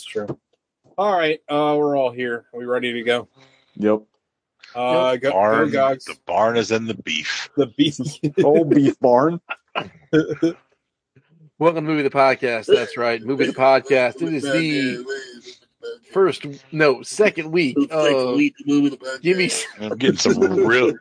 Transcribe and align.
It's 0.00 0.08
true. 0.08 0.38
All 0.96 1.14
right, 1.14 1.42
uh, 1.46 1.76
we're 1.78 1.94
all 1.94 2.10
here. 2.10 2.46
Are 2.54 2.58
we 2.58 2.64
ready 2.64 2.94
to 2.94 3.02
go? 3.02 3.28
Yep. 3.76 4.00
Uh, 4.74 5.16
go, 5.16 5.18
go 5.18 5.32
Barn, 5.32 5.70
Gogs. 5.70 6.06
the 6.06 6.16
barn 6.24 6.56
is 6.56 6.70
in 6.70 6.86
the 6.86 6.94
beef. 6.94 7.50
The 7.58 7.66
beef. 7.66 7.98
Old 8.42 8.70
beef 8.70 8.98
barn. 8.98 9.42
Welcome 11.58 11.84
to 11.84 11.90
Movie 11.90 12.02
the 12.02 12.08
Podcast. 12.08 12.64
That's 12.74 12.96
right. 12.96 13.20
Movie 13.20 13.44
the 13.44 13.52
Podcast. 13.52 14.22
It 14.22 14.32
is 14.32 14.42
the 14.44 15.04
first, 16.14 16.46
no, 16.72 17.02
second 17.02 17.50
week 17.50 17.76
of 17.90 18.40
Give 19.20 19.36
Me. 19.36 19.50
I'm 19.80 19.98
getting 19.98 20.16
some 20.16 20.40
real. 20.40 20.94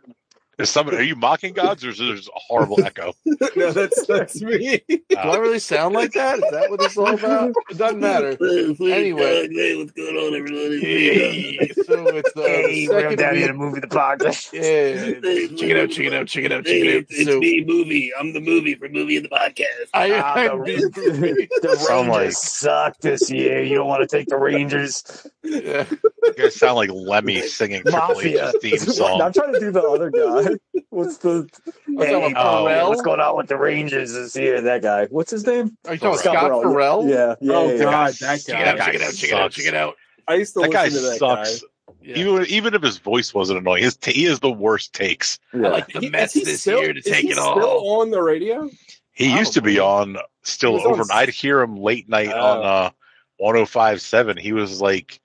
Is 0.60 0.70
somebody? 0.70 0.98
Are 0.98 1.02
you 1.02 1.16
mocking 1.16 1.54
gods, 1.54 1.86
or 1.86 1.90
is 1.90 1.98
there 2.00 2.14
a 2.14 2.20
horrible 2.34 2.82
echo? 2.86 3.14
no, 3.56 3.72
that's 3.72 4.06
that's 4.08 4.42
me. 4.42 4.82
Do 4.90 5.00
I 5.18 5.38
really 5.38 5.60
sound 5.60 5.96
like 5.96 6.12
that? 6.14 6.36
Is 6.40 6.52
that 6.52 6.70
what 6.70 6.82
it's 6.84 6.98
all 6.98 7.14
about? 7.14 7.54
It 7.70 7.78
doesn't 7.78 8.00
matter. 8.00 8.38
Anyway. 8.42 9.48
hey, 9.52 9.76
what's 9.78 9.92
going 9.92 10.16
on, 10.18 10.36
everybody? 10.36 10.82
Hey, 10.82 11.70
so 11.86 12.08
it's 12.08 12.34
the 12.34 12.42
Hey, 12.44 12.88
we're 12.90 13.02
second 13.02 13.18
down 13.18 13.36
here 13.36 13.44
week. 13.44 13.52
to 13.52 13.54
movie 13.58 13.80
the 13.80 13.88
podcast. 13.88 14.50
Yeah, 14.60 15.56
check 15.58 15.70
it 15.70 15.78
out, 15.80 15.90
check 15.92 16.06
it 16.06 16.14
out, 16.14 16.28
check 16.28 16.44
it 16.44 16.52
out, 16.52 16.66
check 16.66 16.74
Hey, 16.74 16.88
it 16.88 16.96
out. 16.98 17.02
it's, 17.10 17.12
it's 17.20 17.30
So 17.30 17.40
me, 17.40 17.64
movie. 17.66 18.12
I'm 18.20 18.34
the 18.34 18.42
movie 18.42 18.76
for 18.76 18.90
movie 18.90 19.18
in 19.18 19.24
the 19.24 19.30
podcast. 19.30 19.88
I, 19.94 20.12
Ah, 20.20 20.34
I'm 20.52 20.60
the, 20.64 20.76
the- 20.76 21.48
the 21.62 21.88
Rangers 21.90 22.08
like- 22.10 22.32
suck 22.34 22.98
this 23.00 23.32
year. 23.32 23.64
You 23.64 23.76
don't 23.76 23.88
want 23.88 24.08
to 24.08 24.18
take 24.18 24.28
the 24.28 24.38
Rangers. 24.38 25.04
yeah. 25.44 25.86
You 26.24 26.34
guys 26.38 26.56
sound 26.56 26.76
like 26.76 26.90
Lemmy 26.92 27.42
singing 27.44 27.82
Triple 27.84 28.20
H's 28.22 28.56
theme 28.62 28.78
song. 28.78 29.22
I'm 29.22 29.32
trying 29.34 29.54
to 29.54 29.60
do 29.60 29.72
the 29.72 29.82
other 29.82 30.10
guy. 30.12 30.49
What's 30.90 31.18
the? 31.18 31.48
What's 31.88 32.12
up 32.12 32.24
with 32.24 32.34
oh, 32.36 32.90
what's 32.90 33.02
going 33.02 33.20
on 33.20 33.38
with 33.38 33.48
the 33.48 33.58
Rangers 33.58 34.14
this 34.14 34.36
year? 34.36 34.60
That 34.62 34.82
guy. 34.82 35.06
What's 35.06 35.32
his 35.32 35.46
name? 35.46 35.78
Are 35.86 35.94
you 35.94 36.00
talking 36.00 36.20
Scott 36.20 36.36
Scott 36.38 36.64
Ferrall? 36.64 37.08
Yeah. 37.08 37.36
yeah 37.42 37.54
Oh, 37.54 37.68
yeah, 37.68 37.74
yeah. 37.76 37.84
God, 37.84 38.14
that 38.16 38.42
Check 38.42 38.60
it 38.62 38.68
out, 38.68 38.78
guy. 38.78 38.86
check 38.86 38.96
it 38.96 39.02
out, 39.02 39.14
check 39.14 39.30
it 39.32 39.36
out, 39.36 39.52
check 39.52 39.66
it 39.68 39.74
out. 39.76 39.96
I 40.28 40.34
used 40.36 40.54
to 40.56 40.62
that 40.62 40.72
guy 40.72 40.90
to 40.90 41.00
that 41.00 41.18
sucks. 41.20 41.64
Yeah. 42.02 42.16
Even 42.18 42.46
even 42.48 42.74
if 42.74 42.82
his 42.82 42.98
voice 42.98 43.34
wasn't 43.34 43.60
annoying, 43.60 43.84
his 43.84 43.98
t- 43.98 44.14
he 44.14 44.26
is 44.26 44.40
the 44.40 44.52
worst 44.52 44.94
takes. 44.94 45.38
Yeah. 45.54 45.68
I 45.68 45.70
like 45.70 45.88
the 45.88 45.94
guy. 45.94 46.00
He- 46.02 46.10
Mets 46.10 46.36
is 46.36 46.42
he 46.46 46.52
this 46.52 46.62
still- 46.62 46.82
year 46.82 46.94
to 46.94 47.02
take 47.02 47.22
he 47.24 47.30
it 47.30 47.34
still 47.36 47.48
on 47.56 48.10
the 48.10 48.22
radio? 48.22 48.70
He 49.12 49.36
used 49.38 49.54
to 49.54 49.62
be 49.62 49.80
on 49.80 50.18
still 50.44 50.72
He 50.72 50.76
was 50.78 50.86
on 50.86 50.92
overnight. 50.94 51.30
I'd 51.30 51.30
hear 51.30 51.62
him 51.62 51.76
late 51.78 52.08
night 52.10 52.32
Oh. 52.34 52.40
on 52.62 52.66
uh 52.66 52.90
1057. 53.38 54.38
He 54.38 54.54
was 54.54 54.82
like 54.82 55.20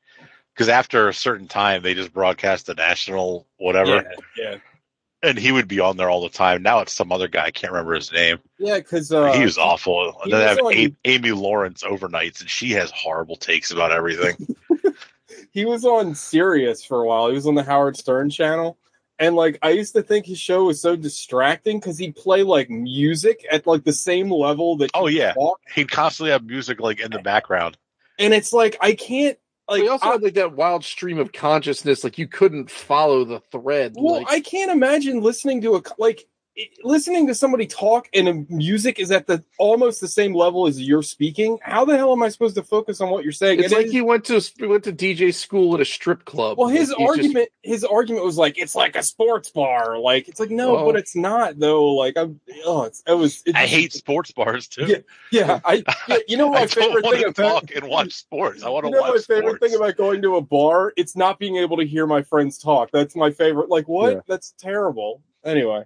because 0.55 0.69
after 0.69 1.09
a 1.09 1.15
certain 1.15 1.49
time 1.49 1.83
they 1.83 1.95
just 1.95 2.13
broadcast 2.13 2.67
the 2.67 2.75
national 2.75 3.47
whatever, 3.57 4.05
Yeah, 4.37 4.51
yeah, 4.53 4.57
and 5.25 5.39
he 5.39 5.51
would 5.53 5.67
be 5.69 5.81
on 5.81 5.97
there 5.97 6.11
all 6.11 6.21
the 6.23 6.29
time. 6.29 6.63
Now 6.63 6.81
it's 6.81 6.93
some 6.93 7.11
other 7.13 7.29
guy. 7.29 7.47
I 7.47 7.51
can't 7.51 7.73
remember 7.73 7.95
his 7.95 8.13
name. 8.13 8.39
yeah. 8.59 8.79
Because 8.79 9.11
uh, 9.13 9.33
he 9.33 9.45
was 9.45 9.59
awful. 9.59 10.19
he 10.25 10.31
then 10.31 10.41
they 10.41 10.47
have 10.47 10.59
on- 10.61 10.75
A- 10.75 10.97
Amy 11.05 11.33
Lawrence 11.33 11.83
overnights, 11.83 12.41
and 12.41 12.51
she 12.51 12.71
has 12.73 12.91
horrible 12.93 13.37
takes 13.37 13.71
about 13.71 13.91
everything. 13.93 14.57
he 15.53 15.65
was 15.65 15.85
on 15.85 16.15
Sirius 16.15 16.85
for 16.85 17.01
a 17.01 17.07
while. 17.07 17.29
He 17.29 17.35
was 17.35 17.47
on 17.47 17.55
the 17.55 17.63
Howard 17.63 17.97
Stern 17.97 18.31
channel. 18.31 18.79
And 19.19 19.37
like 19.37 19.59
I 19.63 19.71
used 19.71 19.95
to 19.95 20.03
think 20.03 20.27
his 20.27 20.41
show 20.41 20.65
was 20.65 20.81
so 20.81 20.97
distracting 20.97 21.79
because 21.79 21.97
he'd 21.97 22.17
play 22.17 22.43
like 22.43 22.69
music 22.69 23.47
at 23.51 23.65
like 23.67 23.85
the 23.85 23.93
same 23.93 24.29
level 24.31 24.77
that 24.79 24.91
Oh, 24.93 25.07
yeah. 25.07 25.33
talked. 25.35 25.63
He'd 25.73 25.91
constantly 25.91 26.33
have 26.33 26.45
music 26.45 26.81
like 26.81 26.99
in 26.99 27.13
the 27.13 27.21
background. 27.21 27.77
and 28.19 28.35
it's 28.35 28.53
like 28.53 28.77
I 28.81 28.95
can't 28.95 29.39
like 29.69 29.83
we 29.83 29.89
also 29.89 30.09
I, 30.09 30.13
had 30.13 30.23
like 30.23 30.35
that 30.35 30.55
wild 30.55 30.85
stream 30.85 31.19
of 31.19 31.33
consciousness, 31.33 32.05
like 32.05 32.19
you 32.19 32.29
couldn't 32.29 32.71
follow 32.71 33.25
the 33.25 33.41
thread. 33.51 33.95
well 33.97 34.19
like, 34.19 34.31
I 34.31 34.41
can't 34.41 34.71
imagine 34.71 35.21
listening 35.21 35.61
to 35.63 35.77
a 35.77 35.83
like 35.99 36.27
listening 36.83 37.27
to 37.27 37.35
somebody 37.35 37.67
talk 37.67 38.09
and 38.15 38.49
music 38.49 38.99
is 39.01 39.11
at 39.11 39.27
the 39.27 39.43
almost 39.59 40.01
the 40.01 40.09
same 40.09 40.35
level 40.35 40.67
as 40.67 40.81
you're 40.81 41.03
speaking. 41.03 41.59
How 41.63 41.85
the 41.85 41.97
hell 41.97 42.13
am 42.13 42.23
I 42.23 42.29
supposed 42.29 42.55
to 42.57 42.63
focus 42.63 43.01
on 43.01 43.11
what 43.11 43.25
you're 43.25 43.33
saying? 43.33 43.59
it's 43.59 43.67
And 43.73 43.77
like 43.79 43.87
it- 43.87 43.93
he 43.93 44.01
went 44.01 44.25
to 44.27 44.39
he 44.59 44.67
went 44.67 44.85
to 44.85 44.93
DJ 44.93 45.33
school 45.35 45.75
at 45.75 45.81
a 45.81 45.85
strip 45.85 46.25
club. 46.25 46.59
Well, 46.59 46.69
his 46.69 46.91
Like, 46.91 46.99
he's 46.99 47.07
just- 47.07 47.19
argument, 47.19 47.49
his 47.63 47.85
argument 47.85 48.25
was 48.25 48.37
like 48.39 48.59
it's 48.59 48.75
like 48.75 48.95
a 48.97 49.03
sports 49.03 49.49
bar. 49.51 49.99
Like 49.99 50.29
it's 50.29 50.39
like 50.39 50.51
no, 50.51 50.75
Well- 50.75 50.87
but 50.87 50.97
it's 50.97 51.17
not 51.17 51.59
though. 51.59 51.87
Like 51.95 52.17
I'm, 52.17 52.41
oh, 52.65 52.85
it's, 52.85 53.03
it 53.07 53.15
was. 53.15 53.43
It 53.47 53.57
I 53.57 53.67
hate 53.67 53.93
sports 53.93 54.31
bars 54.33 54.69
too. 54.69 54.87
Yeah, 54.87 54.99
Yeah, 55.33 55.61
I. 55.65 55.83
Yeah, 56.09 56.17
you 56.29 56.37
know 56.37 56.49
I 56.51 56.53
my 56.53 56.59
don't 56.67 56.71
favorite 56.71 57.03
thing 57.05 57.21
to 57.23 57.29
about 57.29 57.37
talk 57.67 57.71
and 57.75 57.89
watch 57.89 58.13
sports. 58.13 58.63
I 58.63 58.69
want 58.69 58.85
to 58.85 58.91
you 58.91 58.95
know 58.95 59.01
watch 59.01 59.15
my 59.29 59.35
favorite 59.35 59.57
sports. 59.57 59.61
thing 59.73 59.75
about 59.81 59.97
going 59.97 60.23
to 60.23 60.37
a 60.37 60.41
bar. 60.41 60.93
It's 60.97 61.17
not 61.17 61.39
being 61.39 61.57
able 61.57 61.77
to 61.79 61.85
hear 61.87 62.07
my 62.07 62.23
friends 62.23 62.59
talk. 62.59 62.91
That's 62.93 63.17
my 63.17 63.31
favorite. 63.31 63.69
Like 63.71 63.89
what? 63.89 64.13
Yeah. 64.13 64.21
That's 64.27 64.53
terrible. 64.59 65.21
Anyway, 65.45 65.85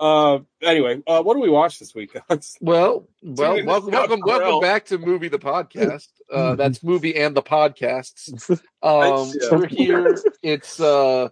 uh, 0.00 0.38
anyway, 0.62 1.02
uh, 1.06 1.22
what 1.22 1.34
do 1.34 1.40
we 1.40 1.50
watch 1.50 1.78
this 1.78 1.94
week? 1.94 2.16
Well, 2.60 3.06
well, 3.22 3.56
Dude, 3.56 3.66
welcome, 3.66 3.90
welcome, 3.90 4.20
welcome 4.24 4.60
back 4.60 4.86
to 4.86 4.98
movie 4.98 5.28
the 5.28 5.38
podcast. 5.38 6.08
Uh, 6.30 6.54
that's 6.54 6.84
movie 6.84 7.16
and 7.16 7.36
the 7.36 7.42
podcasts. 7.42 8.48
Um, 8.84 9.32
we're 9.50 9.66
here. 9.66 10.16
It's 10.44 10.78
uh, 10.78 11.30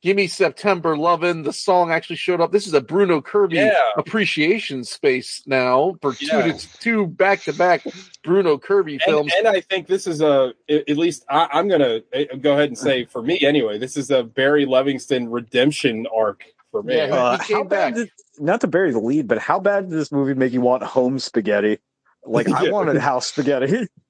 give 0.00 0.16
me 0.16 0.26
September 0.26 0.96
lovin'. 0.96 1.42
The 1.42 1.52
song 1.52 1.92
actually 1.92 2.16
showed 2.16 2.40
up. 2.40 2.50
This 2.50 2.66
is 2.66 2.72
a 2.72 2.80
Bruno 2.80 3.20
Kirby 3.20 3.56
yeah, 3.56 3.74
appreciation 3.98 4.84
space 4.84 5.42
now 5.44 5.96
for 6.00 6.14
two 6.14 6.26
Yeah. 6.28 6.56
two 6.80 7.06
back 7.08 7.42
to 7.42 7.52
back 7.52 7.82
Bruno 8.24 8.56
Kirby 8.56 8.94
and, 8.94 9.02
films. 9.02 9.32
and 9.36 9.46
I 9.46 9.60
think 9.60 9.86
this 9.86 10.06
is 10.06 10.22
a 10.22 10.54
at 10.70 10.96
least 10.96 11.26
I, 11.28 11.46
I'm 11.52 11.68
gonna 11.68 12.00
uh, 12.14 12.36
go 12.40 12.54
ahead 12.54 12.68
and 12.68 12.78
say 12.78 13.04
for 13.04 13.20
me 13.20 13.38
anyway. 13.42 13.76
This 13.76 13.98
is 13.98 14.10
a 14.10 14.22
Barry 14.22 14.64
Levinson 14.64 15.26
redemption 15.28 16.06
arc 16.16 16.42
for 16.70 16.82
me. 16.82 16.96
Yeah. 16.96 17.04
Uh, 17.14 17.38
He 17.38 17.44
came 17.46 17.56
how 17.58 17.64
bad 17.64 17.94
did, 17.94 18.10
not 18.38 18.60
to 18.62 18.66
bury 18.66 18.92
the 18.92 19.00
lead, 19.00 19.28
but 19.28 19.38
how 19.38 19.58
bad 19.60 19.88
did 19.90 19.98
this 19.98 20.12
movie 20.12 20.34
make 20.34 20.52
you 20.52 20.60
want 20.60 20.82
home 20.82 21.18
spaghetti? 21.18 21.78
Like 22.24 22.48
I 22.48 22.70
wanted 22.70 22.96
house 22.98 23.26
spaghetti. 23.26 23.66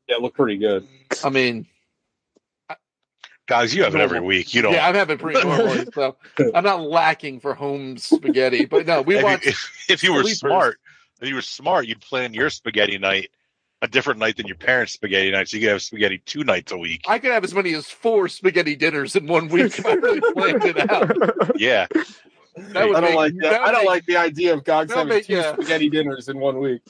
Yeah, 0.08 0.16
it 0.16 0.22
looked 0.22 0.36
pretty 0.36 0.56
good. 0.58 0.86
I 1.24 1.30
mean, 1.30 1.66
Guys, 3.47 3.74
you 3.74 3.82
have 3.82 3.94
it 3.94 4.00
every 4.02 4.20
week. 4.20 4.52
You 4.54 4.60
don't. 4.60 4.74
yeah, 4.74 4.86
I'm 4.86 4.94
having 4.94 5.16
pretty 5.16 5.42
normally, 5.42 5.86
so 5.94 6.16
I'm 6.54 6.64
not 6.64 6.82
lacking 6.82 7.41
for 7.41 7.54
home 7.54 7.97
spaghetti. 7.97 8.66
But 8.66 8.86
no, 8.86 9.00
we 9.00 9.16
if, 9.16 9.22
watched. 9.24 9.47
you, 9.47 9.50
if, 9.52 9.84
if 9.88 10.02
you 10.02 10.12
were 10.12 10.20
Sleepers. 10.22 10.38
smart, 10.41 10.76
if 11.22 11.28
you 11.30 11.34
were 11.34 11.41
smart, 11.42 11.86
you'd 11.86 12.02
plan 12.02 12.34
your 12.34 12.50
spaghetti 12.50 12.98
night 12.98 13.30
a 13.80 13.88
different 13.88 14.20
night 14.20 14.36
than 14.36 14.47
your 14.47 14.56
parents' 14.56 14.92
spaghetti 14.92 15.30
night, 15.30 15.48
so 15.48 15.56
you 15.56 15.62
could 15.62 15.70
have 15.72 15.80
spaghetti 15.82 16.18
two 16.26 16.44
nights 16.44 16.72
a 16.72 16.76
week. 16.76 17.04
I 17.08 17.18
could 17.18 17.30
have 17.30 17.42
as 17.42 17.54
many 17.54 17.72
as 17.74 17.86
four 17.86 18.28
spaghetti 18.28 18.76
dinners 18.76 19.16
in 19.16 19.26
one 19.26 19.48
week 19.48 19.78
if 19.78 19.86
I 19.86 19.94
really 19.94 20.20
planned 20.20 20.64
it 20.64 20.91
out. 20.91 21.58
Yeah, 21.58 21.86
That 21.91 21.97
would 21.97 22.28
I 22.70 22.72
don't 22.86 23.00
make- 23.02 23.14
like 23.14 23.32
that. 23.41 23.50
that 23.50 23.60
I 23.62 23.72
don't 23.72 23.80
make- 23.82 23.88
like 23.88 24.06
the 24.06 24.16
idea 24.16 24.54
of 24.54 24.64
Gogs 24.64 24.92
having 24.92 25.08
make- 25.08 25.26
two 25.26 25.34
yeah. 25.34 25.52
spaghetti 25.52 25.88
dinners 25.91 26.28
in 26.28 26.38
one 26.38 26.58
week. 26.58 26.82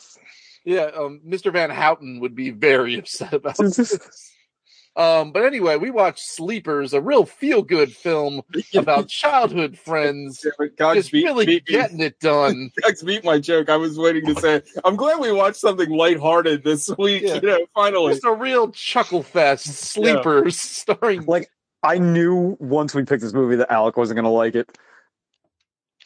Yeah, 0.65 0.91
um, 0.97 1.21
Mr. 1.27 1.53
Van 1.53 1.71
Houten 1.71 2.21
would 2.21 2.35
be 2.35 2.51
very 2.51 2.95
upset 2.99 3.33
about 3.35 3.57
this. 3.57 4.33
Um, 4.97 5.31
but 5.31 5.45
anyway, 5.45 5.77
we 5.77 5.91
watched 5.93 6.27
Sleepers, 6.29 6.93
a 6.93 7.01
real 7.01 7.25
feel-good 7.25 7.95
film 7.95 8.43
about 8.75 9.07
childhood 9.09 9.79
friends 9.79 10.45
Gogs 10.77 10.97
just 10.97 11.13
beat, 11.13 11.25
really 11.25 11.47
beat, 11.47 11.67
getting 11.67 12.01
it 12.01 12.19
done. 12.19 12.73
Gogs 12.83 13.05
beat 13.05 13.23
my 13.25 13.39
joke. 13.39 13.69
I 13.69 13.77
was 13.77 13.97
waiting 13.97 14.27
to 14.27 14.41
say. 14.41 14.61
I'm 14.85 14.97
glad 14.97 15.21
we 15.21 15.31
watched 15.31 15.59
something 15.59 15.89
lighthearted 15.89 16.65
this 16.65 16.91
week. 16.99 17.23
Yeah. 17.23 17.35
You 17.35 17.41
know, 17.43 17.67
finally. 17.77 18.15
It's 18.15 18.25
a 18.25 18.33
real 18.33 18.73
chuckle 18.73 19.23
fest. 19.23 19.67
Sleepers, 19.67 20.59
starring 20.59 21.25
like 21.27 21.49
I 21.85 21.99
knew 21.99 22.57
once 22.59 22.93
we 22.93 23.05
picked 23.05 23.23
this 23.23 23.33
movie 23.33 23.55
that 23.55 23.71
Alec 23.71 23.97
wasn't 23.97 24.17
gonna 24.17 24.33
like 24.33 24.57
it. 24.57 24.77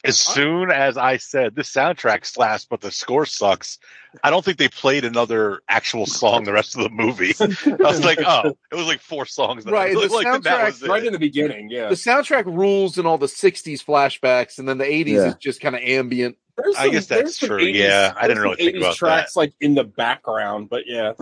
As 0.03 0.19
soon 0.19 0.69
as 0.71 0.97
I 0.97 1.17
said 1.17 1.55
this 1.55 1.71
soundtrack 1.71 2.25
slaps, 2.25 2.65
but 2.65 2.81
the 2.81 2.91
score 2.91 3.25
sucks, 3.25 3.79
I 4.23 4.29
don't 4.29 4.43
think 4.43 4.57
they 4.57 4.67
played 4.67 5.05
another 5.05 5.61
actual 5.69 6.05
song 6.05 6.43
the 6.43 6.51
rest 6.53 6.75
of 6.75 6.83
the 6.83 6.89
movie. 6.89 7.33
I 7.39 7.75
was 7.89 8.03
like, 8.03 8.19
oh, 8.25 8.55
it 8.71 8.75
was 8.75 8.85
like 8.87 8.99
four 8.99 9.25
songs. 9.25 9.63
That 9.65 9.71
Right, 9.71 9.93
the 9.93 9.99
liked, 10.07 10.27
and 10.27 10.43
that 10.43 10.59
soundtrack- 10.59 10.81
was 10.81 10.89
right 10.89 11.05
in 11.05 11.13
the 11.13 11.19
beginning. 11.19 11.69
Yeah. 11.69 11.87
the 11.89 11.95
soundtrack 11.95 12.45
rules 12.45 12.97
in 12.97 13.05
all 13.05 13.17
the 13.17 13.27
'60s 13.27 13.83
flashbacks, 13.83 14.59
and 14.59 14.67
then 14.67 14.77
the 14.77 14.85
'80s 14.85 15.07
Yeah. 15.07 15.27
is 15.29 15.35
just 15.35 15.61
kind 15.61 15.75
of 15.75 15.81
ambient. 15.81 16.37
There's 16.57 16.75
I 16.75 16.89
guess 16.89 17.07
that's 17.07 17.21
there's 17.21 17.37
some 17.39 17.49
true. 17.49 17.63
Yeah, 17.63 18.13
I 18.15 18.27
didn't 18.27 18.43
really 18.43 18.57
think 18.57 18.75
80s 18.75 18.79
about 18.79 18.95
tracks 18.95 19.35
like 19.35 19.53
in 19.61 19.73
the 19.73 19.83
background, 19.83 20.69
but 20.69 20.83
yeah. 20.85 21.13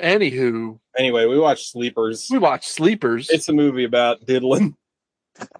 Anywho, 0.00 0.78
Anyway, 0.96 1.26
we 1.26 1.38
watched 1.38 1.66
Sleepers. 1.70 2.28
we 2.30 2.38
watched 2.38 2.68
Sleepers. 2.70 3.28
It's 3.30 3.48
a 3.48 3.52
movie 3.52 3.84
about 3.84 4.24
diddling. 4.24 4.76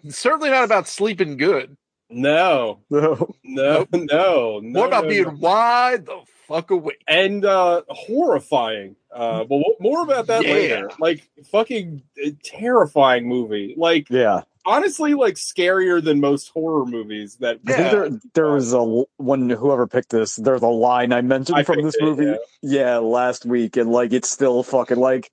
Certainly 0.09 0.50
not 0.50 0.65
about 0.65 0.88
sleeping 0.88 1.37
good. 1.37 1.77
No, 2.12 2.81
No. 2.91 3.35
no, 3.44 3.87
no, 3.93 3.99
no. 4.03 4.61
More 4.62 4.87
about 4.87 5.05
no, 5.05 5.11
being 5.11 5.25
no. 5.25 5.37
wide 5.38 6.06
the 6.06 6.21
fuck 6.49 6.71
awake. 6.73 7.03
and 7.06 7.44
uh 7.44 7.82
horrifying. 7.88 8.97
Uh, 9.15 9.44
but 9.44 9.61
more 9.81 10.03
about 10.03 10.27
that 10.27 10.44
Yeah. 10.44 10.53
later. 10.53 10.91
Like 10.99 11.29
fucking 11.53 12.03
uh, 12.25 12.31
terrifying 12.43 13.29
movie. 13.29 13.75
Like 13.77 14.09
Yeah. 14.11 14.43
honestly, 14.67 15.15
like 15.15 15.35
scarier 15.35 16.03
than 16.03 16.19
most 16.21 16.49
horror 16.49 16.85
movies. 16.85 17.37
That 17.37 17.61
I 17.69 17.73
think 17.73 17.91
there 17.93 18.11
there 18.35 18.53
was 18.55 18.73
a 18.73 18.83
when 19.19 19.49
whoever 19.49 19.87
picked 19.87 20.11
this, 20.11 20.35
there's 20.35 20.62
a 20.62 20.67
line 20.67 21.12
I 21.12 21.21
mentioned 21.21 21.59
I 21.59 21.62
from 21.62 21.76
picked 21.76 21.87
this 21.87 21.97
it, 21.97 22.03
movie. 22.05 22.25
yeah. 22.25 22.37
Yeah. 22.62 22.99
last 22.99 23.47
week, 23.47 23.76
and 23.76 23.88
like 23.93 24.12
it's 24.12 24.29
still 24.29 24.65
fucking 24.65 24.99
like 24.99 25.31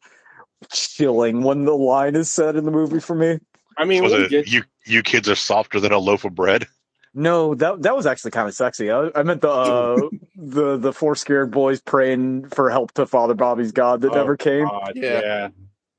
chilling 0.72 1.42
when 1.44 1.66
the 1.66 1.76
line 1.76 2.16
is 2.16 2.32
said 2.32 2.56
in 2.56 2.66
the 2.66 2.72
movie 2.72 3.00
for 3.00 3.16
me. 3.16 3.40
I 3.78 3.86
mean, 3.86 4.04
Was 4.04 4.14
it 4.14 4.30
get- 4.30 4.48
you? 4.48 4.64
You 4.86 5.04
kids 5.04 5.28
are 5.30 5.36
softer 5.36 5.80
than 5.80 5.92
a 5.92 5.98
loaf 6.00 6.24
of 6.26 6.34
bread. 6.34 6.66
No, 7.14 7.56
that 7.56 7.82
that 7.82 7.96
was 7.96 8.06
actually 8.06 8.32
kind 8.32 8.48
of 8.48 8.54
sexy. 8.56 8.92
I, 8.92 9.10
I 9.16 9.24
meant 9.24 9.42
the 9.42 9.50
uh, 9.50 9.98
the 10.36 10.78
the 10.78 10.94
four 10.94 11.16
scared 11.16 11.52
boys 11.52 11.82
praying 11.82 12.50
for 12.50 12.70
help 12.70 12.92
to 12.94 13.06
Father 13.06 13.34
Bobby's 13.34 13.72
God 13.72 14.02
that 14.02 14.12
Oh, 14.12 14.16
never 14.16 14.38
came. 14.38 14.66
God, 14.68 14.94
Yeah. 14.96 15.22
yeah. 15.22 15.48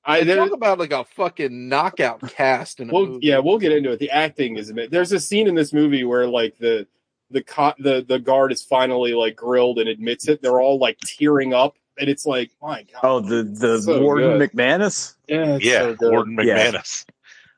I 0.04 0.24
there, 0.24 0.36
Talk 0.36 0.52
about 0.52 0.78
like 0.78 0.92
a 0.92 1.04
fucking 1.04 1.68
knockout 1.68 2.20
cast 2.30 2.80
in 2.80 2.88
a 2.88 2.92
well, 2.94 3.18
yeah, 3.20 3.38
we'll 3.40 3.58
get 3.58 3.72
into 3.72 3.90
it. 3.92 3.98
The 3.98 4.10
acting 4.10 4.56
is 4.56 4.70
ama- 4.70 4.88
there's 4.88 5.12
a 5.12 5.20
scene 5.20 5.46
in 5.48 5.54
this 5.54 5.72
movie 5.72 6.02
where 6.04 6.26
like 6.26 6.56
the 6.58 6.86
the 7.30 7.42
co- 7.42 7.74
the 7.78 8.04
the 8.08 8.18
guard 8.18 8.50
is 8.52 8.62
finally 8.62 9.12
like 9.12 9.36
grilled 9.36 9.78
and 9.78 9.88
admits 9.88 10.28
it. 10.28 10.40
They're 10.40 10.60
all 10.62 10.78
like 10.78 10.96
tearing 11.00 11.52
up, 11.52 11.76
and 11.98 12.08
it's 12.08 12.24
like, 12.24 12.50
my 12.62 12.84
God. 12.84 13.00
Oh, 13.02 13.20
the 13.20 13.42
the 13.42 13.82
So 13.82 14.00
Warden 14.00 14.38
good. 14.38 14.50
McManus. 14.52 15.14
yeah, 15.28 15.58
yeah, 15.60 15.78
so 15.80 15.94
good. 15.96 16.10
Warden 16.12 16.38
Yeah. 16.42 16.70
McManus. 16.72 17.04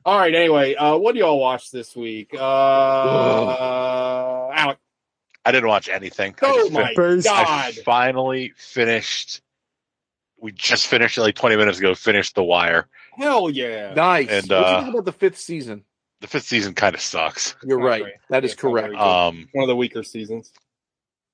All 0.05 0.17
right. 0.17 0.33
Anyway, 0.33 0.75
uh, 0.75 0.97
what 0.97 1.13
do 1.13 1.19
y'all 1.19 1.39
watch 1.39 1.71
this 1.71 1.95
week? 1.95 2.33
Uh, 2.33 2.39
Alec. 4.51 4.77
I 5.43 5.51
didn't 5.51 5.69
watch 5.69 5.89
anything. 5.89 6.35
Oh 6.41 6.55
just 6.55 6.71
my 6.71 6.93
First- 6.93 7.27
I 7.27 7.43
God. 7.43 7.73
finally 7.83 8.53
finished. 8.57 9.41
We 10.39 10.51
just 10.51 10.87
finished 10.87 11.17
it 11.17 11.21
like 11.21 11.35
20 11.35 11.55
minutes 11.55 11.79
ago. 11.79 11.93
Finished 11.95 12.35
The 12.35 12.43
Wire. 12.43 12.87
Hell 13.17 13.49
yeah. 13.49 13.93
Nice. 13.93 14.29
And, 14.29 14.47
what 14.49 14.49
do 14.49 14.55
you 14.55 14.61
uh, 14.61 14.81
think 14.81 14.93
about 14.93 15.05
the 15.05 15.11
fifth 15.11 15.37
season? 15.37 15.83
The 16.21 16.27
fifth 16.27 16.45
season 16.45 16.73
kind 16.75 16.93
of 16.95 17.01
sucks. 17.01 17.55
You're 17.63 17.79
not 17.79 17.85
right. 17.85 18.01
great. 18.03 18.13
That 18.29 18.43
is 18.43 18.53
It's 18.53 18.61
correct. 18.61 18.93
Um, 18.95 19.47
One 19.53 19.63
of 19.63 19.67
the 19.67 19.75
weaker 19.75 20.03
seasons. 20.03 20.51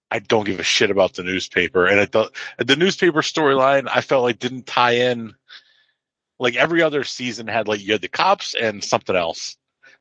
I 0.10 0.20
don't 0.20 0.46
give 0.46 0.60
a 0.62 0.64
shit 0.64 0.90
about 0.90 1.14
the 1.16 1.24
newspaper, 1.24 1.86
and 1.86 2.00
I 2.00 2.06
thought 2.06 2.34
the 2.58 2.78
newspaper 2.78 3.22
storyline 3.22 3.90
I 3.94 4.00
felt 4.00 4.24
like 4.24 4.40
didn't 4.40 4.66
tie 4.66 4.96
in. 4.96 5.36
Like 6.40 6.56
every 6.56 6.82
other 6.82 7.04
season 7.04 7.48
had 7.48 7.68
like 7.68 7.82
you 7.82 7.94
had 7.94 8.02
the 8.02 8.08
cops 8.08 8.54
and 8.56 8.84
something 8.84 9.16
else 9.16 9.58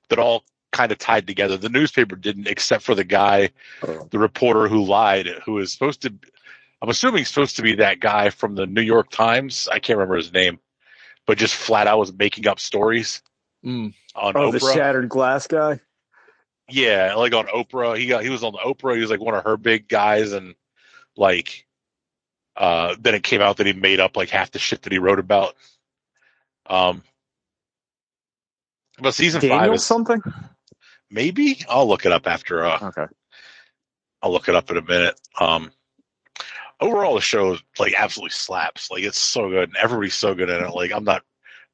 that 0.09 0.19
all 0.19 0.45
kind 0.73 0.93
of 0.93 0.99
tied 0.99 1.27
together. 1.27 1.57
The 1.57 1.69
newspaper 1.71 2.17
didn't, 2.17 2.47
except 2.49 2.83
for 2.85 2.95
the 2.95 3.05
guy, 3.05 3.51
Oh. 3.83 4.07
the 4.11 4.19
reporter 4.19 4.69
who 4.69 4.85
lied, 4.85 5.27
who 5.45 5.55
was 5.55 5.73
supposed 5.73 6.03
to. 6.03 6.13
I'm 6.83 6.91
assuming 6.91 7.25
supposed 7.25 7.57
to 7.57 7.63
be 7.63 7.77
that 7.77 8.01
guy 8.01 8.29
from 8.31 8.55
the 8.55 8.67
New 8.67 8.83
York 8.83 9.11
Times. 9.11 9.67
I 9.73 9.79
can't 9.79 9.97
remember 9.99 10.17
his 10.17 10.33
name, 10.33 10.59
but 11.27 11.39
just 11.39 11.55
flat 11.55 11.87
out 11.87 11.99
was 11.99 12.13
making 12.13 12.47
up 12.47 12.61
stories 12.61 13.23
Mm. 13.65 13.95
on 14.15 14.37
Oh, 14.37 14.53
the 14.53 14.61
shattered 14.61 15.09
glass 15.09 15.47
guy. 15.47 15.81
Yeah, 16.69 17.15
like 17.15 17.33
on 17.33 17.47
Oprah. 17.47 17.97
He 17.99 18.07
got 18.07 18.23
he 18.25 18.29
was 18.31 18.45
on 18.45 18.53
Oprah. 18.53 18.95
He 18.95 19.01
was 19.01 19.11
like 19.11 19.21
one 19.21 19.35
of 19.35 19.45
her 19.45 19.57
big 19.57 19.89
guys, 19.89 20.33
and 20.33 20.55
like, 21.17 21.65
uh, 22.57 22.95
then 23.01 23.15
it 23.15 23.23
came 23.23 23.41
out 23.41 23.57
that 23.57 23.67
he 23.67 23.73
made 23.73 24.01
up 24.01 24.17
like 24.17 24.29
half 24.29 24.51
the 24.51 24.59
shit 24.59 24.83
that 24.83 24.93
he 24.93 24.99
wrote 24.99 25.19
about. 25.19 25.55
Um, 26.69 27.03
but 28.99 29.13
season 29.15 29.41
five 29.43 29.73
is 29.75 29.85
something. 29.85 30.23
maybe 31.11 31.63
I'll 31.69 31.87
look 31.89 32.07
it 32.07 32.13
up 32.13 32.27
after. 32.27 32.65
Uh, 32.65 32.79
Okay. 32.89 33.07
I'll 34.23 34.33
look 34.33 34.49
it 34.49 34.55
up 34.57 34.71
in 34.71 34.79
a 34.79 34.83
minute. 34.83 35.21
Um, 35.39 35.71
overall, 36.81 37.15
the 37.15 37.21
show 37.21 37.57
like 37.79 37.95
absolutely 37.97 38.31
slaps. 38.31 38.91
Like 38.91 39.03
it's 39.05 39.19
so 39.21 39.49
good, 39.51 39.69
and 39.69 39.77
everybody's 39.77 40.15
so 40.15 40.35
good 40.35 40.49
in 40.51 40.65
it. 40.65 40.71
Like 40.75 40.91
I'm 40.93 41.05
not 41.05 41.23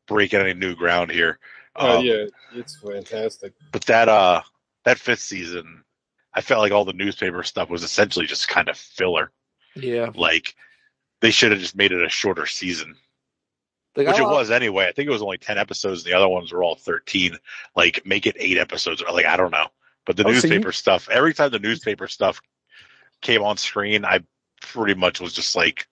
breaking 0.08 0.40
any 0.40 0.54
new 0.54 0.74
ground 0.74 1.10
here. 1.10 1.38
Oh 1.76 1.98
Um, 2.00 2.04
yeah, 2.04 2.24
it's 2.54 2.76
fantastic. 2.76 3.54
but 3.70 3.82
that 3.86 4.08
uh 4.08 4.42
that 4.84 4.98
fifth 4.98 5.20
season 5.20 5.84
i 6.34 6.40
felt 6.40 6.60
like 6.60 6.72
all 6.72 6.84
the 6.84 6.92
newspaper 6.92 7.42
stuff 7.44 7.70
was 7.70 7.82
essentially 7.84 8.26
just 8.26 8.48
kind 8.48 8.68
of 8.68 8.76
filler 8.76 9.30
Yeah. 9.76 10.10
like 10.14 10.54
they 11.20 11.30
should 11.30 11.52
have 11.52 11.60
just 11.60 11.76
made 11.76 11.92
it 11.92 12.02
a 12.04 12.08
shorter 12.08 12.46
season 12.46 12.96
Like, 13.94 14.06
which 14.06 14.18
it 14.18 14.22
was 14.24 14.50
anyway 14.50 14.86
i 14.88 14.92
think 14.92 15.06
it 15.08 15.12
was 15.12 15.22
only 15.22 15.38
10 15.38 15.58
episodes 15.58 16.02
and 16.04 16.10
the 16.12 16.16
other 16.16 16.28
ones 16.28 16.50
were 16.52 16.62
all 16.64 16.76
13 16.76 17.36
like 17.76 18.04
make 18.06 18.26
it 18.26 18.34
eight 18.38 18.56
episodes 18.58 19.02
like 19.12 19.26
i 19.26 19.36
don't 19.36 19.50
know 19.50 19.66
but 20.06 20.16
the 20.16 20.22
Oh, 20.22 20.26
so 20.26 20.30
you- 20.30 20.34
newspaper 20.54 20.72
stuff 20.72 21.08
every 21.10 21.34
time 21.34 21.50
the 21.50 21.58
newspaper 21.58 22.08
stuff 22.08 22.40
came 23.20 23.42
on 23.42 23.56
screen 23.56 24.04
i 24.04 24.20
pretty 24.62 24.94
much 24.94 25.20
was 25.20 25.32
just 25.32 25.54
like 25.56 25.86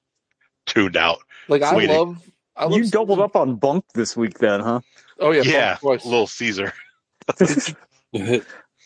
tuned 0.66 0.96
out 0.96 1.18
Like 1.48 1.62
I 1.62 1.74
waiting. 1.76 1.96
love. 1.96 2.22
I 2.56 2.64
love 2.66 2.78
You 2.78 2.88
doubled 2.90 3.20
up 3.20 3.36
on 3.36 3.56
Bunk 3.56 3.84
this 3.94 4.16
week, 4.16 4.38
then, 4.38 4.60
huh? 4.60 4.80
Oh 5.18 5.30
yeah. 5.32 5.42
yeah, 5.42 5.72
of 5.74 5.80
course. 5.80 6.04
little 6.04 6.26
caesar 6.26 6.72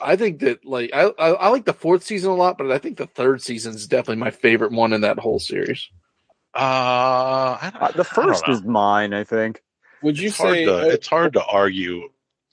I 0.00 0.16
think 0.16 0.40
that 0.40 0.64
like 0.64 0.90
I, 0.92 1.04
I 1.18 1.28
I 1.32 1.48
like 1.48 1.64
the 1.64 1.72
fourth 1.72 2.02
season 2.02 2.30
a 2.30 2.34
lot, 2.34 2.58
but 2.58 2.70
I 2.70 2.78
think 2.78 2.96
the 2.98 3.06
third 3.06 3.40
season 3.42 3.74
is 3.74 3.86
definitely 3.86 4.16
my 4.16 4.30
favorite 4.30 4.72
one 4.72 4.92
in 4.92 5.00
that 5.02 5.18
whole 5.18 5.38
series. 5.38 5.88
Uh 6.54 7.58
I 7.60 7.70
don't, 7.72 7.82
Uh, 7.82 7.86
the 7.88 7.92
I 7.92 7.92
don't 7.94 8.06
first 8.06 8.46
know. 8.46 8.54
is 8.54 8.62
mine, 8.62 9.12
I 9.14 9.24
think. 9.24 9.62
Would 10.02 10.18
you 10.18 10.28
it's 10.28 10.38
hard 10.38 10.54
say? 10.54 10.64
to, 10.66 10.76
uh, 10.78 10.84
it's 10.86 11.08
hard 11.08 11.32
to 11.34 11.44
argue 11.44 12.08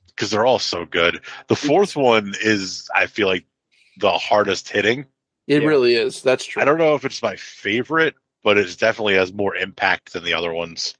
because 0.07 0.31
they're 0.31 0.45
all 0.45 0.59
so 0.59 0.85
good. 0.85 1.21
The 1.47 1.55
fourth 1.55 1.95
one 1.95 2.33
is, 2.41 2.89
I 2.95 3.05
feel 3.07 3.27
like, 3.27 3.45
the 3.97 4.11
hardest 4.11 4.69
hitting. 4.69 5.05
It 5.47 5.61
Yeah. 5.61 5.67
really 5.67 5.95
is. 5.95 6.21
That's 6.21 6.45
true. 6.45 6.61
I 6.61 6.65
don't 6.65 6.77
know 6.77 6.95
if 6.95 7.03
it's 7.05 7.21
my 7.21 7.35
favorite, 7.35 8.15
but 8.43 8.57
it 8.57 8.77
definitely 8.77 9.15
has 9.15 9.33
more 9.33 9.55
impact 9.55 10.13
than 10.13 10.23
the 10.23 10.33
other 10.33 10.53
ones. 10.53 10.93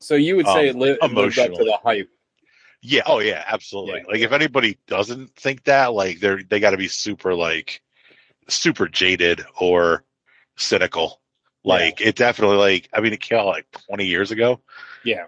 so 0.00 0.14
you 0.14 0.36
would 0.36 0.46
say 0.46 0.68
um, 0.70 0.76
it, 0.76 0.76
li- 0.76 0.98
it 1.02 1.12
lived 1.12 1.38
up 1.38 1.52
to 1.52 1.64
the 1.64 1.78
hype. 1.82 2.08
Yeah. 2.80 3.02
Oh, 3.06 3.18
yeah. 3.18 3.44
Absolutely. 3.46 4.00
Yeah. 4.00 4.12
Like, 4.12 4.20
if 4.20 4.32
anybody 4.32 4.78
doesn't 4.86 5.34
think 5.34 5.64
that, 5.64 5.92
like, 5.92 6.20
they're 6.20 6.42
they 6.42 6.60
got 6.60 6.70
to 6.70 6.76
be 6.76 6.88
super 6.88 7.34
like 7.34 7.82
super 8.48 8.86
jaded 8.88 9.44
or 9.60 10.04
cynical. 10.56 11.20
Like, 11.64 12.00
it 12.00 12.16
definitely 12.16 12.56
like 12.56 12.88
I 12.92 13.00
mean, 13.00 13.12
it 13.12 13.20
came 13.20 13.38
out 13.38 13.46
like 13.46 13.66
twenty 13.86 14.06
years 14.06 14.30
ago. 14.30 14.60
Yeah. 15.04 15.24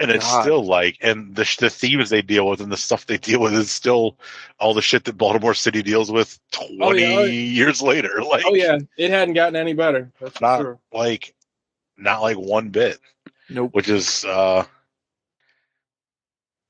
and 0.00 0.10
it's 0.10 0.24
God. 0.28 0.42
still 0.42 0.64
like 0.64 0.98
and 1.00 1.34
the 1.36 1.44
the 1.60 1.70
themes 1.70 2.10
they 2.10 2.22
deal 2.22 2.46
with 2.48 2.60
and 2.60 2.72
the 2.72 2.76
stuff 2.76 3.06
they 3.06 3.18
deal 3.18 3.40
with 3.40 3.54
is 3.54 3.70
still 3.70 4.18
all 4.58 4.74
the 4.74 4.82
shit 4.82 5.04
that 5.04 5.16
Baltimore 5.16 5.54
City 5.54 5.82
deals 5.82 6.10
with 6.10 6.38
20 6.52 6.82
Oh, 6.82 6.92
yeah. 6.92 7.24
years 7.24 7.80
later 7.82 8.22
like 8.28 8.44
Oh 8.46 8.54
yeah, 8.54 8.78
it 8.98 9.10
hadn't 9.10 9.34
gotten 9.34 9.54
any 9.56 9.74
better. 9.74 10.10
That's 10.20 10.40
not 10.40 10.60
sure. 10.60 10.78
like 10.92 11.34
not 11.96 12.22
like 12.22 12.36
one 12.38 12.70
bit 12.70 12.98
Nope. 13.48 13.70
which 13.74 13.88
is 13.88 14.24
uh 14.24 14.64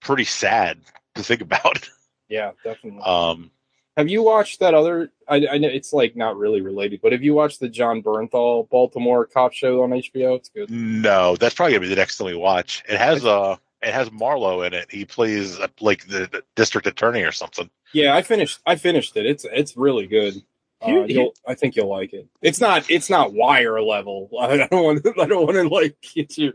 pretty 0.00 0.24
sad 0.24 0.80
to 1.14 1.22
think 1.22 1.40
about 1.48 1.88
Yeah, 2.28 2.52
definitely. 2.64 3.00
um 3.02 3.50
have 3.96 4.08
you 4.08 4.22
watched 4.22 4.60
that 4.60 4.74
other? 4.74 5.10
I, 5.28 5.46
I 5.52 5.58
know 5.58 5.68
it's 5.68 5.92
like 5.92 6.16
not 6.16 6.36
really 6.36 6.60
related, 6.60 7.00
but 7.02 7.12
have 7.12 7.22
you 7.22 7.34
watched 7.34 7.60
the 7.60 7.68
Jon 7.68 8.02
Bernthal 8.02 8.68
Baltimore 8.70 9.26
cop 9.26 9.52
show 9.52 9.82
on 9.82 9.90
HBO? 9.90 10.36
It's 10.36 10.48
good. 10.48 10.70
no 10.70 11.36
that's 11.36 11.54
probably 11.54 11.72
gonna 11.72 11.82
be 11.82 11.88
the 11.88 11.96
next 11.96 12.18
thing 12.18 12.26
we 12.26 12.34
watch 12.34 12.82
it 12.88 12.98
has 12.98 13.24
uh 13.24 13.56
it 13.82 13.92
has 13.92 14.08
Marlo 14.10 14.66
in 14.66 14.72
it 14.74 14.86
he 14.90 15.04
plays 15.04 15.58
uh, 15.58 15.66
like 15.80 16.06
the, 16.06 16.20
the 16.30 16.42
district 16.56 16.86
attorney 16.86 17.22
or 17.22 17.32
something 17.32 17.68
Yeah, 17.92 18.14
I 18.14 18.22
finished. 18.22 18.60
I 18.66 18.76
finished 18.76 19.16
it. 19.16 19.26
It's 19.26 19.44
it's 19.50 19.76
really 19.76 20.06
good. 20.06 20.34
Uh, 20.80 20.88
You- 20.88 21.00
you- 21.00 21.06
you'll, 21.14 21.34
I 21.46 21.54
think 21.54 21.76
you'll 21.76 21.88
like 21.90 22.12
it. 22.12 22.26
It's 22.42 22.60
not. 22.60 22.90
It's 22.90 23.08
not 23.10 23.32
wire 23.32 23.80
level. 23.80 24.28
I 24.40 24.56
don't 24.56 24.70
want. 24.84 25.06
I 25.18 25.26
don't 25.26 25.44
want 25.46 25.56
to 25.56 25.68
like 25.68 25.96
get 26.14 26.36
you. 26.38 26.52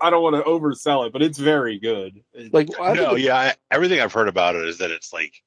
I 0.00 0.08
don't 0.10 0.22
want 0.22 0.36
to 0.36 0.42
oversell 0.42 1.06
it, 1.06 1.12
but 1.12 1.22
it's 1.22 1.38
very 1.38 1.78
good. 1.78 2.22
Like 2.52 2.68
no 2.78 2.94
think 3.14 3.20
yeah 3.26 3.36
I, 3.36 3.54
everything 3.70 4.00
I've 4.00 4.12
heard 4.14 4.28
about 4.28 4.54
it 4.56 4.66
is 4.66 4.78
that 4.78 4.90
it's 4.90 5.12
like 5.12 5.42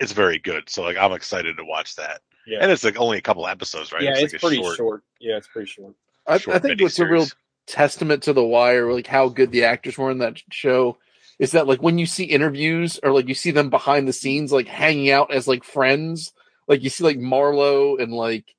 it's 0.00 0.12
very 0.12 0.38
good 0.38 0.68
so 0.68 0.82
like 0.82 0.96
I'm 0.96 1.12
excited 1.12 1.56
to 1.56 1.64
watch 1.64 1.96
that 1.96 2.20
yeah, 2.46 2.58
And 2.60 2.70
it's 2.70 2.84
like 2.84 2.98
only 2.98 3.18
a 3.18 3.22
couple 3.22 3.46
episodes, 3.46 3.92
right? 3.92 4.02
yeah, 4.02 4.14
it's, 4.16 4.32
like 4.32 4.42
pretty 4.42 4.62
short. 4.76 5.02
Yeah, 5.18 5.36
it's 5.36 5.48
pretty 5.48 5.70
short. 5.70 5.94
I, 6.26 6.38
short 6.38 6.56
I 6.56 6.58
think 6.58 6.80
what's 6.80 6.98
a 6.98 7.06
real 7.06 7.26
testament 7.66 8.24
to 8.24 8.32
the 8.32 8.44
wire, 8.44 8.92
like 8.92 9.06
how 9.06 9.28
good 9.28 9.50
the 9.50 9.64
actors 9.64 9.96
were 9.96 10.10
in 10.10 10.18
that 10.18 10.42
show, 10.50 10.98
is 11.38 11.52
that 11.52 11.66
like 11.66 11.82
when 11.82 11.98
you 11.98 12.06
see 12.06 12.24
interviews 12.24 13.00
or 13.02 13.12
like 13.12 13.28
you 13.28 13.34
see 13.34 13.50
them 13.50 13.70
behind 13.70 14.06
the 14.06 14.12
scenes, 14.12 14.52
like 14.52 14.68
hanging 14.68 15.10
out 15.10 15.32
as 15.32 15.48
like 15.48 15.64
friends, 15.64 16.32
like 16.68 16.82
you 16.82 16.90
see 16.90 17.04
like 17.04 17.18
Marlo 17.18 18.00
and 18.00 18.12
like 18.12 18.54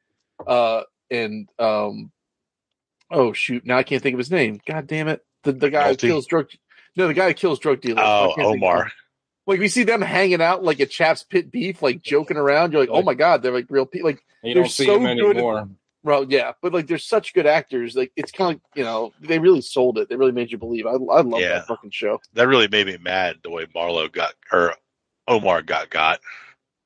uh 0.48 0.82
and 1.12 1.48
um 1.60 2.12
oh 3.12 3.34
shoot, 3.34 3.66
now 3.66 3.78
I 3.78 3.84
can't 3.84 4.02
think 4.02 4.16
of 4.16 4.20
his 4.20 4.32
name. 4.32 4.60
God 4.66 4.88
damn 4.88 5.08
it. 5.08 5.24
The 5.44 5.52
the 5.52 5.70
guy 5.70 5.94
Nolte? 5.94 6.02
who 6.02 6.08
kills 6.08 6.26
drug 6.26 6.50
no, 6.96 7.08
the 7.08 7.14
guy 7.14 7.28
who 7.28 7.34
kills 7.34 7.60
drug 7.60 7.82
dealers. 7.82 8.04
Oh, 8.04 8.34
can't 8.36 8.50
think 8.50 8.64
Omar. 8.64 8.92
Name. 9.48 9.54
Like 9.54 9.60
we 9.60 9.68
see 9.68 9.84
them 9.84 10.02
hanging 10.02 10.42
out 10.42 10.64
like 10.64 10.80
a 10.80 10.86
Chaps 10.86 11.24
Pit 11.24 11.52
Beef, 11.52 11.82
like 11.82 12.02
joking 12.02 12.38
around. 12.38 12.72
You're 12.72 12.82
like, 12.82 12.90
oh 12.92 13.02
my 13.04 13.14
god, 13.14 13.42
they're 13.42 13.52
like 13.54 13.68
real 13.70 13.86
people. 13.86 14.10
Like 14.10 14.24
You 14.44 14.54
They're 14.54 14.64
don't 14.64 14.70
see 14.72 14.86
so 14.86 15.00
them 15.00 15.18
good 15.18 15.38
at- 15.38 15.68
well, 16.04 16.24
yeah, 16.30 16.52
but 16.62 16.72
like 16.72 16.86
they're 16.86 17.00
such 17.00 17.34
good 17.34 17.48
actors. 17.48 17.96
Like 17.96 18.12
it's 18.16 18.32
kind 18.32 18.56
of 18.56 18.62
you 18.76 18.84
know 18.84 19.12
they 19.20 19.40
really 19.40 19.62
sold 19.62 19.98
it. 19.98 20.08
They 20.10 20.16
really 20.16 20.32
made 20.32 20.52
you 20.52 20.58
believe. 20.60 20.86
I 20.86 20.92
I 20.92 21.22
love 21.22 21.42
Yeah. 21.42 21.50
that 21.54 21.68
fucking 21.68 21.90
show. 21.92 22.20
That 22.34 22.48
really 22.48 22.68
made 22.68 22.86
me 22.88 22.98
mad 23.02 23.38
the 23.44 23.50
way 23.50 23.66
Marlo 23.76 24.12
got 24.12 24.34
or 24.52 24.76
Omar 25.28 25.64
got 25.64 25.90
got. 25.90 26.20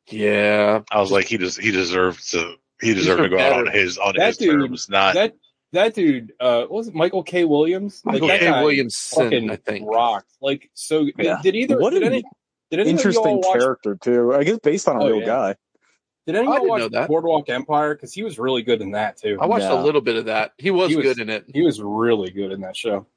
Yeah, 0.10 0.82
I 0.92 1.00
was 1.01 1.12
like, 1.12 1.25
he 1.25 1.38
just 1.38 1.60
he 1.60 1.72
deserved 1.72 2.32
to 2.32 2.56
he 2.82 2.94
deserved 2.94 3.24
to 3.24 3.30
deserved 3.30 3.32
go 3.32 3.39
out 3.39 3.68
on 3.68 3.74
his 3.74 3.98
on 3.98 4.16
That 4.16 4.28
his 4.28 4.38
dude- 4.38 4.60
terms, 4.62 4.89
not 4.89 5.13
That 5.16 5.34
that 5.72 5.94
dude, 5.94 6.32
uh, 6.39 6.66
was 6.68 6.88
it 6.88 6.96
Michael 6.96 7.22
K. 7.22 7.44
Williams? 7.46 8.01
Like, 8.04 8.13
Michael 8.13 8.28
that 8.30 8.39
K. 8.39 8.46
guy 8.48 8.63
Williamson, 8.63 9.24
fucking 9.25 9.51
I 9.51 9.56
think. 9.58 9.88
rocked. 9.88 10.32
Like 10.42 10.72
so. 10.74 11.08
Yeah. 11.18 11.39
Did 11.44 11.56
either? 11.56 11.78
What 11.80 11.92
did 11.92 12.01
any? 12.01 12.24
Did 12.24 12.25
any 12.25 12.25
of 12.25 12.38
Interesting 12.71 13.23
y'all 13.23 13.41
watch? 13.41 13.59
character 13.59 13.95
too. 13.95 14.33
I 14.33 14.43
guess 14.43 14.59
based 14.59 14.88
on 14.88 14.97
a 14.97 15.03
Oh, 15.03 15.07
real 15.07 15.19
yeah. 15.21 15.25
guy. 15.25 15.55
Did 16.27 16.35
any 16.35 16.45
of 16.47 16.51
I 16.53 16.55
y'all 16.57 16.59
didn't 16.59 16.69
watch 16.69 16.79
know 16.81 16.89
that. 16.89 17.07
Boardwalk 17.07 17.49
Empire? 17.49 17.95
Because 17.95 18.13
he 18.13 18.21
was 18.23 18.38
really 18.38 18.61
good 18.61 18.81
in 18.81 18.91
that 18.91 19.17
too. 19.17 19.38
I 19.41 19.47
watched 19.47 19.63
Yeah. 19.63 19.81
a 19.81 19.83
little 19.83 20.01
bit 20.01 20.15
of 20.15 20.25
that. 20.25 20.51
He 20.59 20.69
was, 20.69 20.89
He 20.91 20.95
was- 20.97 21.03
good 21.03 21.19
in 21.19 21.29
it. 21.29 21.45
He 21.51 21.61
was 21.63 21.81
really 21.81 22.29
good 22.29 22.51
in 22.51 22.61
that 22.61 22.77
show. 22.77 23.07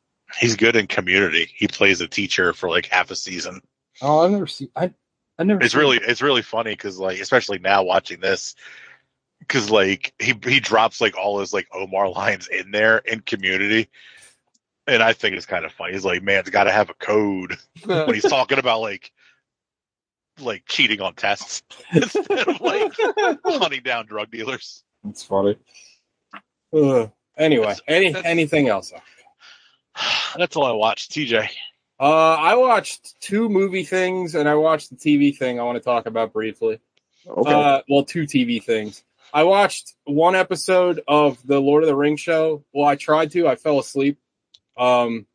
he's 0.41 0.57
good 0.57 0.77
in 0.77 0.87
community. 0.87 1.51
He 1.55 1.69
plays 1.69 2.01
a 2.01 2.09
teacher 2.09 2.55
for 2.55 2.71
like 2.71 2.87
half 2.87 3.11
a 3.11 3.17
season. 3.17 3.61
Oh, 4.01 4.21
I've 4.21 4.31
never 4.31 4.47
seen. 4.47 4.71
I 4.75 4.85
I 4.85 4.95
I 5.41 5.45
never. 5.45 5.63
It's 5.63 5.75
really 5.75 5.99
it's 5.99 6.23
really 6.23 6.41
funny 6.43 6.71
because 6.73 6.99
like 6.99 7.21
especially 7.21 7.59
now 7.59 7.83
watching 7.83 8.21
this 8.21 8.55
because 9.41 9.71
like 9.71 10.15
he 10.19 10.33
he 10.47 10.59
drops 10.61 11.03
like 11.03 11.19
all 11.19 11.41
his 11.41 11.53
like 11.53 11.67
Omar 11.75 12.09
lines 12.13 12.49
in 12.49 12.71
there 12.71 12.99
in 12.99 13.21
Community, 13.21 13.91
and 14.87 15.03
I 15.03 15.13
think 15.13 15.37
it's 15.37 15.45
kind 15.47 15.67
of 15.67 15.73
funny. 15.73 15.93
He's 15.93 16.05
like, 16.05 16.23
man's 16.23 16.49
got 16.49 16.65
to 16.65 16.71
have 16.73 16.89
a 16.89 16.95
code 16.95 17.57
when 17.85 18.15
he's 18.15 18.23
talking 18.23 18.59
about 18.59 18.81
like 18.81 19.13
like 20.41 20.65
cheating 20.67 21.01
on 21.01 21.15
tests 21.15 21.63
instead 21.93 22.49
of 22.49 22.61
like 22.61 22.93
hunting 23.45 23.83
down 23.83 24.07
drug 24.07 24.31
dealers. 24.31 24.83
It's 25.09 25.23
funny. 25.23 25.57
Ugh. 26.75 27.11
Anyway, 27.37 27.75
any 27.89 28.15
anything 28.25 28.69
else? 28.69 28.93
That's 30.37 30.57
all 30.57 30.65
I 30.67 30.73
watched. 30.73 31.13
TJ, 31.13 31.49
Uh, 32.01 32.35
I 32.35 32.55
watched 32.55 33.21
two 33.21 33.49
movie 33.49 33.85
things 33.85 34.35
and 34.35 34.49
I 34.49 34.55
watched 34.55 34.91
the 34.91 34.97
TV 34.97 35.37
thing 35.37 35.59
I 35.61 35.65
want 35.65 35.77
to 35.77 35.83
talk 35.85 36.07
about 36.07 36.33
briefly. 36.33 36.81
okay. 37.27 37.53
Uh, 37.53 37.81
well, 37.89 38.05
two 38.05 38.23
TV 38.25 38.63
things. 38.63 39.03
I 39.35 39.45
watched 39.45 39.95
one 40.05 40.35
episode 40.35 41.01
of 41.09 41.39
the 41.47 41.59
Lord 41.61 41.83
of 41.83 41.87
the 41.89 41.97
Rings 41.97 42.21
show. 42.21 42.65
Well, 42.75 42.87
I 42.87 42.97
tried 42.97 43.31
to. 43.33 43.49
I 43.49 43.57
fell 43.57 43.79
asleep. 43.79 44.19
Um, 44.77 45.27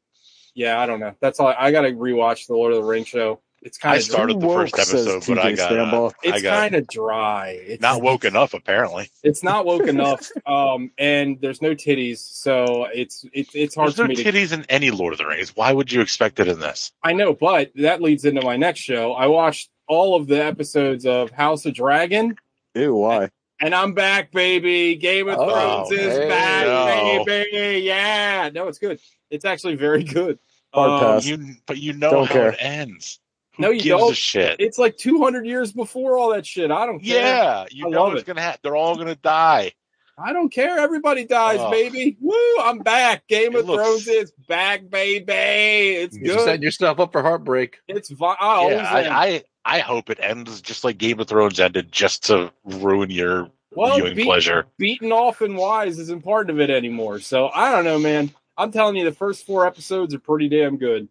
yeah, 0.54 0.80
I 0.80 0.86
don't 0.86 1.00
know. 1.00 1.16
That's 1.20 1.40
all. 1.40 1.48
I 1.48 1.72
got 1.72 1.82
to 1.82 1.92
rewatch 1.94 2.46
the 2.48 2.54
Lord 2.54 2.74
of 2.74 2.78
the 2.80 2.88
Rings 2.88 3.08
show. 3.08 3.42
It's 3.64 3.78
kind 3.78 3.94
of 3.94 3.96
I 3.96 3.98
of 3.98 4.04
started 4.04 4.40
the 4.40 4.48
first 4.48 4.74
Woke, 4.78 4.88
episode, 4.88 5.24
but 5.28 5.44
I 5.44 5.54
got 5.54 5.72
uh, 5.72 5.76
Stambaugh. 5.76 6.12
I 6.24 6.28
It's 6.30 6.42
got 6.44 6.60
kind 6.60 6.76
of 6.76 6.88
dry. 6.88 7.50
It's 7.50 7.82
not 7.82 8.02
woke 8.02 8.24
enough 8.24 8.54
apparently. 8.54 9.10
It's 9.24 9.44
not 9.44 9.66
woke 9.66 9.88
enough. 9.88 10.30
Um, 10.46 10.92
and 10.98 11.42
there's 11.42 11.62
no 11.62 11.72
titties, 11.76 12.20
so 12.20 12.86
it's 12.94 13.26
it's 13.34 13.56
it's 13.56 13.76
hard 13.76 13.88
There's 13.88 13.96
for 13.96 14.02
no 14.04 14.08
me 14.10 14.16
to 14.16 14.24
titties 14.24 14.54
in 14.54 14.64
any 14.70 14.92
Lord 14.92 15.14
of 15.14 15.18
the 15.20 15.26
Rings. 15.26 15.56
Why 15.56 15.74
would 15.74 15.92
you 15.92 16.02
expect 16.02 16.40
it 16.40 16.48
in 16.48 16.60
this? 16.60 16.92
I 17.04 17.14
know, 17.14 17.34
but 17.34 17.72
that 17.76 18.02
leads 18.02 18.26
into 18.26 18.42
my 18.42 18.58
next 18.58 18.80
show. 18.80 19.14
I 19.14 19.26
watched 19.28 19.70
all 19.88 20.16
of 20.16 20.28
the 20.28 20.44
episodes 20.44 21.06
of 21.06 21.32
House 21.32 21.66
of 21.66 21.74
Dragon, 21.74 22.36
Ew, 22.76 22.94
why? 22.96 23.32
and 23.60 23.74
I'm 23.74 23.94
back, 23.94 24.32
baby. 24.32 24.96
Game 24.96 25.28
of 25.30 25.40
Oh, 25.40 25.50
Thrones 25.88 25.92
is 26.00 26.14
hey. 26.18 26.28
back, 26.30 26.66
No. 26.68 27.24
baby. 27.26 27.80
Yeah, 27.80 28.50
no, 28.54 28.68
it's 28.68 28.78
good. 28.80 29.00
It's 29.32 29.46
actually 29.46 29.76
very 29.76 30.04
good. 30.04 30.38
Um. 30.74 31.20
You, 31.24 31.56
but 31.66 31.78
you 31.78 31.94
know 31.94 32.12
Don't 32.12 32.28
how 32.28 32.34
care. 32.34 32.50
it 32.50 32.58
ends. 32.60 33.20
Who 33.58 33.64
No, 33.64 33.70
you 33.72 33.82
gives 33.82 34.00
don't. 34.02 34.12
a 34.12 34.16
shit? 34.16 34.56
It's 34.60 34.78
like 34.78 34.98
200 34.98 35.46
years 35.46 35.72
before 35.72 36.18
all 36.18 36.30
that 36.32 36.46
shit. 36.46 36.72
I 36.72 36.86
don't 36.86 37.00
care. 37.00 37.22
Yeah, 37.22 37.66
you 37.72 37.88
I 37.88 37.90
know 37.90 38.12
it's 38.12 38.22
it. 38.22 38.26
gonna 38.28 38.42
happen. 38.42 38.60
They're 38.64 38.76
all 38.76 38.96
gonna 38.96 39.16
die. 39.16 39.74
I 40.20 40.34
don't 40.34 40.50
care. 40.50 40.80
Everybody 40.80 41.26
dies, 41.26 41.60
Oh. 41.60 41.70
baby. 41.70 42.18
Woo! 42.20 42.34
I'm 42.64 42.80
back. 42.80 43.28
Game 43.28 43.54
It 43.56 43.60
of 43.60 43.68
looks- 43.68 43.84
Thrones 43.84 44.08
is 44.08 44.32
back, 44.48 44.90
baby. 44.90 45.32
It's 45.34 46.18
You 46.18 46.24
good. 46.34 46.40
set 46.42 46.62
yourself 46.64 47.00
up 47.00 47.12
for 47.12 47.22
heartbreak. 47.22 47.78
It's 47.88 48.10
vi- 48.10 48.36
I 48.40 48.70
yeah. 48.70 48.90
I, 48.92 49.26
I 49.28 49.44
I 49.66 49.80
hope 49.80 50.10
it 50.10 50.18
ends 50.22 50.62
just 50.62 50.84
like 50.84 50.98
Game 50.98 51.20
of 51.20 51.28
Thrones 51.28 51.60
ended, 51.60 51.92
just 51.92 52.26
to 52.28 52.52
ruin 52.64 53.10
your 53.12 53.50
Well, 53.76 53.96
viewing 53.98 54.16
be- 54.16 54.24
pleasure. 54.24 54.66
Benioff 54.82 55.42
and 55.42 55.56
Weiss 55.58 55.98
isn't 56.00 56.24
part 56.24 56.50
of 56.50 56.60
it 56.60 56.70
anymore. 56.70 57.20
So 57.20 57.50
I 57.54 57.72
don't 57.72 57.84
know, 57.84 58.00
man. 58.00 58.32
I'm 58.58 58.72
telling 58.72 58.96
you, 58.96 59.04
the 59.06 59.12
first 59.12 59.46
four 59.46 59.68
episodes 59.68 60.16
are 60.16 60.20
pretty 60.20 60.50
damn 60.50 60.78
good. 60.78 61.10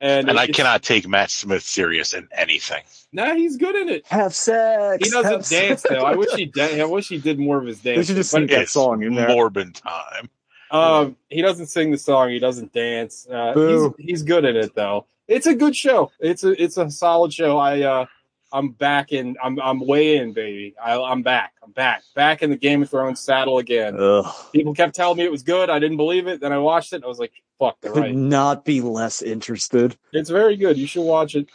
And, 0.00 0.28
And 0.28 0.38
I 0.38 0.46
cannot 0.46 0.82
take 0.82 1.08
Matt 1.08 1.30
Smith 1.30 1.62
serious 1.62 2.12
in 2.12 2.28
anything. 2.32 2.82
Nah, 3.12 3.34
he's 3.34 3.56
good 3.56 3.74
in 3.76 3.88
it. 3.88 4.06
Have 4.08 4.34
sex. 4.34 5.04
He 5.06 5.10
doesn't 5.10 5.48
dance 5.48 5.82
sex. 5.82 5.82
though. 5.88 6.04
I 6.04 6.14
wish 6.14 6.32
he 6.34 6.44
did. 6.54 6.80
I 6.80 6.84
wish 6.84 7.08
he 7.08 7.18
did 7.18 7.38
more 7.38 7.58
of 7.58 7.66
his 7.66 7.80
They 7.80 7.94
dance. 7.94 8.06
should 8.08 8.16
just 8.16 8.30
But 8.32 8.38
sing 8.40 8.46
that 8.48 8.68
song 8.68 9.02
in 9.02 9.14
there. 9.14 9.28
Morbid 9.28 9.74
time. 9.74 10.28
um, 10.70 11.16
he 11.30 11.40
doesn't 11.40 11.68
sing 11.68 11.90
the 11.92 11.98
song. 11.98 12.28
He 12.30 12.38
doesn't 12.38 12.72
dance. 12.74 13.26
Uh, 13.30 13.46
he's 13.54 13.54
Boo. 13.54 13.94
he's 13.98 14.22
good 14.22 14.44
in 14.44 14.56
it 14.56 14.74
though. 14.74 15.06
It's 15.28 15.46
a 15.46 15.54
good 15.54 15.74
show. 15.74 16.12
It's 16.20 16.44
a 16.44 16.60
it's 16.62 16.76
a 16.76 16.90
solid 16.90 17.32
show. 17.32 17.56
I 17.58 17.80
uh 17.82 18.06
I'm 18.56 18.70
back 18.70 19.12
in. 19.12 19.36
I'm 19.42 19.60
I'm 19.60 19.80
way 19.80 20.16
in, 20.16 20.32
baby. 20.32 20.74
I, 20.82 20.98
I'm 20.98 21.22
back. 21.22 21.52
I'm 21.62 21.72
back. 21.72 22.02
Back 22.14 22.42
in 22.42 22.48
the 22.50 22.56
Game 22.56 22.82
of 22.82 22.88
Thrones 22.88 23.20
saddle 23.20 23.58
again. 23.58 23.96
Ugh. 23.98 24.24
People 24.52 24.72
kept 24.74 24.94
telling 24.94 25.18
me 25.18 25.24
it 25.24 25.30
was 25.30 25.42
good. 25.42 25.68
I 25.68 25.78
didn't 25.78 25.98
believe 25.98 26.26
it. 26.26 26.40
Then 26.40 26.52
I 26.52 26.58
watched 26.58 26.92
it. 26.92 26.96
And 26.96 27.04
I 27.04 27.08
was 27.08 27.18
like, 27.18 27.32
"Fuck, 27.58 27.80
they're 27.82 27.92
Could 27.92 28.00
right." 28.02 28.14
not 28.14 28.64
be 28.64 28.80
less 28.80 29.20
interested. 29.20 29.96
It's 30.12 30.30
very 30.30 30.56
good. 30.56 30.78
You 30.78 30.86
should 30.86 31.04
watch 31.04 31.34
it. 31.34 31.48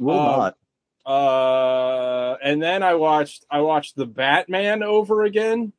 Will 0.00 0.18
Um, 0.18 0.26
not. 0.26 0.56
Uh, 1.06 2.36
and 2.42 2.60
then 2.62 2.82
I 2.82 2.94
watched 2.94 3.44
I 3.50 3.60
watched 3.60 3.96
the 3.96 4.06
Batman 4.06 4.82
over 4.82 5.24
again. 5.24 5.72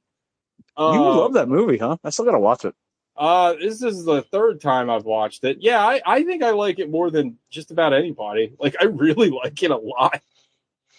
Uh, 0.77 0.91
you 0.93 0.99
love 1.01 1.33
that 1.33 1.49
movie, 1.49 1.77
huh? 1.77 1.97
I 2.03 2.09
still 2.09 2.25
gotta 2.25 2.39
watch 2.39 2.63
it. 2.65 2.73
Uh, 3.17 3.53
this 3.53 3.83
is 3.83 4.05
the 4.05 4.21
third 4.21 4.61
time 4.61 4.89
I've 4.89 5.03
watched 5.03 5.43
it. 5.43 5.57
Yeah, 5.59 5.85
I, 5.85 6.01
I 6.05 6.23
think 6.23 6.41
I 6.41 6.51
like 6.51 6.79
it 6.79 6.89
more 6.89 7.11
than 7.11 7.37
just 7.49 7.69
about 7.69 7.93
anybody. 7.93 8.53
Like 8.57 8.77
I 8.79 8.85
really 8.85 9.29
like 9.43 9.61
it 9.61 9.71
a 9.71 9.77
lot. 9.77 10.21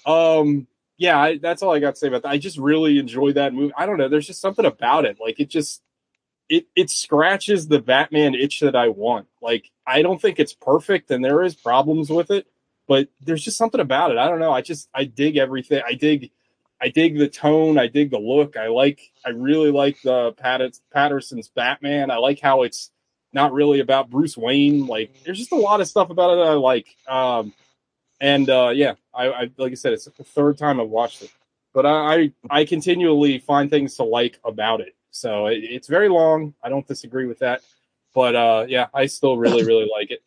Um, 0.06 0.66
yeah, 0.96 1.18
I, 1.18 1.38
that's 1.38 1.62
all 1.62 1.74
I 1.74 1.78
got 1.78 1.94
to 1.94 1.98
say 1.98 2.08
about 2.08 2.22
that. 2.22 2.30
I 2.30 2.38
just 2.38 2.58
really 2.58 2.98
enjoy 2.98 3.32
that 3.32 3.54
movie. 3.54 3.72
I 3.76 3.86
don't 3.86 3.96
know. 3.96 4.08
There's 4.08 4.26
just 4.26 4.40
something 4.40 4.66
about 4.66 5.04
it. 5.04 5.18
Like 5.20 5.40
it 5.40 5.48
just 5.48 5.82
it 6.48 6.66
it 6.76 6.90
scratches 6.90 7.68
the 7.68 7.80
Batman 7.80 8.34
itch 8.34 8.60
that 8.60 8.76
I 8.76 8.88
want. 8.88 9.26
Like 9.40 9.70
I 9.86 10.02
don't 10.02 10.20
think 10.20 10.38
it's 10.38 10.52
perfect, 10.52 11.10
and 11.10 11.24
there 11.24 11.42
is 11.42 11.54
problems 11.54 12.10
with 12.10 12.30
it, 12.30 12.46
but 12.86 13.08
there's 13.20 13.42
just 13.42 13.56
something 13.56 13.80
about 13.80 14.10
it. 14.10 14.18
I 14.18 14.28
don't 14.28 14.40
know. 14.40 14.52
I 14.52 14.60
just 14.60 14.88
I 14.94 15.04
dig 15.04 15.36
everything. 15.36 15.82
I 15.86 15.94
dig. 15.94 16.30
I 16.82 16.88
dig 16.88 17.18
the 17.18 17.28
tone. 17.28 17.78
I 17.78 17.86
dig 17.88 18.10
the 18.10 18.18
look. 18.18 18.56
I 18.56 18.68
like. 18.68 19.00
I 19.24 19.30
really 19.30 19.70
like 19.70 20.00
the 20.02 20.32
Pat- 20.32 20.80
Pattinson's 20.94 21.48
Batman. 21.48 22.10
I 22.10 22.16
like 22.16 22.40
how 22.40 22.62
it's 22.62 22.90
not 23.32 23.52
really 23.52 23.80
about 23.80 24.10
Bruce 24.10 24.36
Wayne. 24.36 24.86
Like, 24.86 25.22
there's 25.24 25.38
just 25.38 25.52
a 25.52 25.56
lot 25.56 25.80
of 25.80 25.88
stuff 25.88 26.10
about 26.10 26.32
it 26.32 26.36
that 26.36 26.50
I 26.50 26.54
like. 26.54 26.96
Um, 27.06 27.52
and 28.20 28.48
uh, 28.50 28.70
yeah, 28.74 28.94
I, 29.14 29.30
I 29.30 29.50
like 29.56 29.72
I 29.72 29.74
said, 29.74 29.92
it's 29.92 30.04
the 30.04 30.24
third 30.24 30.58
time 30.58 30.80
I've 30.80 30.88
watched 30.88 31.22
it, 31.22 31.32
but 31.72 31.86
I 31.86 32.14
I, 32.14 32.32
I 32.50 32.64
continually 32.64 33.38
find 33.38 33.70
things 33.70 33.96
to 33.96 34.04
like 34.04 34.38
about 34.44 34.80
it. 34.80 34.94
So 35.10 35.46
it, 35.46 35.58
it's 35.62 35.88
very 35.88 36.08
long. 36.08 36.54
I 36.62 36.68
don't 36.68 36.86
disagree 36.86 37.26
with 37.26 37.40
that, 37.40 37.62
but 38.14 38.34
uh, 38.36 38.66
yeah, 38.68 38.86
I 38.94 39.06
still 39.06 39.36
really 39.36 39.64
really 39.64 39.88
like 39.98 40.10
it. 40.10 40.22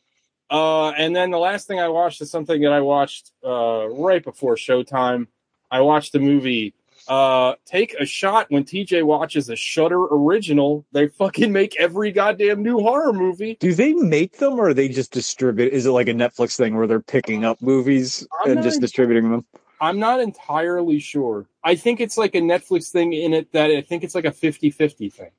Uh, 0.49 0.91
and 0.91 1.15
then 1.15 1.31
the 1.31 1.39
last 1.39 1.67
thing 1.67 1.79
I 1.79 1.87
watched 1.87 2.21
is 2.21 2.29
something 2.29 2.61
that 2.61 2.71
I 2.71 2.81
watched 2.81 3.31
uh, 3.43 3.87
right 3.89 4.23
before 4.23 4.55
Showtime. 4.55 5.27
I 5.71 5.81
watched 5.81 6.11
the 6.11 6.19
movie 6.19 6.73
uh, 7.07 7.55
Take 7.65 7.93
a 7.95 8.05
Shot 8.05 8.47
when 8.49 8.63
TJ 8.63 9.03
watches 9.03 9.49
a 9.49 9.55
Shudder 9.55 10.03
original. 10.05 10.85
They 10.91 11.07
fucking 11.07 11.51
make 11.51 11.79
every 11.79 12.11
goddamn 12.11 12.63
new 12.63 12.79
horror 12.79 13.13
movie. 13.13 13.57
Do 13.59 13.73
they 13.73 13.93
make 13.93 14.37
them 14.37 14.59
or 14.59 14.73
they 14.73 14.89
just 14.89 15.11
distribute? 15.11 15.73
Is 15.73 15.85
it 15.85 15.91
like 15.91 16.07
a 16.07 16.13
Netflix 16.13 16.55
thing 16.55 16.75
where 16.75 16.87
they're 16.87 16.99
picking 16.99 17.45
up 17.45 17.61
movies 17.61 18.27
I'm 18.43 18.51
and 18.51 18.63
just 18.63 18.77
en- 18.77 18.81
distributing 18.81 19.31
them? 19.31 19.45
I'm 19.81 19.99
not 19.99 20.21
entirely 20.21 20.99
sure. 20.99 21.47
I 21.63 21.75
think 21.75 21.99
it's 21.99 22.17
like 22.17 22.35
a 22.35 22.41
Netflix 22.41 22.89
thing 22.89 23.13
in 23.13 23.33
it 23.33 23.51
that 23.51 23.69
I 23.69 23.81
think 23.81 24.03
it's 24.03 24.15
like 24.15 24.25
a 24.25 24.31
50 24.31 24.71
50 24.71 25.09
thing. 25.09 25.31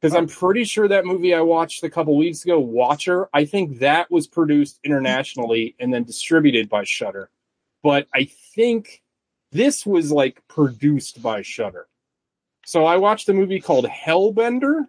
Because 0.00 0.14
I'm 0.14 0.28
pretty 0.28 0.64
sure 0.64 0.86
that 0.86 1.06
movie 1.06 1.32
I 1.32 1.40
watched 1.40 1.82
a 1.82 1.88
couple 1.88 2.14
weeks 2.14 2.44
ago, 2.44 2.58
Watcher, 2.58 3.30
I 3.32 3.46
think 3.46 3.78
that 3.78 4.10
was 4.10 4.26
produced 4.26 4.78
internationally 4.84 5.74
and 5.80 5.94
then 5.94 6.04
distributed 6.04 6.68
by 6.68 6.84
Shudder. 6.84 7.30
But 7.82 8.06
I 8.12 8.24
think 8.54 9.02
this 9.54 9.86
was 9.86 10.12
like 10.12 10.46
produced 10.48 11.22
by 11.22 11.40
Shudder. 11.42 11.86
So 12.66 12.84
I 12.84 12.96
watched 12.96 13.28
a 13.28 13.32
movie 13.32 13.60
called 13.60 13.86
Hellbender. 13.86 14.86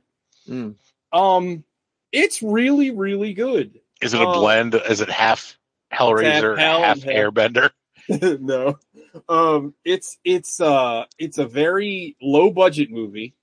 Mm. 0.49 0.75
Um, 1.13 1.63
it's 2.11 2.41
really, 2.41 2.91
really 2.91 3.33
good. 3.33 3.79
Is 4.01 4.13
it 4.13 4.21
a 4.21 4.27
Oh. 4.27 4.39
blend? 4.41 4.75
Is 4.75 4.99
it 5.01 5.09
half 5.09 5.57
Hellraiser, 5.93 6.57
Hell 6.57 6.81
half 6.81 7.03
and 7.03 7.11
Hell. 7.11 7.31
Airbender? 7.31 7.69
no. 8.41 8.77
Um 9.29 9.73
it's 9.85 10.17
it's 10.25 10.59
uh 10.59 11.05
it's 11.17 11.37
a 11.37 11.45
very 11.47 12.17
low 12.21 12.51
budget 12.51 12.91
movie. 12.91 13.33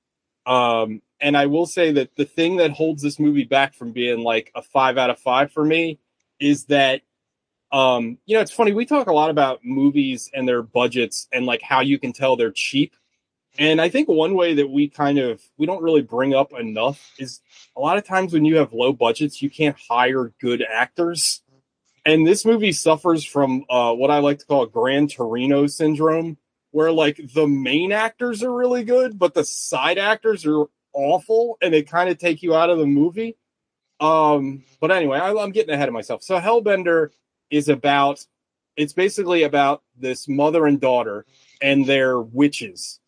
Um 0.44 1.00
and 1.20 1.36
I 1.36 1.46
will 1.46 1.66
say 1.66 1.92
that 1.92 2.14
the 2.16 2.24
thing 2.24 2.56
that 2.56 2.72
holds 2.72 3.02
this 3.02 3.18
movie 3.18 3.44
back 3.44 3.74
from 3.74 3.92
being 3.92 4.20
like 4.20 4.50
a 4.54 4.60
5 4.62 4.98
out 4.98 5.08
of 5.10 5.18
5 5.18 5.50
for 5.52 5.64
me 5.64 5.98
is 6.40 6.64
that 6.66 7.02
um 7.72 8.18
you 8.26 8.36
know 8.36 8.42
it's 8.42 8.52
funny 8.52 8.72
we 8.72 8.84
talk 8.84 9.06
a 9.06 9.12
lot 9.12 9.30
about 9.30 9.64
movies 9.64 10.30
and 10.34 10.46
their 10.46 10.62
budgets 10.62 11.28
and 11.32 11.46
like 11.46 11.62
how 11.62 11.80
you 11.80 11.98
can 11.98 12.12
tell 12.12 12.36
they're 12.36 12.52
cheap. 12.52 12.94
And 13.58 13.82
I 13.82 13.90
think 13.90 14.08
one 14.08 14.34
way 14.34 14.54
that 14.54 14.70
we 14.70 14.88
kind 14.88 15.18
of 15.18 15.42
we 15.58 15.66
don't 15.66 15.82
really 15.82 16.02
bring 16.02 16.34
up 16.34 16.52
enough 16.58 17.12
is 17.18 17.40
a 17.76 17.80
lot 17.80 17.98
of 17.98 18.04
times 18.04 18.32
when 18.32 18.44
you 18.44 18.56
have 18.56 18.72
low 18.72 18.92
budgets 18.92 19.42
you 19.42 19.50
can't 19.50 19.76
hire 19.88 20.32
good 20.40 20.62
actors 20.62 21.42
and 22.04 22.26
this 22.26 22.44
movie 22.44 22.72
suffers 22.72 23.24
from 23.24 23.64
uh, 23.70 23.92
what 23.92 24.10
I 24.10 24.18
like 24.18 24.40
to 24.40 24.46
call 24.46 24.66
Gran 24.66 25.06
Torino 25.06 25.66
syndrome, 25.66 26.36
where 26.72 26.90
like 26.90 27.20
the 27.34 27.46
main 27.46 27.92
actors 27.92 28.42
are 28.42 28.52
really 28.52 28.84
good, 28.84 29.18
but 29.18 29.34
the 29.34 29.44
side 29.44 29.98
actors 29.98 30.44
are 30.46 30.66
awful, 30.92 31.58
and 31.62 31.72
they 31.72 31.82
kind 31.82 32.10
of 32.10 32.18
take 32.18 32.42
you 32.42 32.54
out 32.54 32.70
of 32.70 32.78
the 32.78 32.86
movie. 32.86 33.36
Um, 34.00 34.64
but 34.80 34.90
anyway, 34.90 35.18
I, 35.18 35.32
I'm 35.32 35.52
getting 35.52 35.72
ahead 35.72 35.88
of 35.88 35.94
myself. 35.94 36.24
So 36.24 36.40
Hellbender 36.40 37.10
is 37.52 37.68
about 37.68 38.26
it's 38.76 38.94
basically 38.94 39.44
about 39.44 39.84
this 39.96 40.26
mother 40.26 40.66
and 40.66 40.80
daughter 40.80 41.24
and 41.60 41.86
their 41.86 42.20
witches, 42.20 42.98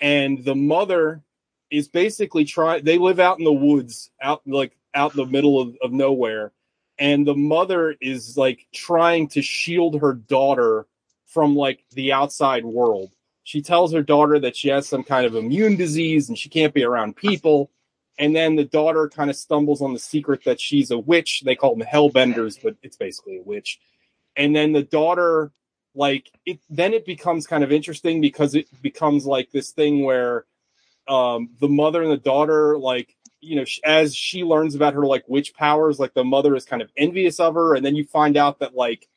and 0.00 0.42
the 0.42 0.54
mother 0.54 1.22
is 1.70 1.88
basically 1.88 2.46
trying. 2.46 2.84
They 2.84 2.96
live 2.96 3.20
out 3.20 3.38
in 3.38 3.44
the 3.44 3.52
woods, 3.52 4.10
out 4.22 4.40
like 4.46 4.74
out 4.94 5.14
in 5.14 5.18
the 5.18 5.30
middle 5.30 5.60
of, 5.60 5.76
of 5.82 5.92
nowhere 5.92 6.52
and 6.98 7.26
the 7.26 7.34
mother 7.34 7.94
is 8.00 8.36
like 8.36 8.66
trying 8.74 9.28
to 9.28 9.42
shield 9.42 10.00
her 10.00 10.14
daughter 10.14 10.86
from 11.26 11.54
like 11.54 11.84
the 11.92 12.12
outside 12.12 12.64
world. 12.64 13.12
She 13.44 13.62
tells 13.62 13.92
her 13.92 14.02
daughter 14.02 14.38
that 14.40 14.56
she 14.56 14.68
has 14.68 14.88
some 14.88 15.04
kind 15.04 15.24
of 15.24 15.36
immune 15.36 15.76
disease 15.76 16.28
and 16.28 16.36
she 16.36 16.48
can't 16.48 16.74
be 16.74 16.84
around 16.84 17.16
people. 17.16 17.70
And 18.18 18.34
then 18.34 18.56
the 18.56 18.64
daughter 18.64 19.08
kind 19.08 19.30
of 19.30 19.36
stumbles 19.36 19.80
on 19.80 19.92
the 19.92 19.98
secret 19.98 20.44
that 20.44 20.60
she's 20.60 20.90
a 20.90 20.98
witch. 20.98 21.42
They 21.44 21.54
call 21.54 21.76
them 21.76 21.86
hellbenders, 21.86 22.58
but 22.62 22.76
it's 22.82 22.96
basically 22.96 23.38
a 23.38 23.42
witch. 23.42 23.78
And 24.36 24.54
then 24.54 24.72
the 24.72 24.82
daughter, 24.82 25.52
like 25.94 26.30
it, 26.44 26.58
then 26.68 26.94
it 26.94 27.06
becomes 27.06 27.46
kind 27.46 27.62
of 27.62 27.70
interesting 27.70 28.20
because 28.20 28.54
it 28.54 28.66
becomes 28.82 29.24
like 29.24 29.52
this 29.52 29.70
thing 29.70 30.02
where 30.02 30.46
um, 31.06 31.50
the 31.60 31.68
mother 31.68 32.02
and 32.02 32.10
the 32.10 32.16
daughter, 32.16 32.76
like 32.76 33.14
you 33.40 33.54
know, 33.54 33.64
as 33.84 34.16
she 34.16 34.42
learns 34.42 34.74
about 34.74 34.94
her 34.94 35.06
like 35.06 35.24
witch 35.28 35.54
powers, 35.54 36.00
like 36.00 36.14
the 36.14 36.24
mother 36.24 36.56
is 36.56 36.64
kind 36.64 36.82
of 36.82 36.90
envious 36.96 37.38
of 37.38 37.54
her, 37.54 37.74
and 37.74 37.84
then 37.84 37.94
you 37.94 38.04
find 38.04 38.36
out 38.36 38.58
that 38.58 38.74
like 38.74 39.08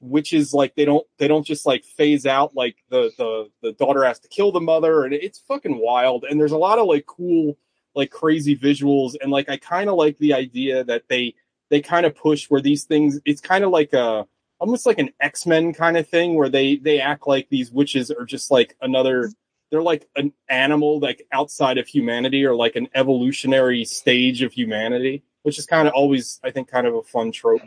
witches 0.00 0.54
like 0.54 0.74
they 0.74 0.84
don't 0.84 1.06
they 1.18 1.28
don't 1.28 1.46
just 1.46 1.66
like 1.66 1.84
phase 1.84 2.24
out 2.24 2.54
like 2.54 2.76
the 2.88 3.10
the 3.18 3.50
the 3.62 3.72
daughter 3.72 4.02
has 4.04 4.18
to 4.18 4.28
kill 4.28 4.50
the 4.50 4.60
mother 4.60 5.04
and 5.04 5.12
it's 5.12 5.38
fucking 5.40 5.78
wild 5.78 6.24
and 6.24 6.40
there's 6.40 6.52
a 6.52 6.58
lot 6.58 6.78
of 6.78 6.86
like 6.86 7.04
cool 7.04 7.56
like 7.94 8.10
crazy 8.10 8.56
visuals 8.56 9.14
and 9.20 9.30
like 9.30 9.48
I 9.48 9.56
kind 9.56 9.88
of 9.88 9.96
like 9.96 10.18
the 10.18 10.34
idea 10.34 10.84
that 10.84 11.04
they 11.08 11.34
they 11.70 11.80
kind 11.80 12.06
of 12.06 12.14
push 12.14 12.48
where 12.48 12.60
these 12.60 12.84
things 12.84 13.20
it's 13.24 13.40
kind 13.40 13.64
of 13.64 13.70
like 13.70 13.92
a 13.92 14.26
almost 14.58 14.86
like 14.86 14.98
an 14.98 15.10
X-Men 15.20 15.72
kind 15.72 15.96
of 15.96 16.08
thing 16.08 16.34
where 16.34 16.48
they 16.48 16.76
they 16.76 17.00
act 17.00 17.26
like 17.26 17.48
these 17.48 17.70
witches 17.70 18.10
are 18.10 18.24
just 18.24 18.50
like 18.50 18.76
another 18.80 19.30
they're 19.70 19.82
like 19.82 20.08
an 20.16 20.32
animal 20.48 20.98
like 21.00 21.26
outside 21.32 21.78
of 21.78 21.86
humanity 21.86 22.44
or 22.44 22.54
like 22.54 22.76
an 22.76 22.88
evolutionary 22.94 23.84
stage 23.84 24.42
of 24.42 24.52
humanity 24.52 25.22
which 25.42 25.58
is 25.58 25.66
kind 25.66 25.88
of 25.88 25.94
always 25.94 26.40
I 26.44 26.50
think 26.50 26.68
kind 26.68 26.86
of 26.86 26.94
a 26.94 27.02
fun 27.02 27.32
trope. 27.32 27.62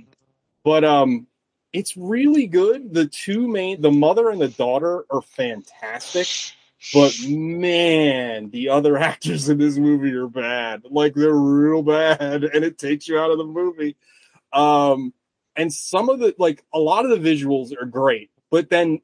But 0.63 0.83
um 0.83 1.27
it's 1.71 1.97
really 1.97 2.45
good. 2.45 2.93
The 2.93 3.07
two 3.07 3.47
main 3.47 3.81
the 3.81 3.91
mother 3.91 4.29
and 4.29 4.39
the 4.39 4.49
daughter 4.49 5.05
are 5.09 5.21
fantastic 5.21 6.27
but 6.91 7.15
man 7.27 8.49
the 8.49 8.69
other 8.69 8.97
actors 9.11 9.47
in 9.49 9.57
this 9.57 9.77
movie 9.77 10.13
are 10.13 10.27
bad. 10.27 10.83
Like 10.89 11.13
they're 11.13 11.33
real 11.33 11.83
bad 11.83 12.43
and 12.43 12.65
it 12.65 12.77
takes 12.77 13.07
you 13.07 13.19
out 13.19 13.31
of 13.31 13.37
the 13.37 13.45
movie. 13.45 13.95
Um 14.51 15.13
and 15.55 15.71
some 15.71 16.09
of 16.09 16.19
the 16.19 16.35
like 16.37 16.63
a 16.73 16.79
lot 16.79 17.05
of 17.05 17.11
the 17.11 17.29
visuals 17.29 17.73
are 17.79 17.85
great 17.85 18.31
but 18.49 18.69
then 18.69 19.01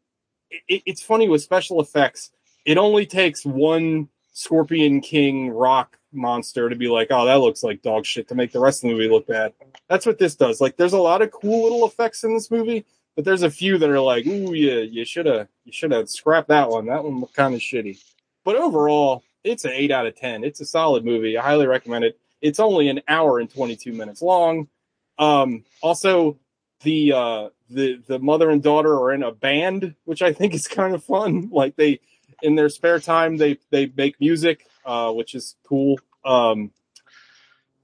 it, 0.68 0.82
it's 0.86 1.02
funny 1.02 1.30
with 1.30 1.42
special 1.42 1.80
effects 1.80 2.32
it 2.66 2.78
only 2.78 3.06
takes 3.06 3.46
one 3.46 4.10
scorpion 4.32 5.02
king 5.02 5.50
rock 5.50 5.98
monster 6.12 6.70
to 6.70 6.76
be 6.76 6.88
like 6.88 7.08
oh 7.12 7.26
that 7.26 7.40
looks 7.40 7.64
like 7.64 7.82
dog 7.82 8.06
shit 8.06 8.28
to 8.28 8.36
make 8.36 8.52
the 8.52 8.60
rest 8.60 8.84
of 8.84 8.90
the 8.90 8.96
movie 8.96 9.10
look 9.10 9.28
bad. 9.28 9.54
That's 9.88 10.06
what 10.06 10.18
this 10.18 10.36
does. 10.36 10.60
Like 10.62 10.78
there's 10.78 10.94
a 10.94 11.00
lot 11.00 11.22
of 11.22 11.32
cool 11.32 11.64
little 11.64 11.86
effects 11.86 12.24
in 12.24 12.34
this 12.34 12.50
movie 12.50 12.86
but 13.20 13.26
there's 13.26 13.44
a 13.44 13.52
few 13.52 13.78
that 13.78 13.90
are 13.90 14.00
like 14.00 14.26
ooh 14.26 14.54
yeah 14.54 14.80
you 14.80 15.04
should 15.04 15.26
have 15.26 15.50
you 15.66 15.74
should 15.74 15.92
have 15.92 16.10
scrapped 16.10 16.48
that 16.48 16.70
one. 16.70 16.86
That 16.86 17.04
one 17.04 17.20
looked 17.20 17.36
kind 17.36 17.54
of 17.54 17.60
shitty. 17.60 18.02
But 18.46 18.56
overall 18.56 19.26
it's 19.44 19.66
an 19.66 19.72
8 19.74 19.92
out 19.92 20.08
of 20.08 20.16
10 20.16 20.46
it's 20.46 20.62
a 20.62 20.66
solid 20.66 21.04
movie. 21.04 21.38
I 21.38 21.44
highly 21.44 21.68
recommend 21.68 22.06
it. 22.06 22.18
It's 22.42 22.62
only 22.62 22.88
an 22.88 23.02
hour 23.10 23.40
and 23.40 23.54
22 23.54 23.92
minutes 23.92 24.22
long. 24.22 24.70
Um, 25.18 25.66
also, 25.82 26.38
the 26.84 27.12
uh, 27.12 27.50
the 27.70 28.02
the 28.08 28.20
mother 28.20 28.52
and 28.52 28.64
daughter 28.64 28.94
are 28.94 29.12
in 29.12 29.24
a 29.24 29.34
band, 29.34 29.96
which 30.06 30.22
I 30.22 30.32
think 30.32 30.54
is 30.54 30.70
kind 30.70 30.96
of 30.96 31.04
fun. 31.04 31.50
Like 31.52 31.76
they, 31.76 32.00
in 32.42 32.56
their 32.56 32.70
spare 32.70 33.02
time, 33.02 33.36
they 33.36 33.58
they 33.70 33.92
make 33.98 34.18
music, 34.22 34.66
uh, 34.86 35.12
which 35.12 35.36
is 35.36 35.58
cool. 35.68 36.00
Um, 36.24 36.72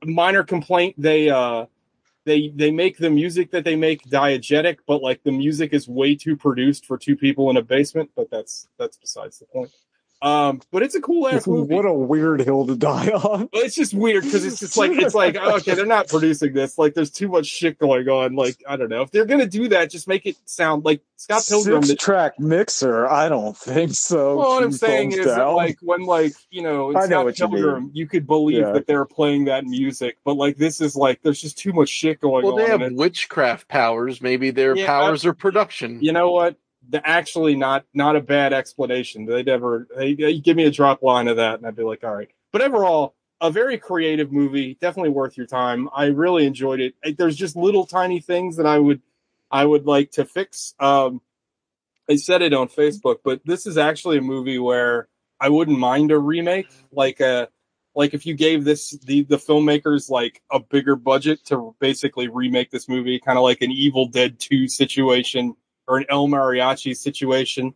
minor 0.02 0.44
complaint: 0.44 0.96
they 0.98 1.30
uh, 1.30 1.66
they 2.26 2.50
they 2.50 2.72
make 2.72 2.98
the 2.98 3.10
music 3.10 3.52
that 3.52 3.64
they 3.64 3.76
make 3.76 4.04
diegetic, 4.10 4.80
but 4.88 5.02
like 5.02 5.24
the 5.24 5.32
music 5.32 5.74
is 5.74 5.88
way 5.88 6.16
too 6.16 6.36
produced 6.36 6.86
for 6.86 6.98
two 6.98 7.16
people 7.16 7.50
in 7.50 7.58
a 7.58 7.62
basement. 7.62 8.12
But 8.16 8.30
that's 8.30 8.68
that's 8.78 8.98
besides 8.98 9.40
the 9.40 9.46
point. 9.46 9.72
Um, 10.22 10.62
but 10.72 10.82
it's 10.82 10.96
a 10.96 11.02
cool 11.02 11.28
ass 11.28 11.46
movie. 11.46 11.76
what 11.76 11.86
a 11.86 11.94
weird 11.94 12.42
hill 12.42 12.66
to 12.66 12.76
die 12.76 13.10
on. 13.10 13.50
Well, 13.54 13.64
it's 13.64 13.76
just 13.76 13.94
weird 13.94 14.24
because 14.24 14.44
it's 14.46 14.60
just 14.60 14.76
like 14.78 14.92
it's 14.94 15.14
like 15.14 15.36
okay, 15.38 15.76
they're 15.76 15.86
not 15.86 16.08
producing 16.08 16.54
this. 16.54 16.78
Like, 16.78 16.94
there's 16.96 17.12
too 17.12 17.28
much 17.28 17.46
shit 17.46 17.78
going 17.78 18.08
on. 18.10 18.36
Like, 18.36 18.64
I 18.68 18.76
don't 18.78 18.90
know 18.90 19.02
if 19.02 19.12
they're 19.12 19.26
gonna 19.26 19.46
do 19.46 19.68
that. 19.70 19.92
Just 19.92 20.08
make 20.08 20.26
it 20.26 20.36
sound 20.46 20.84
like 20.86 21.02
Scott 21.18 21.44
Pilgrim. 21.48 21.84
Six 21.84 22.02
track 22.04 22.40
mixer. 22.40 23.08
I 23.08 23.30
don't 23.30 23.56
think 23.56 23.94
so. 23.94 24.38
well, 24.38 24.50
what 24.56 24.64
I'm 24.64 24.72
saying 24.72 25.12
is 25.12 25.26
that, 25.26 25.44
like 25.44 25.78
when 25.82 26.06
like 26.06 26.34
you 26.50 26.62
know 26.64 26.90
in 26.92 26.96
I 26.98 27.02
know 27.02 27.06
Scott 27.08 27.26
what 27.26 27.40
you 27.40 27.48
Pilgrim, 27.50 27.92
you, 27.94 28.08
could 28.08 28.26
believe 28.26 28.60
Yeah. 28.62 28.72
that 28.72 28.88
they're 28.88 29.06
playing 29.06 29.46
that 29.46 29.66
music, 29.66 30.18
but 30.24 30.36
like 30.38 30.58
this 30.58 30.82
is 30.82 30.96
like 30.96 31.22
there's 31.22 31.42
just 31.42 31.58
too 31.58 31.74
much 31.74 31.90
shit 31.90 32.20
going 32.22 32.44
Well, 32.46 32.54
on. 32.54 32.58
Well, 32.70 32.78
they 32.78 32.86
have 32.86 32.94
witchcraft 32.94 33.68
powers. 33.68 34.22
Maybe 34.22 34.50
their 34.52 34.76
Yeah, 34.76 34.88
powers 34.88 35.26
are 35.26 35.34
production. 35.34 36.00
you 36.02 36.14
know 36.14 36.32
what? 36.32 36.56
Actually, 36.94 37.56
not 37.56 37.86
not 37.94 38.16
a 38.16 38.22
bad 38.22 38.54
explanation. 38.54 39.26
They 39.26 39.44
never 39.44 39.88
they, 39.96 40.14
they 40.14 40.40
give 40.40 40.58
me 40.58 40.66
a 40.66 40.72
drop 40.72 41.02
line 41.02 41.28
of 41.28 41.38
that, 41.38 41.60
and 41.60 41.68
I'd 41.68 41.76
be 41.76 41.84
like, 41.84 42.04
all 42.04 42.16
right. 42.16 42.30
But 42.52 42.62
overall, 42.62 43.16
a 43.42 43.52
very 43.52 43.78
creative 43.78 44.32
movie, 44.32 44.78
definitely 44.80 45.10
worth 45.10 45.38
your 45.38 45.46
time. 45.46 45.90
I 45.96 46.06
really 46.06 46.46
enjoyed 46.46 46.80
it. 46.80 47.18
There's 47.18 47.36
just 47.36 47.56
little 47.56 47.86
tiny 47.86 48.20
things 48.20 48.58
that 48.58 48.66
I 48.66 48.80
would 48.80 49.02
I 49.52 49.66
would 49.66 49.86
like 49.86 50.12
to 50.12 50.26
fix. 50.26 50.74
Um, 50.80 51.22
I 52.10 52.18
said 52.18 52.42
it 52.42 52.54
on 52.54 52.68
Facebook, 52.68 53.18
but 53.24 53.42
this 53.46 53.66
is 53.66 53.78
actually 53.78 54.18
a 54.18 54.22
movie 54.22 54.60
where 54.60 55.08
I 55.40 55.50
wouldn't 55.50 55.80
mind 55.80 56.12
a 56.12 56.20
remake, 56.20 56.70
like 56.92 57.20
a 57.20 57.50
like 57.96 58.14
if 58.14 58.26
you 58.26 58.36
gave 58.36 58.64
this 58.64 58.92
the 58.92 59.24
the 59.24 59.38
filmmakers 59.38 60.10
like 60.10 60.42
a 60.52 60.60
bigger 60.60 60.96
budget 60.96 61.46
to 61.46 61.76
basically 61.80 62.28
remake 62.28 62.72
this 62.72 62.88
movie, 62.88 63.20
kind 63.20 63.38
of 63.38 63.44
like 63.44 63.62
an 63.62 63.72
Evil 63.72 64.08
Dead 64.08 64.40
Two 64.40 64.68
situation 64.68 65.56
or 65.88 65.98
an 65.98 66.06
El 66.10 66.28
Mariachi 66.28 66.96
situation. 66.96 67.74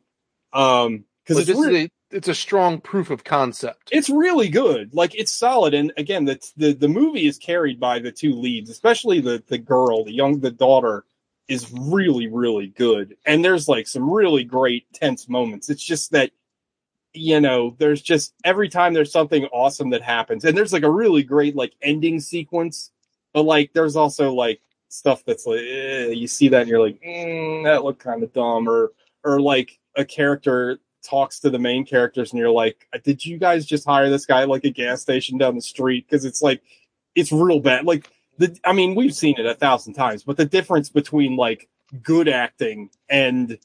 Um, 0.53 1.05
because 1.23 1.47
it's 1.47 1.57
this 1.59 1.67
re- 1.67 1.75
is 1.75 1.85
a, 1.85 2.15
it's 2.17 2.27
a 2.27 2.35
strong 2.35 2.81
proof 2.81 3.11
of 3.11 3.23
concept. 3.23 3.89
it's 3.91 4.09
really 4.09 4.49
good. 4.49 4.95
Like 4.95 5.13
it's 5.13 5.31
solid, 5.31 5.73
and 5.73 5.93
again, 5.95 6.25
the 6.25 6.39
the 6.57 6.73
the 6.73 6.87
movie 6.87 7.27
is 7.27 7.37
carried 7.37 7.79
by 7.79 7.99
the 7.99 8.11
two 8.11 8.33
leads, 8.33 8.69
especially 8.69 9.21
the 9.21 9.43
the 9.47 9.59
girl, 9.59 10.03
the 10.03 10.13
young 10.13 10.39
the 10.39 10.49
daughter, 10.51 11.05
is 11.47 11.71
really 11.71 12.27
really 12.27 12.67
good. 12.67 13.15
And 13.25 13.45
there's 13.45 13.67
like 13.67 13.87
some 13.87 14.09
really 14.09 14.43
great 14.43 14.91
tense 14.93 15.29
moments. 15.29 15.69
It's 15.69 15.83
just 15.83 16.11
that 16.11 16.31
you 17.13 17.39
know, 17.39 17.75
there's 17.77 18.01
just 18.01 18.33
every 18.43 18.69
time 18.69 18.93
there's 18.93 19.11
something 19.11 19.45
awesome 19.45 19.91
that 19.91 20.01
happens, 20.01 20.45
and 20.45 20.57
there's 20.57 20.73
like 20.73 20.83
a 20.83 20.91
really 20.91 21.23
great 21.23 21.55
like 21.55 21.73
ending 21.81 22.19
sequence, 22.19 22.91
but 23.33 23.43
like 23.43 23.71
there's 23.73 23.95
also 23.95 24.33
like 24.33 24.61
stuff 24.89 25.23
that's 25.25 25.45
like 25.45 25.59
eh, 25.59 26.07
you 26.07 26.27
see 26.27 26.49
that 26.49 26.61
and 26.61 26.69
you're 26.69 26.81
like 26.81 27.01
mm, 27.01 27.63
that 27.63 27.83
looked 27.83 28.03
kind 28.03 28.23
of 28.23 28.33
dumb, 28.33 28.67
or 28.67 28.91
or 29.23 29.39
like 29.39 29.79
a 29.95 30.05
character 30.05 30.79
talks 31.03 31.39
to 31.39 31.49
the 31.49 31.59
main 31.59 31.85
characters 31.85 32.31
and 32.31 32.39
you're 32.39 32.51
like 32.51 32.85
did 33.03 33.25
you 33.25 33.37
guys 33.37 33.65
just 33.65 33.85
hire 33.85 34.09
this 34.09 34.25
guy 34.25 34.43
like 34.43 34.65
a 34.65 34.69
gas 34.69 35.01
station 35.01 35.37
down 35.37 35.55
the 35.55 35.61
street? 35.61 36.05
Because 36.09 36.25
it's 36.25 36.41
like 36.41 36.61
it's 37.15 37.31
real 37.31 37.59
bad. 37.59 37.85
Like 37.85 38.09
the 38.37 38.57
i 38.63 38.73
mean 38.73 38.95
we've 38.95 39.13
seen 39.13 39.35
it 39.37 39.45
a 39.45 39.53
thousand 39.53 39.93
times 39.93 40.23
but 40.23 40.37
the 40.37 40.45
difference 40.45 40.87
between 40.87 41.35
like 41.35 41.67
good 42.01 42.29
acting 42.29 42.89
and 43.09 43.59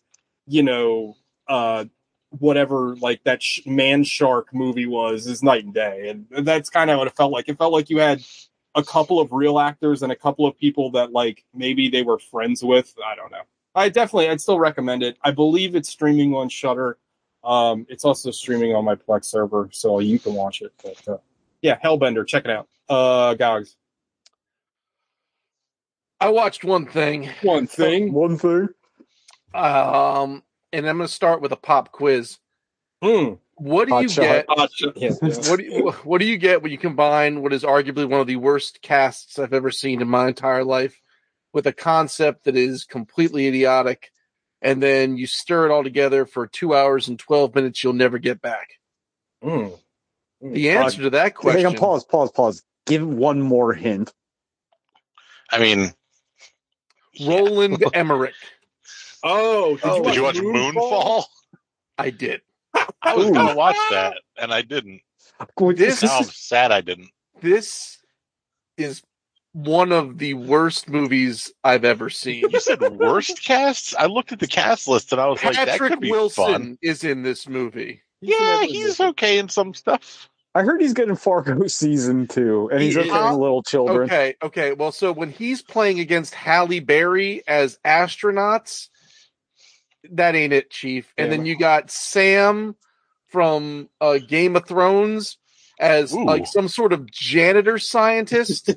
you 0.48 0.64
know 0.64 1.16
uh 1.46 1.84
whatever 2.38 2.96
like 2.96 3.22
that 3.24 3.42
sh- 3.42 3.60
man 3.66 4.04
shark 4.04 4.52
movie 4.52 4.87
was 4.87 5.26
is 5.26 5.42
night 5.42 5.64
and 5.64 5.74
day. 5.74 6.08
And 6.08 6.46
that's 6.46 6.70
kind 6.70 6.90
of 6.90 6.98
what 6.98 7.06
it 7.06 7.16
felt 7.16 7.32
like. 7.32 7.48
It 7.48 7.58
felt 7.58 7.72
like 7.72 7.90
you 7.90 7.98
had 7.98 8.22
a 8.74 8.82
couple 8.82 9.20
of 9.20 9.32
real 9.32 9.58
actors 9.58 10.02
and 10.02 10.10
a 10.10 10.16
couple 10.16 10.46
of 10.46 10.58
people 10.58 10.90
that 10.92 11.12
like 11.12 11.44
maybe 11.54 11.88
they 11.88 12.02
were 12.02 12.18
friends 12.18 12.62
with. 12.62 12.94
I 13.04 13.14
don't 13.14 13.30
know. 13.30 13.42
I 13.74 13.88
definitely 13.88 14.28
i'd 14.28 14.40
still 14.40 14.58
recommend 14.58 15.02
it. 15.02 15.16
I 15.22 15.30
believe 15.30 15.74
it's 15.74 15.88
streaming 15.88 16.34
on 16.34 16.48
Shudder 16.48 16.98
um 17.42 17.87
it's 17.90 18.04
also 18.04 18.30
streaming 18.30 18.74
on 18.74 18.84
my 18.84 18.94
plex 18.94 19.26
server 19.26 19.68
so 19.70 19.98
you 20.00 20.18
can 20.18 20.32
watch 20.32 20.62
it 20.62 20.72
but 20.82 21.08
uh, 21.12 21.18
yeah 21.60 21.78
hellbender 21.84 22.26
check 22.26 22.44
it 22.44 22.50
out. 22.50 22.68
Uh 22.88 23.34
gogs. 23.34 23.76
I 26.20 26.30
watched 26.30 26.64
one 26.64 26.87
thing, 26.87 27.28
one 27.42 27.66
thing? 27.66 28.12
One 28.12 28.38
thing. 28.38 28.68
um, 29.52 30.42
and 30.72 30.88
I'm 30.88 30.96
going 30.96 31.06
to 31.06 31.12
start 31.12 31.42
with 31.42 31.52
a 31.52 31.56
pop 31.56 31.92
quiz. 31.92 32.38
Hmm. 33.02 33.34
What 33.56 33.86
do 33.86 33.94
Hot 33.94 34.02
you 34.02 34.08
shot. 34.08 34.22
get? 34.22 34.46
Shit. 34.72 34.96
Yeah, 34.96 35.10
yeah. 35.22 35.50
What 35.50 35.58
do 35.58 35.64
you, 35.64 35.90
what 36.04 36.18
do 36.18 36.26
you 36.26 36.36
get 36.38 36.62
when 36.62 36.72
you 36.72 36.78
combine 36.78 37.42
what 37.42 37.52
is 37.52 37.62
arguably 37.62 38.08
one 38.08 38.20
of 38.20 38.26
the 38.26 38.36
worst 38.36 38.82
casts 38.82 39.38
I've 39.38 39.52
ever 39.52 39.70
seen 39.70 40.02
in 40.02 40.08
my 40.08 40.28
entire 40.28 40.64
life 40.64 41.00
with 41.52 41.66
a 41.66 41.72
concept 41.72 42.44
that 42.44 42.56
is 42.56 42.84
completely 42.84 43.46
idiotic, 43.46 44.10
and 44.60 44.82
then 44.82 45.16
you 45.16 45.26
stir 45.26 45.66
it 45.66 45.70
all 45.72 45.84
together 45.84 46.26
for 46.26 46.46
two 46.46 46.74
hours 46.74 47.06
and 47.08 47.18
twelve 47.18 47.54
minutes 47.54 47.84
you'll 47.84 47.92
never 47.92 48.18
get 48.18 48.40
back? 48.40 48.70
Hmm. 49.42 49.68
The 50.40 50.70
answer 50.70 51.02
to 51.02 51.10
that 51.10 51.34
question, 51.36 51.62
Hang 51.64 51.74
on, 51.74 51.76
pause, 51.76 52.04
pause, 52.04 52.30
pause. 52.32 52.62
Give 52.86 53.06
one 53.06 53.40
more 53.40 53.72
hint. 53.72 54.12
I 55.50 55.58
mean, 55.58 55.92
Roland 57.24 57.82
Emmerich. 57.94 58.34
Oh, 59.22 59.76
did, 59.76 59.84
Oh, 59.84 60.02
did 60.02 60.16
you 60.16 60.22
watch 60.22 60.36
Moonfall? 60.36 61.24
I 61.96 62.10
did. 62.10 62.42
I 63.02 63.14
was 63.14 63.26
Ooh. 63.26 63.32
gonna 63.34 63.54
watch 63.56 63.76
that, 63.90 64.18
and 64.36 64.52
I 64.52 64.62
didn't. 64.62 65.00
Well, 65.58 65.74
This- 65.74 66.02
Now 66.02 66.18
I'm 66.18 66.24
sad 66.24 66.72
I 66.72 66.80
didn't. 66.80 67.10
This 67.40 67.98
is 68.76 69.02
one 69.52 69.92
of 69.92 70.18
the 70.18 70.34
worst 70.34 70.88
movies 70.88 71.52
I've 71.62 71.84
ever 71.84 72.10
seen. 72.10 72.44
You 72.50 72.60
said 72.60 72.80
worst 72.98 73.42
casts? 73.42 73.94
I 73.96 74.06
looked 74.06 74.32
at 74.32 74.40
the 74.40 74.46
cast 74.48 74.88
list 74.88 75.12
and 75.12 75.20
I 75.20 75.26
was 75.26 75.42
like, 75.44 75.54
that 75.54 75.68
Patrick 75.68 75.90
could 75.92 76.00
be 76.00 76.10
Wilson 76.10 76.44
fun. 76.44 76.78
is 76.82 77.04
in 77.04 77.22
this 77.22 77.48
movie. 77.48 78.02
Yeah, 78.20 78.62
he's 78.64 78.98
okay 79.00 79.38
in 79.38 79.48
some 79.48 79.74
stuff. 79.74 80.28
I 80.56 80.62
heard 80.62 80.80
he's 80.80 80.92
getting 80.94 81.16
Fargo 81.16 81.66
season 81.66 82.26
two, 82.26 82.68
and 82.72 82.80
he's 82.80 82.94
He 82.94 83.00
okay 83.10 83.28
in 83.28 83.34
Little 83.34 83.62
Children. 83.62 84.02
Okay, 84.02 84.34
okay. 84.42 84.72
Well, 84.72 84.92
so 84.92 85.12
when 85.12 85.30
he's 85.30 85.62
playing 85.62 86.00
against 86.00 86.32
Halle 86.34 86.80
Berry 86.80 87.42
as 87.48 87.78
astronauts, 87.84 88.88
that 90.12 90.34
ain't 90.34 90.52
it, 90.52 90.70
Chief. 90.70 91.12
And 91.16 91.26
Yeah. 91.26 91.36
then 91.36 91.46
you 91.46 91.56
got 91.58 91.90
Sam 91.90 92.76
from 93.28 93.88
uh, 94.00 94.18
Game 94.18 94.56
of 94.56 94.66
Thrones 94.66 95.38
as 95.80 96.12
Ooh. 96.12 96.24
like 96.24 96.46
some 96.46 96.68
sort 96.68 96.92
of 96.92 97.10
janitor 97.10 97.78
scientist. 97.78 98.70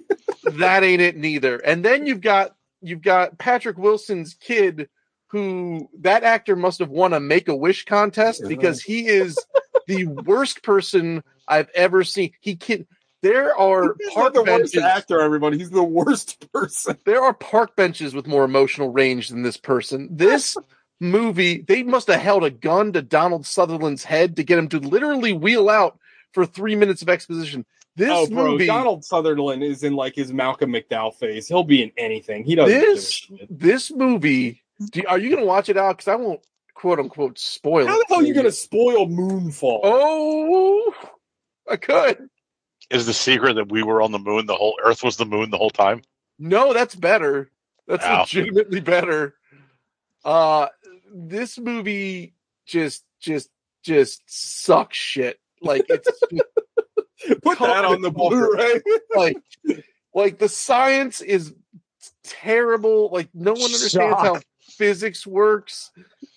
that 0.44 0.84
ain't 0.84 1.02
it 1.02 1.16
neither. 1.16 1.56
And 1.56 1.84
then 1.84 2.06
you've 2.06 2.20
got 2.20 2.54
you've 2.80 3.02
got 3.02 3.38
Patrick 3.38 3.78
Wilson's 3.78 4.34
kid 4.34 4.88
who 5.28 5.88
that 6.00 6.22
actor 6.22 6.54
must 6.54 6.78
have 6.78 6.90
won 6.90 7.12
a 7.12 7.18
make 7.18 7.48
a 7.48 7.56
wish 7.56 7.84
contest 7.84 8.44
because 8.46 8.80
he 8.80 9.06
is 9.08 9.36
the 9.88 10.06
worst 10.06 10.62
person 10.62 11.24
I've 11.48 11.70
ever 11.74 12.04
seen. 12.04 12.32
He 12.40 12.56
can 12.56 12.86
there 13.24 13.56
are 13.56 13.96
He's 13.98 14.12
park 14.12 14.34
the 14.34 14.42
worst 14.42 14.74
benches. 14.74 14.82
actor, 14.82 15.20
everybody. 15.20 15.56
He's 15.56 15.70
the 15.70 15.82
worst 15.82 16.46
person. 16.52 16.98
There 17.06 17.22
are 17.22 17.32
park 17.32 17.74
benches 17.74 18.14
with 18.14 18.26
more 18.26 18.44
emotional 18.44 18.90
range 18.90 19.30
than 19.30 19.42
this 19.42 19.56
person. 19.56 20.08
This 20.12 20.58
movie, 21.00 21.62
they 21.62 21.82
must 21.82 22.08
have 22.08 22.20
held 22.20 22.44
a 22.44 22.50
gun 22.50 22.92
to 22.92 23.00
Donald 23.00 23.46
Sutherland's 23.46 24.04
head 24.04 24.36
to 24.36 24.44
get 24.44 24.58
him 24.58 24.68
to 24.68 24.78
literally 24.78 25.32
wheel 25.32 25.70
out 25.70 25.98
for 26.32 26.44
three 26.44 26.76
minutes 26.76 27.00
of 27.00 27.08
exposition. 27.08 27.64
This 27.96 28.10
oh, 28.12 28.26
bro, 28.26 28.52
movie, 28.52 28.66
Donald 28.66 29.04
Sutherland 29.04 29.64
is 29.64 29.84
in 29.84 29.94
like 29.94 30.14
his 30.14 30.30
Malcolm 30.30 30.72
McDowell 30.72 31.14
phase. 31.14 31.48
He'll 31.48 31.64
be 31.64 31.82
in 31.82 31.92
anything. 31.96 32.44
He 32.44 32.56
doesn't. 32.56 32.76
this 32.76 33.30
this 33.48 33.90
movie. 33.90 34.62
Do, 34.90 35.02
are 35.08 35.18
you 35.18 35.30
going 35.30 35.40
to 35.40 35.46
watch 35.46 35.70
it 35.70 35.78
out? 35.78 35.96
Because 35.96 36.08
I 36.08 36.16
won't 36.16 36.40
quote 36.74 36.98
unquote 36.98 37.38
spoil. 37.38 37.86
How 37.86 37.96
the 37.96 38.04
hell 38.08 38.18
are 38.18 38.24
you 38.24 38.34
gonna 38.34 38.52
spoil 38.52 39.06
Moonfall? 39.06 39.80
Oh, 39.82 40.92
I 41.70 41.76
could. 41.76 42.28
Is 42.90 43.06
the 43.06 43.14
secret 43.14 43.54
that 43.54 43.70
we 43.70 43.82
were 43.82 44.02
on 44.02 44.12
the 44.12 44.18
moon, 44.18 44.46
the 44.46 44.54
whole 44.54 44.78
Earth 44.82 45.02
was 45.02 45.16
the 45.16 45.24
moon 45.24 45.50
the 45.50 45.56
whole 45.58 45.70
time? 45.70 46.02
No, 46.38 46.72
that's 46.72 46.94
better. 46.94 47.50
That's 47.86 48.04
Ow. 48.04 48.20
legitimately 48.20 48.80
better. 48.80 49.34
Uh 50.24 50.68
this 51.12 51.58
movie 51.58 52.34
just 52.66 53.04
just 53.20 53.50
just 53.82 54.22
sucks 54.26 54.96
shit. 54.96 55.38
Like 55.60 55.86
it's 55.88 56.08
Put 57.42 57.58
that 57.58 57.84
on 57.84 58.02
the 58.02 58.10
Blu-ray. 58.10 58.80
like 59.16 59.36
like 60.14 60.38
the 60.38 60.48
science 60.48 61.20
is 61.20 61.54
terrible. 62.22 63.10
Like 63.10 63.28
no 63.34 63.52
one 63.52 63.62
understands 63.62 64.16
how 64.18 64.40
physics 64.60 65.26
works. 65.26 65.90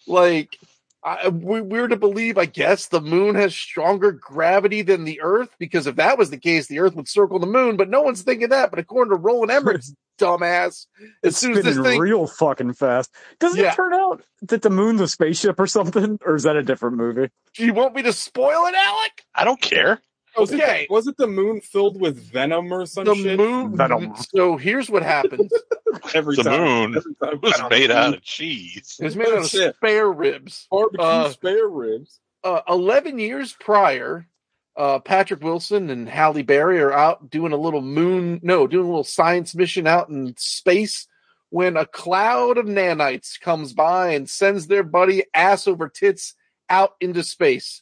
Like 0.06 0.58
I, 1.04 1.28
uh, 1.28 1.30
we, 1.32 1.62
we're 1.62 1.88
to 1.88 1.96
believe, 1.96 2.38
I 2.38 2.46
guess, 2.46 2.88
the 2.88 3.02
moon 3.02 3.36
has 3.36 3.56
stronger 3.56 4.12
gravity 4.12 4.82
than 4.82 5.04
the 5.04 5.22
Earth 5.22 5.50
because 5.60 5.88
if 5.88 5.96
that 5.98 6.18
was 6.18 6.30
the 6.32 6.38
case, 6.40 6.68
the 6.68 6.80
Earth 6.80 6.96
would 6.96 7.08
circle 7.08 7.40
the 7.40 7.46
moon. 7.48 7.78
But 7.78 7.90
no 7.90 8.02
one's 8.02 8.24
thinking 8.24 8.50
that. 8.50 8.72
But 8.72 8.80
according 8.80 9.12
to 9.12 9.18
Roland 9.18 9.52
Emmerich's 9.52 9.94
dumbass, 10.20 10.66
as 10.66 10.88
It's 11.24 11.38
soon 11.38 11.52
as 11.58 11.64
this 11.64 11.76
spinning 11.76 11.92
thing, 11.92 12.00
real 12.02 12.26
fucking 12.28 12.74
fast. 12.74 13.14
Doesn't 13.40 13.60
Yeah. 13.60 13.72
it 13.72 13.76
turn 13.76 13.94
out 13.94 14.24
that 14.44 14.64
the 14.64 14.70
moon's 14.72 15.00
a 15.02 15.08
spaceship 15.08 15.60
or 15.60 15.68
something, 15.68 16.18
or 16.26 16.36
is 16.36 16.44
that 16.44 16.56
a 16.56 16.64
different 16.64 16.98
movie? 16.98 17.30
do 17.56 17.66
you 17.66 17.74
want 17.74 17.96
me 17.96 18.02
to 18.04 18.14
spoil 18.14 18.66
it, 18.66 18.76
Alec? 18.76 19.24
I 19.36 19.44
don't 19.44 19.62
care. 19.62 20.02
Was 20.38 20.52
it, 20.52 20.62
Okay. 20.62 20.88
was 20.90 21.08
it 21.08 21.18
the 21.18 21.28
moon 21.28 21.62
filled 21.62 22.00
with 22.00 22.18
venom 22.32 22.72
or 22.72 22.86
some 22.86 23.06
The 23.06 23.16
shit? 23.16 23.38
moon. 23.38 23.76
Venom. 23.78 24.14
So 24.36 24.56
here's 24.58 24.90
what 24.90 25.04
happens. 25.04 25.52
Every 26.14 26.36
The 26.36 26.44
time. 26.44 26.62
moon 26.62 26.96
Every 26.98 27.16
time. 27.16 27.40
was 27.42 27.62
made 27.70 27.92
out 27.92 28.14
of 28.14 28.22
cheese. 28.22 28.98
It 29.00 29.04
was 29.06 29.16
made 29.16 29.28
out 29.28 29.40
of 29.40 29.48
Shit. 29.48 29.76
spare 29.76 30.12
ribs. 30.12 30.68
barbecue 30.70 31.04
uh, 31.06 31.30
spare 31.30 31.68
ribs. 31.68 32.20
uh, 32.44 32.62
11 32.70 33.20
years 33.20 33.54
prior, 33.60 34.28
uh, 34.76 35.00
Patrick 35.00 35.42
Wilson 35.44 35.90
and 35.90 36.08
Halle 36.08 36.44
Berry 36.44 36.80
are 36.80 36.94
out 36.94 37.30
doing 37.30 37.52
a 37.52 37.58
little 37.58 37.82
moon, 37.82 38.40
no, 38.44 38.68
doing 38.68 38.86
a 38.86 38.90
little 38.90 39.04
science 39.04 39.56
mission 39.56 39.88
out 39.88 40.10
in 40.10 40.36
space 40.38 41.08
when 41.50 41.78
a 41.78 41.86
cloud 41.86 42.58
of 42.58 42.66
nanites 42.66 43.40
comes 43.40 43.74
by 43.74 44.10
and 44.10 44.30
sends 44.30 44.68
their 44.68 44.84
buddy 44.84 45.24
ass 45.34 45.68
over 45.68 45.90
tits 45.90 46.36
out 46.70 46.92
into 47.02 47.24
space. 47.24 47.82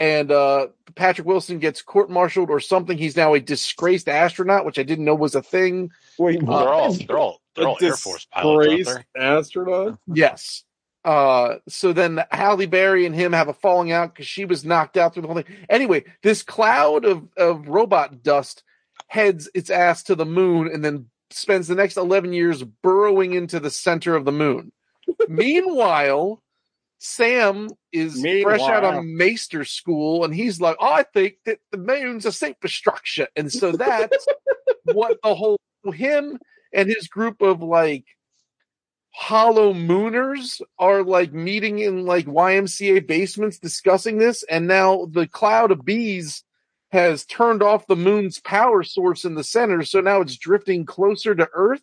And 0.00 0.32
uh, 0.32 0.68
Patrick 0.94 1.26
Wilson 1.26 1.58
gets 1.58 1.82
court 1.82 2.10
martialed 2.10 2.48
or 2.48 2.58
something. 2.58 2.96
He's 2.96 3.16
now 3.16 3.34
a 3.34 3.40
disgraced 3.40 4.08
astronaut, 4.08 4.64
which 4.64 4.78
I 4.78 4.82
didn't 4.82 5.04
know 5.04 5.14
was 5.14 5.34
a 5.34 5.42
thing. 5.42 5.90
Wait, 6.18 6.42
Well, 6.42 6.58
they're 6.58 6.72
all 6.72 6.92
they're 6.94 7.18
all 7.18 7.40
they're 7.54 7.68
all 7.68 7.78
Air 7.82 7.96
Force 7.96 8.26
pilots, 8.32 8.66
disgraced 8.76 9.06
they? 9.14 9.20
astronaut. 9.20 9.98
Yes. 10.06 10.64
Uh, 11.04 11.56
so 11.68 11.92
then 11.92 12.22
Halle 12.30 12.66
Berry 12.66 13.06
and 13.06 13.14
him 13.14 13.32
have 13.32 13.48
a 13.48 13.54
falling 13.54 13.90
out 13.92 14.14
because 14.14 14.26
she 14.26 14.44
was 14.44 14.64
knocked 14.64 14.96
out 14.96 15.12
through 15.14 15.22
the 15.22 15.28
whole 15.28 15.36
thing. 15.36 15.56
Anyway, 15.68 16.04
this 16.22 16.42
cloud 16.42 17.04
of, 17.06 17.26
of 17.38 17.68
robot 17.68 18.22
dust 18.22 18.62
heads 19.06 19.48
its 19.54 19.70
ass 19.70 20.02
to 20.04 20.14
the 20.14 20.26
moon 20.26 20.68
and 20.70 20.84
then 20.84 21.06
spends 21.30 21.68
the 21.68 21.74
next 21.74 21.96
11 21.96 22.32
years 22.34 22.62
burrowing 22.62 23.32
into 23.32 23.60
the 23.60 23.70
center 23.70 24.14
of 24.14 24.24
the 24.26 24.32
moon. 24.32 24.72
Meanwhile, 25.28 26.42
Sam 27.02 27.70
is 27.92 28.20
fresh 28.42 28.60
out 28.60 28.84
of 28.84 29.04
Maester 29.04 29.64
school 29.64 30.22
and 30.22 30.34
he's 30.34 30.60
like, 30.60 30.76
oh, 30.78 30.92
I 30.92 31.02
think 31.02 31.36
that 31.46 31.58
the 31.72 31.78
moon's 31.78 32.26
a 32.26 32.32
safer 32.32 32.68
structure. 32.68 33.26
And 33.34 33.50
so 33.50 33.72
that's 33.72 34.26
what 34.84 35.16
the 35.22 35.34
whole 35.34 35.58
him 35.94 36.38
and 36.74 36.90
his 36.90 37.08
group 37.08 37.40
of 37.40 37.62
like 37.62 38.04
hollow 39.12 39.72
mooners 39.72 40.60
are 40.78 41.02
like 41.02 41.32
meeting 41.32 41.78
in 41.78 42.04
like 42.04 42.26
YMCA 42.26 43.06
basements 43.06 43.58
discussing 43.58 44.18
this, 44.18 44.42
and 44.44 44.66
now 44.66 45.06
the 45.10 45.26
cloud 45.26 45.70
of 45.70 45.84
bees 45.84 46.44
has 46.92 47.24
turned 47.24 47.62
off 47.62 47.86
the 47.86 47.96
moon's 47.96 48.40
power 48.40 48.82
source 48.82 49.24
in 49.24 49.34
the 49.34 49.44
center, 49.44 49.82
so 49.84 50.00
now 50.00 50.20
it's 50.20 50.36
drifting 50.36 50.84
closer 50.84 51.34
to 51.34 51.48
Earth. 51.54 51.82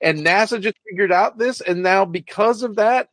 And 0.00 0.18
NASA 0.18 0.60
just 0.60 0.76
figured 0.88 1.12
out 1.12 1.38
this, 1.38 1.60
and 1.60 1.82
now 1.82 2.04
because 2.04 2.62
of 2.62 2.76
that, 2.76 3.08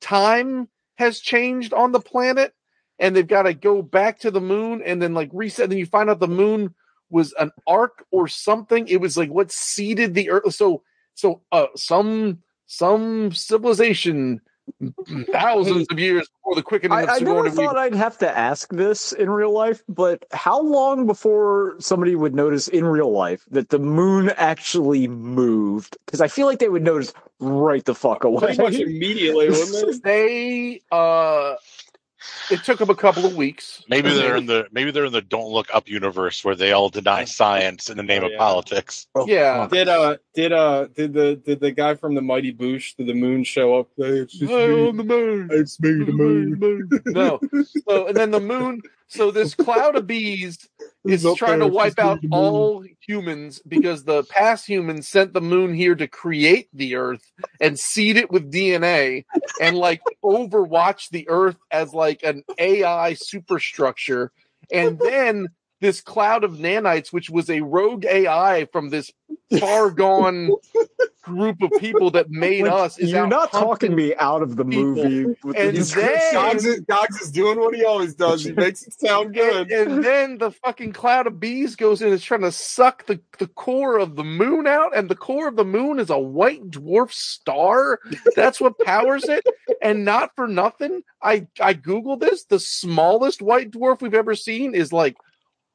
time 0.00 0.68
has 0.96 1.20
changed 1.20 1.72
on 1.72 1.92
the 1.92 2.00
planet, 2.00 2.52
and 2.98 3.14
they've 3.14 3.26
got 3.26 3.42
to 3.42 3.54
go 3.54 3.82
back 3.82 4.20
to 4.20 4.30
the 4.30 4.40
moon 4.40 4.82
and 4.84 5.00
then 5.00 5.14
like 5.14 5.30
reset. 5.32 5.68
Then 5.68 5.78
you 5.78 5.86
find 5.86 6.08
out 6.08 6.20
the 6.20 6.28
moon 6.28 6.74
was 7.10 7.32
an 7.38 7.50
arc 7.66 8.04
or 8.10 8.28
something. 8.28 8.86
It 8.88 9.00
was 9.00 9.16
like 9.16 9.30
what 9.30 9.50
seeded 9.50 10.14
the 10.14 10.30
Earth. 10.30 10.54
So 10.54 10.82
so 11.14 11.42
uh 11.52 11.66
some 11.76 12.38
some 12.66 13.32
civilization 13.32 14.40
thousands 15.32 15.86
of 15.90 15.98
years 15.98 16.28
before 16.28 16.54
the 16.54 16.62
quickening 16.62 16.98
of 16.98 17.08
I, 17.08 17.14
I 17.14 17.18
never 17.18 17.18
Sigourney 17.18 17.42
Weaver. 17.42 17.56
thought 17.56 17.76
I'd 17.76 17.94
have 17.94 18.18
to 18.18 18.38
ask 18.38 18.70
this 18.72 19.12
in 19.12 19.30
real 19.30 19.52
life, 19.52 19.82
but 19.88 20.24
how 20.32 20.60
long 20.60 21.06
before 21.06 21.76
somebody 21.78 22.14
would 22.14 22.34
notice 22.34 22.68
in 22.68 22.84
real 22.84 23.12
life 23.12 23.44
that 23.50 23.70
the 23.70 23.78
moon 23.78 24.30
actually 24.36 25.08
moved? 25.08 25.96
Because 26.06 26.20
I 26.20 26.28
feel 26.28 26.46
like 26.46 26.58
they 26.58 26.68
would 26.68 26.82
notice 26.82 27.12
right 27.40 27.84
the 27.84 27.94
fuck 27.94 28.24
away. 28.24 28.56
Pretty 28.56 28.62
much 28.62 28.74
immediately, 28.74 29.48
wasn't 29.48 29.96
it? 29.96 30.02
They 30.02 30.80
uh 30.90 31.54
it 32.50 32.62
took 32.64 32.78
them 32.78 32.90
a 32.90 32.94
couple 32.94 33.24
of 33.24 33.36
weeks. 33.36 33.82
Maybe 33.88 34.12
they're 34.12 34.36
in 34.36 34.46
the 34.46 34.66
maybe 34.72 34.90
they're 34.90 35.04
in 35.04 35.12
the 35.12 35.22
Don't 35.22 35.48
Look 35.50 35.68
Up 35.74 35.88
universe 35.88 36.44
where 36.44 36.54
they 36.54 36.72
all 36.72 36.88
deny 36.88 37.24
science 37.24 37.90
in 37.90 37.96
the 37.96 38.02
name 38.02 38.22
Oh, 38.24 38.26
of 38.26 38.32
politics. 38.38 39.06
Oh, 39.14 39.26
Yeah. 39.26 39.62
fuck. 39.62 39.70
Did 39.72 39.88
uh 39.88 40.16
did 40.34 40.52
uh 40.52 40.86
did 40.94 41.12
the 41.14 41.36
did 41.36 41.60
the 41.60 41.70
guy 41.72 41.94
from 41.94 42.14
the 42.14 42.22
Mighty 42.22 42.52
Boosh 42.52 42.96
did 42.96 43.06
the 43.06 43.14
moon 43.14 43.44
show 43.44 43.78
up? 43.78 43.88
Hey, 43.96 44.04
it's 44.20 44.32
just 44.38 44.50
me. 44.52 44.88
on 44.88 44.96
the 44.96 45.04
moon. 45.04 45.48
It's 45.50 45.80
me, 45.80 46.04
the 46.04 46.12
moon. 46.12 46.90
No. 47.06 47.40
So 47.88 48.06
and 48.08 48.16
then 48.16 48.30
the 48.30 48.40
moon. 48.40 48.82
So 49.14 49.30
this 49.30 49.54
cloud 49.54 49.94
of 49.94 50.06
bees 50.06 50.68
is 51.04 51.26
trying 51.36 51.60
to 51.60 51.68
wipe 51.68 51.98
out 51.98 52.18
all 52.32 52.84
humans 53.06 53.62
because 53.66 54.04
the 54.04 54.24
past 54.24 54.66
humans 54.66 55.06
sent 55.08 55.32
the 55.32 55.40
moon 55.40 55.72
here 55.72 55.94
to 55.94 56.08
create 56.08 56.68
the 56.72 56.96
Earth 56.96 57.30
and 57.60 57.78
seed 57.78 58.16
it 58.16 58.32
with 58.32 58.50
DNA 58.50 59.24
and 59.60 59.76
like 59.76 60.02
overwatch 60.24 61.10
the 61.10 61.28
Earth 61.28 61.56
as 61.70 61.94
like 61.94 62.22
an 62.24 62.42
AI 62.58 63.14
superstructure. 63.14 64.32
And 64.72 64.98
then 64.98 65.48
this 65.84 66.00
cloud 66.00 66.44
of 66.44 66.52
nanites, 66.52 67.12
which 67.12 67.28
was 67.28 67.50
a 67.50 67.60
rogue 67.60 68.06
AI 68.06 68.66
from 68.72 68.88
this 68.88 69.12
far 69.60 69.90
gone 69.90 70.50
group 71.22 71.62
of 71.62 71.70
people 71.78 72.10
that 72.12 72.30
made 72.30 72.62
Like, 72.64 72.72
us, 72.72 72.98
is 72.98 73.10
You're 73.10 73.26
not 73.26 73.50
talking 73.52 73.94
me 73.94 74.14
out 74.16 74.42
of 74.42 74.56
the 74.56 74.64
people. 74.64 74.94
movie 74.94 75.24
with 75.44 75.56
And 75.58 75.76
the 75.76 75.94
then- 75.94 76.32
Gogs 76.34 76.64
is, 76.64 76.80
Gogs 76.80 77.20
is 77.20 77.30
doing 77.30 77.58
what 77.60 77.74
he 77.74 77.84
always 77.84 78.14
does. 78.14 78.44
He 78.44 78.52
makes 78.52 78.82
it 78.86 78.98
sound 78.98 79.36
And, 79.36 79.68
good. 79.68 79.70
and 79.72 80.04
then 80.04 80.38
the 80.38 80.50
fucking 80.50 80.92
cloud 80.94 81.26
of 81.26 81.38
bees 81.38 81.76
goes 81.76 82.00
in 82.00 82.08
and 82.08 82.14
is 82.14 82.24
trying 82.24 82.40
to 82.42 82.52
suck 82.52 83.04
the, 83.06 83.20
the 83.38 83.46
core 83.48 83.98
of 83.98 84.16
the 84.16 84.24
moon 84.24 84.66
out, 84.66 84.96
and 84.96 85.08
the 85.10 85.14
core 85.16 85.48
of 85.48 85.56
the 85.56 85.64
moon 85.64 85.98
is 85.98 86.08
a 86.10 86.18
white 86.18 86.70
dwarf 86.70 87.12
star. 87.12 88.00
That's 88.36 88.60
what 88.60 88.78
powers 88.78 89.24
it. 89.24 89.46
And 89.82 90.04
not 90.06 90.30
for 90.36 90.46
nothing, 90.48 91.02
I 91.22 91.46
I 91.60 91.74
googled 91.74 92.20
this. 92.20 92.44
The 92.44 92.58
smallest 92.60 93.42
white 93.42 93.70
dwarf 93.70 94.00
we've 94.00 94.14
ever 94.14 94.34
seen 94.34 94.74
is 94.74 94.92
like 94.92 95.16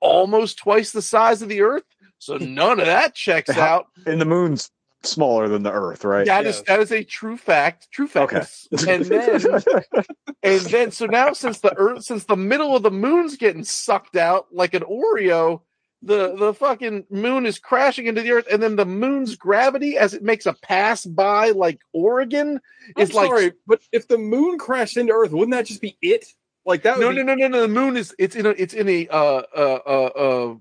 almost 0.01 0.57
twice 0.57 0.91
the 0.91 1.01
size 1.01 1.41
of 1.41 1.49
the 1.49 1.61
Earth. 1.61 1.83
So 2.19 2.37
none 2.41 2.79
of 2.79 2.85
that 2.85 3.15
checks 3.15 3.49
out. 3.57 3.87
And 4.05 4.19
the 4.19 4.25
moon's 4.25 4.71
smaller 5.03 5.47
than 5.47 5.63
the 5.63 5.71
Earth, 5.71 6.03
right? 6.03 6.25
That 6.25 6.45
is 6.45 6.57
Yes. 6.57 6.65
that 6.67 6.79
is 6.81 6.91
a 6.91 7.03
true 7.03 7.37
fact. 7.37 7.87
True 7.91 8.07
fact. 8.07 8.33
Okay. 8.33 8.45
And 8.93 9.05
then 9.05 9.41
and 10.43 10.61
then 10.61 10.91
so 10.91 11.05
now 11.05 11.33
since 11.33 11.59
the 11.59 11.73
earth 11.77 12.03
since 12.03 12.25
the 12.25 12.35
middle 12.35 12.75
of 12.75 12.83
the 12.83 12.91
moon's 12.91 13.37
getting 13.37 13.63
sucked 13.63 14.15
out 14.17 14.47
like 14.51 14.73
an 14.73 14.83
Oreo, 14.83 15.61
the 16.01 16.35
the 16.35 16.53
fucking 16.53 17.05
moon 17.09 17.45
is 17.45 17.59
crashing 17.59 18.07
into 18.07 18.21
the 18.21 18.31
earth, 18.31 18.47
and 18.51 18.61
then 18.61 18.75
the 18.75 18.85
moon's 18.85 19.35
gravity 19.35 19.97
as 19.97 20.13
it 20.13 20.23
makes 20.23 20.45
a 20.45 20.53
pass 20.53 21.05
by 21.05 21.51
like 21.51 21.79
Oregon 21.93 22.59
I'm 22.97 23.01
is 23.03 23.13
like 23.13 23.27
sorry, 23.27 23.53
but 23.67 23.81
if 23.93 24.07
the 24.07 24.17
moon 24.17 24.57
crashed 24.57 24.97
into 24.97 25.13
Earth, 25.13 25.31
wouldn't 25.31 25.51
that 25.51 25.65
just 25.65 25.81
be 25.81 25.97
it? 26.01 26.25
Like 26.69 26.83
that? 26.83 26.99
No 26.99 27.09
be, 27.09 27.15
no 27.15 27.23
no 27.23 27.33
no 27.33 27.47
no 27.47 27.61
the 27.61 27.67
moon 27.67 27.97
is 27.97 28.13
it's 28.19 28.35
in 28.35 28.45
a 28.45 28.49
it's 28.51 28.75
in 28.75 28.87
a 28.87 29.07
uh 29.07 29.41
uh 29.57 29.79
uh, 29.87 30.05
uh 30.05 30.55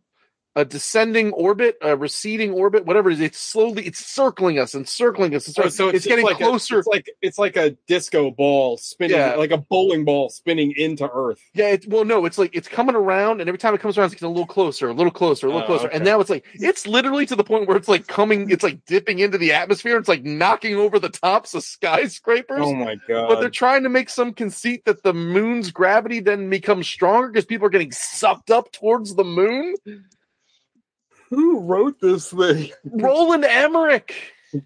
a 0.58 0.64
descending 0.64 1.30
orbit, 1.32 1.78
a 1.82 1.96
receding 1.96 2.50
orbit, 2.52 2.84
whatever 2.84 3.10
it 3.10 3.14
is. 3.14 3.20
It's 3.20 3.38
slowly, 3.38 3.86
it's 3.86 4.04
circling 4.04 4.58
us 4.58 4.74
and 4.74 4.88
circling 4.88 5.34
us. 5.34 5.46
And 5.46 5.56
Oh, 5.58 5.62
so, 5.62 5.68
so 5.68 5.88
it's, 5.88 6.04
getting 6.04 6.24
like 6.24 6.40
a- 6.40 6.44
closer. 6.44 6.78
it's 6.80 6.88
like 6.88 7.06
it's 7.22 7.38
like 7.38 7.56
a 7.56 7.70
disco 7.86 8.30
ball 8.32 8.76
spinning, 8.76 9.16
Yeah. 9.16 9.34
like 9.36 9.52
a 9.52 9.58
bowling 9.58 10.04
ball 10.04 10.30
spinning 10.30 10.72
into 10.76 11.08
Earth. 11.10 11.40
Yeah, 11.54 11.68
it's 11.68 11.86
well, 11.86 12.04
no, 12.04 12.24
it's 12.24 12.38
like 12.38 12.50
it's 12.54 12.66
coming 12.68 12.96
around, 12.96 13.40
and 13.40 13.48
every 13.48 13.58
time 13.58 13.74
it 13.74 13.80
comes 13.80 13.96
around, 13.96 14.06
it's 14.06 14.14
getting 14.16 14.26
a 14.26 14.30
little 14.32 14.46
closer, 14.46 14.88
a 14.88 14.92
little 14.92 15.12
closer, 15.12 15.46
a 15.46 15.50
little 15.50 15.62
Oh, 15.62 15.66
closer, 15.66 15.86
okay. 15.86 15.96
and 15.96 16.04
now 16.04 16.18
it's 16.20 16.30
like 16.30 16.44
it's 16.54 16.86
literally 16.86 17.24
to 17.26 17.36
the 17.36 17.44
point 17.44 17.68
where 17.68 17.76
it's 17.76 17.88
like 17.88 18.06
coming, 18.08 18.50
it's 18.50 18.64
like 18.64 18.84
dipping 18.86 19.20
into 19.20 19.38
the 19.38 19.52
atmosphere. 19.52 19.96
It's 19.96 20.08
like 20.08 20.24
knocking 20.24 20.74
over 20.74 20.98
the 20.98 21.08
tops 21.10 21.54
of 21.54 21.62
skyscrapers. 21.62 22.60
Oh 22.62 22.74
my 22.74 22.96
god! 23.08 23.28
but 23.28 23.40
they're 23.40 23.48
trying 23.50 23.84
to 23.84 23.88
make 23.88 24.08
some 24.10 24.32
conceit 24.34 24.84
that 24.86 25.02
the 25.04 25.14
moon's 25.14 25.70
gravity 25.70 26.18
then 26.20 26.50
becomes 26.50 26.88
stronger 26.88 27.28
because 27.28 27.44
people 27.46 27.66
are 27.66 27.70
getting 27.70 27.92
sucked 27.92 28.50
up 28.50 28.72
towards 28.72 29.14
the 29.14 29.24
moon. 29.24 29.74
Who 31.30 31.60
wrote 31.60 32.00
this 32.00 32.30
thing? 32.30 32.70
Roland 32.84 33.44
Emmerich. 33.44 34.14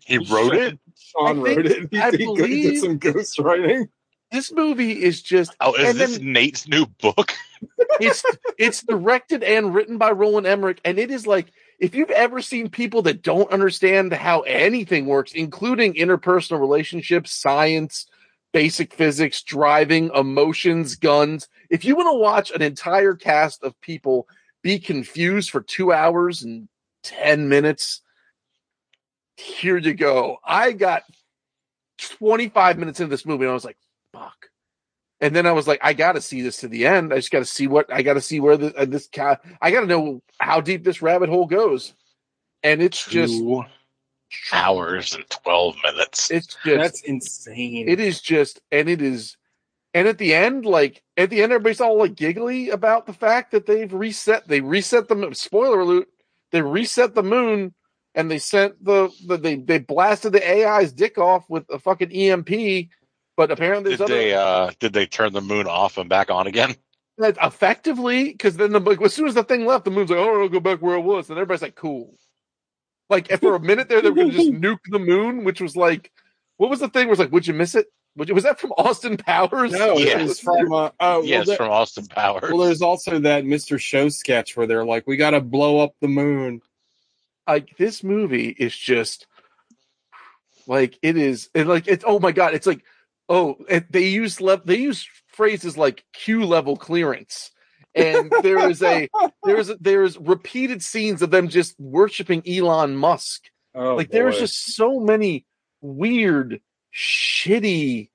He 0.05 0.19
wrote 0.19 0.55
it. 0.55 0.79
Sean 0.97 1.41
I 1.41 1.43
wrote 1.43 1.67
it. 1.67 1.89
He, 1.91 1.99
I 2.01 2.11
he 2.11 2.63
did 2.63 2.79
some 2.79 2.99
ghost 2.99 3.39
writing. 3.39 3.89
This 4.31 4.53
movie 4.53 4.93
is 5.03 5.21
just 5.21 5.55
Oh, 5.61 5.75
is 5.75 5.97
this 5.97 6.19
then- 6.19 6.33
Nate's 6.33 6.67
new 6.69 6.87
book? 6.87 7.33
it's 8.01 8.25
it's 8.59 8.83
directed 8.83 9.43
and 9.43 9.75
written 9.75 9.99
by 9.99 10.11
Roland 10.11 10.47
Emmerich, 10.47 10.81
and 10.85 10.99
it 10.99 11.11
is 11.11 11.27
like 11.27 11.53
if 11.79 11.95
you've 11.95 12.11
ever 12.11 12.41
seen 12.41 12.71
people 12.71 13.03
that 13.03 13.23
don't 13.23 13.51
understand 13.53 14.13
how 14.13 14.41
anything 14.41 15.07
works, 15.07 15.33
including 15.33 15.95
interpersonal 15.95 16.61
relationships, 16.61 17.33
science, 17.33 18.07
basic 18.53 18.95
physics, 18.95 19.43
driving, 19.43 20.11
emotions, 20.15 20.95
guns. 20.97 21.49
If 21.71 21.85
you 21.85 21.97
want 21.97 22.09
to 22.15 22.19
watch 22.19 22.51
an 22.51 22.63
entire 22.63 23.15
cast 23.15 23.63
of 23.63 23.79
people 23.81 24.29
be 24.63 24.79
confused 24.79 25.51
for 25.51 25.61
two 25.61 25.93
hours 25.93 26.43
and 26.43 26.69
ten 27.03 27.49
minutes, 27.49 28.01
here 29.37 29.77
you 29.77 29.95
go. 29.95 30.39
I 30.45 30.73
got 30.73 31.03
25 31.99 32.79
minutes 32.79 33.01
into 33.01 33.11
this 33.11 33.27
movie 33.27 33.45
and 33.45 33.51
I 33.51 33.55
was 33.55 33.65
like, 33.65 33.79
fuck. 34.13 34.49
And 35.21 35.35
then 35.37 35.47
I 35.47 35.53
was 35.53 35.69
like, 35.69 35.81
I 35.83 35.93
got 35.93 36.13
to 36.13 36.21
see 36.21 36.43
this 36.43 36.59
to 36.59 36.69
the 36.69 36.87
end. 36.87 37.13
I 37.13 37.17
just 37.17 37.31
got 37.31 37.39
to 37.41 37.45
see 37.45 37.69
what 37.69 37.93
I 37.93 38.03
got 38.03 38.15
to 38.15 38.21
see 38.21 38.41
where 38.41 38.57
the, 38.57 38.75
uh, 38.75 38.85
this 38.85 39.07
cat. 39.07 39.41
I 39.61 39.71
got 39.71 39.81
to 39.83 39.87
know 39.87 40.21
how 40.39 40.61
deep 40.61 40.83
this 40.85 41.01
rabbit 41.01 41.29
hole 41.29 41.47
goes. 41.47 41.95
And 42.65 42.83
it's 42.83 43.05
just, 43.07 43.33
Two 43.39 43.65
hours 44.53 45.15
and 45.15 45.29
twelve 45.31 45.77
minutes. 45.85 46.31
it's 46.31 46.57
just, 46.65 46.65
That's 46.65 47.03
insane. 47.03 47.89
it 47.89 48.01
is 48.01 48.21
just, 48.21 48.61
and 48.73 48.89
it 48.89 49.03
is, 49.03 49.37
and 49.95 50.09
at 50.09 50.19
the 50.19 50.35
end, 50.35 50.65
like 50.65 51.03
at 51.17 51.31
the 51.31 51.43
end, 51.43 51.53
everybody's 51.53 51.81
all 51.81 51.99
like 51.99 52.15
giggly 52.15 52.71
about 52.71 53.07
the 53.07 53.13
fact 53.13 53.53
that 53.53 53.67
they've 53.67 53.93
reset. 53.93 54.49
They 54.49 54.61
reset 54.61 55.09
the. 55.09 55.31
Spoiler 55.35 55.81
alert: 55.81 56.09
they 56.51 56.63
reset 56.63 57.15
the 57.15 57.23
moon, 57.23 57.75
and 58.15 58.31
they 58.31 58.39
sent 58.39 58.83
the, 58.85 59.11
the 59.27 59.37
they 59.37 59.57
they 59.57 59.79
blasted 59.79 60.33
the 60.33 60.47
AI's 60.47 60.93
dick 60.93 61.19
off 61.19 61.49
with 61.49 61.65
a 61.71 61.79
fucking 61.79 62.13
EMP. 62.13 62.89
But 63.37 63.51
apparently, 63.51 63.93
Did 63.93 64.03
other 64.03 64.15
they 64.15 64.35
uh 64.35 64.71
did 64.79 64.93
they 64.93 65.07
turn 65.07 65.33
the 65.33 65.41
moon 65.41 65.67
off 65.67 65.99
and 65.99 66.09
back 66.09 66.31
on 66.31 66.47
again? 66.47 66.75
that 67.19 67.37
effectively 67.43 68.31
because 68.31 68.57
then 68.57 68.73
the 68.73 68.81
like, 68.81 69.01
as 69.03 69.15
soon 69.15 69.29
as 69.29 69.35
the 69.35 69.45
thing 69.45 69.67
left, 69.67 69.85
the 69.85 69.91
moon's 69.91 70.11
like, 70.11 70.19
"Oh, 70.19 70.43
I'll 70.43 70.49
go 70.49 70.61
back 70.61 70.81
where 70.81 70.97
it 70.97 71.03
was," 71.03 71.29
and 71.29 71.39
everybody's 71.39 71.63
like, 71.63 71.75
"Cool." 71.75 72.15
Like 73.11 73.31
for 73.41 73.55
a 73.55 73.61
minute 73.61 73.91
there, 73.91 74.01
they 74.01 74.09
were 74.09 74.17
going 74.17 74.31
to 74.31 74.37
just 74.37 74.53
nuke 74.53 74.79
the 74.89 74.99
moon, 74.99 75.45
which 75.45 75.61
was 75.61 75.77
like, 75.77 76.11
what 76.57 76.71
was 76.71 76.81
the 76.81 76.89
thing? 76.89 77.09
Was 77.09 77.19
like, 77.19 77.33
would 77.33 77.47
you 77.47 77.53
miss 77.53 77.75
it? 77.75 77.87
Would 78.17 78.29
you, 78.29 78.35
was 78.35 78.45
that 78.45 78.61
from 78.61 78.73
Austin 78.73 79.17
Powers? 79.17 79.73
no, 79.73 79.97
Yeah. 79.97 80.19
it 80.19 80.23
was 80.23 80.39
from. 80.41 80.73
Uh, 80.73 80.91
oh, 81.01 81.23
yes, 81.23 81.39
well, 81.39 81.45
there- 81.47 81.57
from 81.57 81.71
Austin 81.71 82.07
Powers. 82.07 82.51
well, 82.53 82.67
there's 82.67 82.83
also 82.83 83.19
that 83.21 83.45
Mr. 83.45 83.79
Show 83.81 84.09
sketch 84.11 84.57
where 84.57 84.67
they're 84.67 84.85
like, 84.85 85.07
"We 85.07 85.17
got 85.17 85.31
to 85.31 85.41
blow 85.41 85.79
up 85.81 85.95
the 86.01 86.09
moon." 86.09 86.61
like 87.49 87.77
this 87.77 88.05
movie 88.05 88.49
is 88.57 88.75
just 88.77 89.27
like 90.69 90.97
it 91.03 91.17
is 91.17 91.51
it 91.55 91.67
like 91.67 91.89
it's 91.89 92.05
oh 92.07 92.21
my 92.21 92.31
god 92.31 92.55
it's 92.55 92.69
like 92.69 92.85
oh 93.29 93.57
it, 93.69 93.91
they 93.91 94.07
use 94.07 94.41
le- 94.41 94.63
they 94.65 94.77
use 94.77 95.09
phrases 95.27 95.77
like 95.77 96.05
q 96.13 96.45
level 96.47 96.77
clearance 96.77 97.51
and 97.97 98.33
there 98.43 98.71
is 98.71 98.81
a 98.81 99.09
there's 99.45 99.71
a, 99.71 99.77
there's 99.81 100.17
repeated 100.19 100.83
scenes 100.85 101.21
of 101.21 101.31
them 101.33 101.49
just 101.49 101.75
worshiping 101.81 102.43
elon 102.49 102.95
musk 102.97 103.43
Oh, 103.75 103.97
like 103.97 104.11
there's 104.11 104.39
just 104.39 104.77
so 104.77 105.01
many 105.01 105.45
weird 105.81 106.61
shitty 106.95 108.11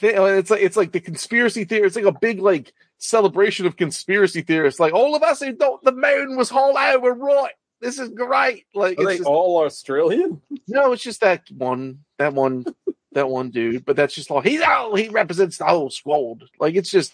thing. 0.00 0.18
Uh, 0.18 0.24
it's 0.24 0.50
like 0.50 0.62
it's 0.62 0.76
like 0.76 0.92
the 0.92 1.00
conspiracy 1.00 1.64
theory 1.64 1.86
it's 1.86 1.96
like 1.96 2.04
a 2.04 2.18
big 2.20 2.40
like 2.40 2.72
celebration 2.98 3.66
of 3.66 3.76
conspiracy 3.76 4.40
theorists 4.40 4.80
like 4.80 4.94
all 4.94 5.14
of 5.14 5.22
us 5.22 5.40
who 5.40 5.54
thought 5.54 5.82
the 5.84 5.92
moon 5.92 6.36
was 6.36 6.48
hollow 6.48 6.98
were 6.98 7.12
right 7.14 7.52
this 7.80 7.98
is 7.98 8.08
great 8.10 8.64
like 8.74 8.98
Are 8.98 9.02
it's 9.02 9.06
they 9.08 9.16
just, 9.18 9.28
all 9.28 9.62
Australian? 9.64 10.40
no 10.66 10.92
it's 10.92 11.02
just 11.02 11.20
that 11.20 11.42
one 11.50 11.98
that 12.18 12.32
one 12.32 12.64
that 13.12 13.28
one 13.28 13.50
dude 13.50 13.84
but 13.84 13.94
that's 13.94 14.14
just 14.14 14.30
all 14.30 14.40
he's 14.40 14.62
all 14.62 14.94
he 14.96 15.08
represents 15.08 15.58
the 15.58 15.64
whole 15.66 15.90
squad 15.90 16.44
like 16.58 16.74
it's 16.76 16.90
just 16.90 17.12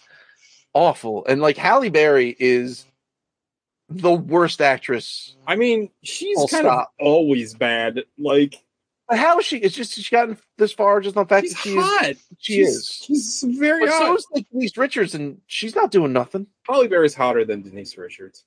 awful 0.73 1.25
and 1.25 1.41
like 1.41 1.57
Halle 1.57 1.89
Berry 1.89 2.33
is 2.39 2.85
the 3.89 4.13
worst 4.13 4.61
actress 4.61 5.35
I 5.45 5.57
mean, 5.57 5.89
she's 6.03 6.37
I'll 6.37 6.47
kind 6.47 6.63
stop. 6.63 6.93
of 6.99 7.05
always 7.05 7.53
bad. 7.53 8.05
Like 8.17 8.55
But 9.11 9.19
how 9.19 9.37
is 9.39 9.45
she? 9.45 9.57
It's 9.57 9.75
just 9.75 9.93
she's 9.93 10.07
gotten 10.07 10.37
this 10.57 10.71
far 10.71 11.01
just 11.01 11.17
on 11.17 11.25
the 11.25 11.27
fact 11.27 11.47
she's 11.47 11.53
that 11.55 11.59
she 11.63 11.77
is. 11.77 11.83
hot. 11.83 12.15
She 12.39 12.53
she's, 12.53 12.67
is. 12.69 12.87
She's 13.05 13.43
very 13.59 13.85
But 13.85 13.91
so 13.97 14.15
is 14.15 14.25
like 14.33 14.49
Denise 14.49 14.77
Richards, 14.77 15.13
and 15.13 15.41
she's 15.47 15.75
not 15.75 15.91
doing 15.91 16.13
nothing. 16.13 16.47
Halle 16.65 16.87
Berry's 16.87 17.13
hotter 17.13 17.43
than 17.43 17.61
Denise 17.61 17.97
Richards. 17.97 18.45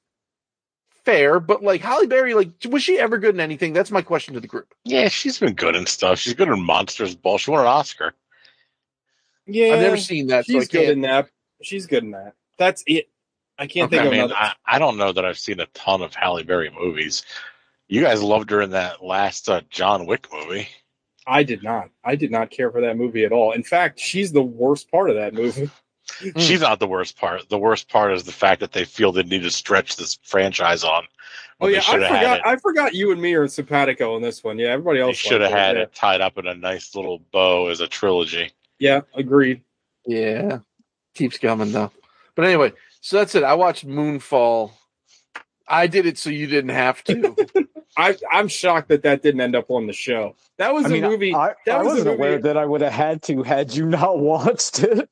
Fair, 1.04 1.38
but 1.38 1.62
like 1.62 1.82
Holly 1.82 2.06
Berry, 2.06 2.32
like 2.32 2.48
was 2.70 2.82
she 2.82 2.98
ever 2.98 3.18
good 3.18 3.34
in 3.34 3.40
anything? 3.40 3.74
That's 3.74 3.90
my 3.90 4.00
question 4.00 4.32
to 4.34 4.40
the 4.40 4.46
group. 4.46 4.72
yeah, 4.84 5.08
she's 5.08 5.38
been 5.38 5.52
good 5.52 5.76
in 5.76 5.84
stuff. 5.84 6.18
She's 6.18 6.32
good 6.32 6.48
in 6.48 6.64
Monsters 6.64 7.14
Ball. 7.14 7.36
She 7.36 7.50
won 7.50 7.60
an 7.60 7.66
Oscar. 7.66 8.14
Yeah, 9.46 9.74
I've 9.74 9.80
never 9.80 9.98
seen 9.98 10.28
that, 10.28 10.46
so 10.46 10.54
She's 10.54 10.68
good 10.68 10.88
in 10.88 11.02
that. 11.02 11.28
She's 11.60 11.84
good 11.86 12.04
in 12.04 12.12
that. 12.12 12.32
That's 12.56 12.82
it. 12.86 13.10
I 13.58 13.66
can't 13.66 13.92
Okay, 13.92 13.98
think 13.98 14.02
I 14.02 14.06
of 14.06 14.10
mean, 14.12 14.20
another. 14.20 14.34
I, 14.34 14.54
I 14.64 14.78
don't 14.78 14.96
know 14.96 15.12
that 15.12 15.26
I've 15.26 15.38
seen 15.38 15.60
a 15.60 15.66
ton 15.66 16.00
of 16.00 16.14
Halle 16.14 16.42
Berry 16.42 16.70
movies. 16.70 17.22
You 17.88 18.02
guys 18.02 18.22
loved 18.22 18.50
her 18.50 18.62
in 18.62 18.70
that 18.70 19.04
last 19.04 19.48
uh, 19.48 19.60
John 19.70 20.06
Wick 20.06 20.28
movie. 20.32 20.68
I 21.26 21.42
did 21.42 21.62
not. 21.62 21.90
I 22.04 22.16
did 22.16 22.30
not 22.30 22.50
care 22.50 22.70
for 22.70 22.80
that 22.80 22.96
movie 22.96 23.24
at 23.24 23.32
all. 23.32 23.52
In 23.52 23.62
fact, 23.62 23.98
she's 23.98 24.32
the 24.32 24.42
worst 24.42 24.90
part 24.90 25.10
of 25.10 25.16
that 25.16 25.34
movie. 25.34 25.70
Hmm. 26.20 26.38
She's 26.38 26.60
not 26.60 26.80
the 26.80 26.86
worst 26.86 27.16
part. 27.16 27.48
The 27.48 27.56
worst 27.56 27.88
part 27.88 28.12
is 28.12 28.24
the 28.24 28.30
fact 28.30 28.60
that 28.60 28.72
they 28.72 28.84
feel 28.84 29.10
they 29.10 29.22
need 29.22 29.42
to 29.42 29.50
stretch 29.50 29.96
this 29.96 30.18
franchise 30.22 30.84
on. 30.84 31.04
Oh 31.60 31.66
yeah, 31.66 31.78
I 31.78 31.80
should 31.80 32.02
have 32.02 32.10
had 32.10 32.36
forgot. 32.36 32.46
I 32.46 32.56
forgot 32.56 32.94
you 32.94 33.10
and 33.10 33.22
me 33.22 33.32
are 33.32 33.48
simpatico 33.48 34.14
on 34.14 34.20
this 34.20 34.44
one. 34.44 34.58
Yeah, 34.58 34.68
everybody 34.68 35.00
else 35.00 35.16
should 35.16 35.40
have 35.40 35.50
liked 35.50 35.58
had 35.58 35.76
yeah. 35.76 35.82
it 35.84 35.94
tied 35.94 36.20
up 36.20 36.36
in 36.36 36.46
a 36.46 36.54
nice 36.54 36.94
little 36.94 37.20
bow 37.32 37.68
as 37.68 37.80
a 37.80 37.86
trilogy. 37.86 38.50
Yeah, 38.78 39.00
agreed. 39.14 39.62
Yeah, 40.04 40.58
keeps 41.14 41.38
coming 41.38 41.72
though. 41.72 41.90
But 42.34 42.44
anyway, 42.44 42.72
so 43.00 43.16
that's 43.16 43.34
it. 43.34 43.42
I 43.42 43.54
watched 43.54 43.86
Moonfall. 43.86 44.72
I 45.66 45.86
did 45.86 46.06
it 46.06 46.18
so 46.18 46.30
you 46.30 46.46
didn't 46.46 46.70
have 46.70 47.02
to. 47.04 47.34
I, 47.96 48.16
I'm 48.32 48.48
shocked 48.48 48.88
that 48.88 49.04
that 49.04 49.22
didn't 49.22 49.40
end 49.40 49.54
up 49.54 49.70
on 49.70 49.86
the 49.86 49.92
show. 49.92 50.34
That 50.56 50.74
was 50.74 50.84
I 50.86 50.88
a 50.88 50.92
mean, 50.92 51.02
movie. 51.02 51.32
I, 51.32 51.54
that 51.64 51.76
I 51.76 51.78
was 51.78 51.86
a 51.86 51.90
wasn't 51.90 52.06
movie- 52.06 52.16
aware 52.16 52.38
that 52.40 52.56
I 52.56 52.66
would 52.66 52.80
have 52.80 52.92
had 52.92 53.22
to 53.24 53.42
had 53.44 53.72
you 53.72 53.86
not 53.86 54.18
watched 54.18 54.80
it. 54.80 55.08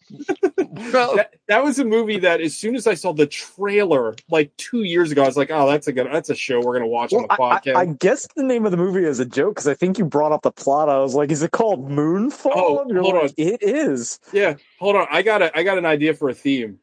well, 0.92 1.14
that, 1.16 1.34
that 1.46 1.62
was 1.62 1.78
a 1.78 1.84
movie 1.84 2.18
that 2.18 2.40
as 2.40 2.56
soon 2.56 2.74
as 2.74 2.88
I 2.88 2.94
saw 2.94 3.12
the 3.12 3.26
trailer 3.26 4.16
like 4.30 4.56
two 4.56 4.82
years 4.82 5.12
ago, 5.12 5.22
I 5.22 5.26
was 5.26 5.36
like, 5.36 5.50
"Oh, 5.52 5.68
that's 5.70 5.86
a 5.86 5.92
good. 5.92 6.08
That's 6.12 6.28
a 6.30 6.34
show 6.34 6.60
we're 6.60 6.74
gonna 6.74 6.88
watch 6.88 7.12
on 7.12 7.22
the 7.22 7.28
podcast." 7.28 7.76
I, 7.76 7.82
I 7.82 7.86
guess 7.86 8.26
the 8.34 8.42
name 8.42 8.64
of 8.64 8.72
the 8.72 8.76
movie 8.76 9.04
is 9.04 9.20
a 9.20 9.26
joke 9.26 9.54
because 9.54 9.68
I 9.68 9.74
think 9.74 9.96
you 9.98 10.04
brought 10.04 10.32
up 10.32 10.42
the 10.42 10.50
plot. 10.52 10.88
I 10.88 10.98
was 10.98 11.14
like, 11.14 11.30
"Is 11.30 11.42
it 11.42 11.52
called 11.52 11.88
Moonfall?" 11.88 12.50
Oh, 12.52 12.84
you're 12.88 13.00
hold 13.00 13.14
like, 13.14 13.22
on. 13.24 13.30
It 13.36 13.62
is. 13.62 14.18
yeah, 14.32 14.54
hold 14.80 14.96
on. 14.96 15.06
I 15.08 15.22
got 15.22 15.40
a. 15.40 15.56
I 15.56 15.62
got 15.62 15.78
an 15.78 15.86
idea 15.86 16.14
for 16.14 16.28
a 16.28 16.34
theme. 16.34 16.80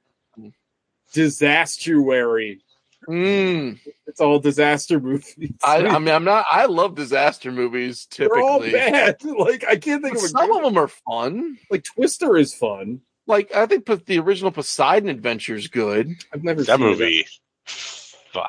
Disastuary. 1.11 2.61
Mm, 3.07 3.79
It's 4.07 4.19
all 4.21 4.39
disaster 4.39 4.99
movies. 4.99 5.35
I, 5.63 5.77
I 5.85 5.99
mean, 5.99 6.13
I'm 6.13 6.23
not. 6.23 6.45
I 6.51 6.65
love 6.65 6.95
disaster 6.95 7.51
movies 7.51 8.05
Typically, 8.05 8.41
They're 8.41 8.49
all 8.49 8.59
typically. 8.59 8.79
bad. 8.91 9.17
Like 9.23 9.65
I 9.67 9.75
can't 9.77 10.01
think 10.03 10.15
But 10.15 10.19
of 10.19 10.25
a 10.25 10.27
some 10.29 10.51
of 10.51 10.63
them 10.63 10.77
are 10.77 10.87
fun. 10.87 11.57
Like 11.71 11.83
Twister 11.83 12.35
is 12.37 12.53
fun. 12.53 13.01
Like 13.27 13.53
I 13.55 13.65
think 13.67 13.85
the 14.05 14.19
original 14.19 14.51
Poseidon 14.51 15.09
Adventure 15.09 15.55
is 15.55 15.67
good. 15.67 16.11
I've 16.33 16.43
never 16.43 16.63
That 16.63 16.77
seen 16.79 16.87
it. 16.87 16.89
movie 16.89 17.25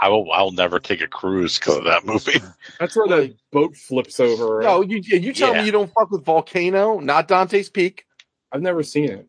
I 0.01 0.09
will. 0.09 0.31
I'll 0.33 0.51
never 0.51 0.79
take 0.79 1.01
a 1.01 1.09
cruise 1.09 1.59
because 1.59 1.79
of 1.79 1.85
that 1.85 2.05
movie. 2.05 2.39
That's 2.81 2.95
where 2.97 3.09
the 3.09 3.35
boat 3.51 3.75
flips 3.77 4.21
over. 4.21 4.59
Right? 4.59 4.65
No, 4.65 4.83
you 4.83 5.01
you 5.03 5.33
tell 5.33 5.53
Yeah. 5.55 5.61
me 5.61 5.67
you 5.67 5.73
don't 5.73 5.91
fuck 5.95 6.11
with 6.11 6.25
Volcano, 6.25 7.01
not 7.01 7.29
Dante's 7.29 7.71
Peak. 7.71 8.05
I've 8.53 8.61
never 8.63 8.83
seen 8.83 9.05
it. 9.11 9.27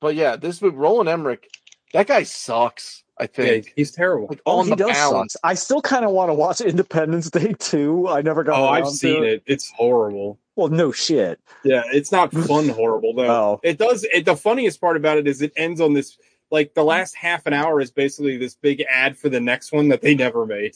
But 0.00 0.14
yeah, 0.16 0.36
this 0.36 0.60
movie, 0.60 0.76
Roland 0.76 1.08
Emmerich, 1.08 1.48
that 1.94 2.06
guy 2.06 2.24
sucks. 2.24 3.02
I 3.18 3.24
Yeah, 3.24 3.28
think. 3.28 3.72
he's 3.76 3.90
terrible. 3.92 4.26
Like 4.28 4.40
Oh, 4.46 4.58
on 4.58 4.64
he 4.66 4.70
the 4.70 4.76
does 4.76 4.90
pound. 4.96 5.30
suck. 5.30 5.40
I 5.42 5.54
still 5.54 5.80
kind 5.80 6.04
of 6.04 6.10
want 6.10 6.28
to 6.30 6.34
watch 6.34 6.60
Independence 6.60 7.30
Day 7.30 7.54
too. 7.58 8.08
I 8.08 8.20
never 8.22 8.44
got. 8.44 8.58
Oh, 8.60 8.66
I've 8.68 8.84
to 8.84 8.90
seen 8.90 9.24
it. 9.24 9.42
It's 9.46 9.70
horrible. 9.70 10.38
Well, 10.54 10.68
no 10.68 10.90
shit. 10.92 11.38
Yeah, 11.64 11.82
it's 11.92 12.12
not 12.12 12.32
fun 12.32 12.68
horrible 12.68 13.14
though. 13.14 13.26
Oh. 13.30 13.60
It 13.62 13.78
does. 13.78 14.04
It, 14.12 14.24
the 14.24 14.36
funniest 14.36 14.80
part 14.80 14.96
about 14.96 15.18
it 15.18 15.26
is 15.26 15.40
it 15.42 15.52
ends 15.56 15.80
on 15.80 15.92
this. 15.94 16.18
Like 16.50 16.74
the 16.74 16.84
last 16.84 17.16
half 17.16 17.44
an 17.46 17.52
hour 17.52 17.80
is 17.80 17.90
basically 17.90 18.36
this 18.36 18.54
big 18.54 18.84
ad 18.90 19.18
for 19.18 19.28
the 19.28 19.40
next 19.40 19.72
one 19.72 19.88
that 19.88 20.00
they 20.02 20.14
never 20.14 20.46
made. 20.46 20.74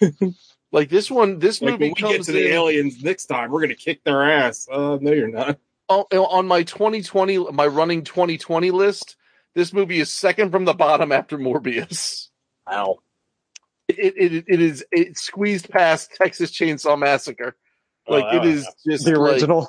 Like 0.72 0.88
this 0.88 1.08
one, 1.08 1.38
this 1.38 1.62
Like 1.62 1.72
movie 1.74 1.84
when 1.84 1.94
we 1.96 2.00
get 2.08 2.14
comes 2.16 2.26
to 2.26 2.32
the 2.32 2.48
aliens 2.48 3.00
next 3.04 3.26
time, 3.26 3.52
we're 3.52 3.60
gonna 3.60 3.76
kick 3.76 4.02
their 4.02 4.28
ass. 4.28 4.66
Uh, 4.68 4.98
no, 5.00 5.12
you're 5.12 5.28
not. 5.28 5.56
on, 5.88 6.04
on 6.12 6.48
my 6.48 6.64
2020, 6.64 7.52
my 7.52 7.66
running 7.68 8.02
2020 8.02 8.72
list. 8.72 9.14
This 9.54 9.72
movie 9.72 10.00
is 10.00 10.10
second 10.12 10.50
from 10.50 10.64
the 10.64 10.74
bottom 10.74 11.12
after 11.12 11.38
Morbius. 11.38 12.28
Wow. 12.66 12.98
It 13.88 14.14
it, 14.16 14.44
it 14.48 14.60
is 14.60 14.84
it 14.90 15.18
squeezed 15.18 15.68
past 15.68 16.12
Texas 16.14 16.50
Chainsaw 16.50 16.98
Massacre. 16.98 17.54
Like 18.08 18.24
Oh, 18.30 18.36
it 18.38 18.44
is 18.46 18.66
just 18.86 19.04
The 19.04 19.18
like- 19.18 19.32
original. 19.34 19.68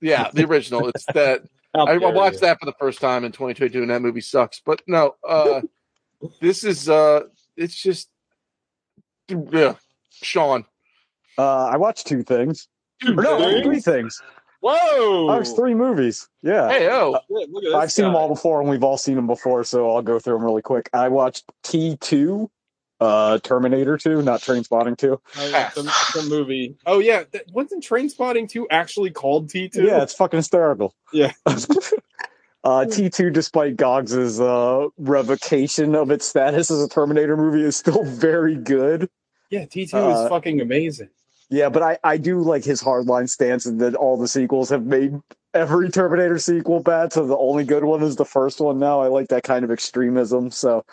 yeah, 0.00 0.30
the 0.32 0.44
original. 0.44 0.88
It's 0.88 1.04
that 1.12 1.42
I, 1.74 1.80
I 1.80 1.96
watched 1.98 2.34
you. 2.36 2.40
that 2.40 2.58
for 2.60 2.66
the 2.66 2.74
first 2.78 3.00
time 3.00 3.24
in 3.24 3.32
2022, 3.32 3.82
and 3.82 3.90
that 3.90 4.00
movie 4.00 4.20
sucks. 4.22 4.60
But 4.64 4.80
no, 4.86 5.14
uh, 5.28 5.60
this 6.40 6.64
is 6.64 6.88
uh, 6.88 7.24
it's 7.56 7.74
just 7.74 8.08
yeah, 9.28 9.74
Sean. 10.10 10.64
Uh, 11.36 11.66
I 11.66 11.76
watched 11.76 12.06
two 12.06 12.22
things. 12.22 12.68
Or 13.06 13.12
no, 13.14 13.38
things? 13.38 13.62
three 13.66 13.80
things. 13.80 14.22
Whoa! 14.68 15.26
Watched 15.26 15.54
three 15.54 15.74
movies. 15.74 16.28
Yeah. 16.42 16.68
Hey 16.68 16.88
oh, 16.90 17.12
Look, 17.30 17.48
look 17.50 17.64
at 17.64 17.68
this 17.68 17.74
I've 17.74 17.92
seen 17.92 18.04
them 18.04 18.16
all 18.16 18.28
before, 18.28 18.60
and 18.60 18.68
we've 18.68 18.82
all 18.82 18.98
seen 18.98 19.14
them 19.14 19.28
before, 19.28 19.62
so 19.62 19.94
I'll 19.94 20.02
go 20.02 20.18
through 20.18 20.34
them 20.34 20.44
really 20.44 20.62
quick. 20.62 20.90
I 20.92 21.06
watched 21.08 21.44
T 21.62 21.96
two, 22.00 22.50
uh, 23.00 23.38
Terminator 23.38 23.96
two, 23.96 24.22
not 24.22 24.40
Trainspotting 24.40 24.98
two. 24.98 25.20
Oh, 25.36 25.48
yeah, 25.50 25.70
some, 25.70 25.86
some 25.88 26.28
movie. 26.28 26.76
Oh 26.84 26.98
yeah, 26.98 27.22
that, 27.30 27.44
wasn't 27.52 27.84
Trainspotting 27.84 28.48
two 28.48 28.66
actually 28.68 29.10
called 29.10 29.50
T 29.50 29.68
two? 29.68 29.84
Yeah, 29.84 30.02
it's 30.02 30.14
fucking 30.14 30.38
hysterical. 30.38 30.96
Yeah. 31.12 31.30
uh, 32.64 32.86
T 32.86 33.08
two, 33.08 33.30
despite 33.30 33.76
Gogs's 33.76 34.40
uh, 34.40 34.88
revocation 34.98 35.94
of 35.94 36.10
its 36.10 36.26
status 36.26 36.72
as 36.72 36.82
a 36.82 36.88
Terminator 36.88 37.36
movie, 37.36 37.62
is 37.62 37.76
still 37.76 38.02
very 38.16 38.56
good. 38.56 39.08
yeah. 39.48 39.64
T 39.66 39.86
two 39.86 39.96
Uh, 39.96 40.24
is 40.24 40.28
fucking 40.28 40.60
amazing. 40.60 41.10
Yeah, 41.48 41.68
but 41.68 41.82
I, 41.82 41.98
I 42.02 42.16
do 42.16 42.40
like 42.40 42.64
his 42.64 42.82
hardline 42.82 43.28
stance 43.28 43.66
and 43.66 43.80
that 43.80 43.94
all 43.94 44.16
the 44.16 44.28
sequels 44.28 44.70
have 44.70 44.84
made 44.84 45.14
every 45.54 45.90
Terminator 45.90 46.38
sequel 46.38 46.80
bad, 46.80 47.12
so 47.12 47.26
the 47.26 47.36
only 47.36 47.64
good 47.64 47.84
one 47.84 48.02
is 48.02 48.16
the 48.16 48.24
first 48.24 48.60
one 48.60 48.78
now. 48.78 49.00
I 49.00 49.06
like 49.06 49.28
that 49.28 49.44
kind 49.44 49.64
of 49.64 49.70
extremism. 49.70 50.50
So 50.50 50.84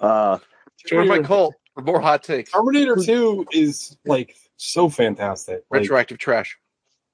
uh 0.00 0.38
join 0.86 1.08
my 1.08 1.18
cult 1.20 1.54
for 1.74 1.82
more 1.82 2.00
hot 2.00 2.22
takes. 2.22 2.52
Terminator 2.52 2.96
two 2.96 3.46
is 3.52 3.96
like 4.06 4.36
so 4.56 4.88
fantastic. 4.88 5.64
Like, 5.70 5.80
Retroactive 5.80 6.18
trash. 6.18 6.56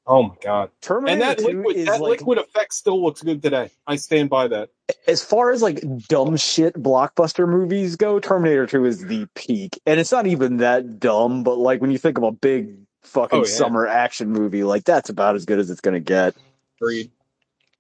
Oh 0.06 0.22
my 0.24 0.34
god! 0.42 0.70
Terminator 0.80 1.12
And 1.12 1.22
that 1.22 1.38
2 1.38 1.44
liquid, 1.58 1.76
is 1.76 1.86
that 1.86 2.00
like 2.00 2.20
liquid 2.20 2.38
effect 2.38 2.74
still 2.74 3.02
looks 3.02 3.22
good 3.22 3.42
today. 3.42 3.70
I 3.86 3.96
stand 3.96 4.30
by 4.30 4.48
that. 4.48 4.70
as 5.06 5.24
far 5.24 5.50
as 5.52 5.62
like 5.62 5.82
dumb 6.08 6.36
shit 6.36 6.74
blockbuster 6.74 7.48
movies 7.48 7.96
go, 7.96 8.18
Terminator 8.20 8.66
2 8.66 8.84
is 8.84 9.06
the 9.06 9.26
peak. 9.34 9.78
And 9.86 9.98
it's 10.00 10.12
not 10.12 10.26
even 10.26 10.58
that 10.58 10.98
dumb, 11.00 11.42
but 11.42 11.58
like 11.58 11.80
when 11.80 11.90
you 11.90 11.98
think 11.98 12.18
of 12.18 12.24
a 12.24 12.32
big 12.32 12.76
fucking 13.02 13.40
Oh, 13.40 13.42
yeah. 13.44 13.48
summer 13.50 13.86
action 13.86 14.30
movie, 14.30 14.64
like 14.64 14.84
that's 14.84 15.08
about 15.10 15.34
as 15.34 15.44
good 15.44 15.58
as 15.58 15.70
it's 15.70 15.80
gonna 15.80 16.00
get. 16.00 16.34
Agreed. 16.80 17.10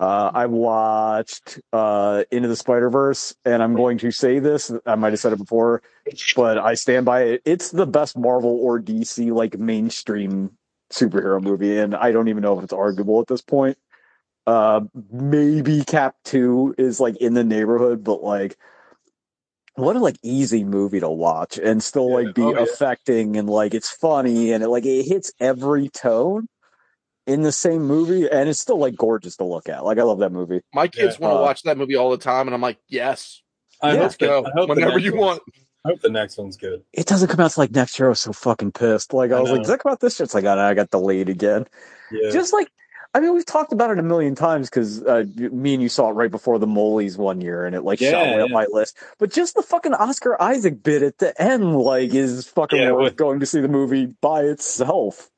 Uh, 0.00 0.32
I 0.34 0.46
watched 0.46 1.60
uh, 1.72 2.24
Into 2.32 2.48
the 2.48 2.56
Spider 2.56 2.90
Verse, 2.90 3.36
and 3.44 3.62
I'm 3.62 3.76
going 3.76 3.98
to 3.98 4.10
say 4.10 4.40
this. 4.40 4.72
I 4.84 4.96
might 4.96 5.12
have 5.12 5.20
said 5.20 5.32
it 5.32 5.38
before, 5.38 5.80
but 6.34 6.58
I 6.58 6.74
stand 6.74 7.06
by 7.06 7.22
it. 7.22 7.42
It's 7.44 7.70
the 7.70 7.86
best 7.86 8.18
Marvel 8.18 8.50
or 8.60 8.80
DC 8.80 9.32
like 9.32 9.56
mainstream 9.58 10.50
superhero 10.92 11.42
movie, 11.42 11.78
and 11.78 11.94
I 11.94 12.12
don't 12.12 12.28
even 12.28 12.42
know 12.42 12.56
if 12.58 12.64
it's 12.64 12.72
arguable 12.72 13.20
at 13.20 13.26
this 13.26 13.42
point. 13.42 13.76
Uh, 14.46 14.80
maybe 15.10 15.84
Cap 15.84 16.16
Two 16.24 16.74
is 16.78 16.98
like 17.00 17.16
in 17.16 17.34
the 17.34 17.44
neighborhood, 17.44 18.02
but 18.04 18.22
like, 18.22 18.56
what 19.74 19.96
a 19.96 20.00
like 20.00 20.16
easy 20.22 20.64
movie 20.64 21.00
to 21.00 21.08
watch 21.08 21.58
and 21.58 21.82
still 21.82 22.08
Yeah. 22.10 22.14
like 22.16 22.34
be 22.34 22.42
Oh, 22.42 22.54
yeah. 22.54 22.62
affecting 22.62 23.36
and 23.36 23.48
like 23.48 23.72
it's 23.74 23.90
funny 23.90 24.52
and 24.52 24.62
it 24.62 24.68
like 24.68 24.84
it 24.84 25.04
hits 25.04 25.32
every 25.40 25.88
tone 25.88 26.48
in 27.26 27.42
the 27.42 27.52
same 27.52 27.82
movie, 27.82 28.28
and 28.28 28.48
it's 28.48 28.60
still 28.60 28.78
like 28.78 28.96
gorgeous 28.96 29.36
to 29.36 29.44
look 29.44 29.68
at. 29.68 29.84
Like 29.84 29.98
I 29.98 30.02
love 30.02 30.18
that 30.18 30.32
movie. 30.32 30.60
My 30.74 30.88
kids 30.88 31.16
Yeah. 31.20 31.26
want 31.28 31.36
to 31.36 31.38
Uh, 31.38 31.42
watch 31.42 31.62
that 31.62 31.78
movie 31.78 31.94
all 31.96 32.10
the 32.10 32.18
time, 32.18 32.48
and 32.48 32.54
I'm 32.54 32.60
like, 32.60 32.78
yes, 32.88 33.42
I 33.80 33.94
Yeah. 33.94 34.00
let's 34.00 34.16
go 34.16 34.44
I 34.44 34.64
whenever 34.64 34.98
you 34.98 35.14
one's- 35.16 35.38
want. 35.38 35.42
I 35.84 35.88
hope 35.88 36.00
the 36.00 36.10
next 36.10 36.38
one's 36.38 36.56
good. 36.56 36.82
It 36.92 37.06
doesn't 37.06 37.28
come 37.28 37.40
out 37.40 37.50
till 37.52 37.62
like 37.62 37.72
next 37.72 37.98
year. 37.98 38.06
I 38.06 38.10
was 38.10 38.20
so 38.20 38.32
fucking 38.32 38.72
pissed. 38.72 39.12
Like 39.12 39.32
I 39.32 39.36
I 39.36 39.40
was 39.40 39.50
like, 39.50 39.62
does 39.62 39.68
that 39.68 39.80
come 39.80 39.92
out 39.92 40.00
this 40.00 40.18
year? 40.18 40.24
It's 40.24 40.34
like, 40.34 40.44
oh, 40.44 40.54
no, 40.54 40.60
I 40.62 40.74
got 40.74 40.90
delayed 40.90 41.28
again. 41.28 41.66
Yeah. 42.12 42.30
Just 42.30 42.52
like, 42.52 42.70
I 43.14 43.20
mean, 43.20 43.34
we've 43.34 43.44
talked 43.44 43.72
about 43.72 43.90
it 43.90 43.98
a 43.98 44.02
million 44.02 44.34
times 44.34 44.70
because 44.70 45.02
uh, 45.02 45.24
me 45.36 45.74
and 45.74 45.82
you 45.82 45.88
saw 45.88 46.10
it 46.10 46.12
right 46.12 46.30
before 46.30 46.58
the 46.58 46.66
Molies 46.66 47.18
one 47.18 47.40
year, 47.40 47.66
and 47.66 47.74
it 47.74 47.82
like 47.82 47.98
shot 47.98 48.26
Yeah, 48.26 48.44
up 48.44 48.50
my 48.50 48.66
list. 48.70 48.96
But 49.18 49.32
just 49.32 49.54
the 49.54 49.62
fucking 49.62 49.92
Oscar 49.94 50.40
Isaac 50.40 50.82
bit 50.82 51.02
at 51.02 51.18
the 51.18 51.40
end, 51.40 51.76
like, 51.76 52.14
is 52.14 52.46
fucking 52.48 52.78
Yeah, 52.78 52.92
worth 52.92 53.16
going 53.16 53.40
to 53.40 53.46
see 53.46 53.60
the 53.60 53.68
movie 53.68 54.06
by 54.20 54.42
itself. 54.42 55.30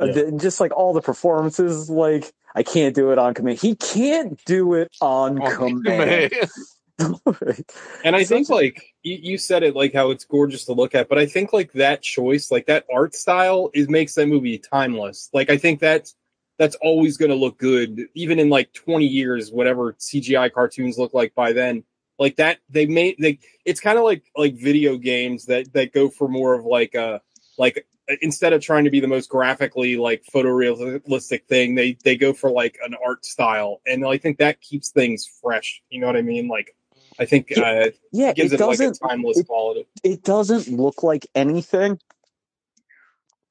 Yeah. 0.00 0.12
th- 0.12 0.40
just 0.40 0.60
like 0.60 0.72
all 0.72 0.92
the 0.92 1.02
performances, 1.02 1.90
like 1.90 2.32
I 2.54 2.62
can't 2.62 2.94
do 2.94 3.10
it 3.12 3.18
on 3.18 3.34
command. 3.34 3.58
He 3.58 3.74
can't 3.74 4.42
do 4.44 4.74
it 4.74 4.90
on 5.00 5.42
Oh, 5.42 5.50
command. 5.50 6.32
And 8.04 8.14
I 8.14 8.22
Such 8.22 8.28
think 8.28 8.48
a- 8.50 8.54
like 8.54 8.94
you, 9.02 9.18
you 9.20 9.38
said 9.38 9.62
it 9.62 9.74
like 9.74 9.92
how 9.92 10.10
it's 10.10 10.24
gorgeous 10.24 10.64
to 10.66 10.72
look 10.72 10.94
at, 10.94 11.08
but 11.08 11.18
I 11.18 11.26
think 11.26 11.52
like 11.52 11.72
that 11.72 12.02
choice, 12.02 12.50
like 12.50 12.66
that 12.66 12.84
art 12.92 13.14
style 13.14 13.70
is 13.74 13.88
makes 13.88 14.14
that 14.14 14.26
movie 14.26 14.58
timeless. 14.58 15.30
Like 15.32 15.50
I 15.50 15.56
think 15.56 15.80
that's 15.80 16.14
that's 16.58 16.76
always 16.76 17.16
gonna 17.16 17.34
look 17.34 17.58
good, 17.58 18.02
even 18.14 18.38
in 18.38 18.48
like 18.48 18.72
20 18.74 19.06
years, 19.06 19.50
whatever 19.50 19.96
CGI 19.98 20.52
cartoons 20.52 20.98
look 20.98 21.14
like 21.14 21.34
by 21.34 21.52
then. 21.52 21.84
Like 22.18 22.36
that 22.36 22.58
they 22.68 22.86
made 22.86 23.16
they 23.18 23.38
it's 23.64 23.80
kind 23.80 23.98
of 23.98 24.04
like 24.04 24.24
like 24.36 24.54
video 24.54 24.96
games 24.96 25.46
that 25.46 25.72
that 25.72 25.92
go 25.92 26.08
for 26.08 26.28
more 26.28 26.54
of 26.54 26.64
like 26.64 26.94
a 26.94 27.20
like 27.58 27.86
instead 28.20 28.52
of 28.52 28.60
trying 28.60 28.84
to 28.84 28.90
be 28.90 29.00
the 29.00 29.08
most 29.08 29.28
graphically 29.30 29.96
like 29.96 30.22
photorealistic 30.32 31.44
thing, 31.46 31.74
they 31.74 31.96
they 32.04 32.16
go 32.16 32.32
for 32.32 32.50
like 32.50 32.78
an 32.84 32.94
art 33.04 33.24
style. 33.24 33.80
And 33.86 34.06
I 34.06 34.18
think 34.18 34.38
that 34.38 34.60
keeps 34.60 34.90
things 34.90 35.26
fresh. 35.42 35.82
You 35.88 36.00
know 36.00 36.06
what 36.06 36.16
I 36.16 36.22
mean? 36.22 36.48
Like 36.48 36.74
I 37.18 37.24
think 37.24 37.56
uh 37.56 37.90
yeah, 38.12 38.32
gives 38.32 38.52
it 38.52 38.60
it, 38.60 38.64
like 38.64 38.78
a 38.80 38.86
doesn't. 38.88 39.08
timeless 39.08 39.38
it- 39.38 39.46
quality. 39.46 39.86
it 40.02 40.22
doesn't 40.22 40.68
look 40.68 41.02
like 41.02 41.26
anything. 41.34 41.98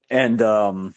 And 0.10 0.41
um 0.41 0.95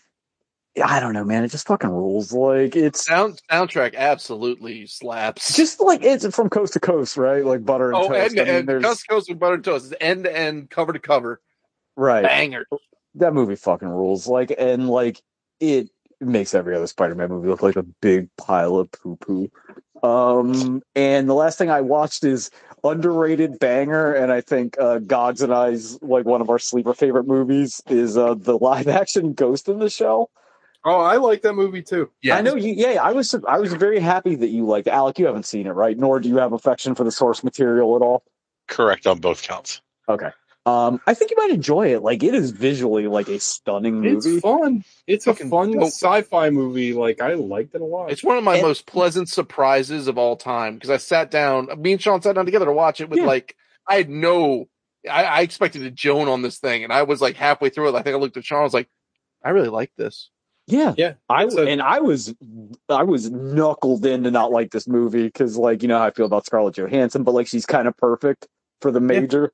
I 0.84 1.00
don't 1.00 1.14
know, 1.14 1.24
man. 1.24 1.42
It 1.42 1.48
just 1.50 1.66
fucking 1.66 1.88
rules. 1.88 2.32
Like 2.32 2.76
it's 2.76 3.06
Sound 3.06 3.40
soundtrack 3.50 3.94
absolutely 3.94 4.86
slaps. 4.86 5.56
just 5.56 5.80
like 5.80 6.02
it's 6.02 6.26
from 6.34 6.50
coast 6.50 6.74
to 6.74 6.80
coast, 6.80 7.16
right? 7.16 7.44
Like 7.44 7.64
butter 7.64 7.92
and 7.92 7.96
oh, 7.96 8.08
toast. 8.08 8.36
and, 8.36 8.40
I 8.40 8.44
mean, 8.60 8.68
and 8.70 8.84
Coast 8.84 9.00
to 9.02 9.06
Coast 9.08 9.28
with 9.30 9.38
Butter 9.38 9.54
and 9.54 9.64
Toast 9.64 9.86
is 9.86 9.94
end 10.00 10.24
to 10.24 10.36
end, 10.36 10.68
cover 10.68 10.92
to 10.92 10.98
cover, 10.98 11.40
right. 11.96 12.22
banger. 12.22 12.66
That 13.14 13.32
movie 13.32 13.56
fucking 13.56 13.88
rules. 13.88 14.26
Like 14.26 14.54
and 14.58 14.88
like 14.90 15.22
it 15.60 15.88
makes 16.20 16.54
every 16.54 16.74
other 16.76 16.86
Spider-Man 16.86 17.30
movie 17.30 17.48
look 17.48 17.62
like 17.62 17.76
a 17.76 17.82
big 17.82 18.28
pile 18.36 18.76
of 18.76 18.90
poo 18.92 19.16
poo. 19.16 19.50
Um, 20.02 20.82
and 20.94 21.28
the 21.28 21.34
last 21.34 21.58
thing 21.58 21.70
I 21.70 21.80
watched 21.80 22.24
is 22.24 22.50
underrated 22.84 23.58
banger, 23.58 24.12
and 24.12 24.32
I 24.32 24.40
think 24.40 24.76
uh, 24.78 24.98
Gogs 24.98 25.42
and 25.42 25.52
I's 25.52 26.00
like 26.02 26.24
one 26.24 26.40
of 26.40 26.50
our 26.50 26.58
sleeper 26.58 26.94
favorite 26.94 27.26
movies 27.26 27.80
is 27.88 28.16
uh, 28.16 28.34
the 28.34 28.58
live 28.58 28.88
action 28.88 29.32
Ghost 29.32 29.68
in 29.68 29.78
the 29.78 29.90
Shell. 29.90 30.30
Oh, 30.84 31.00
I 31.00 31.16
like 31.16 31.42
that 31.42 31.54
movie 31.54 31.82
too. 31.82 32.10
Yeah, 32.22 32.36
I 32.36 32.42
know 32.42 32.54
you. 32.54 32.72
Yeah, 32.72 33.02
I 33.02 33.12
was. 33.12 33.34
I 33.48 33.58
was 33.58 33.72
very 33.72 33.98
happy 33.98 34.36
that 34.36 34.48
you 34.48 34.64
liked. 34.64 34.86
Alec, 34.86 35.18
you 35.18 35.26
haven't 35.26 35.46
seen 35.46 35.66
it, 35.66 35.72
right? 35.72 35.98
Nor 35.98 36.20
do 36.20 36.28
you 36.28 36.36
have 36.36 36.52
affection 36.52 36.94
for 36.94 37.02
the 37.02 37.10
source 37.10 37.42
material 37.42 37.96
at 37.96 38.02
all. 38.02 38.22
Correct 38.68 39.06
on 39.06 39.18
both 39.18 39.42
counts. 39.42 39.80
Okay. 40.08 40.30
Um, 40.66 41.00
I 41.06 41.14
think 41.14 41.30
you 41.30 41.36
might 41.38 41.50
enjoy 41.52 41.94
it. 41.94 42.02
Like, 42.02 42.24
it 42.24 42.34
is 42.34 42.50
visually 42.50 43.06
like 43.06 43.28
a 43.28 43.38
stunning 43.38 44.00
movie. 44.00 44.30
It's 44.30 44.40
fun. 44.40 44.84
It's 45.06 45.26
a 45.28 45.34
fun 45.34 45.80
sci-fi 45.84 46.50
movie. 46.50 46.92
Like 46.92 47.20
I 47.20 47.34
liked 47.34 47.74
it 47.76 47.80
a 47.80 47.84
lot. 47.84 48.10
It's 48.10 48.24
one 48.24 48.36
of 48.36 48.42
my 48.44 48.56
And- 48.56 48.66
most 48.66 48.84
pleasant 48.84 49.28
surprises 49.28 50.08
of 50.08 50.18
all 50.18 50.36
time 50.36 50.74
because 50.74 50.90
I 50.90 50.96
sat 50.96 51.30
down, 51.30 51.68
me 51.80 51.92
and 51.92 52.02
Sean 52.02 52.20
sat 52.20 52.34
down 52.34 52.46
together 52.46 52.64
to 52.66 52.72
watch 52.72 53.00
it 53.00 53.08
with 53.08 53.20
Yeah. 53.20 53.26
like, 53.26 53.54
I 53.88 53.94
had 53.96 54.10
no, 54.10 54.68
I, 55.08 55.22
I 55.24 55.40
expected 55.42 55.82
to 55.82 55.90
Joan 55.92 56.26
on 56.26 56.42
this 56.42 56.58
thing, 56.58 56.82
and 56.82 56.92
I 56.92 57.04
was 57.04 57.20
like 57.22 57.36
halfway 57.36 57.68
through 57.70 57.90
it. 57.90 57.94
I 57.94 58.02
think 58.02 58.16
I 58.16 58.18
looked 58.18 58.36
at 58.36 58.44
Sean, 58.44 58.58
I 58.60 58.64
was 58.64 58.74
like, 58.74 58.88
I 59.44 59.50
really 59.50 59.68
like 59.68 59.92
this. 59.96 60.30
Yeah, 60.66 60.94
yeah. 60.96 61.12
I 61.28 61.44
it's 61.44 61.54
and 61.54 61.80
I 61.80 62.00
was 62.00 62.34
I 62.88 63.04
was 63.04 63.30
knuckled 63.30 64.04
in 64.04 64.24
to 64.24 64.32
not 64.32 64.50
like 64.50 64.72
this 64.72 64.88
movie 64.88 65.22
because 65.22 65.56
like 65.56 65.82
you 65.82 65.88
know 65.88 65.98
how 65.98 66.06
I 66.06 66.10
feel 66.10 66.26
about 66.26 66.44
Scarlett 66.44 66.74
Johansson, 66.74 67.22
but 67.22 67.34
like 67.34 67.46
she's 67.46 67.66
kind 67.66 67.86
of 67.86 67.96
perfect 67.96 68.48
for 68.80 68.90
the 68.90 68.98
major. 68.98 69.52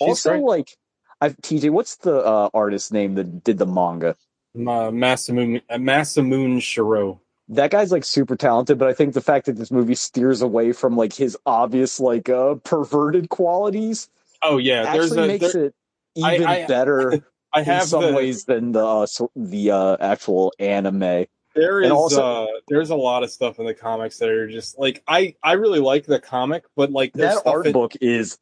She's 0.00 0.08
also, 0.08 0.30
great. 0.30 0.42
like, 0.42 0.76
I've 1.20 1.36
TJ, 1.38 1.70
what's 1.70 1.96
the 1.96 2.16
uh, 2.16 2.50
artist 2.52 2.92
name 2.92 3.14
that 3.14 3.44
did 3.44 3.58
the 3.58 3.66
manga? 3.66 4.16
Ma- 4.54 4.90
Masamune 4.90 5.62
uh, 5.70 5.76
Masamune 5.76 6.58
Shirow. 6.58 7.20
That 7.48 7.70
guy's 7.70 7.92
like 7.92 8.04
super 8.04 8.36
talented, 8.36 8.78
but 8.78 8.88
I 8.88 8.94
think 8.94 9.14
the 9.14 9.20
fact 9.20 9.46
that 9.46 9.56
this 9.56 9.70
movie 9.70 9.94
steers 9.94 10.42
away 10.42 10.72
from 10.72 10.96
like 10.96 11.12
his 11.12 11.36
obvious 11.46 12.00
like 12.00 12.28
uh 12.28 12.54
perverted 12.64 13.28
qualities 13.28 14.08
Oh 14.42 14.58
yeah, 14.58 14.92
there's 14.92 15.12
actually 15.12 15.24
a 15.24 15.26
makes 15.26 15.52
there, 15.52 15.64
it 15.66 15.74
even 16.16 16.46
I- 16.46 16.66
better 16.66 17.22
I 17.52 17.60
in 17.60 17.64
have 17.66 17.84
some 17.84 18.02
the, 18.06 18.12
ways 18.14 18.44
than 18.44 18.72
the 18.72 18.84
uh, 18.84 19.06
the 19.36 19.70
uh, 19.70 19.96
actual 20.00 20.52
anime. 20.58 21.26
There 21.54 21.82
is 21.82 21.90
also- 21.90 22.22
uh 22.22 22.46
there's 22.68 22.90
a 22.90 22.96
lot 22.96 23.22
of 23.22 23.30
stuff 23.30 23.58
in 23.58 23.66
the 23.66 23.74
comics 23.74 24.18
that 24.18 24.28
are 24.28 24.48
just 24.48 24.78
like 24.78 25.02
I 25.06 25.34
I 25.42 25.52
really 25.52 25.80
like 25.80 26.06
the 26.06 26.20
comic, 26.20 26.64
but 26.76 26.90
like 26.90 27.12
That 27.14 27.42
art 27.46 27.66
in- 27.66 27.72
book 27.72 27.92
is 28.00 28.38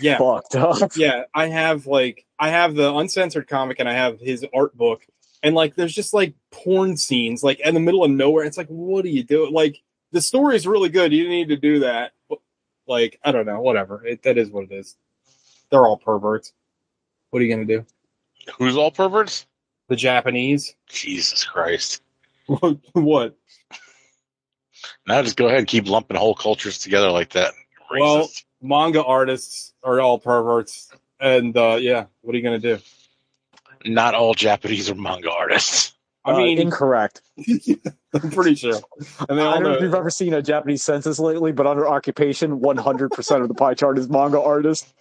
yeah 0.00 0.18
fucked 0.18 0.54
up. 0.54 0.92
yeah 0.96 1.24
I 1.34 1.46
have 1.46 1.86
like 1.86 2.26
I 2.38 2.50
have 2.50 2.74
the 2.74 2.94
uncensored 2.94 3.48
comic 3.48 3.80
and 3.80 3.88
I 3.88 3.94
have 3.94 4.20
his 4.20 4.46
art 4.54 4.76
book 4.76 5.06
and 5.42 5.54
like 5.54 5.74
there's 5.74 5.94
just 5.94 6.14
like 6.14 6.34
porn 6.50 6.96
scenes 6.96 7.42
like 7.42 7.60
in 7.60 7.74
the 7.74 7.80
middle 7.80 8.04
of 8.04 8.10
nowhere. 8.10 8.44
It's 8.44 8.58
like 8.58 8.68
what 8.68 9.04
are 9.04 9.08
you 9.08 9.22
doing? 9.22 9.52
Like 9.52 9.80
the 10.12 10.20
story 10.20 10.56
is 10.56 10.66
really 10.66 10.88
good. 10.88 11.12
You 11.12 11.28
need 11.28 11.48
to 11.48 11.56
do 11.56 11.80
that. 11.80 12.12
Like 12.86 13.18
I 13.24 13.32
don't 13.32 13.46
know, 13.46 13.60
whatever. 13.60 14.04
It, 14.04 14.22
that 14.24 14.38
is 14.38 14.50
what 14.50 14.64
it 14.64 14.72
is. 14.72 14.96
They're 15.70 15.86
all 15.86 15.96
perverts. 15.96 16.52
What 17.30 17.40
are 17.40 17.44
you 17.44 17.54
gonna 17.54 17.66
do? 17.66 17.84
Who's 18.58 18.76
all 18.76 18.90
perverts? 18.90 19.46
The 19.88 19.96
Japanese? 19.96 20.74
Jesus 20.88 21.44
Christ. 21.44 22.02
what? 22.92 23.36
Now 25.06 25.22
just 25.22 25.36
go 25.36 25.46
ahead 25.46 25.58
and 25.58 25.66
keep 25.66 25.88
lumping 25.88 26.16
whole 26.16 26.34
cultures 26.34 26.78
together 26.78 27.10
like 27.10 27.30
that. 27.30 27.52
Well, 27.90 28.24
Racist. 28.24 28.44
Manga 28.62 29.04
artists 29.04 29.72
are 29.82 30.00
all 30.00 30.18
perverts, 30.18 30.92
and 31.18 31.56
uh, 31.56 31.76
yeah, 31.80 32.06
what 32.22 32.34
are 32.34 32.38
you 32.38 32.44
gonna 32.44 32.58
do? 32.58 32.78
Not 33.84 34.14
all 34.14 34.34
Japanese 34.34 34.90
are 34.90 34.94
manga 34.94 35.30
artists. 35.30 35.94
I 36.24 36.32
Uh, 36.32 36.36
mean, 36.38 36.58
incorrect. 36.58 37.22
I'm 38.12 38.30
pretty 38.30 38.54
sure. 38.54 38.78
And 39.28 39.40
I 39.40 39.44
all 39.44 39.52
don't 39.54 39.62
know 39.62 39.72
if 39.72 39.80
you've 39.80 39.94
ever 39.94 40.10
seen 40.10 40.34
a 40.34 40.42
Japanese 40.42 40.82
census 40.82 41.18
lately, 41.18 41.50
but 41.52 41.66
under 41.66 41.88
occupation, 41.88 42.60
100% 42.60 43.40
of 43.42 43.48
the 43.48 43.54
pie 43.54 43.72
chart 43.72 43.96
is 43.98 44.08
manga 44.10 44.40
artists. 44.40 44.92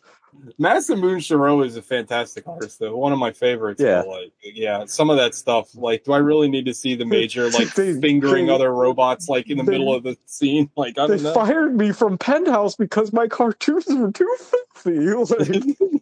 Masamune 0.60 1.18
Shirow 1.18 1.66
is 1.66 1.76
a 1.78 1.82
fantastic 1.82 2.48
artist, 2.48 2.80
though. 2.80 2.96
One 2.98 3.12
of 3.14 3.20
my 3.20 3.32
favorites. 3.32 3.82
Yeah. 3.82 4.02
Like, 4.02 4.32
yeah, 4.44 4.86
some 4.86 5.10
of 5.10 5.18
that 5.18 5.36
stuff. 5.36 5.76
Like, 5.76 6.04
do 6.04 6.14
I 6.14 6.18
really 6.18 6.48
need 6.50 6.66
to 6.66 6.74
see 6.74 6.96
the 6.96 7.06
major 7.06 7.50
like 7.52 7.74
They- 7.74 8.00
fingering 8.00 8.48
they- 8.48 8.54
other 8.54 8.74
robots 8.74 9.28
like 9.30 9.50
in 9.50 9.58
the 9.58 9.64
they- 9.64 9.72
middle 9.74 9.94
of 9.94 10.04
the 10.04 10.18
scene? 10.26 10.70
Like, 10.78 10.98
I 10.98 11.08
They 11.08 11.20
know. 11.22 11.34
fired 11.34 11.76
me 11.76 11.92
from 11.92 12.18
Penthouse 12.18 12.76
because 12.76 13.12
my 13.14 13.28
cartoons 13.28 13.86
were 13.90 14.12
too 14.12 14.36
filthy. 14.84 15.76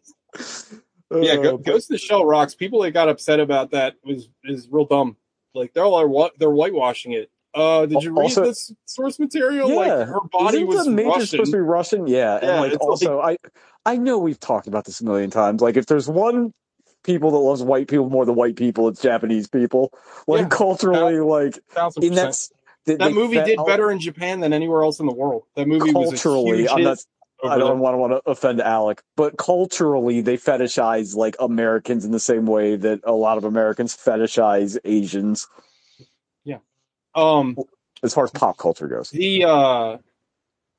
Like, 1.10 1.24
yeah, 1.24 1.34
uh, 1.34 1.42
Go- 1.42 1.58
Ghost 1.58 1.90
in 1.90 1.94
the 1.94 1.98
Shell 2.00 2.26
rocks. 2.26 2.54
People 2.54 2.82
that 2.82 2.92
got 2.92 3.08
upset 3.08 3.40
about 3.40 3.72
that 3.72 3.96
was 4.04 4.28
is 4.44 4.68
real 4.70 4.84
dumb. 4.86 5.16
Like 5.54 5.74
they're 5.74 5.86
all 5.86 6.30
they're 6.38 6.50
whitewashing 6.52 7.14
it. 7.14 7.32
Uh, 7.54 7.86
did 7.86 8.04
you 8.04 8.12
read 8.12 8.24
Also- 8.24 8.46
this 8.46 8.72
source 8.86 9.20
material? 9.20 9.70
Yeah. 9.70 9.76
Like 9.76 10.08
her 10.08 10.20
body 10.32 10.58
Isn't 10.58 10.68
was 10.68 10.86
the 10.86 10.92
major 10.92 11.10
Russian. 11.10 11.26
supposed 11.28 11.52
to 11.52 11.58
be 11.58 11.62
Russian? 11.62 12.08
Yeah, 12.08 12.40
Yeah, 12.42 12.50
and 12.64 12.72
like 12.74 12.82
also, 12.82 13.20
I 13.20 13.38
I 13.86 13.98
know 13.98 14.18
we've 14.18 14.40
talked 14.40 14.68
about 14.68 14.86
this 14.86 15.00
a 15.02 15.06
million 15.06 15.30
times. 15.32 15.62
Like, 15.62 15.78
if 15.78 15.86
there's 15.86 16.10
one 16.10 16.54
people 17.04 17.32
that 17.32 17.38
loves 17.38 17.64
white 17.64 17.88
people 17.88 18.10
more 18.10 18.26
than 18.26 18.36
white 18.36 18.58
people, 18.58 18.90
it's 18.90 19.02
Japanese 19.02 19.48
people. 19.48 19.92
Like 20.28 20.42
Yeah. 20.42 20.48
culturally, 20.50 21.20
like 21.20 21.58
in 22.02 22.16
that 22.16 22.38
That 22.86 23.00
they 23.00 23.14
movie 23.14 23.36
fet- 23.38 23.46
did 23.48 23.60
better 23.66 23.90
in 23.92 24.00
Japan 24.00 24.42
than 24.42 24.52
anywhere 24.54 24.84
else 24.84 25.00
in 25.00 25.06
the 25.08 25.14
world. 25.16 25.44
That 25.56 25.68
movie 25.68 25.92
was 25.94 26.08
a 26.10 26.12
culturally. 26.12 26.58
huge 26.60 26.70
I'm 26.72 26.84
not. 26.84 26.98
I 27.44 27.58
don't 27.60 27.80
want 27.80 27.94
to 27.94 27.98
want 28.00 28.14
to 28.14 28.30
offend 28.30 28.60
Alec, 28.62 29.04
but 29.16 29.38
culturally, 29.38 30.22
they 30.22 30.38
fetishize 30.38 31.16
like 31.16 31.36
Americans 31.40 32.04
in 32.04 32.12
the 32.12 32.20
same 32.20 32.46
way 32.48 32.76
that 32.78 33.00
a 33.04 33.12
lot 33.14 33.38
of 33.38 33.44
Americans 33.44 33.96
fetishize 33.96 34.76
Asians, 34.84 35.48
Um, 37.16 37.58
as 38.04 38.14
far 38.14 38.26
as 38.26 38.32
pop 38.32 38.58
culture 38.58 38.88
goes. 38.88 39.10
the 39.10 39.46
uh, 39.46 39.98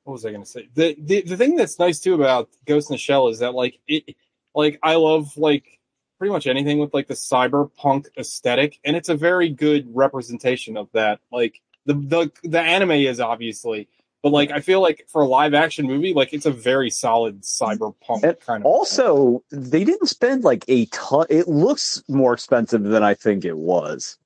what 0.03 0.13
was 0.13 0.25
I 0.25 0.29
going 0.31 0.43
to 0.43 0.49
say? 0.49 0.67
The, 0.73 0.95
the 0.99 1.21
the 1.21 1.37
thing 1.37 1.55
that's 1.55 1.79
nice 1.79 1.99
too 1.99 2.15
about 2.15 2.49
Ghost 2.65 2.89
in 2.89 2.95
the 2.95 2.97
Shell 2.97 3.29
is 3.29 3.39
that 3.39 3.53
like 3.53 3.79
it, 3.87 4.15
like 4.55 4.79
I 4.81 4.95
love 4.95 5.37
like 5.37 5.79
pretty 6.17 6.31
much 6.31 6.47
anything 6.47 6.79
with 6.79 6.93
like 6.93 7.07
the 7.07 7.13
cyberpunk 7.13 8.07
aesthetic, 8.17 8.79
and 8.83 8.95
it's 8.95 9.09
a 9.09 9.15
very 9.15 9.49
good 9.49 9.87
representation 9.93 10.77
of 10.77 10.89
that. 10.93 11.19
Like 11.31 11.61
the 11.85 11.93
the 11.93 12.31
the 12.43 12.61
anime 12.61 12.91
is 12.91 13.19
obviously. 13.19 13.87
But 14.21 14.33
like, 14.33 14.51
I 14.51 14.59
feel 14.59 14.81
like 14.81 15.05
for 15.07 15.21
a 15.21 15.25
live 15.25 15.53
action 15.53 15.85
movie, 15.87 16.13
like 16.13 16.33
it's 16.33 16.45
a 16.45 16.51
very 16.51 16.89
solid 16.89 17.41
cyberpunk 17.41 18.23
And 18.23 18.37
kind 18.41 18.63
of. 18.63 18.65
Also, 18.65 19.43
they 19.49 19.85
didn't 19.85 20.07
spend 20.07 20.43
like 20.43 20.65
a 20.67 20.87
ton. 20.87 21.25
It 21.29 21.47
looks 21.47 22.03
more 22.09 22.33
expensive 22.33 22.83
than 22.83 23.01
I 23.01 23.13
think 23.13 23.45
it 23.45 23.55
was. 23.55 24.17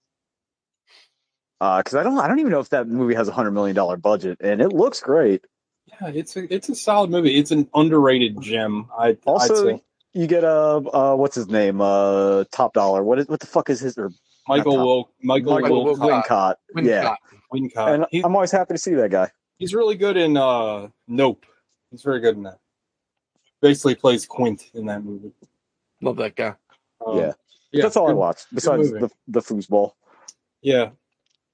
Because 1.77 1.95
I 1.95 2.03
don't, 2.03 2.17
I 2.19 2.27
don't 2.27 2.39
even 2.39 2.51
know 2.51 2.59
if 2.59 2.69
that 2.69 2.87
movie 2.87 3.13
has 3.15 3.27
a 3.27 3.31
hundred 3.31 3.51
million 3.51 3.75
dollar 3.75 3.97
budget, 3.97 4.37
and 4.41 4.61
it 4.61 4.69
looks 4.73 4.99
great. 4.99 5.45
yeah, 5.87 6.09
it's 6.09 6.35
a 6.35 6.53
it's 6.53 6.69
a 6.69 6.75
solid 6.75 7.09
movie. 7.09 7.35
It's 7.37 7.51
an 7.51 7.69
underrated 7.73 8.41
gem. 8.41 8.87
I 8.97 9.09
I'd 9.09 9.17
Also, 9.25 9.65
say. 9.77 9.83
you 10.13 10.27
get 10.27 10.43
a 10.43 10.49
uh, 10.93 11.15
what's 11.15 11.35
his 11.35 11.47
name? 11.47 11.79
Uh, 11.81 12.43
Top 12.51 12.73
Dollar. 12.73 13.03
What 13.03 13.19
is 13.19 13.27
what 13.27 13.39
the 13.39 13.47
fuck 13.47 13.69
is 13.69 13.79
his 13.79 13.97
or 13.97 14.11
Michael 14.47 14.77
Not 14.77 14.85
Wil 14.85 15.09
Michael, 15.21 15.59
Michael 15.59 15.85
Wilcott. 15.95 16.55
Wincott? 16.75 16.85
Yeah, 16.85 17.15
Wincott. 17.53 17.71
Wincott. 17.75 17.93
and 17.93 18.05
He- 18.11 18.21
I'm 18.23 18.35
always 18.35 18.51
happy 18.51 18.73
to 18.73 18.77
see 18.77 18.93
that 18.95 19.09
guy. 19.11 19.29
he's 19.57 19.73
really 19.73 19.95
good 19.95 20.17
in 20.17 20.35
uh 20.37 20.87
Nope. 21.07 21.45
He's 21.91 22.01
very 22.03 22.19
good 22.19 22.35
in 22.35 22.43
that. 22.43 22.59
Basically 23.61 23.95
plays 23.95 24.25
Quint 24.25 24.69
in 24.73 24.87
that 24.87 25.03
movie. 25.03 25.31
Love 26.01 26.17
that 26.17 26.35
guy. 26.35 26.55
Um, 27.05 27.17
Yeah. 27.19 27.31
That's 27.81 27.95
all 27.95 28.07
I 28.07 28.11
good- 28.11 28.17
watched 28.17 28.47
besides 28.53 28.91
the 28.91 29.09
the 29.27 29.41
foosball. 29.41 29.93
Yeah. 30.61 30.89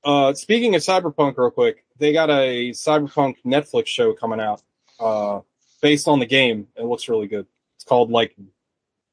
Uh 0.04 0.34
speaking 0.34 0.76
of 0.76 0.82
Cyberpunk 0.82 1.38
real 1.38 1.52
quick, 1.52 1.84
they 1.98 2.14
got 2.14 2.30
a 2.30 2.70
Cyberpunk 2.72 3.36
Netflix 3.46 3.88
show 3.88 4.14
coming 4.14 4.40
out 4.40 4.62
uh 5.00 5.42
based 5.82 6.08
on 6.08 6.20
the 6.20 6.26
game. 6.26 6.68
It 6.76 6.84
looks 6.86 7.10
really 7.10 7.28
good. 7.28 7.46
It's 7.76 7.84
called 7.86 8.10
like 8.12 8.36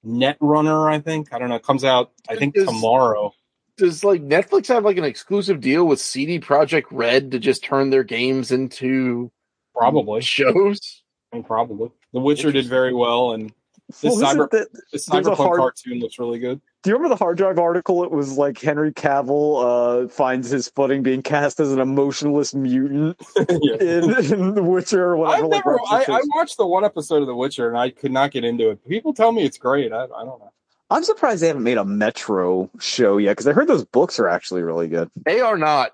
Netrunner, 0.05 0.91
I 0.93 1.01
think. 1.01 1.33
I 1.33 1.39
don't 1.39 1.49
know. 1.49 1.57
It 1.57 1.63
comes 1.65 1.85
out 1.85 2.13
I 2.29 2.37
think 2.37 2.57
Is- 2.57 2.67
tomorrow. 2.67 3.33
Does 3.77 4.03
like 4.05 4.23
Netflix 4.23 4.69
have 4.69 4.85
like 4.85 4.97
an 4.97 5.05
exclusive 5.05 5.61
deal 5.61 5.87
with 5.87 6.01
CD 6.01 6.41
Projekt 6.41 6.87
Red 6.91 7.33
to 7.33 7.39
just 7.39 7.63
turn 7.63 7.91
their 7.91 8.05
games 8.05 8.51
into 8.51 9.31
Probably. 9.75 10.23
shows? 10.23 11.03
I 11.31 11.37
mean, 11.37 11.45
probably. 11.45 11.91
The 12.15 12.21
Witcher 12.21 12.53
did 12.53 12.65
very 12.67 12.95
well 12.95 13.33
and 13.33 13.53
the 14.01 14.09
Well, 14.09 14.17
cyber 14.17 14.49
the 14.51 14.67
there's 14.93 15.07
a 15.07 15.11
Cyberpunk 15.11 15.37
hard- 15.37 15.59
cartoon 15.59 16.01
looks 16.01 16.19
really 16.19 16.39
good. 16.39 16.61
Do 16.87 16.91
you 16.91 16.95
remember 16.95 17.17
the 17.17 17.19
hard 17.19 17.37
drive 17.37 17.59
article? 17.59 18.05
It 18.05 18.13
was 18.13 18.39
like 18.39 18.61
Henry 18.61 18.93
Cavill 18.93 20.05
uh, 20.05 20.09
finds 20.09 20.51
his 20.51 20.69
footing 20.69 21.03
being 21.03 21.21
cast 21.21 21.59
as 21.59 21.73
an 21.73 21.81
emotionless 21.81 22.55
mutant 22.55 23.21
yeah. 23.37 23.43
in, 23.81 24.05
in 24.33 24.55
The 24.55 24.63
Witcher 24.63 25.03
or 25.03 25.17
whatever. 25.17 25.47
I've 25.47 25.51
like, 25.51 25.65
never. 25.67 25.81
I, 25.91 26.19
I 26.19 26.21
watched 26.37 26.59
the 26.59 26.67
one 26.69 26.85
episode 26.85 27.23
of 27.23 27.27
The 27.27 27.35
Witcher 27.35 27.69
and 27.69 27.77
I 27.77 27.91
could 27.91 28.13
not 28.13 28.31
get 28.31 28.45
into 28.45 28.71
it. 28.71 28.87
People 28.87 29.13
tell 29.13 29.33
me 29.33 29.43
it's 29.43 29.59
great. 29.59 29.93
I, 29.93 30.05
I 30.05 30.07
don't 30.07 30.39
know. 30.39 30.53
I'm 30.89 31.03
surprised 31.03 31.43
they 31.43 31.49
haven't 31.49 31.65
made 31.65 31.77
a 31.77 31.85
Metro 31.85 32.71
show 32.79 33.19
yet 33.19 33.33
because 33.33 33.49
I 33.49 33.53
heard 33.53 33.67
those 33.67 33.85
books 33.85 34.21
are 34.21 34.29
actually 34.29 34.63
really 34.63 34.87
good. 34.87 35.11
They 35.17 35.41
are 35.41 35.59
not. 35.59 35.91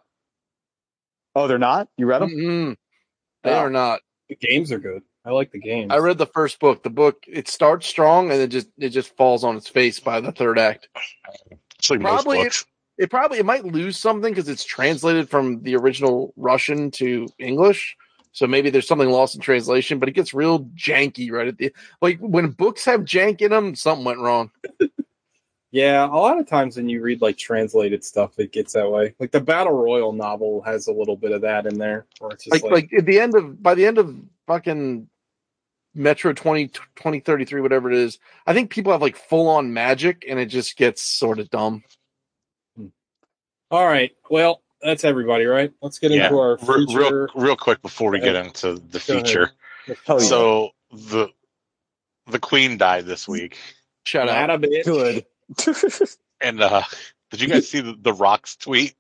Oh, 1.34 1.48
they're 1.48 1.56
not. 1.58 1.88
You 1.96 2.04
read 2.04 2.20
them? 2.20 2.28
Mm-mm. 2.32 2.76
They 3.44 3.52
Oh. 3.52 3.60
are 3.60 3.70
not. 3.70 4.00
The 4.28 4.36
games 4.36 4.70
are 4.70 4.78
good. 4.78 5.00
I 5.24 5.30
like 5.30 5.52
the 5.52 5.60
game. 5.60 5.90
I 5.92 5.98
read 5.98 6.18
the 6.18 6.26
first 6.26 6.58
book. 6.58 6.82
The 6.82 6.90
book 6.90 7.24
it 7.28 7.48
starts 7.48 7.86
strong 7.86 8.30
and 8.32 8.40
it 8.40 8.48
just 8.48 8.68
it 8.78 8.90
just 8.90 9.16
falls 9.16 9.44
on 9.44 9.56
its 9.56 9.68
face 9.68 10.00
by 10.00 10.20
the 10.20 10.32
third 10.32 10.58
act. 10.58 10.88
It's 11.78 11.90
like 11.90 12.00
Probably- 12.00 12.38
most 12.38 12.44
books. 12.44 12.66
It 12.98 13.10
probably 13.10 13.38
it 13.38 13.46
might 13.46 13.64
lose 13.64 13.96
something 13.96 14.32
because 14.32 14.48
it's 14.48 14.64
translated 14.64 15.28
from 15.30 15.62
the 15.62 15.74
original 15.76 16.32
Russian 16.36 16.90
to 16.92 17.26
English. 17.38 17.96
So 18.32 18.46
maybe 18.46 18.70
there's 18.70 18.86
something 18.86 19.10
lost 19.10 19.34
in 19.34 19.40
translation, 19.40 19.98
but 19.98 20.08
it 20.08 20.12
gets 20.12 20.34
real 20.34 20.60
janky 20.76 21.30
right 21.30 21.48
at 21.48 21.56
the 21.58 21.72
like 22.00 22.18
when 22.20 22.50
books 22.50 22.84
have 22.84 23.00
jank 23.02 23.40
in 23.40 23.50
them, 23.50 23.74
something 23.74 24.04
went 24.04 24.20
wrong. 24.20 24.50
Yeah, 25.74 26.04
a 26.04 26.12
lot 26.12 26.38
of 26.38 26.46
times 26.46 26.76
when 26.76 26.90
you 26.90 27.00
read 27.00 27.22
like 27.22 27.38
translated 27.38 28.04
stuff, 28.04 28.38
it 28.38 28.52
gets 28.52 28.74
that 28.74 28.90
way. 28.90 29.14
Like 29.18 29.30
the 29.30 29.40
Battle 29.40 29.72
Royale 29.72 30.12
novel 30.12 30.60
has 30.66 30.86
a 30.86 30.92
little 30.92 31.16
bit 31.16 31.32
of 31.32 31.40
that 31.40 31.64
in 31.64 31.78
there, 31.78 32.04
where 32.18 32.32
it's 32.32 32.44
just 32.44 32.52
Like 32.52 32.62
like, 32.62 32.72
like 32.72 32.92
at 32.98 33.06
the 33.06 33.18
end 33.18 33.34
of 33.34 33.62
by 33.62 33.74
the 33.74 33.86
end 33.86 33.96
of 33.96 34.14
fucking 34.46 35.08
Metro 35.94 36.32
20 36.32 36.68
2033 36.68 37.60
whatever 37.60 37.90
it 37.90 37.96
is, 37.98 38.18
I 38.46 38.54
think 38.54 38.70
people 38.70 38.92
have 38.92 39.02
like 39.02 39.16
full 39.16 39.48
on 39.48 39.72
magic 39.74 40.24
and 40.28 40.38
it 40.38 40.46
just 40.46 40.76
gets 40.76 41.02
sort 41.02 41.38
of 41.38 41.50
dumb. 41.50 41.84
all 43.70 43.86
right, 43.86 44.12
well, 44.30 44.62
that's 44.82 45.04
everybody, 45.04 45.44
right? 45.44 45.72
Let's 45.80 45.98
get 45.98 46.10
Yeah. 46.10 46.24
into 46.24 46.38
our 46.38 46.56
Re- 46.62 46.86
real, 46.94 47.26
real 47.34 47.56
quick 47.56 47.80
before 47.82 48.10
we 48.10 48.20
get 48.20 48.34
into 48.34 48.74
the 48.74 48.98
Go 49.06 49.22
feature. 49.22 49.50
Hell 50.06 50.20
yeah. 50.20 50.26
So 50.28 50.70
the 50.92 51.28
the 52.26 52.38
queen 52.38 52.78
died 52.78 53.06
this 53.06 53.26
week, 53.28 53.58
Shout 54.04 54.28
out. 54.28 54.46
Not 54.48 54.50
a 54.54 54.58
bit. 54.58 54.84
good. 54.84 55.24
and 56.40 56.60
uh 56.62 56.82
did 57.30 57.40
you 57.40 57.48
guys 57.48 57.66
see 57.68 57.80
the, 57.80 57.94
the 58.00 58.12
Rock's 58.12 58.56
tweet? 58.56 58.94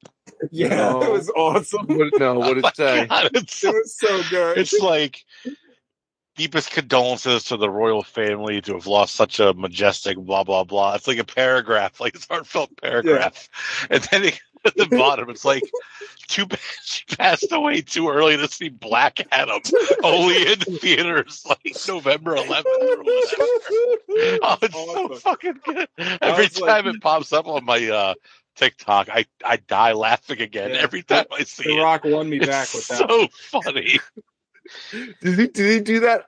Yeah, 0.50 0.68
No. 0.68 1.02
it 1.02 1.12
was 1.12 1.30
awesome. 1.36 1.86
What, 1.86 2.18
no, 2.18 2.34
what 2.38 2.54
did 2.54 2.64
it 2.64 2.76
say? 2.76 3.06
God, 3.06 3.30
it's, 3.34 3.62
It 3.62 3.74
was 3.74 3.96
so 3.98 4.22
good. 4.30 4.58
it's 4.58 4.72
like 4.78 5.24
deepest 6.36 6.70
condolences 6.70 7.44
to 7.44 7.56
the 7.56 7.68
royal 7.70 8.02
family 8.02 8.60
to 8.62 8.72
have 8.74 8.86
lost 8.86 9.14
such 9.14 9.38
a 9.40 9.52
majestic 9.54 10.16
blah 10.16 10.44
blah 10.44 10.64
blah. 10.64 10.94
It's 10.94 11.06
like 11.08 11.18
a 11.18 11.24
paragraph, 11.24 12.00
like 12.00 12.14
it's 12.14 12.26
a 12.30 12.34
heartfelt 12.34 12.70
paragraph, 12.80 13.48
and 13.90 14.02
then 14.04 14.24
it, 14.24 14.40
at 14.64 14.76
the 14.76 14.86
bottom 14.86 15.28
it's 15.28 15.44
like, 15.44 15.62
too 16.28 16.46
bad 16.46 16.60
she 16.84 17.04
passed 17.16 17.50
away 17.50 17.80
too 17.80 18.08
early 18.08 18.36
to 18.36 18.48
see 18.48 18.68
Black 18.68 19.20
Adam, 19.32 19.60
only 20.04 20.52
in 20.52 20.58
theaters 20.60 21.44
like 21.48 21.76
November 21.88 22.36
11th 22.36 22.64
or 22.64 23.02
whatever. 23.02 24.38
Oh, 24.42 24.56
it's 24.62 24.74
so 24.74 25.14
fucking 25.16 25.60
good. 25.64 25.88
Every 26.20 26.44
was 26.44 26.60
like- 26.60 26.84
time 26.84 26.94
it 26.94 27.00
pops 27.02 27.32
up 27.32 27.46
on 27.48 27.64
my 27.64 27.88
uh, 27.88 28.14
TikTok, 28.54 29.08
I 29.10 29.24
I 29.44 29.56
die 29.56 29.92
laughing 29.92 30.40
again 30.40 30.70
Yeah. 30.70 30.80
every 30.82 31.02
time 31.02 31.24
I 31.32 31.42
see 31.44 31.64
The 31.64 31.78
it. 31.78 31.82
Rock 31.82 32.04
won 32.04 32.28
me 32.30 32.38
back 32.38 32.68
It's 32.72 32.74
with 32.74 32.88
that. 32.88 33.08
so 33.08 33.28
funny. 33.62 33.98
Did 34.90 35.38
he 35.38 35.46
did 35.48 35.70
he 35.72 35.80
do 35.80 36.00
that? 36.00 36.26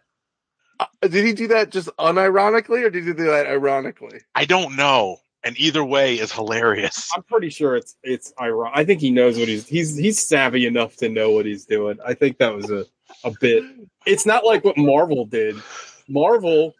uh, 0.80 0.86
Did 1.02 1.24
he 1.24 1.32
do 1.32 1.48
that 1.48 1.70
just 1.70 1.88
unironically, 1.98 2.84
or 2.84 2.90
did 2.90 3.04
he 3.06 3.12
do 3.12 3.24
that 3.26 3.46
ironically? 3.46 4.20
I 4.34 4.44
don't 4.44 4.76
know, 4.76 5.18
and 5.42 5.58
either 5.58 5.84
way 5.84 6.16
is 6.16 6.32
hilarious. 6.32 7.10
I'm 7.16 7.22
pretty 7.22 7.50
sure 7.50 7.76
it's 7.76 7.96
it's 8.02 8.32
ironic. 8.40 8.72
I 8.76 8.84
think 8.84 9.00
he 9.00 9.10
knows 9.10 9.38
what 9.38 9.48
he's 9.48 9.66
he's 9.66 9.96
he's 9.96 10.18
savvy 10.18 10.66
enough 10.66 10.96
to 10.96 11.08
know 11.08 11.30
what 11.30 11.46
he's 11.46 11.64
doing. 11.64 11.98
I 12.04 12.14
think 12.14 12.38
that 12.38 12.54
was 12.54 12.70
a 12.70 12.86
a 13.22 13.32
bit. 13.40 13.64
It's 14.06 14.26
not 14.26 14.44
like 14.44 14.64
what 14.64 14.76
Marvel 14.76 15.24
did. 15.24 15.56
Marvel, 16.08 16.74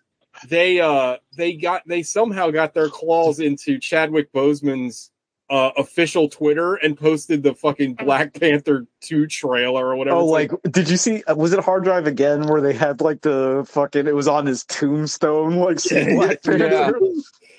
they 0.49 0.81
uh 0.81 1.17
they 1.37 1.55
got 1.55 1.83
they 1.87 2.03
somehow 2.03 2.51
got 2.51 2.75
their 2.75 2.89
claws 2.89 3.39
into 3.41 3.79
Chadwick 3.79 4.33
Boseman's 4.33 5.11
uh 5.51 5.71
official 5.77 6.29
Twitter 6.29 6.75
and 6.75 6.97
posted 6.97 7.43
the 7.43 7.55
fucking 7.55 7.95
Black 7.95 8.33
Panther 8.41 8.87
two 9.01 9.27
trailer 9.27 9.87
or 9.89 9.97
whatever. 9.97 10.17
Oh, 10.17 10.35
It's 10.37 10.53
like, 10.53 10.73
did 10.73 10.89
you 10.89 10.97
see? 10.97 11.23
Was 11.37 11.53
it 11.53 11.61
Hard 11.61 11.85
Drive 11.85 12.07
again 12.07 12.47
where 12.47 12.61
they 12.61 12.73
had 12.73 13.01
like 13.01 13.21
the 13.23 13.67
fucking? 13.69 14.07
It 14.07 14.15
was 14.15 14.27
on 14.29 14.47
his 14.47 14.65
tombstone, 14.65 15.57
like 15.57 15.79
Yeah, 15.91 16.15
Black 16.15 16.43
Panther. 16.43 16.99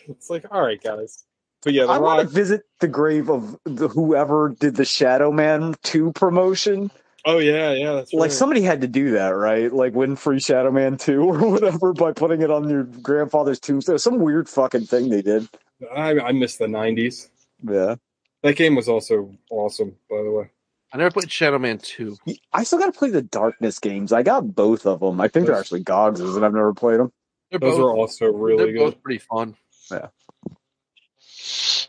it's 0.07 0.29
like 0.29 0.45
all 0.51 0.61
right, 0.61 0.81
guys. 0.81 1.23
But 1.63 1.73
yeah, 1.73 1.85
the 1.85 1.91
I 1.93 1.97
want 1.97 2.21
to 2.27 2.33
visit 2.33 2.63
the 2.79 2.87
grave 2.87 3.29
of 3.29 3.57
the, 3.65 3.87
whoever 3.87 4.55
did 4.59 4.75
the 4.75 4.85
Shadow 4.85 5.31
Man 5.31 5.75
two 5.83 6.11
promotion. 6.13 6.91
Oh 7.27 7.39
yeah, 7.39 7.71
yeah, 7.73 7.93
that's 7.93 8.13
Like 8.13 8.21
right. 8.29 8.31
somebody 8.31 8.61
had 8.61 8.81
to 8.81 8.87
do 8.87 9.11
that, 9.11 9.29
right? 9.29 9.73
Like 9.73 9.95
win 9.95 10.15
free 10.15 10.39
Shadow 10.39 10.69
Man 10.71 10.97
two 10.97 11.21
or 11.29 11.49
whatever 11.49 11.93
by 11.93 12.13
putting 12.13 12.41
it 12.43 12.51
on 12.51 12.69
your 12.69 12.83
grandfather's 12.83 13.59
tombstone. 13.59 13.97
Some 13.99 14.19
weird 14.19 14.47
fucking 14.49 14.85
thing 14.85 15.09
they 15.09 15.23
did. 15.23 15.47
I 15.95 16.19
I 16.19 16.31
miss 16.33 16.57
the 16.57 16.67
'90s. 16.67 17.29
Yeah, 17.69 17.95
That 18.43 18.55
game 18.55 18.75
was 18.75 18.87
also 18.89 19.35
awesome, 19.49 19.95
by 20.09 20.21
the 20.23 20.31
way. 20.31 20.49
I 20.93 20.97
never 20.97 21.11
played 21.11 21.31
Shadow 21.31 21.59
Man 21.59 21.77
two. 21.77 22.17
I 22.53 22.63
still 22.63 22.79
got 22.79 22.85
to 22.85 22.97
play 22.97 23.09
the 23.09 23.21
Darkness 23.21 23.79
games. 23.79 24.13
I 24.13 24.23
got 24.23 24.55
both 24.55 24.85
of 24.85 25.01
them. 25.01 25.19
I 25.19 25.27
think 25.27 25.45
they're 25.47 25.57
actually 25.59 25.83
Gogs's, 25.83 26.35
and 26.35 26.45
I've 26.45 26.53
never 26.53 26.73
played 26.73 26.99
them. 26.99 27.11
Those 27.51 27.59
both 27.61 27.79
are 27.79 27.91
also 27.95 28.27
really 28.31 28.63
they're 28.63 28.73
good. 28.73 28.79
both 28.79 29.03
pretty 29.03 29.19
fun. 29.19 29.55
Yeah. 29.91 30.07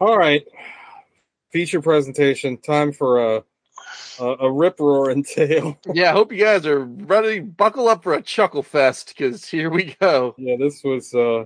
All 0.00 0.18
right, 0.18 0.44
feature 1.52 1.80
presentation 1.80 2.56
time 2.58 2.92
for 2.92 3.36
a 3.36 3.44
a, 4.18 4.24
a 4.40 4.50
rip 4.50 4.80
roaring 4.80 5.22
tale. 5.34 5.78
Yeah, 5.92 6.10
I 6.10 6.12
hope 6.12 6.32
you 6.32 6.38
guys 6.38 6.66
are 6.66 6.84
ready. 6.84 7.40
Buckle 7.40 7.88
up 7.88 8.02
for 8.02 8.14
a 8.14 8.22
chuckle 8.22 8.62
fest 8.62 9.08
because 9.16 9.44
here 9.46 9.70
we 9.70 9.94
go. 10.00 10.34
yeah, 10.38 10.56
this 10.58 10.82
was. 10.84 11.14
uh 11.14 11.44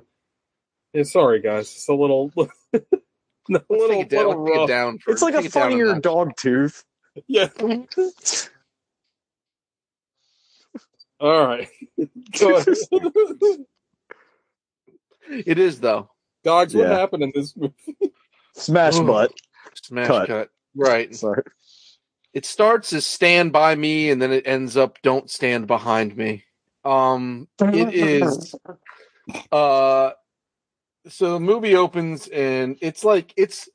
yeah, 0.93 1.05
Sorry, 1.05 1.41
guys, 1.41 1.67
it's 1.73 1.89
a 1.89 1.95
little. 1.95 2.33
a 3.49 3.63
little, 3.71 3.89
take 3.89 4.07
it 4.07 4.09
down. 4.11 4.27
little 4.27 4.45
Let's 4.45 4.53
take 4.53 4.65
it 4.65 4.69
down 4.69 4.99
for- 4.99 5.13
It's 5.13 5.23
like 5.23 5.35
take 5.35 5.43
a 5.45 5.47
it 5.47 5.53
down 5.53 5.63
funnier 5.71 5.95
Dogtooth. 6.01 6.85
Yeah. 7.27 7.49
All 11.21 11.47
right. 11.47 11.69
Go 12.39 12.57
ahead. 12.57 12.77
It 15.29 15.59
is 15.59 15.81
though. 15.81 16.11
Dogs, 16.45 16.75
what 16.75 16.87
happened 16.89 17.23
in 17.25 17.33
this 17.35 17.55
movie? 17.57 17.75
Smash 18.55 18.97
Ooh. 18.97 19.05
butt. 19.07 19.33
Smash 19.83 20.07
Cut. 20.07 20.27
cut. 20.29 20.51
Right. 20.75 21.15
Sorry. 21.15 21.43
It 22.33 22.47
starts 22.47 22.93
as 22.93 23.05
stand 23.07 23.53
by 23.53 23.75
me 23.75 24.11
and 24.11 24.23
then 24.23 24.33
it 24.33 24.47
ends 24.47 24.77
up 24.77 24.99
don't 25.03 25.29
stand 25.31 25.67
behind 25.67 26.17
me. 26.17 26.45
Um 26.85 27.49
it 27.61 27.93
is 27.95 28.55
uh 29.53 30.11
so 31.09 31.35
the 31.35 31.41
movie 31.41 31.75
opens 31.75 32.29
and 32.29 32.77
it's 32.81 33.05
like 33.05 33.33
it's 33.37 33.69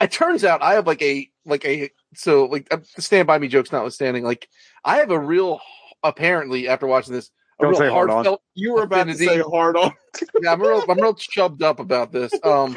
it 0.00 0.10
turns 0.10 0.44
out 0.44 0.62
I 0.62 0.74
have 0.74 0.86
like 0.86 1.02
a 1.02 1.28
like 1.44 1.64
a 1.64 1.90
so 2.14 2.44
like 2.46 2.68
uh, 2.70 2.78
the 2.94 3.02
stand 3.02 3.26
by 3.26 3.38
me 3.38 3.48
jokes 3.48 3.72
notwithstanding, 3.72 4.24
like 4.24 4.48
I 4.84 4.98
have 4.98 5.10
a 5.10 5.18
real 5.18 5.60
apparently 6.02 6.68
after 6.68 6.86
watching 6.86 7.14
this 7.14 7.30
a 7.58 7.62
Don't 7.62 7.70
real 7.70 7.80
say 7.80 7.88
hard 7.88 8.10
on. 8.10 8.16
heartfelt 8.16 8.42
You 8.54 8.74
were 8.74 8.82
about 8.82 9.04
to 9.04 9.14
say 9.14 9.40
hard 9.40 9.76
on. 9.76 9.92
yeah, 10.42 10.52
I'm 10.52 10.60
real 10.60 10.84
I'm 10.88 11.00
real 11.00 11.14
chubbed 11.14 11.62
up 11.62 11.80
about 11.80 12.12
this. 12.12 12.32
Um 12.42 12.76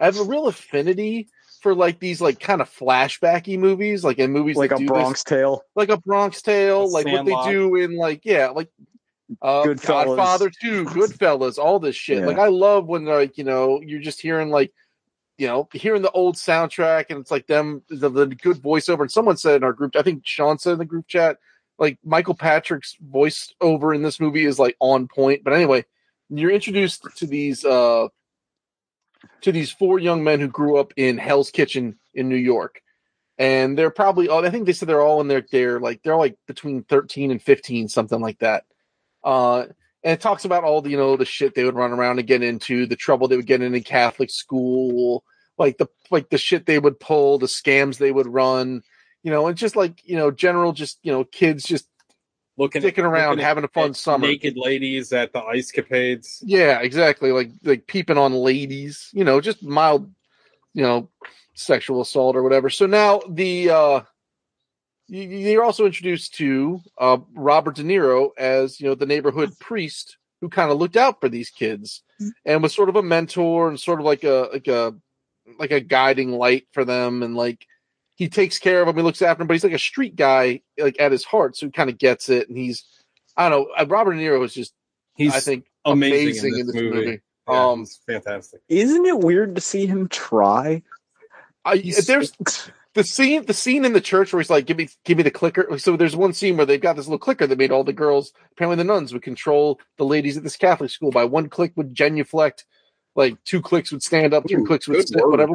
I 0.00 0.04
have 0.04 0.18
a 0.18 0.24
real 0.24 0.46
affinity 0.46 1.28
for 1.60 1.74
like 1.74 1.98
these 1.98 2.20
like 2.20 2.38
kind 2.38 2.60
of 2.60 2.70
flashbacky 2.70 3.58
movies, 3.58 4.04
like 4.04 4.18
in 4.18 4.30
movies 4.30 4.56
Like 4.56 4.72
a 4.72 4.76
do 4.76 4.82
this 4.84 4.90
Bronx 4.90 5.24
Tale. 5.24 5.62
like 5.74 5.88
a 5.88 5.96
Bronx 5.96 6.42
Tale, 6.42 6.84
A 6.84 6.86
like 6.86 7.06
what 7.06 7.24
they 7.24 7.50
do 7.50 7.74
in 7.76 7.96
like 7.96 8.24
yeah, 8.24 8.48
like 8.48 8.68
uh, 9.42 9.62
Goodfellas. 9.62 10.16
Godfather 10.16 10.50
Two, 10.50 10.84
Goodfellas, 10.84 11.58
all 11.58 11.78
this 11.78 11.96
shit. 11.96 12.18
Yeah. 12.18 12.26
Like 12.26 12.38
I 12.38 12.48
love 12.48 12.86
when 12.86 13.04
like 13.04 13.38
you 13.38 13.44
know 13.44 13.80
you're 13.80 14.00
just 14.00 14.20
hearing 14.20 14.50
like 14.50 14.72
you 15.36 15.46
know 15.46 15.68
hearing 15.72 16.02
the 16.02 16.10
old 16.10 16.36
soundtrack 16.36 17.06
and 17.10 17.20
it's 17.20 17.30
like 17.30 17.46
them 17.46 17.82
the, 17.88 18.08
the 18.08 18.26
good 18.26 18.58
voiceover. 18.58 19.02
And 19.02 19.10
someone 19.10 19.36
said 19.36 19.56
in 19.56 19.64
our 19.64 19.72
group, 19.72 19.96
I 19.96 20.02
think 20.02 20.22
Sean 20.26 20.58
said 20.58 20.74
in 20.74 20.78
the 20.78 20.84
group 20.84 21.06
chat, 21.06 21.38
like 21.78 21.98
Michael 22.04 22.34
Patrick's 22.34 22.96
voiceover 23.10 23.94
in 23.94 24.02
this 24.02 24.20
movie 24.20 24.44
is 24.44 24.58
like 24.58 24.76
on 24.80 25.08
point. 25.08 25.44
But 25.44 25.52
anyway, 25.52 25.84
you're 26.30 26.50
introduced 26.50 27.04
to 27.16 27.26
these 27.26 27.64
uh 27.64 28.08
to 29.42 29.52
these 29.52 29.70
four 29.70 29.98
young 29.98 30.24
men 30.24 30.40
who 30.40 30.48
grew 30.48 30.78
up 30.78 30.92
in 30.96 31.18
Hell's 31.18 31.50
Kitchen 31.50 31.98
in 32.14 32.28
New 32.28 32.36
York 32.36 32.82
and 33.38 33.78
they're 33.78 33.90
probably 33.90 34.28
all 34.28 34.44
I 34.44 34.50
think 34.50 34.66
they 34.66 34.72
said 34.72 34.88
they're 34.88 35.00
all 35.00 35.20
in 35.20 35.28
their 35.28 35.44
they're 35.50 35.80
like 35.80 36.02
they're 36.02 36.16
like 36.16 36.36
between 36.46 36.82
13 36.82 37.30
and 37.30 37.40
15 37.40 37.88
something 37.88 38.20
like 38.20 38.40
that 38.40 38.64
uh 39.28 39.60
and 40.04 40.12
it 40.14 40.20
talks 40.20 40.44
about 40.44 40.64
all 40.64 40.80
the 40.80 40.90
you 40.90 40.96
know 40.96 41.16
the 41.16 41.24
shit 41.24 41.54
they 41.54 41.64
would 41.64 41.74
run 41.74 41.92
around 41.92 42.18
and 42.18 42.28
get 42.28 42.42
into 42.42 42.86
the 42.86 42.96
trouble 42.96 43.28
they 43.28 43.36
would 43.36 43.46
get 43.46 43.62
in 43.62 43.74
in 43.74 43.82
Catholic 43.82 44.30
school 44.30 45.22
like 45.58 45.78
the 45.78 45.86
like 46.10 46.30
the 46.30 46.38
shit 46.38 46.66
they 46.66 46.78
would 46.78 46.98
pull 46.98 47.38
the 47.38 47.46
scams 47.46 47.98
they 47.98 48.12
would 48.12 48.26
run 48.26 48.82
you 49.22 49.30
know 49.30 49.46
and 49.46 49.56
just 49.56 49.76
like 49.76 50.00
you 50.04 50.16
know 50.16 50.30
general 50.30 50.72
just 50.72 50.98
you 51.02 51.12
know 51.12 51.24
kids 51.24 51.64
just 51.64 51.88
Looking 52.58 52.82
sticking 52.82 53.04
around 53.04 53.30
looking 53.30 53.44
having 53.44 53.64
a 53.64 53.68
fun 53.68 53.94
summer 53.94 54.26
Naked 54.26 54.56
ladies 54.56 55.12
at 55.12 55.32
the 55.32 55.40
ice 55.40 55.70
capades. 55.70 56.42
yeah, 56.44 56.80
exactly. 56.80 57.30
Like 57.30 57.50
like 57.62 57.86
peeping 57.86 58.18
on 58.18 58.32
ladies, 58.32 59.10
you 59.12 59.22
know, 59.22 59.40
just 59.40 59.62
mild, 59.62 60.10
you 60.74 60.82
know, 60.82 61.08
sexual 61.54 62.00
assault 62.00 62.34
or 62.34 62.42
whatever. 62.42 62.68
So 62.68 62.86
now 62.86 63.20
the 63.28 63.70
uh 63.70 64.00
you're 65.08 65.64
also 65.64 65.86
introduced 65.86 66.34
to 66.36 66.80
uh 66.98 67.18
Robert 67.34 67.76
De 67.76 67.82
Niro 67.82 68.30
as, 68.38 68.80
you 68.80 68.88
know, 68.88 68.94
the 68.94 69.06
neighborhood 69.06 69.58
priest 69.58 70.16
who 70.40 70.48
kind 70.48 70.70
of 70.70 70.78
looked 70.78 70.96
out 70.96 71.20
for 71.20 71.28
these 71.28 71.50
kids 71.50 72.02
and 72.44 72.62
was 72.62 72.74
sort 72.74 72.88
of 72.88 72.96
a 72.96 73.02
mentor 73.02 73.68
and 73.68 73.78
sort 73.80 73.98
of 74.00 74.06
like 74.06 74.24
a 74.24 74.48
like 74.52 74.68
a 74.68 74.94
like 75.58 75.70
a 75.70 75.80
guiding 75.80 76.32
light 76.32 76.66
for 76.72 76.84
them 76.84 77.22
and 77.22 77.34
like 77.34 77.66
he 78.16 78.28
takes 78.28 78.58
care 78.58 78.80
of 78.80 78.86
them, 78.86 78.96
he 78.96 79.02
looks 79.02 79.22
after 79.22 79.38
them, 79.38 79.46
but 79.46 79.54
he's 79.54 79.64
like 79.64 79.72
a 79.72 79.78
street 79.78 80.16
guy 80.16 80.60
like 80.78 81.00
at 81.00 81.12
his 81.12 81.24
heart, 81.24 81.56
so 81.56 81.66
he 81.66 81.72
kind 81.72 81.88
of 81.88 81.98
gets 81.98 82.28
it 82.28 82.48
and 82.48 82.58
he's 82.58 82.84
I 83.36 83.48
don't 83.48 83.68
know, 83.68 83.74
uh, 83.78 83.86
Robert 83.86 84.14
De 84.14 84.20
Niro 84.20 84.44
is 84.44 84.52
just 84.54 84.74
He's 85.14 85.34
I 85.34 85.40
think 85.40 85.64
amazing, 85.84 86.52
amazing, 86.52 86.58
in 86.60 86.66
this, 86.66 86.74
movie. 86.76 86.90
movie. 86.90 87.20
Yeah, 87.48 87.68
Um, 87.70 87.86
fantastic. 88.06 88.60
Isn't 88.68 89.04
it 89.04 89.18
weird 89.18 89.56
to 89.56 89.60
see 89.60 89.84
him 89.86 90.08
try? 90.08 90.82
I, 91.64 91.78
there's 92.06 92.32
the 92.98 93.04
scene, 93.04 93.46
the 93.46 93.54
scene 93.54 93.84
in 93.84 93.92
the 93.92 94.00
church 94.00 94.32
where 94.32 94.40
he's 94.40 94.50
like, 94.50 94.66
"Give 94.66 94.76
me, 94.76 94.88
give 95.04 95.16
me 95.16 95.22
the 95.22 95.30
clicker." 95.30 95.78
So 95.78 95.96
there's 95.96 96.16
one 96.16 96.32
scene 96.32 96.56
where 96.56 96.66
they've 96.66 96.80
got 96.80 96.96
this 96.96 97.06
little 97.06 97.18
clicker 97.20 97.46
that 97.46 97.56
made 97.56 97.70
all 97.70 97.84
the 97.84 97.92
girls, 97.92 98.32
apparently 98.52 98.76
the 98.76 98.84
nuns, 98.92 99.12
would 99.12 99.22
control 99.22 99.78
the 99.98 100.04
ladies 100.04 100.36
at 100.36 100.42
this 100.42 100.56
Catholic 100.56 100.90
school 100.90 101.12
by 101.12 101.22
one 101.24 101.48
click 101.48 101.72
would 101.76 101.94
genuflect, 101.94 102.64
like 103.14 103.36
two 103.44 103.62
clicks 103.62 103.92
would 103.92 104.02
stand 104.02 104.34
up, 104.34 104.46
two 104.48 104.58
Ooh, 104.58 104.66
clicks 104.66 104.88
would 104.88 105.06
sit, 105.06 105.16
word. 105.22 105.30
whatever. 105.30 105.52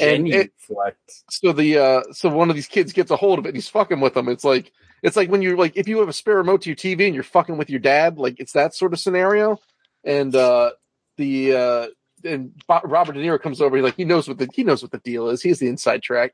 And 0.00 0.26
it- 0.28 0.52
Genuflect. 0.66 1.12
So 1.30 1.52
the 1.52 1.78
uh, 1.78 2.02
so 2.12 2.30
one 2.30 2.48
of 2.48 2.56
these 2.56 2.66
kids 2.68 2.94
gets 2.94 3.10
a 3.10 3.16
hold 3.16 3.38
of 3.38 3.44
it 3.44 3.50
and 3.50 3.56
he's 3.58 3.68
fucking 3.68 4.00
with 4.00 4.14
them. 4.14 4.30
It's 4.30 4.44
like 4.44 4.72
it's 5.02 5.16
like 5.16 5.28
when 5.30 5.42
you're 5.42 5.58
like 5.58 5.76
if 5.76 5.86
you 5.86 5.98
have 5.98 6.08
a 6.08 6.12
spare 6.14 6.36
remote 6.36 6.62
to 6.62 6.70
your 6.70 6.76
TV 6.76 7.04
and 7.04 7.14
you're 7.14 7.22
fucking 7.22 7.58
with 7.58 7.68
your 7.68 7.80
dad, 7.80 8.16
like 8.18 8.40
it's 8.40 8.52
that 8.52 8.74
sort 8.74 8.94
of 8.94 9.00
scenario. 9.00 9.60
And 10.02 10.34
uh, 10.34 10.70
the 11.18 11.54
uh, 11.54 11.86
and 12.24 12.52
Robert 12.84 13.12
De 13.12 13.20
Niro 13.20 13.38
comes 13.40 13.60
over. 13.60 13.76
He 13.76 13.82
like 13.82 13.96
he 13.96 14.04
knows 14.06 14.26
what 14.26 14.38
the 14.38 14.48
he 14.54 14.64
knows 14.64 14.80
what 14.82 14.92
the 14.92 14.98
deal 14.98 15.28
is. 15.28 15.42
He 15.42 15.50
has 15.50 15.58
the 15.58 15.68
inside 15.68 16.02
track, 16.02 16.32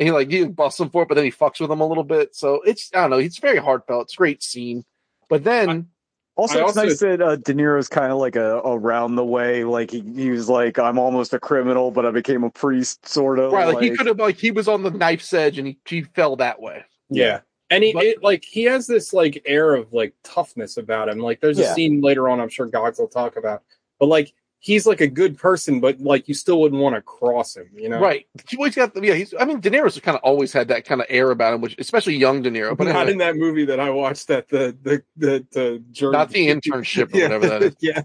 and 0.00 0.06
he 0.08 0.10
like 0.12 0.30
he 0.30 0.44
busts 0.46 0.80
him 0.80 0.90
for 0.90 1.02
it, 1.02 1.08
but 1.08 1.14
then 1.14 1.24
he 1.24 1.30
fucks 1.30 1.60
with 1.60 1.70
him 1.70 1.80
a 1.80 1.86
little 1.86 2.02
bit. 2.04 2.34
So 2.34 2.62
it's 2.62 2.90
I 2.94 3.02
don't 3.02 3.10
know. 3.10 3.18
It's 3.18 3.38
very 3.38 3.58
heartfelt. 3.58 4.04
It's 4.06 4.14
a 4.14 4.16
great 4.16 4.42
scene. 4.42 4.84
But 5.28 5.44
then 5.44 5.88
Also, 6.36 6.58
I 6.58 6.62
it's 6.68 6.76
also- 6.76 6.88
nice 6.88 6.98
that 7.00 7.20
uh, 7.22 7.36
De 7.36 7.52
Niro's 7.54 7.88
kind 7.88 8.10
of 8.10 8.18
like 8.18 8.34
a 8.34 8.56
around 8.64 9.14
the 9.16 9.24
way. 9.24 9.62
Like 9.62 9.90
he, 9.90 10.00
he 10.00 10.30
was 10.30 10.48
like, 10.48 10.78
I'm 10.78 10.98
almost 10.98 11.34
a 11.34 11.38
criminal, 11.38 11.90
but 11.90 12.06
I 12.06 12.10
became 12.10 12.42
a 12.44 12.50
priest, 12.50 13.06
sort 13.06 13.38
of. 13.38 13.52
right, 13.52 13.72
like, 13.74 13.82
he 13.82 13.90
could 13.90 14.06
have 14.06 14.18
like 14.18 14.38
he 14.38 14.50
was 14.50 14.66
on 14.66 14.82
the 14.82 14.90
knife's 14.90 15.32
edge 15.34 15.58
and 15.58 15.68
he 15.68 15.78
he 15.84 16.02
fell 16.02 16.34
that 16.36 16.60
way. 16.60 16.82
Yeah. 17.10 17.40
And 17.68 17.84
he 17.84 17.92
But- 17.92 18.04
it, 18.04 18.22
like 18.22 18.42
he 18.44 18.64
has 18.64 18.86
this 18.86 19.12
like 19.12 19.42
air 19.44 19.74
of 19.74 19.92
like 19.92 20.14
toughness 20.24 20.76
about 20.78 21.08
him. 21.10 21.18
Like 21.18 21.40
there's 21.40 21.58
Yeah. 21.58 21.72
a 21.72 21.74
scene 21.74 22.00
later 22.00 22.28
on 22.28 22.40
I'm 22.40 22.48
sure 22.48 22.66
Gogs 22.66 22.98
will 22.98 23.06
talk 23.08 23.36
about. 23.36 23.62
But 23.98 24.06
like 24.06 24.32
he's 24.62 24.86
like 24.86 25.00
a 25.00 25.06
good 25.06 25.38
person, 25.38 25.80
but 25.80 25.98
like 26.00 26.28
you 26.28 26.34
still 26.34 26.60
wouldn't 26.60 26.80
want 26.80 26.94
to 26.94 27.00
cross 27.00 27.56
him, 27.56 27.68
you 27.74 27.88
know? 27.88 27.98
Right. 27.98 28.26
He 28.48 28.56
always 28.58 28.74
got 28.74 28.92
the, 28.94 29.00
yeah, 29.02 29.14
he's 29.14 29.32
I 29.40 29.46
mean 29.46 29.58
De 29.60 29.70
Niro's 29.70 29.98
kind 30.00 30.16
of 30.16 30.22
always 30.22 30.52
had 30.52 30.68
that 30.68 30.84
kind 30.84 31.00
of 31.00 31.06
air 31.08 31.30
about 31.30 31.54
him, 31.54 31.60
which 31.62 31.74
especially 31.78 32.16
young 32.16 32.42
De 32.42 32.50
Niro, 32.50 32.70
but 32.76 32.84
But 32.84 32.92
not 32.92 32.96
anyway, 32.96 33.12
in 33.12 33.18
that 33.18 33.36
movie 33.36 33.64
that 33.64 33.80
I 33.80 33.88
watched 33.90 34.28
that 34.28 34.48
the 34.48 34.76
the 34.82 35.02
the, 35.16 35.46
the 35.52 35.84
jury 35.90 36.12
not 36.12 36.28
the 36.30 36.46
internship 36.54 37.12
or 37.14 37.16
yeah, 37.18 37.24
whatever 37.24 37.48
that 37.48 37.62
is. 37.62 37.76
yeah. 37.80 38.02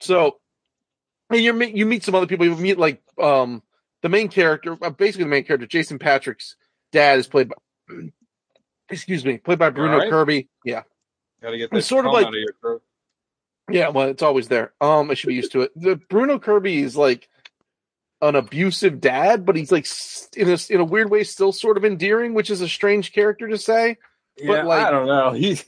So 0.00 0.36
and 1.30 1.40
you 1.40 1.52
meet 1.54 1.74
you 1.74 1.86
meet 1.86 2.04
some 2.04 2.14
other 2.14 2.26
people. 2.26 2.44
You 2.46 2.54
meet 2.56 2.78
like 2.78 3.02
um 3.18 3.62
the 4.02 4.10
main 4.10 4.28
character, 4.28 4.76
uh, 4.82 4.90
basically 4.90 5.24
the 5.24 5.30
main 5.30 5.44
character, 5.44 5.66
Jason 5.66 5.98
Patric's 5.98 6.56
dad 6.92 7.18
is 7.18 7.26
played 7.26 7.48
by 7.48 7.56
excuse 8.90 9.24
me, 9.24 9.38
played 9.38 9.58
by 9.58 9.70
Bruno 9.70 9.94
alright? 9.94 10.10
Kirby. 10.10 10.48
Yeah. 10.64 10.82
Gotta 11.42 11.56
get 11.58 11.70
I'm 11.72 11.78
that 11.78 11.82
sort 11.82 12.04
of 12.04 12.10
cum 12.10 12.14
like- 12.14 12.26
out 12.26 12.34
of 12.34 12.40
your 12.40 12.52
throat. 12.60 12.82
Yeah, 13.70 13.88
well, 13.88 14.08
it's 14.08 14.22
always 14.22 14.48
there. 14.48 14.72
Um, 14.80 15.10
I 15.10 15.14
should 15.14 15.28
be 15.28 15.34
used 15.34 15.52
to 15.52 15.62
it. 15.62 15.72
The 15.74 15.96
Bruno 15.96 16.38
Kirby 16.38 16.78
is 16.82 16.96
like 16.96 17.28
an 18.22 18.36
abusive 18.36 19.00
dad, 19.00 19.44
but 19.44 19.56
he's 19.56 19.72
like 19.72 19.86
in 20.36 20.48
a 20.48 20.58
in 20.70 20.80
a 20.80 20.84
weird 20.84 21.10
way 21.10 21.24
still 21.24 21.52
sort 21.52 21.76
of 21.76 21.84
endearing, 21.84 22.34
which 22.34 22.50
is 22.50 22.60
a 22.60 22.68
strange 22.68 23.12
character 23.12 23.48
to 23.48 23.58
say. 23.58 23.98
Yeah, 24.38 24.62
like- 24.62 24.86
I 24.86 24.90
don't 24.90 25.06
know. 25.06 25.32
He's 25.34 25.64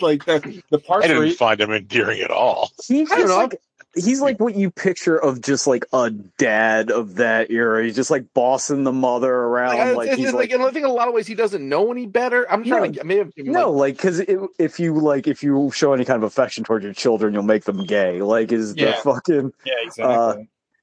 like 0.00 0.24
the 0.24 0.62
the 0.70 0.80
I 0.90 1.06
didn't 1.06 1.26
he, 1.26 1.34
find 1.34 1.60
him 1.60 1.70
endearing 1.70 2.20
at 2.20 2.30
all. 2.30 2.70
He's 2.86 3.12
I 3.12 3.18
don't 3.18 3.28
know. 3.28 3.36
like 3.36 3.60
he's 3.96 4.20
like 4.20 4.38
what 4.38 4.54
you 4.54 4.70
picture 4.70 5.16
of 5.16 5.40
just 5.40 5.66
like 5.66 5.84
a 5.92 6.10
dad 6.10 6.90
of 6.90 7.16
that 7.16 7.50
era. 7.50 7.82
He's 7.82 7.96
just 7.96 8.10
like 8.10 8.32
bossing 8.34 8.84
the 8.84 8.92
mother 8.92 9.32
around. 9.32 9.78
Like, 9.78 9.96
Like, 9.96 10.06
it's- 10.06 10.18
he's 10.18 10.26
it's 10.28 10.34
like, 10.34 10.50
like, 10.50 10.60
and 10.60 10.62
I 10.62 10.66
think 10.70 10.84
in 10.84 10.90
a 10.90 10.94
lot 10.94 11.08
of 11.08 11.14
ways 11.14 11.26
he 11.26 11.34
doesn't 11.34 11.66
know 11.66 11.90
any 11.90 12.06
better. 12.06 12.50
I'm 12.50 12.62
trying 12.64 12.92
to 12.92 13.04
maybe 13.04 13.20
I'm 13.38 13.46
no, 13.46 13.70
like, 13.72 13.78
like 13.78 13.96
because 13.96 14.50
if 14.58 14.78
you 14.78 14.94
like 14.94 15.26
if 15.26 15.42
you 15.42 15.70
show 15.72 15.92
any 15.92 16.04
kind 16.04 16.18
of 16.18 16.22
affection 16.24 16.62
towards 16.62 16.84
your 16.84 16.94
children, 16.94 17.32
you'll 17.34 17.42
make 17.42 17.64
them 17.64 17.84
gay. 17.84 18.22
Like 18.22 18.52
is 18.52 18.74
the 18.74 18.92
fucking 19.02 19.52
yeah, 19.64 19.72
exactly. 19.82 20.14
uh, 20.14 20.34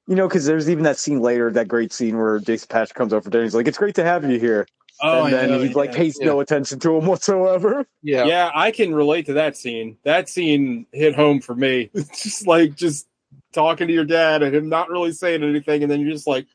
you 0.07 0.16
know 0.16 0.28
because 0.28 0.45
there's 0.45 0.70
even 0.70 0.84
that 0.84 0.97
scene 0.97 1.22
later, 1.22 1.51
that 1.51 1.68
great 1.68 1.93
scene 1.93 2.18
where 2.18 2.39
Jason 2.39 2.68
Patric 2.70 2.95
comes 2.95 3.14
over 3.14 3.22
for 3.22 3.30
dinner. 3.30 3.43
He's 3.43 3.55
like, 3.55 3.68
"It's 3.68 3.78
great 3.78 3.95
to 3.95 4.03
have 4.03 4.30
you 4.30 4.39
here," 4.39 4.68
oh, 5.01 5.25
and 5.25 5.33
then 5.33 5.49
know, 5.49 5.61
he 5.61 5.73
like 5.73 5.91
yeah. 5.91 5.97
pays 5.97 6.19
no 6.19 6.39
attention 6.39 6.79
to 6.79 6.97
him 6.97 7.05
whatsoever. 7.05 7.85
yeah. 8.01 8.25
Yeah. 8.25 8.51
I 8.53 8.71
can 8.71 8.93
relate 8.93 9.25
to 9.27 9.33
that 9.33 9.57
scene. 9.57 9.97
That 10.03 10.29
scene 10.29 10.85
hit 10.91 11.15
home 11.15 11.41
for 11.41 11.55
me. 11.55 11.89
It's 11.93 12.23
just 12.23 12.47
like 12.47 12.75
just 12.75 13.07
talking 13.53 13.87
to 13.87 13.93
your 13.93 14.05
dad 14.05 14.43
and 14.43 14.55
him 14.55 14.69
not 14.69 14.89
really 14.89 15.11
saying 15.11 15.43
anything, 15.43 15.83
and 15.83 15.91
then 15.91 16.01
you're 16.01 16.11
just 16.11 16.27
like, 16.27 16.47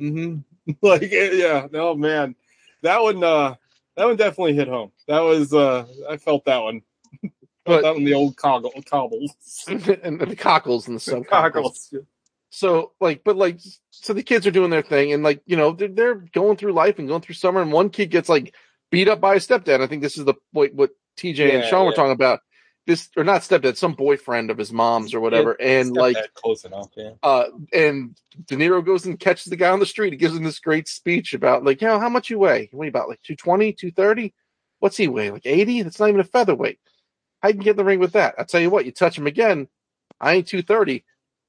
mm-hmm. 0.00 0.38
like 0.82 1.10
yeah, 1.10 1.66
no 1.70 1.94
man, 1.94 2.34
that 2.82 3.02
one, 3.02 3.22
uh, 3.22 3.54
that 3.96 4.06
one 4.06 4.16
definitely 4.16 4.54
hit 4.54 4.68
home. 4.68 4.92
That 5.08 5.20
was, 5.20 5.52
uh, 5.52 5.86
I 6.08 6.16
felt 6.16 6.44
that 6.44 6.58
one. 6.62 6.82
But- 7.66 7.82
that 7.82 7.94
one, 7.94 8.04
the 8.04 8.14
old 8.14 8.36
coggle, 8.36 8.84
cobbles, 8.86 9.34
and 9.68 10.18
the 10.18 10.34
cockles 10.34 10.88
and 10.88 10.96
the 10.96 11.00
sub 11.00 11.26
cockles. 11.26 11.94
So 12.50 12.92
like, 13.00 13.22
but 13.24 13.36
like, 13.36 13.60
so 13.90 14.12
the 14.12 14.22
kids 14.22 14.46
are 14.46 14.50
doing 14.50 14.70
their 14.70 14.82
thing, 14.82 15.12
and 15.12 15.22
like, 15.22 15.40
you 15.46 15.56
know, 15.56 15.72
they're, 15.72 15.88
they're 15.88 16.14
going 16.14 16.56
through 16.56 16.72
life 16.72 16.98
and 16.98 17.08
going 17.08 17.22
through 17.22 17.36
summer, 17.36 17.62
and 17.62 17.72
one 17.72 17.90
kid 17.90 18.10
gets 18.10 18.28
like 18.28 18.54
beat 18.90 19.08
up 19.08 19.20
by 19.20 19.34
a 19.34 19.38
stepdad. 19.38 19.80
I 19.80 19.86
think 19.86 20.02
this 20.02 20.18
is 20.18 20.24
the 20.24 20.34
what, 20.52 20.74
what 20.74 20.90
TJ 21.16 21.54
and 21.54 21.62
Yeah, 21.62 21.66
Sean 21.66 21.86
were 21.86 21.92
talking 21.92 22.12
about. 22.12 22.40
This 22.86 23.08
or 23.16 23.22
not 23.22 23.42
stepdad, 23.42 23.76
some 23.76 23.92
boyfriend 23.92 24.50
of 24.50 24.58
his 24.58 24.72
mom's 24.72 25.14
or 25.14 25.20
whatever, 25.20 25.52
and 25.60 25.92
like, 25.92 26.16
close 26.34 26.64
enough, 26.64 26.88
yeah. 26.96 27.10
uh, 27.22 27.44
and 27.72 28.16
De 28.46 28.56
Niro 28.56 28.84
goes 28.84 29.04
and 29.04 29.20
catches 29.20 29.44
the 29.44 29.56
guy 29.56 29.68
on 29.68 29.78
the 29.78 29.86
street. 29.86 30.12
He 30.12 30.16
gives 30.16 30.34
him 30.34 30.42
this 30.42 30.58
great 30.58 30.88
speech 30.88 31.34
about 31.34 31.62
like, 31.62 31.82
you 31.82 31.88
know, 31.88 32.00
how 32.00 32.08
much 32.08 32.30
you 32.30 32.38
weigh? 32.38 32.70
You 32.72 32.78
weigh 32.78 32.88
about 32.88 33.08
like 33.08 33.20
220, 33.22 33.74
230? 33.74 34.34
What's 34.80 34.96
he 34.96 35.08
weigh? 35.08 35.30
Like 35.30 35.44
80? 35.44 35.82
That's 35.82 36.00
not 36.00 36.08
even 36.08 36.22
a 36.22 36.24
featherweight. 36.24 36.80
I 37.42 37.52
can 37.52 37.60
get 37.60 37.72
in 37.72 37.76
the 37.76 37.84
ring 37.84 38.00
with 38.00 38.12
that. 38.12 38.34
I 38.38 38.44
tell 38.44 38.60
you 38.60 38.70
what, 38.70 38.86
you 38.86 38.92
touch 38.92 39.16
him 39.16 39.26
again, 39.26 39.68
I 40.20 40.34
ain't 40.34 40.48
230, 40.48 41.04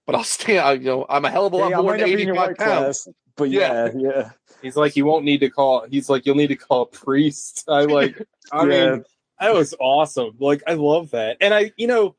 but 0.06 0.16
I'll 0.16 0.24
stay, 0.38 0.58
I, 0.60 0.74
you 0.74 0.86
know, 0.86 1.06
I'm 1.10 1.26
a 1.26 1.30
hell 1.30 1.46
of 1.48 1.54
a 1.54 1.58
lot 1.58 1.68
Hey, 1.70 1.74
I 1.74 1.82
more 1.82 1.92
than 1.92 2.02
not 2.02 2.06
be 2.06 2.14
in 2.14 2.28
your 2.28 2.36
85 2.36 2.48
weight 2.48 2.58
pounds. 2.58 3.04
class, 3.04 3.16
but 3.36 3.50
Yeah. 3.50 3.86
yeah, 3.86 3.92
yeah. 3.96 4.30
He's 4.62 4.76
like, 4.76 4.96
you 4.96 5.06
won't 5.06 5.26
need 5.26 5.40
to 5.40 5.50
call. 5.50 5.86
He's 5.90 6.10
like, 6.10 6.26
you'll 6.26 6.36
need 6.36 6.48
to 6.48 6.56
call 6.56 6.84
a 6.84 6.86
priest. 6.88 7.64
I 7.68 7.82
like. 7.86 8.22
I 8.52 8.66
Yeah. 8.66 8.92
mean, 8.92 9.04
that 9.40 9.54
was 9.54 9.74
awesome. 9.80 10.36
Like, 10.40 10.62
I 10.68 10.74
love 10.74 11.12
that. 11.12 11.38
And 11.42 11.54
I, 11.54 11.72
you 11.78 11.88
know, 11.88 12.16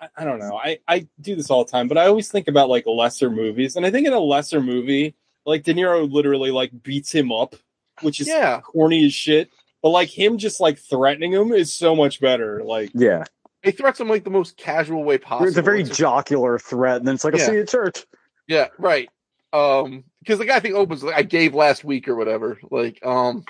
I, 0.00 0.08
I 0.18 0.24
don't 0.24 0.38
know. 0.38 0.56
I 0.56 0.78
I 0.86 1.08
do 1.20 1.34
this 1.34 1.50
all 1.50 1.64
the 1.64 1.70
time, 1.70 1.88
but 1.88 1.98
I 1.98 2.06
always 2.06 2.30
think 2.30 2.48
about 2.48 2.68
like 2.68 2.84
lesser 2.86 3.28
movies, 3.30 3.76
and 3.76 3.84
I 3.84 3.90
think 3.90 4.06
in 4.06 4.12
a 4.12 4.20
lesser 4.20 4.60
movie, 4.60 5.14
like 5.44 5.62
De 5.64 5.74
Niro 5.74 6.10
literally 6.10 6.50
like 6.50 6.70
beats 6.82 7.12
him 7.12 7.32
up, 7.32 7.54
which 8.02 8.20
is 8.20 8.28
Yeah. 8.28 8.60
corny 8.60 9.04
as 9.06 9.12
shit. 9.12 9.50
But 9.82 9.90
like 9.90 10.08
him 10.08 10.38
just 10.38 10.60
like 10.60 10.78
threatening 10.78 11.32
him 11.32 11.52
is 11.52 11.72
so 11.72 11.96
much 11.96 12.20
better. 12.20 12.62
Like, 12.64 12.90
Yeah, 12.94 13.24
He 13.62 13.72
threats 13.72 13.98
them 13.98 14.08
like 14.08 14.24
the 14.24 14.30
most 14.30 14.56
casual 14.56 15.04
way 15.04 15.18
possible. 15.18 15.48
it's 15.48 15.56
a 15.58 15.62
very 15.62 15.82
It's- 15.82 15.96
jocular 15.96 16.58
threat, 16.58 16.96
and 16.98 17.06
then 17.06 17.14
it's 17.14 17.24
like, 17.24 17.34
"I'll 17.34 17.40
Yeah. 17.40 17.46
see 17.46 17.52
you 17.54 17.60
at 17.60 17.68
church." 17.68 18.06
Yeah, 18.46 18.68
right. 18.78 19.08
Um, 19.52 20.04
because 20.20 20.38
the 20.38 20.44
guy 20.46 20.56
I 20.56 20.60
think 20.60 20.74
opens 20.74 21.02
like 21.02 21.14
I 21.16 21.22
gave 21.22 21.54
last 21.54 21.84
week 21.84 22.08
or 22.08 22.14
whatever. 22.16 22.58
Like, 22.70 23.04
um, 23.04 23.44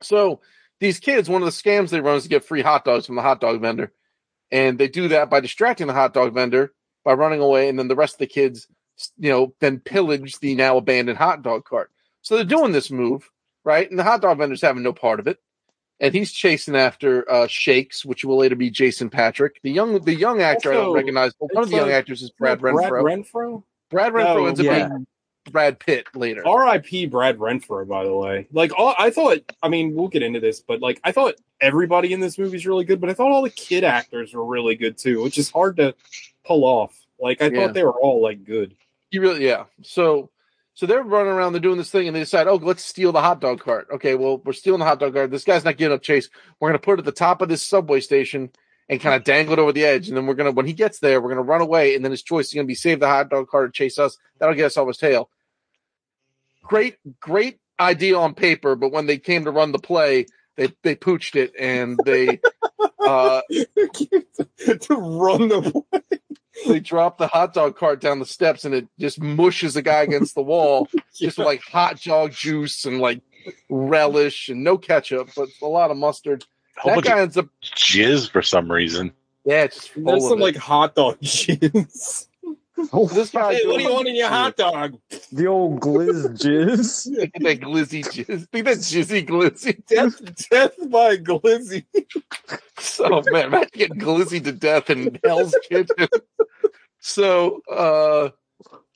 so 0.00 0.40
these 0.80 0.98
kids, 0.98 1.28
one 1.28 1.42
of 1.42 1.46
the 1.46 1.52
scams 1.52 1.90
they 1.90 2.00
run 2.00 2.16
is 2.16 2.24
to 2.24 2.28
get 2.28 2.44
free 2.44 2.62
hot 2.62 2.84
dogs 2.84 3.06
from 3.06 3.16
the 3.16 3.22
hot 3.22 3.40
dog 3.40 3.60
vendor, 3.60 3.92
and 4.50 4.78
they 4.78 4.88
do 4.88 5.08
that 5.08 5.30
by 5.30 5.40
distracting 5.40 5.86
the 5.86 5.92
hot 5.92 6.14
dog 6.14 6.34
vendor 6.34 6.72
by 7.04 7.12
running 7.12 7.40
away, 7.40 7.68
and 7.68 7.78
then 7.78 7.88
the 7.88 7.96
rest 7.96 8.14
of 8.14 8.18
the 8.18 8.26
kids, 8.26 8.66
you 9.18 9.30
know, 9.30 9.54
then 9.60 9.80
pillage 9.80 10.38
the 10.40 10.54
now 10.54 10.76
abandoned 10.76 11.18
hot 11.18 11.42
dog 11.42 11.64
cart. 11.64 11.90
So 12.22 12.36
they're 12.36 12.44
doing 12.44 12.72
this 12.72 12.90
move, 12.90 13.30
right? 13.64 13.88
And 13.88 13.98
the 13.98 14.04
hot 14.04 14.20
dog 14.22 14.38
vendor's 14.38 14.62
having 14.62 14.82
no 14.82 14.92
part 14.92 15.20
of 15.20 15.26
it. 15.26 15.38
And 16.02 16.12
he's 16.12 16.32
chasing 16.32 16.74
after 16.74 17.30
uh, 17.30 17.46
Shakes, 17.46 18.04
which 18.04 18.24
will 18.24 18.36
later 18.36 18.56
be 18.56 18.70
Jason 18.70 19.08
Patric. 19.08 19.60
The 19.62 19.70
young, 19.70 20.00
the 20.00 20.14
young 20.14 20.42
actor 20.42 20.72
I 20.72 20.74
don't 20.74 20.94
recognize. 20.94 21.32
But 21.38 21.54
one 21.54 21.62
of 21.62 21.70
the 21.70 21.76
it's, 21.76 21.80
young 21.80 21.92
actors 21.92 22.22
is 22.22 22.30
Brad 22.30 22.58
Renfro. 22.58 22.88
Brad 22.88 22.92
Renfro. 22.92 23.32
Renfro. 23.32 23.62
Brad 23.88 24.12
Renfro 24.12 24.34
No, 24.34 24.46
ends 24.46 24.58
up 24.58 24.66
yeah. 24.66 24.88
being 24.88 25.06
Brad 25.52 25.78
Pitt 25.78 26.08
later. 26.16 26.46
R.I.P. 26.46 27.06
Brad 27.06 27.38
Renfro, 27.38 27.86
by 27.86 28.02
the 28.02 28.14
way. 28.14 28.48
Like, 28.52 28.72
all 28.76 28.96
I 28.98 29.10
thought. 29.10 29.38
I 29.62 29.68
mean, 29.68 29.94
we'll 29.94 30.08
get 30.08 30.24
into 30.24 30.40
this, 30.40 30.60
but 30.60 30.80
like, 30.80 31.00
I 31.04 31.12
thought 31.12 31.36
everybody 31.60 32.12
in 32.12 32.18
this 32.18 32.36
movie 32.36 32.56
is 32.56 32.66
really 32.66 32.84
good, 32.84 33.00
but 33.00 33.08
I 33.08 33.14
thought 33.14 33.30
all 33.30 33.42
the 33.42 33.50
kid 33.50 33.84
actors 33.84 34.34
were 34.34 34.44
really 34.44 34.74
good 34.74 34.98
too, 34.98 35.22
which 35.22 35.38
is 35.38 35.50
hard 35.50 35.76
to 35.76 35.94
pull 36.44 36.64
off. 36.64 36.98
Like, 37.20 37.40
I 37.40 37.46
Yeah. 37.46 37.60
thought 37.66 37.74
they 37.74 37.84
were 37.84 37.92
all 37.92 38.20
like 38.20 38.42
good. 38.42 38.74
You 39.12 39.20
really, 39.20 39.46
yeah. 39.46 39.66
So, 39.82 40.31
so 40.74 40.86
they're 40.86 41.02
running 41.02 41.32
around, 41.32 41.52
they're 41.52 41.60
doing 41.60 41.78
this 41.78 41.90
thing, 41.90 42.06
and 42.06 42.16
they 42.16 42.20
decide, 42.20 42.46
oh, 42.46 42.56
let's 42.56 42.82
steal 42.82 43.12
the 43.12 43.20
hot 43.20 43.40
dog 43.40 43.60
cart. 43.60 43.88
Okay, 43.92 44.14
well, 44.14 44.38
we're 44.38 44.52
stealing 44.52 44.78
the 44.78 44.86
hot 44.86 45.00
dog 45.00 45.14
cart. 45.14 45.30
This 45.30 45.44
guy's 45.44 45.64
not 45.64 45.76
giving 45.76 45.94
up 45.94 46.02
chase. 46.02 46.30
We're 46.60 46.70
gonna 46.70 46.78
put 46.78 46.94
it 46.94 47.00
at 47.00 47.04
the 47.04 47.12
top 47.12 47.42
of 47.42 47.48
this 47.48 47.62
subway 47.62 48.00
station 48.00 48.50
and 48.88 49.00
kind 49.00 49.14
of 49.14 49.24
dangle 49.24 49.52
it 49.52 49.58
over 49.58 49.72
the 49.72 49.84
edge, 49.84 50.08
and 50.08 50.16
then 50.16 50.26
we're 50.26 50.34
gonna, 50.34 50.52
when 50.52 50.66
he 50.66 50.72
gets 50.72 50.98
there, 51.00 51.20
we're 51.20 51.28
gonna 51.28 51.42
run 51.42 51.60
away, 51.60 51.94
and 51.94 52.04
then 52.04 52.10
his 52.10 52.22
choice 52.22 52.48
is 52.48 52.54
gonna 52.54 52.66
be 52.66 52.74
save 52.74 53.00
the 53.00 53.08
hot 53.08 53.28
dog 53.28 53.48
cart 53.48 53.64
or 53.64 53.70
chase 53.70 53.98
us. 53.98 54.16
That'll 54.38 54.54
get 54.54 54.66
us 54.66 54.76
off 54.76 54.88
his 54.88 54.96
tail. 54.96 55.28
Great, 56.62 56.96
great 57.20 57.58
idea 57.78 58.16
on 58.16 58.34
paper, 58.34 58.74
but 58.74 58.92
when 58.92 59.06
they 59.06 59.18
came 59.18 59.44
to 59.44 59.50
run 59.50 59.72
the 59.72 59.78
play, 59.78 60.26
they 60.56 60.72
they 60.82 60.94
pooched 60.94 61.34
it 61.36 61.52
and 61.58 61.98
they 62.04 62.40
uh 63.06 63.40
to 63.50 64.94
run 64.94 65.48
the 65.48 65.82
they 66.66 66.80
drop 66.80 67.18
the 67.18 67.26
hot 67.26 67.54
dog 67.54 67.76
cart 67.76 68.00
down 68.00 68.18
the 68.18 68.26
steps 68.26 68.64
and 68.64 68.74
it 68.74 68.86
just 68.98 69.20
mushes 69.20 69.74
the 69.74 69.82
guy 69.82 70.02
against 70.02 70.34
the 70.34 70.42
wall 70.42 70.88
just 71.14 71.38
with 71.38 71.46
like 71.46 71.62
hot 71.62 72.00
dog 72.02 72.32
juice 72.32 72.84
and 72.84 73.00
like 73.00 73.20
relish 73.68 74.48
and 74.48 74.62
no 74.62 74.78
ketchup 74.78 75.28
but 75.36 75.48
a 75.62 75.66
lot 75.66 75.90
of 75.90 75.96
mustard 75.96 76.44
A 76.78 76.80
whole 76.82 76.94
that 76.96 77.04
guy 77.04 77.14
of 77.14 77.18
ends 77.20 77.36
up 77.36 77.48
jizz 77.62 78.30
for 78.30 78.42
some 78.42 78.70
reason. 78.70 79.12
yeah 79.44 79.62
it's 79.64 79.76
just 79.76 79.90
full 79.90 80.04
There's 80.04 80.24
of 80.24 80.28
some 80.30 80.40
it. 80.40 80.44
like 80.44 80.56
hot 80.56 80.94
dog 80.94 81.18
jizz. 81.22 82.26
This 82.76 83.30
guy 83.30 83.54
Hey, 83.54 83.66
what 83.66 83.78
do 83.78 83.84
you 83.84 83.92
want 83.92 84.08
in 84.08 84.16
your 84.16 84.28
hot 84.28 84.56
dog? 84.56 84.98
The 85.32 85.46
old 85.46 85.80
glizz 85.80 86.26
jizz. 86.42 87.16
Think 87.16 87.36
of 87.36 87.42
that 87.42 87.60
glizzy 87.60 88.04
jizz 88.04 88.48
think 88.50 88.64
that 88.66 88.78
jizzy 88.78 89.26
glizzy 89.26 89.84
Death, 89.86 90.48
death 90.50 90.72
by 90.90 91.16
glizzy. 91.16 91.84
so 92.78 93.22
man 93.30 93.46
imagine 93.46 93.68
getting 93.74 94.00
glizzy 94.00 94.42
to 94.42 94.52
death 94.52 94.90
in 94.90 95.18
hell's 95.24 95.54
kitchen 95.68 96.08
so 97.00 97.60
uh 97.70 98.30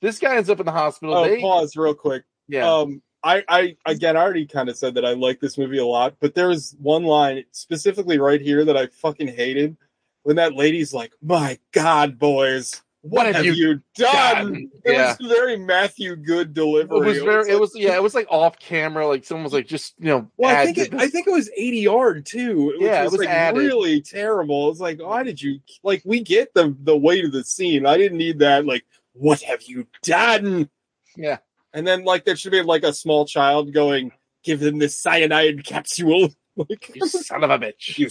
this 0.03 0.19
guy 0.19 0.37
ends 0.37 0.51
up 0.51 0.61
in 0.61 0.67
the 0.67 0.73
hospital 0.73 1.15
Oh, 1.17 1.25
they, 1.25 1.41
pause 1.41 1.77
real 1.77 1.95
quick. 1.95 2.25
yeah 2.49 2.71
Um, 2.71 3.03
I, 3.25 3.43
I 3.49 3.77
again, 3.87 4.17
I 4.17 4.21
already 4.21 4.47
kind 4.47 4.69
of 4.69 4.77
said 4.77 4.95
that 4.95 5.05
I 5.05 5.15
like 5.15 5.41
this 5.41 5.59
movie 5.59 5.79
a 5.79 5.87
lot, 5.87 6.15
but 6.21 6.35
there 6.35 6.47
was 6.49 6.77
one 6.81 7.03
line 7.03 7.43
specifically 7.51 8.19
right 8.19 8.41
here 8.41 8.65
that 8.65 8.77
I 8.77 8.87
fucking 8.87 9.27
hated 9.29 9.77
when 10.23 10.37
that 10.37 10.55
lady's 10.55 10.95
like, 10.95 11.13
"My 11.21 11.59
God, 11.73 12.21
boys, 12.21 12.83
what, 13.09 13.33
have, 13.35 13.45
you, 13.45 13.81
done?" 13.97 14.13
done?" 14.53 14.71
It 14.85 14.93
Yeah. 14.93 15.17
was 15.19 15.29
very 15.29 15.57
Matthew 15.57 16.17
Good 16.17 16.55
delivery. 16.55 16.99
it 16.99 17.05
was 17.05 17.19
very 17.23 17.49
it 17.51 17.53
like- 17.55 17.61
was 17.61 17.73
yeah 17.75 17.95
it 17.95 18.03
was 18.03 18.15
like 18.15 18.27
off 18.31 18.59
camera 18.59 19.07
like 19.07 19.25
someone 19.25 19.45
was 19.45 19.53
like 19.53 19.67
just 19.67 19.95
you 19.99 20.07
know 20.07 20.31
Well, 20.37 20.55
I 20.55 20.65
think 20.67 20.79
it. 20.79 20.95
I 20.95 21.09
think 21.09 21.27
it 21.27 21.33
was 21.33 21.51
ADR 21.59 22.25
too. 22.25 22.67
Which 22.67 22.81
Yeah, 22.81 23.01
it 23.01 23.05
was, 23.05 23.13
was 23.13 23.21
like 23.21 23.29
added. 23.29 23.59
really 23.59 24.01
terrible. 24.01 24.71
It's 24.71 24.81
like, 24.81 25.01
why 25.01 25.23
did 25.23 25.41
you 25.41 25.61
like? 25.83 26.03
We 26.05 26.21
get 26.23 26.55
the 26.55 26.77
the 26.83 26.97
weight 26.97 27.25
of 27.25 27.33
the 27.33 27.45
scene. 27.45 27.87
I 27.87 27.97
didn't 27.97 28.19
need 28.19 28.41
that. 28.41 28.67
Like, 28.67 28.85
what 29.13 29.41
have 29.43 29.63
you 29.63 29.87
done? 30.03 30.69
Yeah. 31.17 31.39
And 31.73 31.87
then 31.87 32.05
like 32.05 32.25
there 32.25 32.37
should 32.37 32.53
be 32.53 32.63
like 32.63 32.83
a 32.85 32.93
small 32.93 33.27
child 33.27 33.73
going, 33.73 34.13
give 34.45 34.61
them 34.61 34.79
this 34.79 34.97
cyanide 35.01 35.65
capsule. 35.65 36.31
Like, 36.59 36.91
You 36.95 37.07
son 37.07 37.45
of 37.45 37.51
a 37.51 37.59
bitch. 37.59 37.99
you 37.99 38.09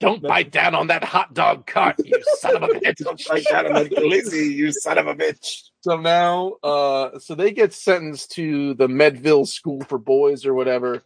Don't 0.00 0.22
bite 0.22 0.50
down 0.50 0.74
on 0.74 0.88
that 0.88 1.04
hot 1.04 1.34
dog 1.34 1.66
cut, 1.66 1.96
you 2.04 2.12
son 2.38 2.56
of 2.56 2.62
a 2.64 2.66
bitch. 2.74 2.96
don't 2.96 3.28
like 3.28 3.44
that 3.44 3.66
on 3.66 3.72
that 3.74 3.90
glizzy, 3.90 4.50
you 4.52 4.72
son 4.72 4.98
of 4.98 5.06
a 5.06 5.14
bitch. 5.14 5.62
So 5.82 5.96
now, 5.98 6.54
uh, 6.62 7.18
so 7.18 7.34
they 7.34 7.52
get 7.52 7.72
sentenced 7.72 8.32
to 8.32 8.74
the 8.74 8.86
Medville 8.86 9.46
School 9.46 9.82
for 9.82 9.98
Boys 9.98 10.46
or 10.46 10.54
whatever, 10.54 11.02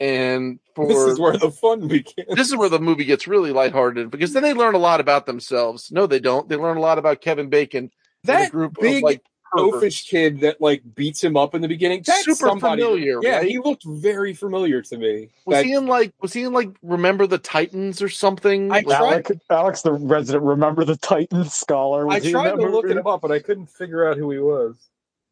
and 0.00 0.58
for 0.74 0.86
This 0.86 0.98
is 0.98 1.18
where 1.18 1.36
the 1.36 1.50
fun 1.50 1.88
begins. 1.88 2.28
this 2.34 2.48
is 2.48 2.56
where 2.56 2.68
the 2.68 2.80
movie 2.80 3.04
gets 3.04 3.26
really 3.26 3.52
lighthearted 3.52 4.10
because 4.10 4.32
then 4.32 4.42
they 4.42 4.54
learn 4.54 4.74
a 4.74 4.78
lot 4.78 5.00
about 5.00 5.26
themselves. 5.26 5.90
No, 5.92 6.06
they 6.06 6.20
don't. 6.20 6.48
They 6.48 6.56
learn 6.56 6.76
a 6.76 6.80
lot 6.80 6.98
about 6.98 7.20
Kevin 7.20 7.48
Bacon. 7.48 7.84
and 7.84 7.90
a 7.90 8.26
That 8.26 8.50
group 8.52 8.76
big 8.80 8.96
of 8.98 9.02
like 9.02 9.22
perverts. 9.22 9.28
Oafish 9.54 10.08
kid 10.08 10.40
that 10.40 10.60
like 10.60 10.82
beats 10.94 11.22
him 11.22 11.36
up 11.36 11.54
in 11.54 11.60
the 11.62 11.68
beginning. 11.68 12.02
That's 12.06 12.24
Super 12.24 12.48
somebody- 12.48 12.82
familiar, 12.82 13.20
Yeah, 13.22 13.38
right? 13.38 13.46
he 13.48 13.58
looked 13.58 13.84
very 13.84 14.34
familiar 14.34 14.82
to 14.82 14.96
me. 14.98 15.28
Was 15.46 15.56
That- 15.58 15.64
he 15.64 15.74
in 15.74 15.86
like 15.86 16.12
was 16.20 16.32
he 16.32 16.42
in 16.44 16.52
like 16.52 16.70
Remember 16.82 17.26
the 17.26 17.38
Titans 17.38 18.00
or 18.02 18.08
something? 18.08 18.70
I 18.72 18.76
Like, 18.76 18.86
tried- 18.86 19.00
Alex, 19.12 19.30
Alex, 19.50 19.82
the 19.82 19.92
resident 19.92 20.44
remember 20.44 20.84
the 20.84 20.96
Titans 20.96 21.54
scholar. 21.54 22.06
Was 22.06 22.26
I 22.26 22.30
tried 22.30 22.50
that 22.50 22.56
to 22.56 22.68
look 22.70 22.86
him 22.88 23.06
up, 23.06 23.20
but 23.22 23.32
I 23.32 23.38
couldn't 23.38 23.66
figure 23.70 24.08
out 24.08 24.16
who 24.16 24.30
he 24.30 24.38
was. 24.38 24.76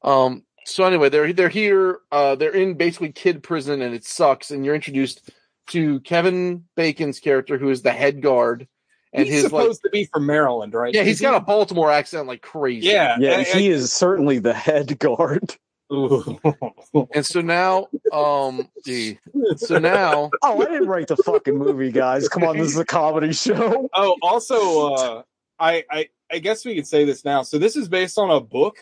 Um. 0.02 0.42
So 0.64 0.82
anyway, 0.84 1.08
they're 1.08 1.32
they're 1.32 1.48
here. 1.48 2.00
Uh, 2.10 2.34
they're 2.34 2.50
in 2.54 2.74
basically 2.74 3.12
kid 3.12 3.42
prison, 3.42 3.82
and 3.82 3.94
it 3.94 4.04
sucks. 4.04 4.50
And 4.50 4.64
you're 4.64 4.74
introduced 4.74 5.30
to 5.68 6.00
Kevin 6.00 6.64
Bacon's 6.74 7.20
character, 7.20 7.56
who 7.58 7.70
is 7.70 7.82
the 7.82 7.92
head 7.92 8.20
guard, 8.20 8.66
and 9.16 9.24
He's 9.26 9.42
his 9.44 9.52
like 9.52 9.62
supposed 9.62 9.82
to 9.82 9.90
be 9.90 10.04
from 10.04 10.26
Maryland, 10.26 10.74
right? 10.74 10.94
yeah, 10.94 11.02
he's 11.02 11.16
Is 11.16 11.20
got 11.22 11.34
a 11.34 11.40
Baltimore 11.40 11.90
accent 11.90 12.26
like 12.28 12.42
crazy. 12.42 12.86
yeah, 12.88 13.16
Yeah, 13.18 13.38
I- 13.38 13.42
he 13.44 13.68
is 13.68 13.92
certainly 13.92 14.38
the 14.38 14.54
head 14.54 14.98
guard. 14.98 15.56
And 17.14 17.24
so 17.24 17.40
now, 17.40 17.86
um, 18.12 18.68
gee. 18.84 19.18
so 19.56 19.78
now, 19.78 20.30
Oh, 20.42 20.60
I 20.60 20.64
didn't 20.64 20.88
write 20.88 21.08
the 21.08 21.16
fucking 21.16 21.56
movie, 21.56 21.92
guys. 21.92 22.28
Come 22.28 22.44
on, 22.44 22.56
this 22.58 22.68
is 22.68 22.76
a 22.78 22.84
comedy 22.84 23.32
show. 23.32 23.88
oh, 23.94 24.16
also, 24.22 24.94
uh, 24.94 25.22
I, 25.58 25.84
I 25.90 26.08
I 26.30 26.38
guess 26.40 26.64
we 26.64 26.74
could 26.74 26.86
say 26.88 27.04
this 27.04 27.24
now. 27.24 27.42
So 27.42 27.58
this 27.58 27.76
is 27.76 27.88
based 27.88 28.18
on 28.18 28.30
a 28.30 28.40
book, 28.40 28.78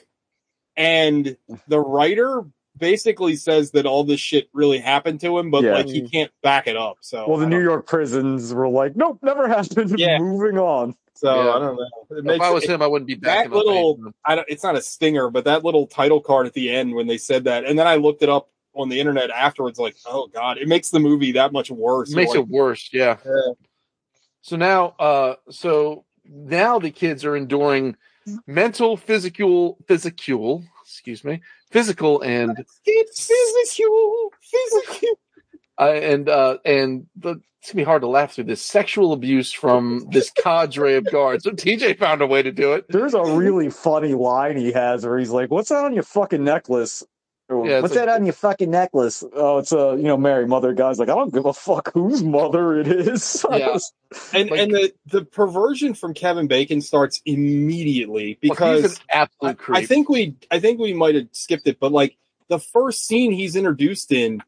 and 0.77 1.37
the 1.69 1.79
writer 1.79 2.45
basically 2.79 3.37
says 3.37 3.71
that 3.73 3.87
all 3.87 4.05
this 4.05 4.21
shit 4.21 4.49
really 4.53 4.79
happened 4.79 5.21
to 5.21 5.39
him, 5.39 5.51
but 5.51 5.63
Yeah. 5.63 5.75
like 5.75 5.87
he 5.87 6.09
can't 6.09 6.31
back 6.43 6.67
it 6.67 6.77
up. 6.77 6.99
So 7.01 7.29
Well, 7.29 7.39
the 7.39 7.47
New 7.47 7.57
don't- 7.59 7.65
York 7.65 7.87
prisons 7.87 8.53
were 8.53 8.69
like, 8.69 8.97
nope, 8.97 9.19
never 9.23 9.49
happened. 9.49 9.95
Yeah. 9.99 10.19
Moving 10.19 10.59
on. 10.59 10.95
So 11.15 11.33
Yeah. 11.35 11.51
I 11.53 11.59
don't 11.61 11.77
know. 11.77 11.89
It 12.31 12.35
if 12.37 12.41
I 12.41 12.51
was 12.51 12.65
it- 12.65 12.71
him, 12.71 12.83
I 12.83 12.87
wouldn't 12.89 13.07
be 13.07 13.15
back. 13.15 13.49
that 13.51 13.57
little. 13.57 14.01
I 14.25 14.35
don't, 14.35 14.49
it's 14.49 14.65
not 14.65 14.77
a 14.77 14.83
stinger, 14.83 15.31
but 15.31 15.45
that 15.45 15.65
little 15.65 15.87
title 15.87 16.21
card 16.21 16.47
at 16.47 16.53
the 16.55 16.71
end 16.71 16.95
when 16.95 17.07
they 17.07 17.19
said 17.19 17.45
that, 17.45 17.65
and 17.65 17.79
then 17.79 17.87
I 17.87 17.95
looked 17.97 18.23
it 18.23 18.29
up 18.29 18.49
on 18.75 18.89
the 18.89 18.99
internet 18.99 19.31
afterwards, 19.31 19.79
like, 19.79 19.95
oh 20.07 20.27
god, 20.27 20.59
it 20.59 20.67
makes 20.67 20.91
the 20.91 20.99
movie 20.99 21.31
that 21.33 21.53
much 21.53 21.71
worse. 21.71 22.13
It 22.13 22.17
makes 22.17 22.35
You're 22.35 22.43
it 22.43 22.49
worse. 22.49 22.91
Yeah. 22.93 23.17
Yeah. 23.25 23.53
So 24.43 24.57
now, 24.57 24.95
uh, 24.99 25.37
so 25.49 26.05
now 26.27 26.81
the 26.81 26.91
kids 26.91 27.25
are 27.25 27.37
enduring 27.37 27.97
mental, 28.49 28.97
physical, 28.97 29.79
physical, 29.87 30.65
excuse 30.83 31.23
me, 31.25 31.41
physical 31.75 32.21
and 32.21 32.65
it's 32.87 33.27
physical, 33.27 34.31
physical. 34.41 35.09
uh, 35.81 35.91
and 35.91 36.29
uh, 36.29 36.59
and 36.65 37.07
the, 37.17 37.41
it's 37.61 37.73
gonna 37.73 37.81
be 37.81 37.85
hard 37.85 38.03
to 38.03 38.09
laugh 38.09 38.33
through 38.33 38.45
this 38.45 38.63
sexual 38.63 39.13
abuse 39.13 39.53
from 39.53 40.07
this 40.13 40.31
cadre 40.31 40.95
of 40.95 41.11
guards. 41.11 41.43
So 41.43 41.51
TJ 41.51 41.99
found 41.99 42.23
a 42.23 42.29
way 42.29 42.43
to 42.43 42.53
do 42.53 42.75
it. 42.75 42.85
There's 42.89 43.15
a 43.15 43.25
really 43.25 43.71
funny 43.71 44.15
line 44.15 44.57
he 44.57 44.71
has 44.71 45.05
where 45.05 45.19
he's 45.19 45.31
like, 45.31 45.51
"What's 45.51 45.71
that 45.71 45.85
on 45.85 45.95
your 45.95 46.05
fucking 46.05 46.45
necklace?" 46.45 47.03
Yeah, 47.51 47.81
What's 47.81 47.95
that 47.95 48.09
on 48.09 48.25
your 48.25 48.33
fucking 48.33 48.71
necklace? 48.71 49.23
Oh, 49.35 49.59
it's 49.59 49.71
a 49.71 49.95
you 49.99 50.05
know 50.05 50.17
Mary 50.17 50.47
Mother 50.47 50.73
guy's 50.73 50.99
like, 50.99 51.11
I 51.11 51.15
don't 51.15 51.33
give 51.33 51.45
a 51.45 51.53
fuck 51.53 51.93
whose 51.93 52.23
mother 52.23 52.79
it 52.79 52.89
is. 52.89 53.45
Yeah. 53.53 53.77
And 54.33 54.51
Like- 54.51 54.61
and 54.61 54.73
the 54.73 54.95
the 55.07 55.25
perversion 55.25 55.93
from 55.95 56.15
Kevin 56.15 56.47
Bacon 56.47 56.81
starts 56.81 57.21
immediately 57.27 58.39
because 58.41 58.99
an 58.99 59.07
absolute 59.11 59.51
I, 59.51 59.55
creep. 59.55 59.79
I 59.79 59.87
think 59.87 60.09
we 60.09 60.37
I 60.51 60.59
think 60.61 60.81
we 60.81 60.95
might 60.95 61.17
have 61.17 61.29
skipped 61.33 61.67
it, 61.67 61.79
but 61.79 61.93
like 61.93 62.17
the 62.49 62.59
first 62.59 63.07
scene 63.07 63.31
he's 63.33 63.57
introduced 63.57 64.11
in 64.11 64.43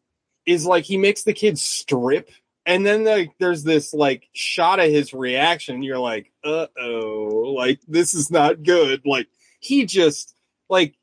is 0.46 0.64
like 0.64 0.84
he 0.84 0.96
makes 0.96 1.24
the 1.24 1.32
kid 1.34 1.58
strip, 1.58 2.30
and 2.64 2.86
then 2.86 3.04
like 3.04 3.32
there's 3.38 3.62
this 3.62 3.92
like 3.92 4.28
shot 4.32 4.80
of 4.80 4.90
his 4.90 5.12
reaction. 5.12 5.82
You're 5.82 5.98
like, 5.98 6.32
uh 6.44 6.68
oh, 6.78 7.54
like 7.56 7.80
this 7.86 8.14
is 8.14 8.30
not 8.30 8.62
good. 8.62 9.02
Like 9.04 9.28
he 9.60 9.84
just 9.84 10.34
like. 10.70 10.94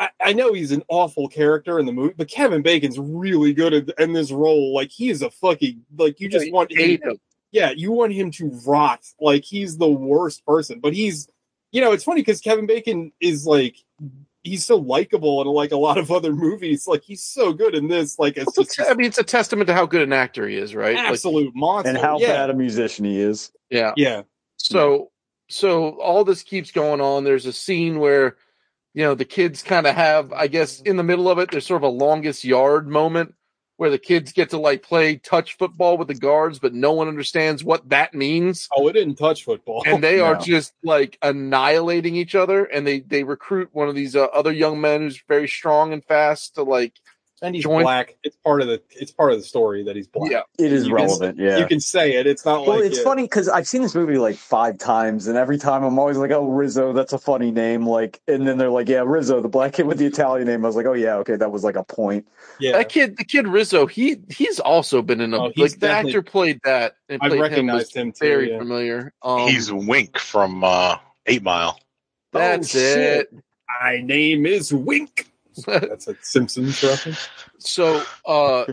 I, 0.00 0.08
I 0.20 0.32
know 0.32 0.52
he's 0.54 0.72
an 0.72 0.82
awful 0.88 1.28
character 1.28 1.78
in 1.78 1.84
the 1.86 1.92
movie, 1.92 2.14
but 2.16 2.26
Kevin 2.28 2.62
Bacon's 2.62 2.98
really 2.98 3.52
good 3.52 3.74
at, 3.74 3.90
in 4.00 4.14
this 4.14 4.32
role. 4.32 4.74
Like 4.74 4.90
he 4.90 5.10
is 5.10 5.20
a 5.22 5.30
fucking 5.30 5.84
like 5.96 6.20
you 6.20 6.28
just 6.30 6.50
want 6.50 6.72
hate 6.76 7.02
him 7.04 7.10
him. 7.10 7.20
yeah, 7.52 7.70
you 7.76 7.92
want 7.92 8.12
him 8.14 8.30
to 8.32 8.50
rot. 8.66 9.04
Like 9.20 9.44
he's 9.44 9.76
the 9.78 9.88
worst 9.90 10.44
person. 10.46 10.80
But 10.80 10.94
he's, 10.94 11.28
you 11.70 11.80
know, 11.82 11.92
it's 11.92 12.02
funny 12.04 12.22
because 12.22 12.40
Kevin 12.40 12.66
Bacon 12.66 13.12
is 13.20 13.46
like, 13.46 13.76
he's 14.42 14.64
so 14.64 14.76
likable 14.76 15.42
in 15.42 15.48
like 15.48 15.70
a 15.72 15.76
lot 15.76 15.98
of 15.98 16.10
other 16.10 16.32
movies. 16.32 16.86
Like 16.88 17.02
he's 17.02 17.22
so 17.22 17.52
good 17.52 17.74
in 17.74 17.88
this. 17.88 18.18
Like 18.18 18.38
it's 18.38 18.56
It's 18.56 18.76
just 18.76 18.88
a- 18.88 18.90
I 18.90 18.94
mean, 18.94 19.06
it's 19.06 19.18
a 19.18 19.22
testament 19.22 19.66
to 19.68 19.74
how 19.74 19.84
good 19.84 20.00
an 20.02 20.14
actor 20.14 20.48
he 20.48 20.56
is, 20.56 20.74
right? 20.74 20.96
an 20.96 21.04
Like, 21.04 21.12
absolute 21.12 21.54
monster. 21.54 21.90
and 21.90 21.98
how 21.98 22.18
yeah, 22.18 22.28
bad 22.28 22.48
a 22.50 22.54
musician 22.54 23.04
he 23.04 23.20
is. 23.20 23.52
yeah. 23.68 23.92
yeah, 23.98 24.22
So 24.56 25.10
so 25.50 26.00
all 26.00 26.24
this 26.24 26.42
keeps 26.42 26.70
going 26.70 27.00
on. 27.02 27.24
There's 27.24 27.44
a 27.44 27.52
scene 27.52 27.98
where 27.98 28.36
you 28.94 29.04
know 29.04 29.14
the 29.14 29.24
kids 29.24 29.62
kind 29.62 29.86
of 29.86 29.94
have, 29.94 30.32
I 30.32 30.46
guess, 30.46 30.80
in 30.80 30.96
the 30.96 31.02
middle 31.02 31.28
of 31.28 31.38
it, 31.38 31.50
there's 31.50 31.66
sort 31.66 31.82
of 31.82 31.88
a 31.88 31.92
longest 31.92 32.44
yard 32.44 32.88
moment 32.88 33.34
where 33.80 33.88
the 33.88 33.98
kids 33.98 34.32
get 34.32 34.50
to 34.50 34.58
like 34.58 34.82
play 34.82 35.16
touch 35.16 35.56
football 35.56 35.96
with 35.96 36.08
the 36.08 36.14
guards, 36.14 36.58
but 36.58 36.74
no 36.74 36.92
one 36.92 37.08
understands 37.08 37.64
what 37.64 37.88
that 37.88 38.12
means. 38.12 38.68
Oh, 38.76 38.86
it 38.88 38.92
didn't 38.92 39.14
touch 39.14 39.44
football. 39.44 39.82
And 39.86 40.04
they 40.04 40.20
are 40.20 40.36
just 40.36 40.74
like 40.82 41.16
annihilating 41.22 42.14
each 42.14 42.34
other, 42.34 42.64
and 42.64 42.86
they 42.86 43.00
they 43.00 43.24
recruit 43.24 43.70
one 43.72 43.88
of 43.88 43.94
these 43.94 44.14
uh, 44.14 44.24
other 44.24 44.52
young 44.52 44.82
men 44.82 45.00
who's 45.00 45.22
very 45.26 45.48
strong 45.48 45.94
and 45.94 46.04
fast 46.04 46.56
to 46.56 46.62
like, 46.62 46.92
and 47.42 47.54
he's 47.54 47.64
join- 47.64 47.82
black. 47.82 48.16
It's 48.22 48.36
part 48.36 48.60
of 48.62 48.68
the. 48.68 48.80
It's 48.90 49.10
part 49.12 49.32
of 49.32 49.38
the 49.38 49.44
story 49.44 49.82
that 49.84 49.96
he's 49.96 50.06
black. 50.06 50.30
yeah, 50.30 50.42
It 50.58 50.72
is 50.72 50.84
You 50.86 50.94
can- 50.94 51.04
relevant, 51.06 51.38
yeah. 51.38 51.58
You 51.58 51.66
can 51.66 51.80
say 51.80 52.14
it. 52.16 52.26
It's 52.26 52.44
not 52.44 52.66
well, 52.66 52.76
like 52.76 52.86
it's 52.86 52.98
yeah. 52.98 53.04
funny 53.04 53.22
because 53.22 53.48
I've 53.48 53.66
seen 53.66 53.82
this 53.82 53.94
movie 53.94 54.18
like 54.18 54.36
five 54.36 54.78
times, 54.78 55.26
and 55.26 55.36
every 55.38 55.58
time 55.58 55.82
I'm 55.84 55.98
always 55.98 56.16
like, 56.18 56.30
"Oh, 56.30 56.48
Rizzo, 56.48 56.92
that's 56.92 57.12
a 57.12 57.18
funny 57.18 57.50
name." 57.50 57.86
Like, 57.86 58.20
and 58.28 58.46
then 58.46 58.58
they're 58.58 58.70
like, 58.70 58.88
"Yeah, 58.88 59.02
Rizzo, 59.06 59.40
the 59.40 59.48
black 59.48 59.72
kid 59.72 59.86
with 59.86 59.98
the 59.98 60.06
Italian 60.06 60.46
name." 60.46 60.64
I 60.64 60.68
was 60.68 60.76
like, 60.76 60.86
"Oh 60.86 60.92
yeah, 60.94 61.16
okay, 61.16 61.36
that 61.36 61.50
was 61.50 61.64
like 61.64 61.76
a 61.76 61.84
point." 61.84 62.26
Yeah, 62.58 62.72
that 62.72 62.88
kid, 62.88 63.16
the 63.16 63.24
kid 63.24 63.46
Rizzo, 63.48 63.86
he 63.86 64.16
he's 64.30 64.60
also 64.60 65.00
been 65.02 65.20
in 65.20 65.32
a 65.34 65.38
Oh, 65.44 65.52
like 65.56 65.78
the 65.78 65.90
actor 65.90 66.22
played 66.22 66.60
that 66.64 66.94
and 67.08 67.20
I 67.22 67.28
played 67.28 67.32
him 67.32 67.40
was 67.40 67.50
recognized 67.50 67.96
him, 67.96 68.12
too. 68.12 68.18
very 68.20 68.50
yeah. 68.52 68.58
familiar. 68.58 69.12
Um, 69.22 69.48
He's 69.48 69.72
Wink 69.72 70.18
from 70.18 70.62
uh, 70.62 70.96
Eight 71.26 71.42
Mile. 71.42 71.80
that's 72.32 72.74
Oh, 72.74 72.78
it. 72.78 72.94
shit. 73.30 73.34
my 73.82 74.00
name 74.02 74.44
is 74.46 74.72
Wink. 74.74 75.29
That's 75.66 76.08
a 76.08 76.14
Simpsons 76.22 76.82
reference. 76.82 77.28
So, 77.58 78.02
uh, 78.26 78.64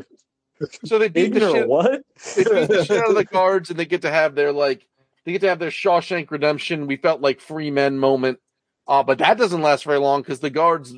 so 0.85 0.97
they 0.99 1.09
beat 1.09 1.33
the 1.33 1.37
Ignorant 1.37 1.55
shit. 1.55 1.67
what? 1.67 2.01
They 2.35 2.43
beat 2.43 2.67
the 2.69 2.85
shit 2.85 2.97
out 3.03 3.09
of 3.09 3.15
the 3.15 3.25
guards, 3.25 3.69
and 3.69 3.79
they 3.79 3.85
get 3.85 4.01
to 4.03 4.09
have 4.11 4.35
their 4.35 4.51
like, 4.51 4.87
they 5.25 5.31
get 5.33 5.41
to 5.41 5.49
have 5.49 5.59
their 5.59 5.69
Shawshank 5.71 6.31
Redemption. 6.31 6.87
We 6.87 6.97
felt 6.97 7.21
like 7.21 7.41
free 7.41 7.71
men 7.71 7.97
moment, 7.99 8.39
uh, 8.87 9.03
but 9.03 9.17
that 9.19 9.37
doesn't 9.37 9.61
last 9.61 9.83
very 9.85 9.99
long 9.99 10.21
because 10.21 10.39
the 10.39 10.49
guards 10.49 10.93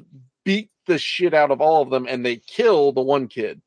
beat 0.45 0.69
the 0.85 0.97
shit 0.97 1.33
out 1.33 1.51
of 1.51 1.61
all 1.61 1.81
of 1.81 1.89
them, 1.89 2.05
and 2.07 2.25
they 2.25 2.37
kill 2.37 2.91
the 2.91 3.01
one 3.01 3.27
kid. 3.27 3.61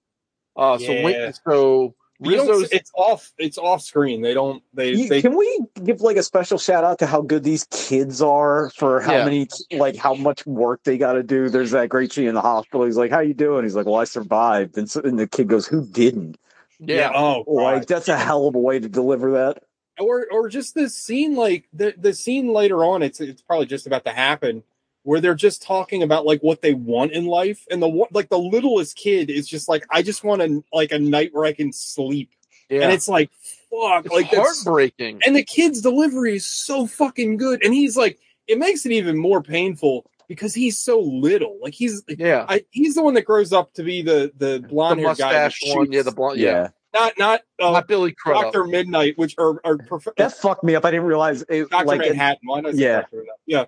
Uh, 0.56 0.78
so 0.78 0.92
Yeah. 0.92 1.04
Wink, 1.04 1.34
so 1.46 1.72
You 1.72 1.80
don't- 1.80 1.96
Rizzo's 2.30 2.70
it's 2.72 2.90
off. 2.94 3.32
It's 3.38 3.58
off 3.58 3.82
screen. 3.82 4.22
They 4.22 4.34
don't. 4.34 4.62
They. 4.74 4.90
You- 4.92 5.08
they 5.08 5.22
Can 5.22 5.36
we 5.36 5.60
give 5.84 6.00
like 6.00 6.16
a 6.16 6.22
special 6.22 6.58
shout 6.58 6.84
out 6.84 6.98
to 7.00 7.06
how 7.06 7.20
good 7.22 7.42
these 7.44 7.64
kids 7.70 8.20
are 8.22 8.70
for 8.76 9.00
how 9.00 9.12
Yeah. 9.18 9.24
many 9.24 9.48
like 9.72 9.96
how 9.96 10.14
much 10.14 10.46
work 10.46 10.82
they 10.84 10.98
got 10.98 11.14
to 11.14 11.22
do? 11.22 11.48
There's 11.48 11.72
that 11.72 11.88
great 11.88 12.12
scene 12.12 12.28
in 12.28 12.34
the 12.34 12.40
hospital. 12.40 12.84
He's 12.86 12.96
like, 12.96 13.10
"How 13.10 13.20
you 13.20 13.34
doing?" 13.34 13.64
He's 13.64 13.74
like, 13.76 13.86
"Well, 13.86 13.96
I 13.96 14.04
survived." 14.04 14.76
And, 14.78 14.90
so, 14.90 15.00
and 15.00 15.18
the 15.18 15.26
kid 15.26 15.48
goes, 15.48 15.66
"Who 15.66 15.86
didn't?" 15.86 16.36
yeah. 16.78 17.10
Oh, 17.14 17.44
Like 17.46 17.80
God. 17.82 17.88
that's 17.88 18.08
a 18.08 18.16
hell 18.16 18.46
of 18.48 18.54
a 18.54 18.58
way 18.58 18.78
to 18.78 18.88
deliver 18.88 19.32
that. 19.32 19.62
or 20.00 20.26
or 20.32 20.48
just 20.48 20.74
this 20.74 20.94
scene 20.96 21.36
like 21.36 21.68
the 21.72 21.94
the 21.98 22.12
scene 22.14 22.52
later 22.52 22.82
on 22.84 23.02
it's 23.02 23.20
it's 23.20 23.42
probably 23.42 23.66
just 23.66 23.86
about 23.86 24.04
to 24.04 24.10
happen 24.10 24.62
where 25.04 25.20
they're 25.20 25.34
just 25.34 25.62
talking 25.62 26.02
about 26.02 26.24
like 26.26 26.40
what 26.40 26.62
they 26.62 26.74
want 26.74 27.12
in 27.12 27.26
life 27.26 27.64
and 27.70 27.82
the 27.82 27.88
one- 27.88 28.08
like 28.12 28.28
the 28.28 28.38
littlest 28.38 28.96
kid 28.96 29.30
is 29.30 29.48
just 29.48 29.68
like 29.68 29.84
I 29.90 30.02
just 30.02 30.24
want 30.24 30.42
a 30.42 30.62
like 30.72 30.92
a 30.92 30.98
night 30.98 31.30
where 31.32 31.44
I 31.44 31.52
can 31.52 31.72
sleep 31.72 32.30
yeah. 32.68 32.82
and 32.82 32.92
it's 32.92 33.08
like 33.08 33.30
fuck 33.70 34.06
It's 34.06 34.14
like 34.14 34.30
that's 34.30 34.64
heartbreaking. 34.64 35.20
and 35.26 35.34
the 35.34 35.42
kid's 35.44 35.80
delivery 35.80 36.36
is 36.36 36.46
so 36.46 36.86
fucking 36.86 37.36
good 37.36 37.64
and 37.64 37.74
he's 37.74 37.96
like 37.96 38.18
it 38.46 38.58
makes 38.58 38.86
it 38.86 38.92
even 38.92 39.16
more 39.16 39.42
painful 39.42 40.08
because 40.28 40.54
he's 40.54 40.78
so 40.78 40.98
little 41.00 41.58
like 41.60 41.74
he's 41.74 42.02
yeah, 42.08 42.46
I, 42.48 42.64
he's 42.70 42.94
the 42.94 43.02
one 43.02 43.14
that 43.14 43.22
grows 43.26 43.52
up 43.52 43.72
to 43.74 43.82
be 43.82 44.02
the 44.02 44.32
the 44.36 44.58
the 44.60 44.68
blonde 44.68 45.00
haired 45.00 45.18
guy 45.18 45.32
that 45.32 45.44
mustache 45.46 45.74
one. 45.76 45.92
Yeah, 45.92 46.02
the 46.02 46.12
blonde. 46.12 46.38
Yeah, 46.38 46.68
not 46.94 47.12
not 47.18 47.40
uh, 47.60 47.70
not 47.70 47.86
Billy 47.86 48.12
Crudup. 48.12 48.44
Doctor 48.44 48.64
Midnight 48.64 49.18
which 49.18 49.34
are, 49.38 49.60
or 49.64 49.78
prof- 49.78 50.08
That 50.16 50.32
fucked 50.32 50.64
me 50.64 50.74
up. 50.74 50.84
I 50.86 50.90
didn't 50.90 51.06
realize 51.06 51.42
it. 51.48 51.68
Doctor 51.70 51.86
like 51.86 52.00
Manhattan. 52.00 52.40
Why 52.44 52.60
not 52.60 52.74
Yeah. 52.74 53.02
Dr. 53.02 53.26
Yeah. 53.46 53.64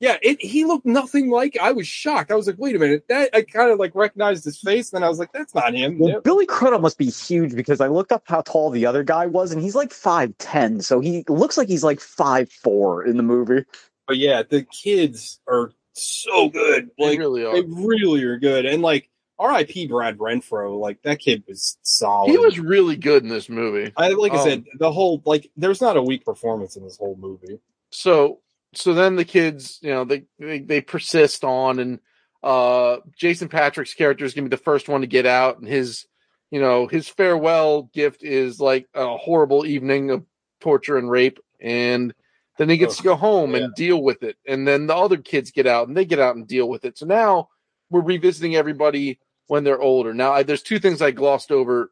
Yeah, 0.00 0.16
it, 0.22 0.40
he 0.40 0.64
looked 0.64 0.86
nothing 0.86 1.28
like. 1.28 1.58
I 1.60 1.72
was 1.72 1.88
shocked. 1.88 2.30
I 2.30 2.36
was 2.36 2.46
like, 2.46 2.56
wait 2.58 2.76
a 2.76 2.78
minute. 2.78 3.04
That 3.08 3.30
I 3.34 3.42
kind 3.42 3.70
of 3.70 3.78
like 3.80 3.94
recognized 3.96 4.44
his 4.44 4.60
face, 4.60 4.92
and 4.92 4.98
then 4.98 5.04
I 5.04 5.08
was 5.08 5.18
like, 5.18 5.32
that's 5.32 5.54
not 5.54 5.74
him. 5.74 5.98
Well, 5.98 6.10
Yeah. 6.10 6.18
Billy 6.22 6.46
Crudup 6.46 6.80
must 6.80 6.98
be 6.98 7.10
huge 7.10 7.54
because 7.56 7.80
I 7.80 7.88
looked 7.88 8.12
up 8.12 8.22
how 8.26 8.42
tall 8.42 8.70
the 8.70 8.86
other 8.86 9.02
guy 9.02 9.26
was, 9.26 9.50
and 9.50 9.60
he's 9.60 9.74
like 9.74 9.92
five 9.92 10.36
ten. 10.38 10.80
So 10.82 11.00
he 11.00 11.24
looks 11.28 11.56
like 11.58 11.66
he's 11.68 11.82
like 11.82 12.00
five 12.00 12.50
four 12.50 13.04
in 13.04 13.16
the 13.16 13.22
movie. 13.24 13.64
But 14.06 14.18
yeah, 14.18 14.42
the 14.48 14.62
kids 14.62 15.40
are 15.48 15.72
so 15.94 16.48
good. 16.48 16.90
They 16.96 17.04
Like 17.10 17.18
really 17.18 17.44
are. 17.44 17.54
they 17.54 17.66
really 17.68 18.22
are 18.22 18.38
good. 18.38 18.66
And 18.66 18.82
like 18.82 19.10
R.I.P. 19.40 19.88
Brad 19.88 20.18
Renfro. 20.18 20.78
Like 20.78 21.02
that 21.02 21.18
kid 21.18 21.42
was 21.48 21.76
solid. 21.82 22.30
He 22.30 22.38
was 22.38 22.58
really 22.58 22.96
good 22.96 23.24
in 23.24 23.28
this 23.28 23.48
movie. 23.48 23.92
I 23.96 24.10
like 24.10 24.32
I 24.32 24.38
um, 24.38 24.48
said, 24.48 24.64
the 24.78 24.92
whole 24.92 25.22
like 25.24 25.50
there's 25.56 25.80
not 25.80 25.96
a 25.96 26.02
weak 26.02 26.24
performance 26.24 26.76
in 26.76 26.84
this 26.84 26.96
whole 26.98 27.16
movie. 27.18 27.58
so 27.90 28.38
so 28.74 28.94
then 28.94 29.16
the 29.16 29.24
kids 29.24 29.78
you 29.82 29.90
know 29.90 30.04
they 30.04 30.24
they, 30.38 30.60
they 30.60 30.80
persist 30.80 31.44
on 31.44 31.78
and 31.78 32.00
uh 32.42 32.98
jason 33.16 33.48
patric's 33.48 33.94
character 33.94 34.24
is 34.24 34.34
gonna 34.34 34.48
be 34.48 34.56
the 34.56 34.62
first 34.62 34.88
one 34.88 35.00
to 35.00 35.06
get 35.06 35.26
out 35.26 35.58
and 35.58 35.66
his 35.66 36.06
you 36.50 36.60
know 36.60 36.86
his 36.86 37.08
farewell 37.08 37.82
gift 37.94 38.22
is 38.22 38.60
like 38.60 38.86
a 38.94 39.16
horrible 39.16 39.66
evening 39.66 40.10
of 40.10 40.24
torture 40.60 40.98
and 40.98 41.10
rape 41.10 41.38
and 41.60 42.14
then 42.58 42.68
he 42.68 42.76
gets 42.76 42.96
to 42.96 43.02
go 43.02 43.14
home 43.14 43.52
yeah. 43.52 43.64
and 43.64 43.74
deal 43.74 44.02
with 44.02 44.22
it 44.22 44.36
and 44.46 44.66
then 44.66 44.86
the 44.86 44.96
other 44.96 45.16
kids 45.16 45.50
get 45.50 45.66
out 45.66 45.88
and 45.88 45.96
they 45.96 46.04
get 46.04 46.18
out 46.18 46.36
and 46.36 46.46
deal 46.46 46.68
with 46.68 46.84
it 46.84 46.98
so 46.98 47.06
now 47.06 47.48
we're 47.90 48.00
revisiting 48.00 48.54
everybody 48.54 49.18
when 49.46 49.64
they're 49.64 49.80
older 49.80 50.14
now 50.14 50.32
I, 50.32 50.42
there's 50.42 50.62
two 50.62 50.78
things 50.78 51.02
i 51.02 51.10
glossed 51.10 51.50
over 51.50 51.90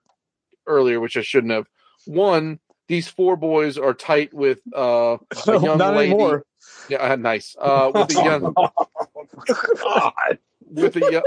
earlier 0.67 1.01
which 1.01 1.17
i 1.17 1.23
shouldn't 1.23 1.53
have 1.53 1.67
one 2.07 2.61
these 2.89 3.09
four 3.09 3.37
boys 3.37 3.79
are 3.79 3.95
tight 3.95 4.33
with 4.33 4.61
uh 4.75 5.17
a 5.47 5.47
young 5.47 5.79
not 5.79 5.97
lady 5.97 6.13
anymore. 6.13 6.45
Yeah, 6.89 6.99
uh, 6.99 7.17
nice. 7.17 7.57
Uh, 7.59 7.91
with 7.95 8.17
a 8.17 8.25
young, 8.25 8.53
God. 8.53 10.39
with 10.71 10.97
a 10.97 11.11
young, 11.11 11.23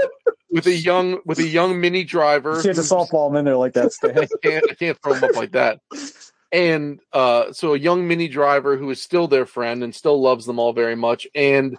with 0.50 0.66
a 0.66 0.74
young, 0.74 1.20
with 1.24 1.38
a 1.38 1.46
young 1.46 1.80
Minnie 1.80 2.04
Driver. 2.04 2.60
She 2.62 2.68
has 2.68 2.78
a 2.78 2.82
who's- 2.82 2.90
softball 2.90 3.36
in 3.38 3.44
there 3.44 3.56
like 3.56 3.74
that. 3.74 3.92
Stan. 3.92 4.18
I 4.18 4.26
can't, 4.42 4.70
I 4.70 4.74
can't 4.74 4.98
throw 5.02 5.14
him 5.14 5.24
up 5.24 5.36
like 5.36 5.52
that. 5.52 5.80
And 6.52 7.00
uh, 7.12 7.52
so 7.52 7.74
a 7.74 7.78
young 7.78 8.08
Minnie 8.08 8.28
Driver 8.28 8.76
who 8.76 8.90
is 8.90 9.00
still 9.00 9.28
their 9.28 9.46
friend 9.46 9.84
and 9.84 9.94
still 9.94 10.20
loves 10.20 10.46
them 10.46 10.58
all 10.58 10.72
very 10.72 10.96
much. 10.96 11.26
And 11.34 11.78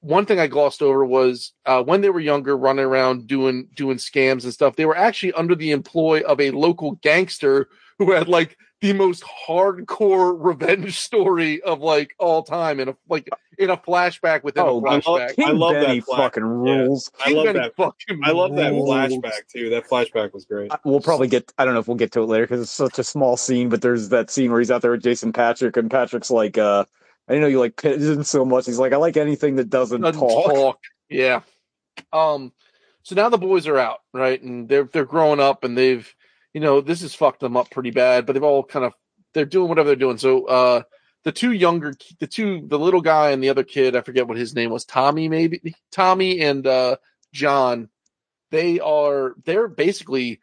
one 0.00 0.26
thing 0.26 0.38
I 0.38 0.46
glossed 0.46 0.82
over 0.82 1.04
was 1.04 1.52
uh, 1.64 1.82
when 1.82 2.02
they 2.02 2.10
were 2.10 2.20
younger, 2.20 2.56
running 2.56 2.84
around 2.84 3.26
doing 3.26 3.68
doing 3.74 3.96
scams 3.96 4.44
and 4.44 4.52
stuff. 4.52 4.76
They 4.76 4.84
were 4.84 4.96
actually 4.96 5.32
under 5.32 5.54
the 5.54 5.70
employ 5.70 6.20
of 6.20 6.40
a 6.40 6.50
local 6.50 6.92
gangster 7.02 7.68
who 7.98 8.12
had 8.12 8.28
like 8.28 8.56
the 8.80 8.92
most 8.92 9.24
hardcore 9.48 10.36
revenge 10.38 10.98
story 10.98 11.62
of 11.62 11.80
like 11.80 12.14
all 12.18 12.42
time 12.42 12.78
in 12.80 12.88
a 12.90 12.96
like 13.08 13.28
in 13.58 13.70
a 13.70 13.76
flashback 13.76 14.42
within 14.44 14.62
Oh, 14.64 14.84
a 14.84 14.88
I 14.88 14.92
love- 14.94 15.02
flashback. 15.04 15.34
King 15.36 15.48
I 15.48 15.50
love 15.52 15.74
that 15.74 16.04
flash. 16.04 16.18
fucking 16.18 16.44
rules. 16.44 17.10
I 17.24 17.30
love 17.32 17.44
Benny 17.46 17.58
that. 17.60 17.76
fucking 17.76 18.20
I 18.22 18.30
love 18.32 18.54
that 18.56 18.72
rules. 18.72 18.88
flashback 18.90 19.48
too. 19.50 19.70
That 19.70 19.88
flashback 19.88 20.32
was 20.34 20.44
great. 20.44 20.70
We'll 20.84 21.00
probably 21.00 21.28
get. 21.28 21.52
I 21.58 21.64
don't 21.64 21.74
know 21.74 21.80
if 21.80 21.88
we'll 21.88 21.96
get 21.96 22.12
to 22.12 22.20
it 22.22 22.26
later 22.26 22.44
because 22.44 22.60
it's 22.60 22.70
such 22.70 22.98
a 22.98 23.04
small 23.04 23.36
scene. 23.36 23.68
But 23.70 23.80
there's 23.82 24.10
that 24.10 24.30
scene 24.30 24.50
where 24.50 24.60
he's 24.60 24.70
out 24.70 24.82
there 24.82 24.90
with 24.90 25.02
Jason 25.02 25.32
Patric, 25.32 25.76
and 25.76 25.90
Patric's 25.90 26.30
like, 26.30 26.58
uh, 26.58 26.84
"I 27.28 27.32
didn't 27.32 27.42
know 27.42 27.48
you 27.48 27.60
like 27.60 27.76
pigeons 27.76 28.28
so 28.28 28.44
much." 28.44 28.66
He's 28.66 28.78
like, 28.78 28.92
"I 28.92 28.96
like 28.98 29.16
anything 29.16 29.56
that 29.56 29.70
doesn't, 29.70 30.02
doesn't 30.02 30.20
talk." 30.20 30.52
talk. 30.52 30.78
Yeah. 31.08 31.40
Um. 32.12 32.52
So 33.04 33.14
now 33.14 33.28
the 33.28 33.38
boys 33.38 33.66
are 33.68 33.78
out, 33.78 34.00
right, 34.12 34.42
and 34.42 34.68
they're 34.68 34.84
they're 34.84 35.04
growing 35.04 35.38
up, 35.40 35.62
and 35.64 35.78
they've, 35.78 36.12
you 36.56 36.60
know, 36.60 36.80
this 36.80 37.02
has 37.02 37.14
fucked 37.14 37.40
them 37.40 37.54
up 37.54 37.70
pretty 37.70 37.90
bad. 37.90 38.24
But 38.24 38.32
they've 38.32 38.42
all 38.42 38.64
kind 38.64 38.86
of 38.86 38.94
they're 39.34 39.44
doing 39.44 39.68
whatever 39.68 39.88
they're 39.90 39.96
doing. 39.96 40.16
So, 40.16 40.46
uh, 40.46 40.82
the 41.22 41.30
two 41.30 41.52
younger, 41.52 41.92
the 42.18 42.26
two, 42.26 42.64
the 42.66 42.78
little 42.78 43.02
guy 43.02 43.32
and 43.32 43.42
the 43.42 43.50
other 43.50 43.62
kid, 43.62 43.94
I 43.94 44.00
forget 44.00 44.26
what 44.26 44.38
his 44.38 44.54
name 44.54 44.70
was, 44.70 44.86
Tommy 44.86 45.28
maybe, 45.28 45.74
Tommy 45.92 46.40
and 46.40 46.66
uh 46.66 46.96
John. 47.34 47.90
They 48.52 48.80
are 48.80 49.34
they're 49.44 49.68
basically 49.68 50.40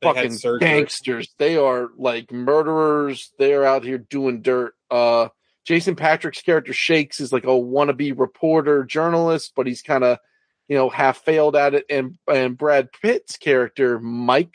They 0.00 0.06
fucking 0.06 0.38
gangsters. 0.60 1.34
They 1.36 1.56
are 1.56 1.88
like 1.96 2.30
murderers. 2.30 3.32
They're 3.40 3.64
out 3.64 3.82
here 3.82 3.98
doing 3.98 4.40
dirt. 4.42 4.74
Uh, 4.88 5.30
Jason 5.64 5.96
Patric's 5.96 6.42
character 6.42 6.72
Shakes 6.72 7.18
is 7.18 7.32
like 7.32 7.42
a 7.42 7.48
wannabe 7.48 8.16
reporter 8.16 8.84
journalist, 8.84 9.54
but 9.56 9.66
he's 9.66 9.82
kind 9.82 10.04
of, 10.04 10.18
you 10.68 10.76
know, 10.76 10.88
half 10.88 11.24
failed 11.24 11.56
at 11.56 11.74
it. 11.74 11.86
And 11.90 12.16
and 12.32 12.56
Brad 12.56 12.90
Pitt's 12.92 13.36
character 13.36 13.98
Mike, 13.98 14.54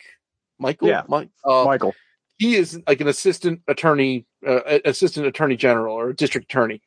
Michael, 0.60 0.88
Yeah. 0.88 1.04
Mike, 1.08 1.30
uh, 1.44 1.64
Michael. 1.66 1.94
he 2.38 2.56
is 2.56 2.80
like 2.88 3.02
an 3.02 3.08
assistant 3.08 3.62
attorney, 3.68 4.26
uh, 4.46 4.80
assistant 4.86 5.26
attorney 5.26 5.56
general 5.58 5.96
or 5.96 6.14
district 6.14 6.46
attorney. 6.52 6.82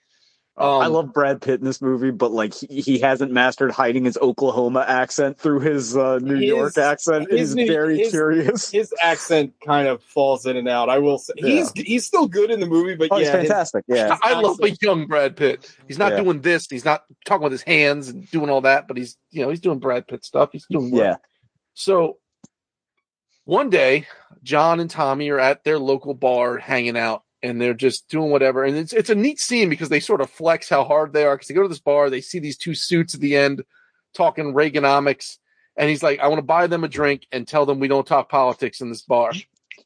Um, 0.59 0.81
I 0.81 0.87
love 0.87 1.13
Brad 1.13 1.43
Pitt 1.43 1.61
in 1.61 1.67
this 1.67 1.83
movie, 1.83 2.11
but 2.11 2.33
like 2.33 2.55
he, 2.55 2.81
he 2.81 2.99
hasn't 2.99 3.31
mastered 3.31 3.73
hiding 3.73 4.07
his 4.07 4.17
Oklahoma 4.17 4.87
accent 4.89 5.39
through 5.39 5.61
his 5.61 5.95
uh, 5.95 6.19
New 6.23 6.37
His- 6.37 6.45
York 6.45 6.79
accent. 6.79 7.31
his 7.31 7.53
He's 7.53 7.69
very 7.69 7.99
his- 7.99 8.11
curious. 8.11 8.71
His 8.71 8.91
accent 9.03 9.53
kind 9.67 9.87
of 9.87 10.03
falls 10.03 10.47
in 10.47 10.57
and 10.57 10.67
out. 10.67 10.89
I 10.89 10.97
will 10.97 11.19
say 11.19 11.35
he's 11.37 11.71
he's 11.73 12.07
still 12.07 12.27
good 12.27 12.51
in 12.51 12.61
the 12.61 12.67
movie, 12.67 12.95
but 12.95 13.09
Oh, 13.11 13.19
he's 13.19 13.27
yeah, 13.27 13.37
his- 13.37 13.49
fantastic. 13.51 13.85
Yeah. 13.87 14.17
I 14.23 14.41
love 14.41 14.59
a 14.63 14.71
young 14.81 15.07
Brad 15.07 15.37
Pitt. 15.37 15.71
He's 15.87 15.99
not 15.99 16.13
Yeah. 16.13 16.23
doing 16.23 16.41
this. 16.41 16.67
He's 16.71 16.87
not 16.87 17.05
talking 17.27 17.43
with 17.43 17.53
his 17.53 17.61
hands 17.63 18.09
and 18.09 18.27
doing 18.31 18.49
all 18.49 18.63
that, 18.63 18.89
but 18.89 18.97
he's 18.97 19.19
you 19.33 19.43
know 19.43 19.51
he's 19.51 19.61
doing 19.61 19.79
Brad 19.79 20.09
Pitt 20.09 20.25
stuff. 20.25 20.49
He's 20.53 20.65
doing 20.71 20.91
work. 20.91 21.03
Yeah. 21.03 21.17
So 21.75 22.17
one 23.47 23.71
day, 23.71 24.07
John 24.43 24.81
and 24.81 24.91
Tommy 24.91 25.31
are 25.31 25.39
at 25.39 25.65
their 25.65 25.79
local 25.79 26.15
bar 26.15 26.59
hanging 26.59 26.97
out, 26.97 27.23
and 27.43 27.61
they're 27.61 27.75
just 27.75 28.09
doing 28.09 28.31
whatever. 28.31 28.65
And 28.65 28.77
it's 28.77 28.93
it's 28.93 29.09
a 29.09 29.15
neat 29.15 29.41
scene 29.41 29.71
because 29.71 29.89
they 29.89 30.01
sort 30.01 30.21
of 30.21 30.29
flex 30.29 30.69
how 30.69 30.85
hard 30.85 31.13
they 31.13 31.25
are. 31.25 31.37
Because 31.37 31.49
they 31.49 31.55
go 31.55 31.63
to 31.63 31.69
this 31.69 31.81
bar, 31.81 32.11
they 32.11 32.21
see 32.21 32.41
these 32.41 32.59
two 32.59 32.75
suits 32.75 33.15
at 33.15 33.21
the 33.21 33.37
end 33.37 33.63
talking 34.15 34.53
Reaganomics, 34.53 35.39
and 35.77 35.89
he's 35.89 36.03
like, 36.03 36.21
"I 36.21 36.27
want 36.27 36.39
to 36.39 36.45
buy 36.45 36.67
them 36.67 36.85
a 36.85 36.89
drink 36.89 37.27
and 37.33 37.47
tell 37.47 37.65
them 37.65 37.79
we 37.79 37.89
don't 37.89 38.07
talk 38.07 38.29
politics 38.29 38.81
in 38.81 38.89
this 38.89 39.03
bar." 39.03 39.33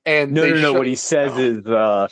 And 0.07 0.33
No, 0.33 0.49
no, 0.49 0.61
no. 0.61 0.73
What 0.73 0.87
he 0.87 0.97
says 0.97 1.37
is, 1.37 1.67
uh, 1.67 2.09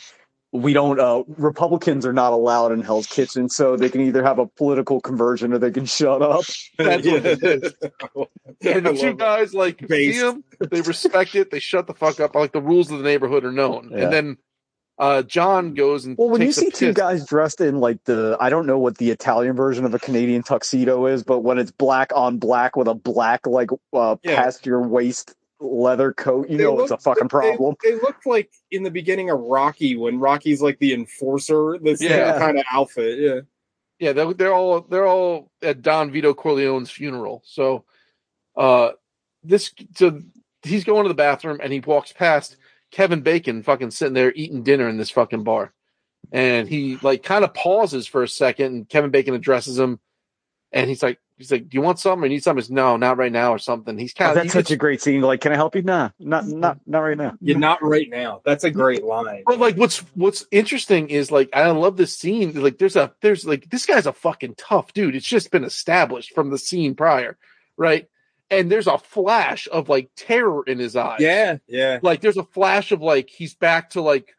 we 0.51 0.73
don't. 0.73 0.99
Uh, 0.99 1.23
Republicans 1.37 2.05
are 2.05 2.13
not 2.13 2.33
allowed 2.33 2.71
in 2.71 2.81
Hell's 2.81 3.05
Kitchen, 3.07 3.49
so 3.49 3.75
they 3.75 3.89
can 3.89 4.01
either 4.01 4.23
have 4.23 4.39
a 4.39 4.47
political 4.47 4.99
conversion 4.99 5.53
or 5.53 5.59
they 5.59 5.69
can 5.71 5.85
shut 5.85 6.21
up. 6.21 6.43
That's 6.77 7.05
what 7.05 7.25
it 7.25 7.43
is. 7.43 7.73
And 8.61 8.85
the 8.85 8.93
two 8.93 9.13
guys 9.13 9.53
like 9.53 9.87
Based. 9.87 10.17
see 10.17 10.23
them, 10.25 10.43
they 10.69 10.81
respect 10.81 11.33
it, 11.35 11.49
they 11.51 11.59
shut 11.59 11.87
the 11.87 11.93
fuck 11.93 12.19
up. 12.19 12.35
Like 12.35 12.51
the 12.51 12.61
rules 12.61 12.91
of 12.91 12.97
the 12.97 13.03
neighborhood 13.05 13.45
are 13.45 13.51
known. 13.53 13.89
Yeah. 13.91 14.03
And 14.05 14.13
then 14.13 14.37
uh 14.97 15.21
John 15.21 15.75
goes 15.75 16.03
and 16.05 16.17
Well, 16.17 16.29
when 16.29 16.41
you 16.41 16.47
takes 16.47 16.57
a 16.57 16.61
see 16.61 16.71
two 16.71 16.93
guys 16.93 17.25
dressed 17.25 17.61
in 17.61 17.79
like 17.79 18.03
the, 18.03 18.35
I 18.39 18.49
don't 18.49 18.65
know 18.65 18.77
what 18.79 18.97
the 18.97 19.11
Italian 19.11 19.55
version 19.55 19.85
of 19.85 19.93
a 19.93 19.99
Canadian 19.99 20.43
tuxedo 20.43 21.05
is, 21.05 21.23
but 21.23 21.39
when 21.39 21.57
it's 21.57 21.71
black 21.71 22.11
on 22.13 22.37
black 22.37 22.75
with 22.75 22.89
a 22.89 22.95
black 22.95 23.47
like 23.47 23.69
uh, 23.93 24.17
Yeah. 24.23 24.35
past 24.43 24.65
your 24.65 24.81
waist 24.85 25.35
leather 25.59 26.13
coat, 26.13 26.49
you 26.49 26.57
They 26.57 26.63
know 26.63 26.75
look- 26.75 26.83
it's 26.83 26.91
a 26.91 26.97
fucking 26.97 27.27
problem. 27.29 27.75
They, 27.83 27.95
look 27.95 28.25
like 28.25 28.51
in 28.71 28.83
the 28.83 28.91
beginning 28.91 29.29
of 29.29 29.39
Rocky 29.39 29.95
when 29.97 30.19
Rocky's 30.19 30.61
like 30.61 30.79
the 30.79 30.93
enforcer. 30.93 31.77
This 31.81 32.01
Yeah. 32.01 32.37
kind 32.39 32.57
of 32.57 32.65
outfit. 32.71 33.19
Yeah. 33.19 33.41
Yeah, 33.99 34.13
they're, 34.13 34.33
they're 34.33 34.53
all 34.53 34.81
they're 34.81 35.07
all 35.07 35.51
at 35.61 35.81
Don 35.81 36.11
Vito 36.11 36.33
Corleone's 36.33 36.89
funeral. 36.89 37.41
So 37.45 37.83
uh 38.55 38.91
this 39.43 39.73
so 39.95 40.21
he's 40.63 40.85
going 40.85 41.03
to 41.03 41.09
the 41.09 41.13
bathroom 41.15 41.59
and 41.61 41.73
he 41.73 41.81
walks 41.81 42.13
past 42.13 42.55
Kevin 42.91 43.21
Bacon 43.21 43.61
fucking 43.63 43.91
sitting 43.91 44.13
there 44.13 44.31
eating 44.33 44.63
dinner 44.63 44.87
in 44.87 44.95
this 44.97 45.09
fucking 45.11 45.43
bar. 45.43 45.73
And 46.31 46.67
he 46.69 46.97
like 47.01 47.23
kind 47.23 47.43
of 47.43 47.53
pauses 47.53 48.07
for 48.07 48.23
a 48.23 48.27
second 48.27 48.65
and 48.73 48.87
Kevin 48.89 49.11
Bacon 49.11 49.33
addresses 49.33 49.77
him 49.77 49.99
and 50.71 50.87
he's 50.89 51.03
like 51.03 51.19
he's 51.39 51.51
like, 51.51 51.67
Do 51.69 51.75
you 51.75 51.81
want 51.81 51.97
something? 51.97 52.23
Or 52.25 52.29
need 52.29 52.43
something? 52.43 52.61
He's, 52.61 52.69
no, 52.69 52.95
not 52.97 53.17
right 53.17 53.31
now 53.31 53.51
or 53.53 53.57
something. 53.57 53.97
He's 53.97 54.13
Oh, 54.15 54.19
kind 54.19 54.37
of 54.37 54.43
that's 54.43 54.53
such 54.53 54.69
a 54.69 54.75
great 54.75 55.01
scene. 55.01 55.21
Like, 55.21 55.41
can 55.41 55.51
I 55.51 55.55
help 55.55 55.75
you? 55.75 55.81
Nah, 55.81 56.09
not 56.19 56.45
not 56.45 56.77
not 56.85 56.99
right 56.99 57.17
now. 57.17 57.33
You're 57.41 57.57
not 57.57 57.81
right 57.81 58.07
now. 58.09 58.41
That's 58.45 58.63
a 58.63 58.69
great 58.71 59.03
line. 59.03 59.43
But 59.47 59.57
like, 59.57 59.75
what's 59.77 59.97
what's 60.15 60.45
interesting 60.51 61.09
is 61.09 61.31
like, 61.31 61.49
I 61.53 61.71
love 61.71 61.97
this 61.97 62.15
scene. 62.15 62.53
Like, 62.61 62.77
there's 62.77 62.95
a 62.95 63.13
there's 63.21 63.45
like 63.45 63.69
this 63.71 63.85
guy's 63.87 64.05
a 64.05 64.13
fucking 64.13 64.55
tough 64.55 64.93
dude. 64.93 65.15
It's 65.15 65.27
just 65.27 65.49
been 65.49 65.63
established 65.63 66.35
from 66.35 66.51
the 66.51 66.57
scene 66.59 66.93
prior, 66.93 67.37
right? 67.77 68.07
And 68.51 68.71
there's 68.71 68.87
a 68.87 68.97
flash 68.97 69.67
of 69.71 69.89
like 69.89 70.09
terror 70.15 70.63
in 70.65 70.79
his 70.79 70.95
eyes. 70.95 71.19
Yeah. 71.19 71.57
Yeah. 71.67 71.99
like 72.01 72.21
there's 72.21 72.37
a 72.37 72.43
flash 72.43 72.91
of 72.91 72.99
like 73.01 73.29
he's 73.29 73.53
back 73.53 73.91
to 73.91 74.01
like, 74.01 74.35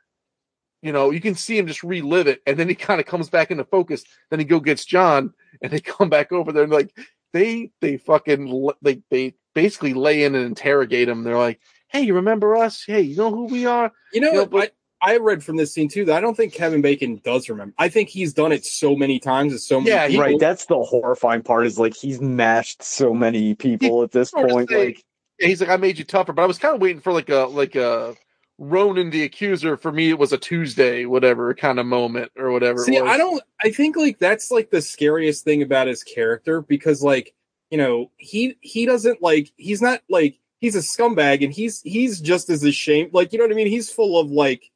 you 0.83 0.93
know, 0.93 1.11
you 1.11 1.20
can 1.20 1.35
see 1.35 1.59
him 1.59 1.66
just 1.66 1.83
relive 1.83 2.26
it, 2.26 2.41
and 2.47 2.59
then 2.59 2.68
he 2.68 2.74
kind 2.74 3.01
of 3.01 3.07
comes 3.07 3.28
back 3.28 3.51
into 3.51 3.64
focus. 3.64 4.05
Then 4.31 4.39
he 4.39 4.45
go 4.45 4.61
gets 4.61 4.85
John, 4.85 5.35
and 5.62 5.72
they 5.72 5.81
come 5.81 6.09
back 6.09 6.33
over 6.33 6.53
there 6.53 6.64
and 6.64 6.72
like 6.72 6.97
they 7.33 7.70
they 7.81 7.97
fucking 7.97 8.49
l- 8.49 8.74
like 8.83 9.01
they 9.11 9.35
basically 9.55 9.95
lay 9.95 10.24
in 10.24 10.35
and 10.35 10.45
interrogate 10.47 11.09
him. 11.09 11.24
They're 11.24 11.37
like, 11.39 11.61
hey, 11.89 12.03
you 12.03 12.14
remember 12.14 12.57
us? 12.57 12.85
Hey, 12.87 13.01
you 13.03 13.16
know 13.16 13.31
who 13.31 13.45
we 13.47 13.66
are? 13.66 13.91
You 14.12 14.20
know 14.20 14.33
Yeah, 14.33 14.39
what? 14.41 14.51
but- 14.51 14.74
I, 15.03 15.14
I 15.14 15.16
read 15.16 15.43
from 15.43 15.57
this 15.57 15.72
scene 15.72 15.89
too 15.89 16.05
that 16.05 16.16
I 16.18 16.20
don't 16.20 16.37
think 16.37 16.53
Kevin 16.53 16.83
Bacon 16.83 17.20
does 17.24 17.49
remember. 17.49 17.74
I 17.78 17.89
think 17.89 18.11
he's 18.11 18.35
done 18.35 18.53
it 18.53 18.66
so 18.66 18.95
many 18.95 19.18
times 19.18 19.53
with 19.55 19.62
so 19.62 19.81
many 19.81 19.91
Yeah, 19.91 20.07
people. 20.09 20.22
Right, 20.22 20.39
that's 20.39 20.66
the 20.66 20.78
horrifying 20.83 21.43
part. 21.43 21.66
Is 21.66 21.78
like 21.78 21.97
he's 21.97 22.20
mashed 22.20 22.83
so 22.83 23.14
many 23.14 23.55
people 23.55 24.03
at 24.03 24.11
this 24.12 24.31
point. 24.31 24.68
say- 24.68 24.85
Like, 24.89 25.05
he's 25.39 25.61
like, 25.62 25.70
I 25.70 25.76
made 25.78 25.99
you 25.99 26.05
tougher, 26.05 26.35
but 26.35 26.43
I 26.43 26.47
was 26.47 26.59
kind 26.59 26.74
of 26.74 26.83
waiting 26.83 27.01
for 27.01 27.12
like 27.14 27.31
a 27.31 27.47
like 27.47 27.76
a 27.76 28.14
Ronan 28.62 29.08
the 29.08 29.22
accuser, 29.22 29.78
for 29.78 29.90
me, 29.90 30.11
it 30.11 30.18
was 30.18 30.34
a 30.34 30.38
Tuesday, 30.38 31.06
whatever 31.06 31.54
kind 31.54 31.80
of 31.80 31.86
moment 31.86 32.30
or 32.36 32.52
whatever. 32.52 32.84
See. 32.84 32.98
I 32.98 33.16
don't. 33.16 33.42
I 33.64 33.70
think 33.70 33.96
like 33.96 34.18
that's 34.18 34.50
like 34.50 34.70
the 34.70 34.82
scariest 34.82 35.44
thing 35.44 35.62
about 35.62 35.86
his 35.86 36.04
character 36.04 36.61
because 36.61 37.02
like 37.02 37.34
you 37.70 37.78
know 37.78 38.11
he 38.18 38.58
he 38.61 38.84
doesn't 38.84 39.22
like 39.22 39.50
he's 39.56 39.80
not 39.80 40.02
like 40.11 40.38
he's 40.61 40.76
a 40.76 40.80
scumbag 40.80 41.42
and 41.42 41.54
he's 41.54 41.80
he's 41.80 42.20
just 42.20 42.50
as 42.50 42.62
ashamed. 42.62 43.14
Like 43.14 43.32
you 43.32 43.38
know 43.38 43.46
what 43.46 43.52
I 43.52 43.56
mean? 43.56 43.66
He's 43.66 43.90
full 43.90 44.20
of 44.20 44.30
like 44.30 44.70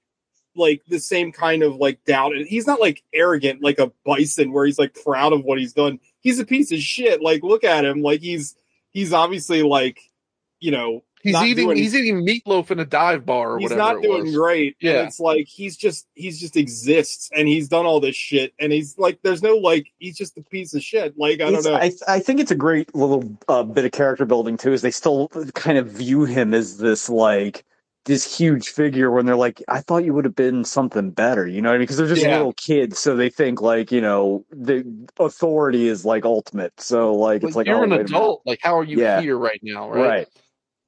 like 0.57 0.83
the 0.89 0.99
same 0.99 1.31
kind 1.31 1.63
of 1.63 1.77
like 1.77 2.03
doubt. 2.07 2.35
And 2.35 2.47
he's 2.47 2.67
not 2.67 2.81
like 2.81 3.03
arrogant 3.13 3.63
like 3.63 3.79
a 3.79 3.93
bison 4.07 4.51
where 4.51 4.65
he's 4.65 4.79
like 4.79 4.99
proud 5.05 5.35
of 5.35 5.45
what 5.45 5.59
he's 5.59 5.75
done. 5.75 6.01
He's 6.23 6.39
a 6.39 6.47
piece 6.47 6.73
of 6.73 6.79
shit. 6.79 7.21
Like 7.21 7.43
look 7.43 7.65
at 7.65 7.85
him. 7.85 8.01
Like 8.01 8.23
he's 8.23 8.57
he's 8.93 9.13
obviously 9.13 9.63
like 9.63 10.01
you 10.59 10.71
know 10.71 11.05
He's 11.25 11.33
not 11.33 11.47
eating 11.47 11.65
doing- 11.67 11.77
he's 11.79 11.95
eating 11.95 12.25
meatloaf 12.25 12.71
in 12.71 12.79
a 12.79 12.85
dive 12.85 13.27
bar 13.27 13.55
or 13.55 13.59
he's 13.59 13.71
whatever. 13.71 13.81
He's 13.91 13.95
not 13.97 14.05
it 14.05 14.09
doing 14.09 14.25
was. 14.27 14.37
great. 14.37 14.77
Yeah. 14.81 14.91
And 15.01 15.09
it's 15.09 15.19
like 15.19 15.47
he's 15.49 15.77
just 15.77 16.07
he's 16.15 16.39
just 16.39 16.57
exists 16.57 17.31
and 17.35 17.49
he's 17.49 17.69
done 17.69 17.87
all 17.87 17.99
this 17.99 18.15
shit 18.15 18.53
and 18.61 18.73
he's 18.73 18.97
like 18.99 19.19
there's 19.23 19.43
no 19.43 19.57
like 19.57 19.87
he's 19.99 20.17
just 20.17 20.37
a 20.39 20.43
piece 20.43 20.75
of 20.75 20.83
shit. 20.83 21.19
Like 21.19 21.41
I 21.41 21.51
don't 21.51 21.65
know. 21.65 21.75
I, 21.75 21.91
I 22.07 22.21
think 22.21 22.39
it's 22.41 22.51
a 22.53 22.55
great 22.55 22.95
little 22.95 23.25
uh, 23.49 23.63
bit 23.65 23.85
of 23.85 23.91
character 23.93 24.25
building 24.25 24.57
too. 24.57 24.73
Is 24.73 24.83
they 24.83 24.91
still 24.91 25.29
kind 25.55 25.79
of 25.79 25.89
view 25.89 26.25
him 26.27 26.55
as 26.55 26.79
this 26.79 27.09
like 27.09 27.65
this 28.07 28.37
huge 28.37 28.69
figure 28.69 29.11
when 29.11 29.25
they're 29.25 29.35
like, 29.35 29.63
I 29.67 29.81
thought 29.81 30.05
you 30.05 30.13
would 30.13 30.27
have 30.27 30.37
been 30.37 30.63
something 30.63 31.09
better. 31.11 31.47
You 31.47 31.63
know 31.63 31.71
what 31.71 31.77
I 31.77 31.79
mean? 31.79 31.85
Because 31.85 31.97
they're 31.97 32.07
just 32.07 32.21
Yeah. 32.21 32.37
little 32.37 32.53
kids, 32.53 32.99
so 32.99 33.17
they 33.17 33.31
think 33.31 33.63
like 33.63 33.91
you 33.91 34.03
know 34.03 34.45
the 34.51 34.85
authority 35.19 35.89
is 35.89 36.05
like 36.05 36.27
ultimate. 36.27 36.79
So 36.79 37.15
like 37.15 37.37
it's 37.37 37.45
Like, 37.45 37.55
like 37.57 37.67
you're 37.69 37.77
oh, 37.79 37.85
an 37.85 37.91
wait 37.91 37.95
a 37.95 37.99
minute. 38.01 38.11
adult. 38.11 38.43
Like, 38.45 38.59
how 38.63 38.79
are 38.79 38.85
you 38.85 39.01
Yeah. 39.01 39.23
here 39.23 39.39
right 39.39 39.59
now? 39.63 39.89
right? 39.91 40.07
Right? 40.07 40.29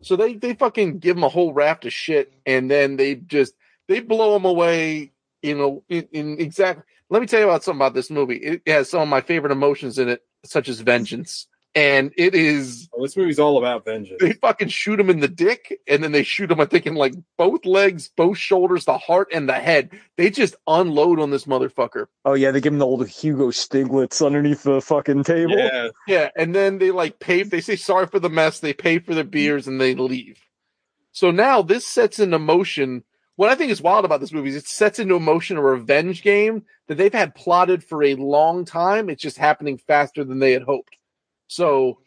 So 0.02 0.16
they 0.16 0.34
they 0.34 0.54
fucking 0.54 0.98
give 0.98 1.16
him 1.16 1.24
a 1.24 1.28
whole 1.28 1.52
raft 1.52 1.84
of 1.84 1.92
shit, 1.92 2.32
and 2.44 2.70
then 2.70 2.96
they 2.96 3.16
just 3.16 3.54
they 3.88 4.00
blow 4.00 4.36
him 4.36 4.44
away. 4.44 5.12
You 5.42 5.56
know, 5.56 5.84
in, 5.88 6.08
in 6.12 6.40
exact. 6.40 6.82
Let 7.08 7.20
me 7.20 7.28
tell 7.28 7.40
you 7.40 7.46
about 7.46 7.62
something 7.62 7.78
about 7.78 7.94
this 7.94 8.10
movie. 8.10 8.36
It 8.36 8.62
has 8.66 8.90
some 8.90 9.02
of 9.02 9.08
my 9.08 9.20
favorite 9.20 9.52
emotions 9.52 9.98
in 9.98 10.08
it, 10.08 10.22
such 10.44 10.68
as 10.68 10.80
vengeance, 10.80 11.46
and 11.76 12.10
it 12.16 12.34
is 12.34 12.88
Oh, 12.92 13.02
this 13.02 13.16
movie's 13.16 13.38
all 13.38 13.58
about 13.58 13.84
vengeance. 13.84 14.18
they 14.20 14.32
fucking 14.32 14.68
shoot 14.68 14.98
him 14.98 15.10
in 15.10 15.20
the 15.20 15.28
dick, 15.28 15.78
and 15.86 16.02
then 16.02 16.12
they 16.12 16.22
shoot 16.22 16.50
him. 16.50 16.58
I 16.58 16.64
think 16.64 16.86
in 16.86 16.94
like 16.94 17.14
both 17.36 17.66
legs, 17.66 18.10
both 18.16 18.38
shoulders, 18.38 18.86
the 18.86 18.96
heart, 18.96 19.28
and 19.32 19.46
the 19.48 19.52
head. 19.54 19.90
They 20.16 20.30
just 20.30 20.56
unload 20.66 21.20
on 21.20 21.30
this 21.30 21.44
motherfucker. 21.44 22.06
Oh 22.24 22.32
yeah, 22.32 22.50
they 22.50 22.60
give 22.62 22.72
him 22.72 22.78
the 22.78 22.86
old 22.86 23.06
Hugo 23.06 23.48
Stiglitz 23.50 24.24
underneath 24.24 24.62
the 24.62 24.80
fucking 24.80 25.24
table. 25.24 25.58
Yeah. 25.58 25.88
Yeah, 26.08 26.30
and 26.36 26.54
then 26.54 26.78
they 26.78 26.90
like 26.90 27.18
pay. 27.20 27.42
They 27.42 27.60
say 27.60 27.76
sorry 27.76 28.06
for 28.06 28.18
the 28.18 28.30
mess. 28.30 28.58
They 28.60 28.72
pay 28.72 28.98
for 28.98 29.14
their 29.14 29.22
beers 29.24 29.68
and 29.68 29.78
they 29.80 29.94
leave. 29.94 30.38
So 31.12 31.30
now 31.30 31.60
this 31.62 31.86
sets 31.86 32.18
into 32.18 32.38
motion. 32.38 33.04
What 33.36 33.50
I 33.50 33.54
think 33.54 33.70
is 33.70 33.82
wild 33.82 34.06
about 34.06 34.20
this 34.20 34.32
movie 34.32 34.48
is 34.48 34.56
it 34.56 34.66
sets 34.66 34.98
into 34.98 35.20
motion 35.20 35.58
a 35.58 35.62
revenge 35.62 36.22
game 36.22 36.64
that 36.86 36.94
they've 36.96 37.12
had 37.12 37.34
plotted 37.34 37.84
for 37.84 38.02
a 38.02 38.14
long 38.14 38.64
time. 38.64 39.10
It's 39.10 39.20
just 39.22 39.36
happening 39.36 39.76
faster 39.76 40.24
than 40.24 40.38
they 40.38 40.52
had 40.52 40.62
hoped. 40.62 40.96
So 41.48 41.98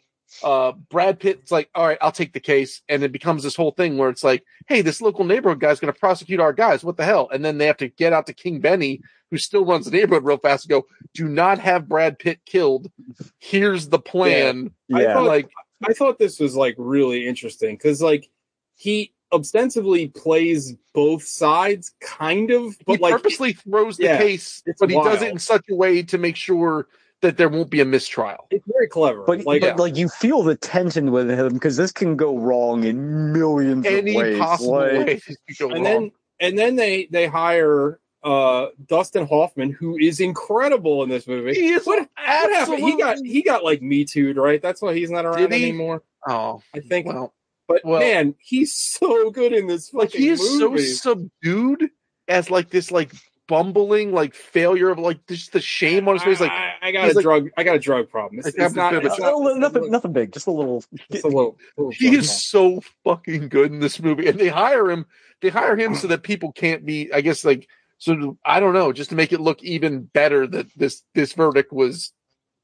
uh 0.44 0.72
Brad 0.90 1.18
Pitt's 1.18 1.50
like, 1.50 1.68
all 1.74 1.86
right, 1.86 1.98
I'll 2.00 2.12
take 2.12 2.32
the 2.32 2.40
case, 2.40 2.82
and 2.88 3.02
it 3.02 3.10
becomes 3.12 3.42
this 3.42 3.56
whole 3.56 3.72
thing 3.72 3.98
where 3.98 4.10
it's 4.10 4.22
like, 4.22 4.44
hey, 4.68 4.80
this 4.80 5.00
local 5.00 5.24
neighborhood 5.24 5.58
guy's 5.60 5.80
going 5.80 5.92
to 5.92 5.98
prosecute 5.98 6.38
our 6.40 6.52
guys. 6.52 6.84
What 6.84 6.96
the 6.96 7.04
hell? 7.04 7.28
And 7.32 7.44
then 7.44 7.58
they 7.58 7.66
have 7.66 7.78
to 7.78 7.88
get 7.88 8.12
out 8.12 8.26
to 8.28 8.32
King 8.32 8.60
Benny, 8.60 9.00
who 9.30 9.38
still 9.38 9.64
runs 9.64 9.86
the 9.86 9.90
neighborhood 9.90 10.24
real 10.24 10.36
fast, 10.38 10.64
and 10.66 10.70
go, 10.70 10.86
do 11.14 11.28
not 11.28 11.58
have 11.58 11.88
Brad 11.88 12.18
Pitt 12.18 12.38
killed. 12.46 12.90
Here's 13.38 13.88
the 13.88 13.98
plan. 13.98 14.70
I 14.94 15.02
Yeah. 15.02 15.14
thought- 15.14 15.26
Like, 15.26 15.50
I 15.88 15.94
thought 15.94 16.18
this 16.18 16.38
was 16.38 16.54
like 16.54 16.74
really 16.78 17.26
interesting 17.26 17.74
because 17.74 18.00
like 18.02 18.28
he 18.76 19.12
ostensibly 19.32 20.08
plays 20.08 20.74
both 20.92 21.24
sides, 21.24 21.94
kind 22.00 22.50
of, 22.50 22.76
but 22.86 22.96
he 22.96 23.02
like 23.02 23.12
purposely 23.14 23.54
throws 23.54 23.96
the 23.96 24.04
yeah, 24.04 24.18
case, 24.18 24.62
it's 24.66 24.78
but 24.78 24.90
he 24.90 24.96
does 24.96 25.22
it 25.22 25.30
in 25.32 25.38
such 25.38 25.64
a 25.70 25.74
way 25.74 26.02
to 26.02 26.18
make 26.18 26.36
sure 26.36 26.86
that 27.22 27.36
there 27.36 27.48
won't 27.48 27.70
be 27.70 27.80
a 27.80 27.84
mistrial. 27.84 28.46
it's 28.50 28.64
very 28.66 28.88
clever. 28.88 29.24
But 29.26 29.44
like 29.44 29.60
but 29.62 29.78
like 29.78 29.96
you 29.96 30.08
feel 30.08 30.42
the 30.42 30.56
tension 30.56 31.10
with 31.12 31.30
him 31.30 31.54
because 31.54 31.76
this 31.76 31.92
can 31.92 32.16
go 32.16 32.38
wrong 32.38 32.84
in 32.84 33.32
millions 33.32 33.84
Any 33.86 34.10
of 34.12 34.16
ways. 34.16 34.38
possible 34.38 34.72
like- 34.72 34.92
way 35.06 35.20
go 35.58 35.66
and 35.70 35.74
wrong. 35.74 35.82
then 35.84 36.12
and 36.40 36.58
then 36.58 36.76
they 36.76 37.06
they 37.10 37.26
hire 37.26 38.00
uh 38.22 38.66
Dustin 38.86 39.26
Hoffman, 39.26 39.70
who 39.72 39.96
is 39.98 40.20
incredible 40.20 41.02
in 41.02 41.08
this 41.08 41.26
movie. 41.26 41.54
he 41.54 41.68
is 41.70 41.86
What- 41.86 42.00
What 42.00 42.08
happened? 42.14 42.78
He 42.84 42.96
got 42.96 43.18
he 43.18 43.42
got 43.42 43.64
like 43.64 43.82
me 43.82 44.04
too, 44.04 44.32
right? 44.34 44.60
That's 44.60 44.80
why 44.82 44.94
he's 44.94 45.10
not 45.10 45.24
around 45.26 45.38
Did 45.38 45.52
he? 45.52 45.68
anymore. 45.68 46.02
oh 46.26 46.62
I 46.74 46.80
think. 46.80 47.06
well, 47.06 47.32
but 47.68 47.82
well- 47.84 48.00
man, 48.00 48.34
he's 48.38 48.74
so 48.74 49.30
good 49.30 49.52
in 49.52 49.66
this 49.66 49.92
like 49.94 50.08
fucking 50.10 50.20
he 50.20 50.28
is 50.30 50.40
movie. 50.60 50.82
so 50.86 51.14
subdued 51.42 51.90
as 52.28 52.50
like 52.50 52.70
this 52.70 52.90
like 52.90 53.12
bumbling 53.50 54.12
like 54.12 54.32
failure 54.34 54.90
of 54.90 54.98
like 55.00 55.26
just 55.26 55.52
the 55.52 55.60
shame 55.60 56.06
on 56.08 56.14
his 56.14 56.22
face. 56.22 56.38
Like 56.40 56.52
I, 56.52 56.74
I 56.80 56.92
got 56.92 57.10
a 57.10 57.12
like- 57.14 57.22
drug. 57.22 57.48
I 57.56 57.64
got 57.64 57.74
a 57.74 57.78
drug 57.80 58.08
problem. 58.08 58.38
It's, 58.38 58.56
Like, 58.56 58.66
it's 58.66 58.74
not. 58.76 58.94
It's 58.94 59.18
gonna- 59.18 59.32
not 59.44 59.52
Uh, 59.52 59.58
nothing, 59.58 59.90
nothing 59.90 60.12
big, 60.12 60.32
just 60.32 60.46
a 60.46 60.52
little. 60.52 60.84
It's 61.10 61.24
a 61.24 61.26
little. 61.26 61.58
little 61.76 61.90
he 61.90 62.10
drug 62.10 62.20
is 62.20 62.44
so 62.46 62.80
fucking 63.04 63.48
good 63.48 63.72
in 63.72 63.80
this 63.80 64.00
movie, 64.00 64.28
and 64.28 64.38
they 64.38 64.48
hire 64.48 64.88
him. 64.88 65.04
They 65.42 65.48
hire 65.48 65.76
him 65.76 65.96
so 65.96 66.06
that 66.06 66.22
people 66.22 66.52
can't 66.52 66.86
be. 66.86 67.12
I 67.12 67.20
guess 67.20 67.44
like 67.44 67.68
so. 67.98 68.38
I 68.44 68.60
don't 68.60 68.74
know, 68.74 68.92
just 68.92 69.10
to 69.10 69.16
make 69.16 69.32
it 69.32 69.40
look 69.40 69.62
even 69.64 70.04
better 70.04 70.46
that 70.46 70.66
this 70.76 71.02
this 71.14 71.32
verdict 71.32 71.72
was, 71.72 72.12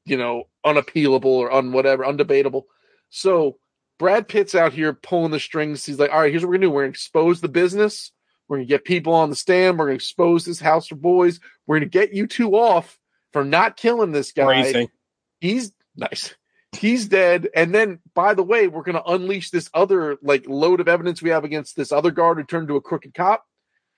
you 0.05 0.15
know, 0.17 0.45
unappealable 0.65 1.25
or 1.25 1.51
un 1.51 1.73
whatever, 1.73 2.05
undebatable. 2.05 2.63
So 3.09 3.57
Brad 3.99 4.27
Pitt's 4.27 4.55
out 4.55 4.73
here 4.73 4.93
pulling 4.93 5.31
the 5.31 5.39
strings. 5.39 5.85
He's 5.85 5.99
like, 5.99 6.11
all 6.11 6.19
right, 6.21 6.31
here's 6.31 6.43
what 6.43 6.49
we're 6.49 6.55
gonna 6.57 6.67
do. 6.67 6.71
We're 6.71 6.83
gonna 6.83 6.91
expose 6.91 7.41
the 7.41 7.49
business. 7.49 8.11
We're 8.47 8.57
gonna 8.57 8.65
get 8.65 8.85
people 8.85 9.13
on 9.13 9.29
the 9.29 9.35
stand. 9.35 9.77
We're 9.77 9.85
gonna 9.85 9.95
expose 9.95 10.45
this 10.45 10.59
house 10.59 10.87
for 10.87 10.95
boys. 10.95 11.39
We're 11.65 11.79
gonna 11.79 11.89
get 11.89 12.13
you 12.13 12.27
two 12.27 12.55
off 12.55 12.99
for 13.33 13.43
not 13.43 13.77
killing 13.77 14.11
this 14.11 14.31
guy 14.31 14.63
Racing. 14.63 14.89
he's 15.39 15.71
nice. 15.95 16.33
He's 16.73 17.07
dead. 17.07 17.49
And 17.55 17.73
then, 17.73 17.99
by 18.13 18.33
the 18.33 18.43
way, 18.43 18.67
we're 18.67 18.83
going 18.83 18.95
to 18.95 19.03
unleash 19.03 19.49
this 19.49 19.69
other 19.73 20.17
like 20.21 20.47
load 20.47 20.79
of 20.79 20.87
evidence 20.87 21.21
we 21.21 21.29
have 21.29 21.43
against 21.43 21.75
this 21.75 21.91
other 21.91 22.11
guard 22.11 22.37
who 22.37 22.43
turned 22.43 22.67
to 22.67 22.75
a 22.75 22.81
crooked 22.81 23.13
cop, 23.13 23.45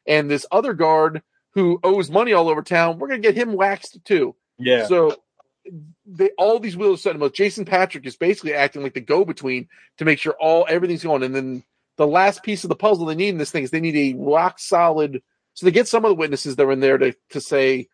and 0.08 0.30
this 0.30 0.46
other 0.52 0.74
guard 0.74 1.22
who 1.56 1.80
owes 1.84 2.10
money 2.12 2.34
all 2.34 2.48
over 2.48 2.62
town. 2.62 3.00
We're 3.00 3.08
going 3.08 3.22
to 3.22 3.28
get 3.28 3.36
him 3.36 3.54
waxed 3.54 4.04
too. 4.06 4.36
Yeah. 4.58 4.86
So 4.86 5.18
they 6.06 6.30
all 6.38 6.60
these 6.60 6.78
wheels 6.78 7.02
set 7.02 7.16
in 7.16 7.20
motion. 7.20 7.34
Jason 7.36 7.66
Patric 7.66 8.06
is 8.06 8.16
basically 8.16 8.54
acting 8.54 8.84
like 8.84 8.94
the 8.94 9.02
go 9.02 9.26
between 9.26 9.68
to 9.98 10.06
make 10.06 10.20
sure 10.20 10.36
all 10.40 10.66
everything's 10.70 11.04
going. 11.04 11.24
And 11.24 11.36
then 11.36 11.64
the 12.00 12.08
last 12.08 12.44
piece 12.44 12.64
of 12.64 12.70
the 12.70 12.78
puzzle 12.78 13.06
they 13.06 13.14
need 13.14 13.28
in 13.28 13.38
this 13.38 13.52
thing 13.52 13.62
is 13.62 13.72
they 13.72 13.82
need 13.82 13.98
a 13.98 14.18
rock 14.18 14.58
solid. 14.58 15.22
So 15.54 15.66
they 15.66 15.72
get 15.72 15.90
some 15.90 16.06
of 16.06 16.10
the 16.10 16.16
witnesses 16.16 16.56
that 16.56 16.66
were 16.66 16.72
in 16.72 16.80
there 16.80 16.98
to 16.98 17.14
to 17.32 17.42
say, 17.42 17.90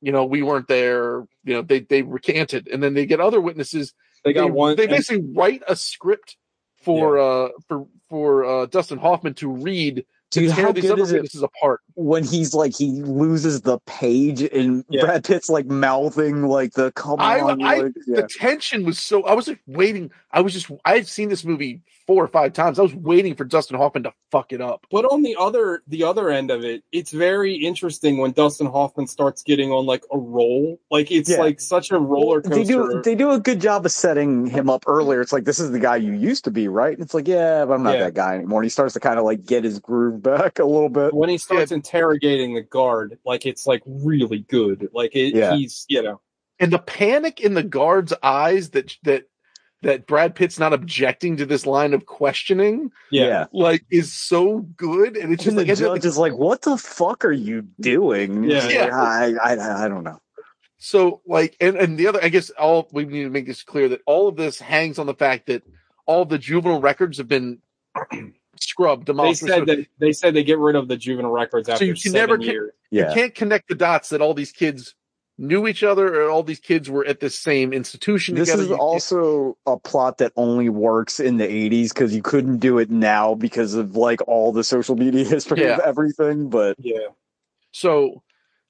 you 0.00 0.12
know, 0.12 0.24
we 0.24 0.42
weren't 0.42 0.68
there. 0.68 1.26
You 1.42 1.54
know, 1.54 1.62
they 1.62 1.80
they 1.80 2.02
recanted, 2.02 2.68
and 2.68 2.80
then 2.80 2.94
they 2.94 3.04
get 3.04 3.18
other 3.18 3.40
witnesses. 3.40 3.94
they 4.24 4.32
got 4.32 4.52
one. 4.52 4.76
They 4.76 4.84
and- 4.84 4.92
basically 4.92 5.26
write 5.34 5.64
a 5.66 5.74
script 5.74 6.36
for 6.84 7.18
uh 7.18 7.48
for 7.66 7.88
for 8.08 8.44
uh 8.44 8.66
Dustin 8.66 8.98
Hoffman 8.98 9.34
to 9.34 9.50
read 9.50 10.06
Dude, 10.30 10.50
tear 10.52 10.66
how 10.66 10.72
these 10.72 10.82
good 10.82 10.92
other 10.92 11.02
is 11.02 11.10
it 11.12 11.14
witnesses 11.16 11.42
apart. 11.42 11.80
when 11.94 12.22
he's 12.22 12.52
like 12.54 12.74
he 12.76 13.00
loses 13.02 13.62
the 13.62 13.78
page 13.86 14.42
and 14.42 14.84
Yeah. 14.90 15.04
Brad 15.04 15.24
Pitt's 15.24 15.48
like 15.48 15.66
mouthing 15.66 16.42
like 16.42 16.72
the 16.74 16.92
come 16.92 17.18
I- 17.18 17.40
on, 17.40 17.62
I- 17.62 17.78
like, 17.78 17.92
yeah. 18.06 18.16
The 18.22 18.28
tension 18.28 18.84
was 18.84 18.98
so. 18.98 19.24
I 19.24 19.32
was 19.34 19.48
like 19.48 19.60
waiting. 19.66 20.10
I 20.30 20.42
was 20.42 20.52
just. 20.52 20.70
I 20.84 20.94
had 20.94 21.06
seen 21.06 21.28
this 21.30 21.44
movie 21.44 21.80
four 22.06 22.22
or 22.24 22.28
five 22.28 22.52
times. 22.54 22.78
I 22.78 22.82
was 22.82 22.94
waiting 22.94 23.34
for 23.34 23.44
Dustin 23.44 23.76
Hoffman 23.76 24.02
to 24.04 24.12
fuck 24.30 24.52
it 24.52 24.60
up. 24.60 24.86
But 24.90 25.04
on 25.06 25.22
the 25.22 25.36
other 25.38 25.82
the 25.88 26.04
other 26.04 26.28
end 26.30 26.50
of 26.50 26.62
it, 26.64 26.82
it's 26.92 27.10
very 27.12 27.54
interesting 27.54 28.18
when 28.18 28.32
Dustin 28.32 28.66
Hoffman 28.66 29.06
starts 29.06 29.42
getting 29.42 29.72
on 29.72 29.86
like 29.86 30.04
a 30.12 30.18
roll. 30.18 30.78
Like 30.90 31.10
it's 31.10 31.30
Yeah. 31.30 31.38
like 31.38 31.60
such 31.60 31.90
a 31.90 31.98
roller 31.98 32.42
coaster. 32.42 32.56
They 32.58 32.64
do 32.64 33.02
they 33.02 33.14
do 33.14 33.30
a 33.30 33.40
good 33.40 33.60
job 33.60 33.86
of 33.86 33.92
setting 33.92 34.46
him 34.46 34.68
up 34.68 34.84
earlier. 34.86 35.20
It's 35.22 35.32
like 35.32 35.44
this 35.44 35.58
is 35.58 35.70
the 35.70 35.78
guy 35.80 35.96
you 35.96 36.12
used 36.12 36.44
to 36.44 36.50
be, 36.50 36.68
right? 36.68 36.92
And 36.92 37.02
it's 37.02 37.14
like, 37.14 37.26
yeah, 37.28 37.64
but 37.64 37.72
I'm 37.74 37.82
not 37.82 37.94
Yeah. 37.94 38.04
that 38.04 38.14
guy 38.14 38.34
anymore. 38.36 38.60
And 38.60 38.66
he 38.66 38.70
starts 38.70 38.92
to 38.94 39.00
kind 39.00 39.18
of 39.18 39.24
like 39.24 39.44
get 39.46 39.64
his 39.64 39.78
groove 39.78 40.17
back 40.18 40.58
a 40.58 40.64
little 40.64 40.88
bit. 40.88 41.14
when 41.14 41.28
he 41.28 41.38
starts 41.38 41.72
interrogating 41.72 42.54
the 42.54 42.62
guard, 42.62 43.18
like 43.24 43.46
it's 43.46 43.66
like 43.66 43.82
really 43.86 44.40
good. 44.40 44.88
Like 44.92 45.14
it, 45.16 45.34
Yeah. 45.34 45.56
he's 45.56 45.84
you 45.88 46.02
know 46.02 46.20
And 46.60 46.72
the 46.72 46.78
panic 46.78 47.40
in 47.40 47.54
the 47.54 47.62
guard's 47.62 48.12
eyes 48.22 48.70
that 48.70 48.96
that 49.04 49.24
that 49.82 50.08
Brad 50.08 50.34
Pitt's 50.34 50.58
not 50.58 50.72
objecting 50.72 51.36
to 51.36 51.46
this 51.46 51.64
line 51.64 51.94
of 51.94 52.04
questioning, 52.04 52.90
yeah. 53.12 53.46
like, 53.52 53.84
is 53.92 54.12
so 54.12 54.58
good. 54.76 55.16
And 55.16 55.32
it's 55.32 55.44
just 55.44 55.56
And 55.56 55.58
like, 55.58 55.68
it's 55.68 55.80
judge 55.80 56.04
is 56.04 56.18
like, 56.18 56.34
"What 56.34 56.62
the 56.62 56.76
fuck 56.76 57.24
are 57.24 57.30
you 57.30 57.62
doing?" 57.80 58.42
Yeah. 58.42 58.56
It's 58.64 58.74
Yeah. 58.74 58.88
I, 58.92 59.34
I 59.40 59.84
I 59.84 59.88
don't 59.88 60.02
know. 60.02 60.18
So 60.78 61.22
like, 61.26 61.56
and 61.60 61.76
and 61.76 61.96
the 61.96 62.08
other, 62.08 62.18
I 62.22 62.28
guess, 62.28 62.50
all 62.50 62.88
we 62.92 63.04
need 63.04 63.22
to 63.22 63.30
make 63.30 63.46
this 63.46 63.62
clear 63.62 63.88
that 63.90 64.00
all 64.04 64.26
of 64.26 64.34
this 64.36 64.58
hangs 64.58 64.98
on 64.98 65.06
the 65.06 65.14
fact 65.14 65.46
that 65.46 65.62
all 66.06 66.24
the 66.24 66.38
juvenile 66.38 66.80
records 66.80 67.18
have 67.18 67.28
been 67.28 67.58
scrubbed, 68.62 69.06
They 69.06 69.12
demolished. 69.12 69.40
said 69.40 69.66
that 69.66 69.86
they 69.98 70.12
said 70.12 70.34
they 70.34 70.44
get 70.44 70.58
rid 70.58 70.76
of 70.76 70.88
the 70.88 70.96
juvenile 70.96 71.30
records 71.32 71.68
after 71.68 71.84
so 71.84 71.84
you 71.86 71.92
can 71.94 72.12
seven 72.12 72.14
never 72.14 72.38
ca- 72.38 72.44
years. 72.44 72.72
you 72.90 73.00
Yeah, 73.02 73.14
can't 73.14 73.34
connect 73.34 73.68
the 73.68 73.74
dots 73.74 74.08
that 74.10 74.20
all 74.20 74.34
these 74.34 74.52
kids 74.52 74.94
knew 75.40 75.68
each 75.68 75.84
other, 75.84 76.20
or 76.22 76.30
all 76.30 76.42
these 76.42 76.58
kids 76.58 76.90
were 76.90 77.04
at 77.06 77.20
the 77.20 77.30
same 77.30 77.72
institution 77.72 78.34
This 78.34 78.48
together. 78.48 78.62
is 78.64 78.68
You- 78.70 78.76
also 78.76 79.56
a 79.66 79.78
plot 79.78 80.18
that 80.18 80.32
only 80.34 80.68
works 80.68 81.20
in 81.20 81.36
the 81.36 81.46
80s 81.46 81.90
because 81.94 82.12
you 82.14 82.22
couldn't 82.22 82.58
do 82.58 82.78
it 82.78 82.90
now 82.90 83.34
because 83.36 83.74
of 83.74 83.94
like 83.94 84.20
all 84.26 84.50
the 84.52 84.64
social 84.64 84.96
media 84.96 85.24
history 85.28 85.62
of 85.70 85.78
everything. 85.78 86.48
But 86.50 86.76
Yeah. 86.80 87.08
So, 87.72 88.22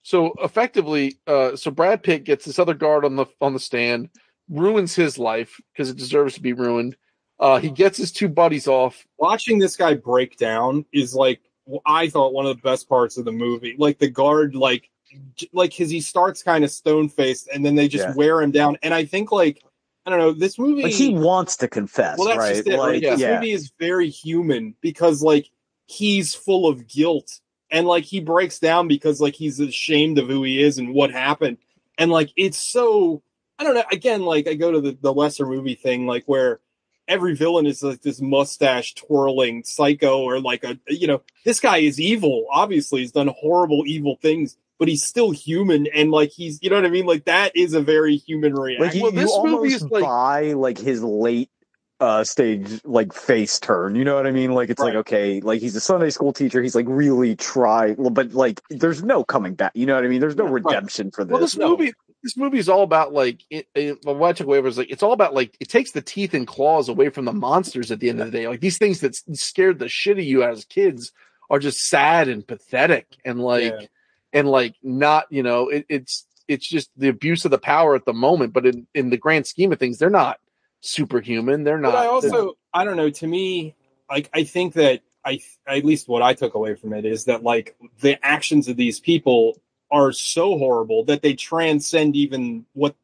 so 0.02 0.34
effectively, 0.42 1.18
uh, 1.26 1.56
so 1.56 1.70
Brad 1.70 2.02
Pitt 2.02 2.24
gets 2.24 2.44
this 2.44 2.58
other 2.58 2.74
guard 2.74 3.04
on 3.04 3.16
the 3.16 3.26
on 3.40 3.52
the 3.54 3.60
stand, 3.60 4.10
ruins 4.50 4.94
his 4.94 5.18
life 5.18 5.60
because 5.72 5.88
it 5.90 5.96
deserves 5.96 6.34
to 6.34 6.42
be 6.42 6.52
ruined. 6.52 6.96
Uh, 7.40 7.58
he 7.58 7.70
gets 7.70 7.98
his 7.98 8.10
two 8.12 8.28
buddies 8.28 8.66
off. 8.66 9.06
Watching 9.18 9.58
this 9.58 9.76
guy 9.76 9.94
break 9.94 10.36
down 10.36 10.84
is 10.92 11.14
like 11.14 11.40
I 11.86 12.08
thought 12.08 12.32
one 12.32 12.46
of 12.46 12.56
the 12.56 12.62
best 12.62 12.88
parts 12.88 13.16
of 13.16 13.24
the 13.24 13.32
movie. 13.32 13.76
Like 13.78 13.98
the 13.98 14.08
guard, 14.10 14.54
like 14.54 14.90
like 15.52 15.72
his 15.72 15.90
he 15.90 16.00
starts 16.00 16.42
kind 16.42 16.64
of 16.64 16.70
stone 16.70 17.08
faced, 17.08 17.48
and 17.52 17.64
then 17.64 17.74
they 17.74 17.88
just 17.88 18.08
Yeah. 18.08 18.14
wear 18.14 18.42
him 18.42 18.50
down. 18.50 18.76
And 18.82 18.92
I 18.92 19.04
think 19.04 19.30
like 19.30 19.62
I 20.04 20.10
don't 20.10 20.18
know 20.18 20.32
this 20.32 20.58
movie. 20.58 20.82
like 20.82 20.92
he 20.92 21.14
wants 21.14 21.56
to 21.58 21.68
confess, 21.68 22.18
well, 22.18 22.28
that's 22.28 22.38
right? 22.38 22.54
just 22.56 22.68
it. 22.68 22.78
like, 22.78 22.88
right? 22.88 23.02
yeah. 23.02 23.16
This 23.16 23.28
movie 23.34 23.52
is 23.52 23.72
very 23.78 24.08
human 24.08 24.74
because 24.80 25.22
like 25.22 25.50
he's 25.86 26.34
full 26.34 26.66
of 26.66 26.86
guilt 26.88 27.40
and 27.70 27.86
like 27.86 28.04
he 28.04 28.20
breaks 28.20 28.58
down 28.58 28.88
because 28.88 29.20
like 29.20 29.34
he's 29.34 29.60
ashamed 29.60 30.18
of 30.18 30.26
who 30.28 30.42
he 30.42 30.62
is 30.62 30.78
and 30.78 30.92
what 30.94 31.10
happened. 31.10 31.58
And 31.98 32.10
like 32.10 32.30
it's 32.36 32.58
so 32.58 33.22
I 33.58 33.64
don't 33.64 33.74
know. 33.74 33.84
Again, 33.92 34.22
like 34.22 34.48
I 34.48 34.54
go 34.54 34.72
to 34.72 34.80
the, 34.80 34.96
the 35.00 35.12
lesser 35.12 35.44
movie 35.46 35.74
thing, 35.74 36.06
like 36.06 36.24
where 36.26 36.60
every 37.08 37.34
villain 37.34 37.66
is 37.66 37.82
like 37.82 38.02
this 38.02 38.20
mustache 38.20 38.94
twirling 38.94 39.64
psycho 39.64 40.20
or 40.20 40.40
like 40.40 40.62
a 40.64 40.78
you 40.88 41.06
know 41.06 41.22
this 41.44 41.58
guy 41.60 41.78
is 41.78 41.98
evil. 42.00 42.46
Obviously, 42.52 43.00
he's 43.00 43.12
done 43.12 43.28
horrible 43.40 43.82
evil 43.86 44.16
things, 44.22 44.56
but 44.78 44.86
he's 44.88 45.02
still 45.04 45.30
human 45.30 45.86
and 45.92 46.10
like 46.10 46.30
he's 46.30 46.58
you 46.62 46.70
know 46.70 46.76
what 46.76 46.84
I 46.86 46.90
mean. 46.90 47.06
Like 47.06 47.24
that 47.24 47.56
is 47.56 47.74
a 47.74 47.80
very 47.80 48.16
human 48.16 48.54
reaction. 48.54 48.86
Like 48.86 48.94
you, 48.94 49.02
Well, 49.02 49.12
this 49.12 49.30
you 49.30 49.42
movie 49.44 49.54
almost 49.56 49.74
is 49.74 49.82
like- 49.90 50.04
buy 50.04 50.52
like 50.52 50.78
his 50.78 51.02
late 51.02 51.50
uh 52.00 52.22
stage 52.22 52.80
like 52.84 53.12
face 53.12 53.58
turn. 53.58 53.96
You 53.96 54.04
know 54.04 54.14
what 54.14 54.26
I 54.26 54.30
mean? 54.30 54.52
Like 54.52 54.70
it's 54.70 54.80
like 54.80 54.94
okay, 54.94 55.40
like 55.40 55.60
he's 55.60 55.74
a 55.74 55.80
Sunday 55.80 56.10
school 56.10 56.32
teacher. 56.32 56.62
He's 56.62 56.76
like 56.76 56.86
really 56.88 57.34
try, 57.34 57.94
but 57.94 58.32
like 58.34 58.60
there's 58.70 59.02
no 59.02 59.24
coming 59.24 59.54
back. 59.54 59.72
You 59.74 59.86
know 59.86 59.96
what 59.96 60.04
I 60.04 60.08
mean? 60.08 60.20
There's 60.20 60.36
no 60.36 60.44
Right. 60.44 60.62
redemption 60.64 61.10
for 61.10 61.24
this. 61.24 61.32
Well, 61.32 61.40
this 61.40 61.56
no. 61.56 61.70
movie, 61.70 61.92
this 62.22 62.36
movie 62.36 62.58
is 62.58 62.68
all 62.68 62.82
about 62.82 63.12
like 63.12 63.44
it, 63.50 63.68
it, 63.74 63.98
what 64.04 64.22
I 64.28 64.32
took 64.32 64.46
away 64.46 64.60
was 64.60 64.76
like 64.78 64.90
it's 64.90 65.02
all 65.02 65.12
about 65.12 65.34
like 65.34 65.56
it 65.60 65.68
takes 65.68 65.92
the 65.92 66.02
teeth 66.02 66.34
and 66.34 66.46
claws 66.46 66.88
away 66.88 67.08
from 67.10 67.24
the 67.24 67.32
monsters 67.32 67.90
at 67.90 68.00
the 68.00 68.08
end 68.08 68.20
of 68.20 68.26
the 68.26 68.38
day. 68.38 68.48
Like 68.48 68.60
these 68.60 68.78
things 68.78 69.00
that 69.00 69.14
scared 69.36 69.78
the 69.78 69.88
shit 69.88 70.18
of 70.18 70.24
you 70.24 70.42
as 70.42 70.64
kids 70.64 71.12
are 71.50 71.58
just 71.58 71.88
sad 71.88 72.28
and 72.28 72.46
pathetic 72.46 73.06
and 73.24 73.40
like 73.40 73.72
Yeah. 73.72 73.86
and 74.32 74.48
like 74.48 74.74
not 74.82 75.26
you 75.30 75.42
know 75.42 75.68
it, 75.68 75.86
it's 75.88 76.26
it's 76.48 76.66
just 76.66 76.90
the 76.96 77.08
abuse 77.08 77.44
of 77.44 77.50
the 77.50 77.58
power 77.58 77.94
at 77.94 78.04
the 78.04 78.12
moment. 78.12 78.52
But 78.52 78.66
in 78.66 78.86
in 78.94 79.10
the 79.10 79.16
grand 79.16 79.46
scheme 79.46 79.72
of 79.72 79.78
things, 79.78 79.98
they're 79.98 80.10
not 80.10 80.40
superhuman. 80.80 81.64
They're 81.64 81.78
not. 81.78 81.92
But 81.92 81.98
I 81.98 82.06
also, 82.06 82.56
I 82.72 82.84
don't 82.84 82.96
know. 82.96 83.10
To 83.10 83.26
me, 83.26 83.74
like 84.10 84.30
I 84.34 84.44
think 84.44 84.74
that 84.74 85.02
I, 85.24 85.40
at 85.66 85.84
least 85.84 86.08
what 86.08 86.22
I 86.22 86.34
took 86.34 86.54
away 86.54 86.74
from 86.74 86.92
it 86.92 87.04
is 87.04 87.24
that 87.24 87.42
like 87.42 87.76
the 88.00 88.24
actions 88.24 88.68
of 88.68 88.76
these 88.76 88.98
people 89.00 89.60
are 89.90 90.12
so 90.12 90.58
horrible 90.58 91.04
that 91.04 91.22
they 91.22 91.34
transcend 91.34 92.14
even 92.16 92.64
what 92.74 92.94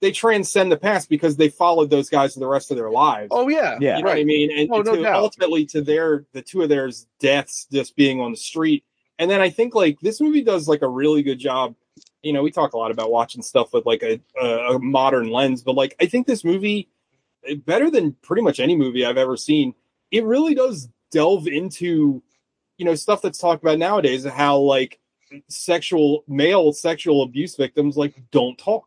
they 0.00 0.10
transcend 0.12 0.70
the 0.70 0.76
past 0.76 1.08
because 1.08 1.36
they 1.36 1.48
followed 1.48 1.88
those 1.90 2.10
guys 2.10 2.34
for 2.34 2.40
the 2.40 2.46
rest 2.46 2.70
of 2.70 2.76
their 2.76 2.90
lives. 2.90 3.28
oh 3.30 3.48
yeah, 3.48 3.78
Yeah. 3.80 3.96
you 3.96 4.02
know 4.02 4.10
what 4.10 4.18
I 4.18 4.24
mean? 4.24 4.50
And 4.58 4.70
Oh, 4.70 4.82
no 4.82 4.96
to, 4.96 5.02
doubt. 5.02 5.14
ultimately 5.22 5.64
to 5.66 5.80
their 5.80 6.26
the 6.32 6.42
two 6.42 6.62
of 6.62 6.68
theirs 6.68 7.06
deaths 7.20 7.66
just 7.72 7.96
being 7.96 8.20
on 8.20 8.32
the 8.32 8.36
street. 8.36 8.84
And 9.18 9.30
then 9.30 9.40
I 9.40 9.48
think 9.48 9.74
like 9.74 9.98
this 10.00 10.20
movie 10.20 10.42
does 10.42 10.68
like 10.68 10.82
a 10.82 10.88
really 10.88 11.22
good 11.22 11.38
job. 11.38 11.74
You 12.22 12.32
know, 12.32 12.42
we 12.42 12.50
talk 12.50 12.72
a 12.72 12.78
lot 12.78 12.90
about 12.90 13.10
watching 13.12 13.42
stuff 13.42 13.72
with 13.72 13.86
like 13.86 14.02
a, 14.02 14.20
a, 14.40 14.74
a 14.74 14.78
modern 14.78 15.30
lens, 15.30 15.62
but 15.62 15.74
like 15.76 15.94
I 16.00 16.06
think 16.06 16.26
this 16.26 16.44
movie 16.44 16.88
eh, 17.46 17.54
better 17.54 17.90
than 17.90 18.12
pretty 18.22 18.42
much 18.42 18.58
any 18.60 18.76
movie 18.76 19.06
I've 19.06 19.16
ever 19.18 19.36
seen. 19.36 19.74
It 20.10 20.24
really 20.24 20.54
does 20.54 20.88
delve 21.12 21.46
into 21.46 22.22
you 22.76 22.84
know 22.84 22.94
stuff 22.96 23.22
that's 23.22 23.38
talked 23.38 23.62
about 23.62 23.78
nowadays 23.78 24.24
how 24.26 24.58
like 24.58 24.98
sexual 25.48 26.24
male 26.28 26.72
sexual 26.72 27.22
abuse 27.22 27.56
victims 27.56 27.96
like 27.96 28.14
don't 28.30 28.58
talk. 28.58 28.86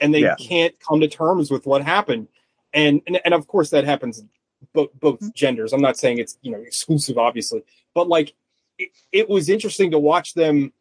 And 0.00 0.12
they 0.14 0.20
Yeah. 0.22 0.34
can't 0.36 0.74
come 0.80 1.00
to 1.00 1.08
terms 1.08 1.50
with 1.50 1.66
what 1.66 1.82
happened. 1.82 2.28
And 2.72 3.00
and, 3.06 3.20
and 3.24 3.34
of 3.34 3.46
course 3.46 3.70
that 3.70 3.84
happens 3.84 4.22
both 4.72 4.90
both 4.98 5.34
genders. 5.34 5.72
I'm 5.72 5.80
not 5.82 5.96
saying 5.96 6.18
it's 6.18 6.38
you 6.42 6.50
know 6.52 6.58
exclusive 6.58 7.18
obviously. 7.18 7.62
But 7.94 8.08
like 8.08 8.34
it, 8.78 8.90
it 9.12 9.28
was 9.28 9.48
interesting 9.48 9.92
to 9.92 9.98
watch 9.98 10.34
them 10.34 10.72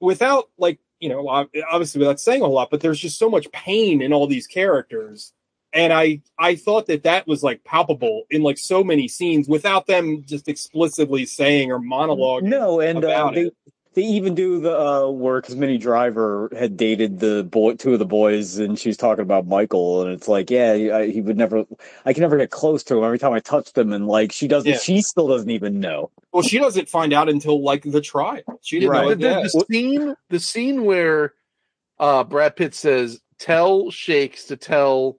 without 0.00 0.50
like 0.58 0.78
you 0.98 1.08
know 1.08 1.26
obviously 1.28 1.98
without 1.98 2.20
saying 2.20 2.42
a 2.42 2.44
whole 2.44 2.54
lot 2.54 2.70
but 2.70 2.80
there's 2.80 3.00
just 3.00 3.18
so 3.18 3.30
much 3.30 3.50
pain 3.52 4.02
in 4.02 4.12
all 4.12 4.26
these 4.26 4.46
characters. 4.46 5.32
And 5.72 5.92
i 5.92 6.20
i 6.38 6.56
thought 6.56 6.86
that 6.86 7.04
that 7.04 7.26
was 7.26 7.42
like 7.42 7.62
palpable 7.64 8.24
in 8.30 8.42
like 8.42 8.58
so 8.58 8.82
many 8.84 9.06
scenes 9.08 9.48
without 9.48 9.86
them 9.86 10.24
just 10.26 10.48
explicitly 10.48 11.24
saying 11.24 11.70
or 11.72 11.78
monologuing 11.78 12.42
No, 12.44 12.80
and 12.80 13.02
uh, 13.04 13.08
about 13.08 13.34
they 13.34 13.42
it. 13.42 13.56
They 13.94 14.02
even 14.02 14.34
do 14.34 14.60
the 14.60 14.78
uh, 14.78 15.08
where 15.08 15.40
because 15.40 15.56
Minnie 15.56 15.78
Driver 15.78 16.48
had 16.56 16.76
dated 16.76 17.18
the 17.18 17.42
boy, 17.44 17.74
two 17.74 17.92
of 17.92 17.98
the 17.98 18.04
boys, 18.06 18.58
and 18.58 18.78
she's 18.78 18.96
talking 18.96 19.22
about 19.22 19.46
Michael, 19.46 20.02
and 20.02 20.12
it's 20.12 20.28
like, 20.28 20.50
yeah, 20.50 20.72
I, 20.94 21.10
he 21.10 21.20
would 21.20 21.36
never, 21.36 21.64
I 22.04 22.12
can 22.12 22.20
never 22.22 22.36
get 22.38 22.50
close 22.50 22.84
to 22.84 22.96
him. 22.98 23.04
Every 23.04 23.18
time 23.18 23.32
I 23.32 23.40
touch 23.40 23.76
him, 23.76 23.92
and 23.92 24.06
like 24.06 24.30
she 24.32 24.46
doesn't, 24.48 24.70
Yeah. 24.70 24.78
she 24.78 25.02
still 25.02 25.26
doesn't 25.28 25.50
even 25.50 25.80
know. 25.80 26.10
well 26.32 26.42
she 26.44 26.58
doesn't 26.58 26.88
find 26.88 27.12
out 27.12 27.28
until 27.28 27.62
like 27.62 27.82
the 27.82 28.00
trial 28.00 28.42
she 28.62 28.78
didn't 28.78 28.90
Right. 28.92 29.02
know 29.02 29.14
the, 29.14 29.34
the, 29.34 29.50
the 29.52 29.64
scene 29.68 30.14
the 30.28 30.38
scene 30.40 30.84
where 30.84 31.34
uh 31.98 32.22
brad 32.24 32.54
pitt 32.56 32.74
says 32.74 33.20
tell 33.40 33.90
shakes 33.90 34.44
to 34.44 34.56
tell 34.56 35.18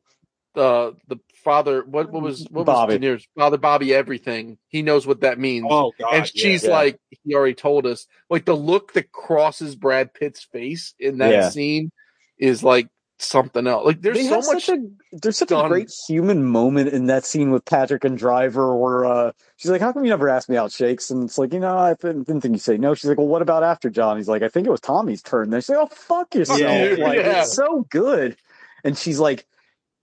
the 0.53 0.95
the 1.07 1.17
father 1.43 1.83
what 1.83 2.11
what 2.11 2.21
was 2.23 2.45
what 2.51 2.65
Bobby. 2.65 2.93
was 2.93 2.99
De 2.99 3.05
Niro's 3.07 3.27
father 3.37 3.57
bobby 3.57 3.93
everything 3.93 4.57
he 4.67 4.81
knows 4.81 5.05
what 5.07 5.21
that 5.21 5.39
means 5.39 5.65
oh 5.69 5.91
god 5.99 6.13
and 6.13 6.27
she's 6.27 6.63
yeah. 6.63 6.69
like 6.69 6.99
he 7.23 7.35
already 7.35 7.55
told 7.55 7.85
us 7.85 8.07
like 8.29 8.45
the 8.45 8.55
look 8.55 8.93
that 8.93 9.11
crosses 9.11 9.75
brad 9.75 10.13
pitt's 10.13 10.43
face 10.43 10.93
in 10.99 11.17
that 11.19 11.31
Yeah. 11.31 11.49
scene 11.49 11.91
is 12.37 12.63
like 12.63 12.87
something 13.19 13.67
else 13.67 13.85
like 13.85 14.01
there's 14.01 14.17
They 14.17 14.23
so 14.23 14.37
much 14.37 14.65
such 14.65 14.77
a 14.77 14.81
there's 15.21 15.37
such 15.37 15.51
a 15.51 15.67
great 15.67 15.91
human 16.07 16.43
moment 16.43 16.89
in 16.89 17.05
that 17.07 17.23
scene 17.23 17.51
with 17.51 17.63
Patric 17.65 18.03
and 18.03 18.17
Driver 18.17 18.75
where 18.75 19.05
uh, 19.05 19.31
she's 19.57 19.69
like, 19.69 19.79
"How 19.81 19.91
come 19.93 20.03
you 20.05 20.09
never 20.09 20.27
asked 20.29 20.49
me 20.49 20.57
out, 20.57 20.71
Shakes?" 20.71 21.11
And 21.11 21.25
it's 21.25 21.37
like, 21.37 21.53
you 21.53 21.59
know, 21.59 21.77
I 21.77 21.93
didn't, 21.93 22.25
didn't 22.25 22.41
think 22.41 22.55
you 22.55 22.59
say 22.59 22.77
no. 22.77 22.95
She's 22.95 23.09
like, 23.09 23.17
"Well, 23.19 23.27
what 23.27 23.43
about 23.43 23.61
after 23.61 23.89
John?" 23.91 24.17
He's 24.17 24.29
like, 24.29 24.41
"I 24.41 24.47
think 24.47 24.65
it 24.65 24.71
was 24.71 24.79
Tommy's 24.79 25.21
turn." 25.21 25.49
Then 25.51 25.61
she's 25.61 25.69
like, 25.69 25.79
"Oh, 25.79 25.87
fuck 25.93 26.33
yourself!" 26.33 26.59
you. 26.61 26.95
Like 26.95 27.19
Yeah. 27.19 27.41
it's 27.41 27.53
so 27.53 27.85
good. 27.91 28.37
And 28.83 28.97
she's 28.97 29.19
like, 29.19 29.45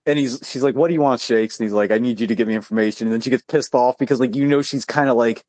and 0.05 0.19
he's 0.19 0.39
she's 0.45 0.63
like, 0.63 0.75
"What 0.75 0.87
do 0.89 0.93
you 0.95 1.01
want, 1.01 1.21
Shakes?" 1.21 1.59
And 1.59 1.65
he's 1.65 1.73
like, 1.73 1.91
"I 1.91 1.97
need 1.99 2.19
you 2.19 2.27
to 2.27 2.35
give 2.35 2.47
me 2.47 2.55
information." 2.55 3.07
And 3.07 3.13
then 3.13 3.21
she 3.21 3.29
gets 3.31 3.43
pissed 3.43 3.75
off 3.75 3.97
because 3.97 4.19
like 4.19 4.35
you 4.35 4.47
know 4.47 4.61
she's 4.61 4.85
kind 4.85 5.09
of 5.09 5.17
like. 5.17 5.43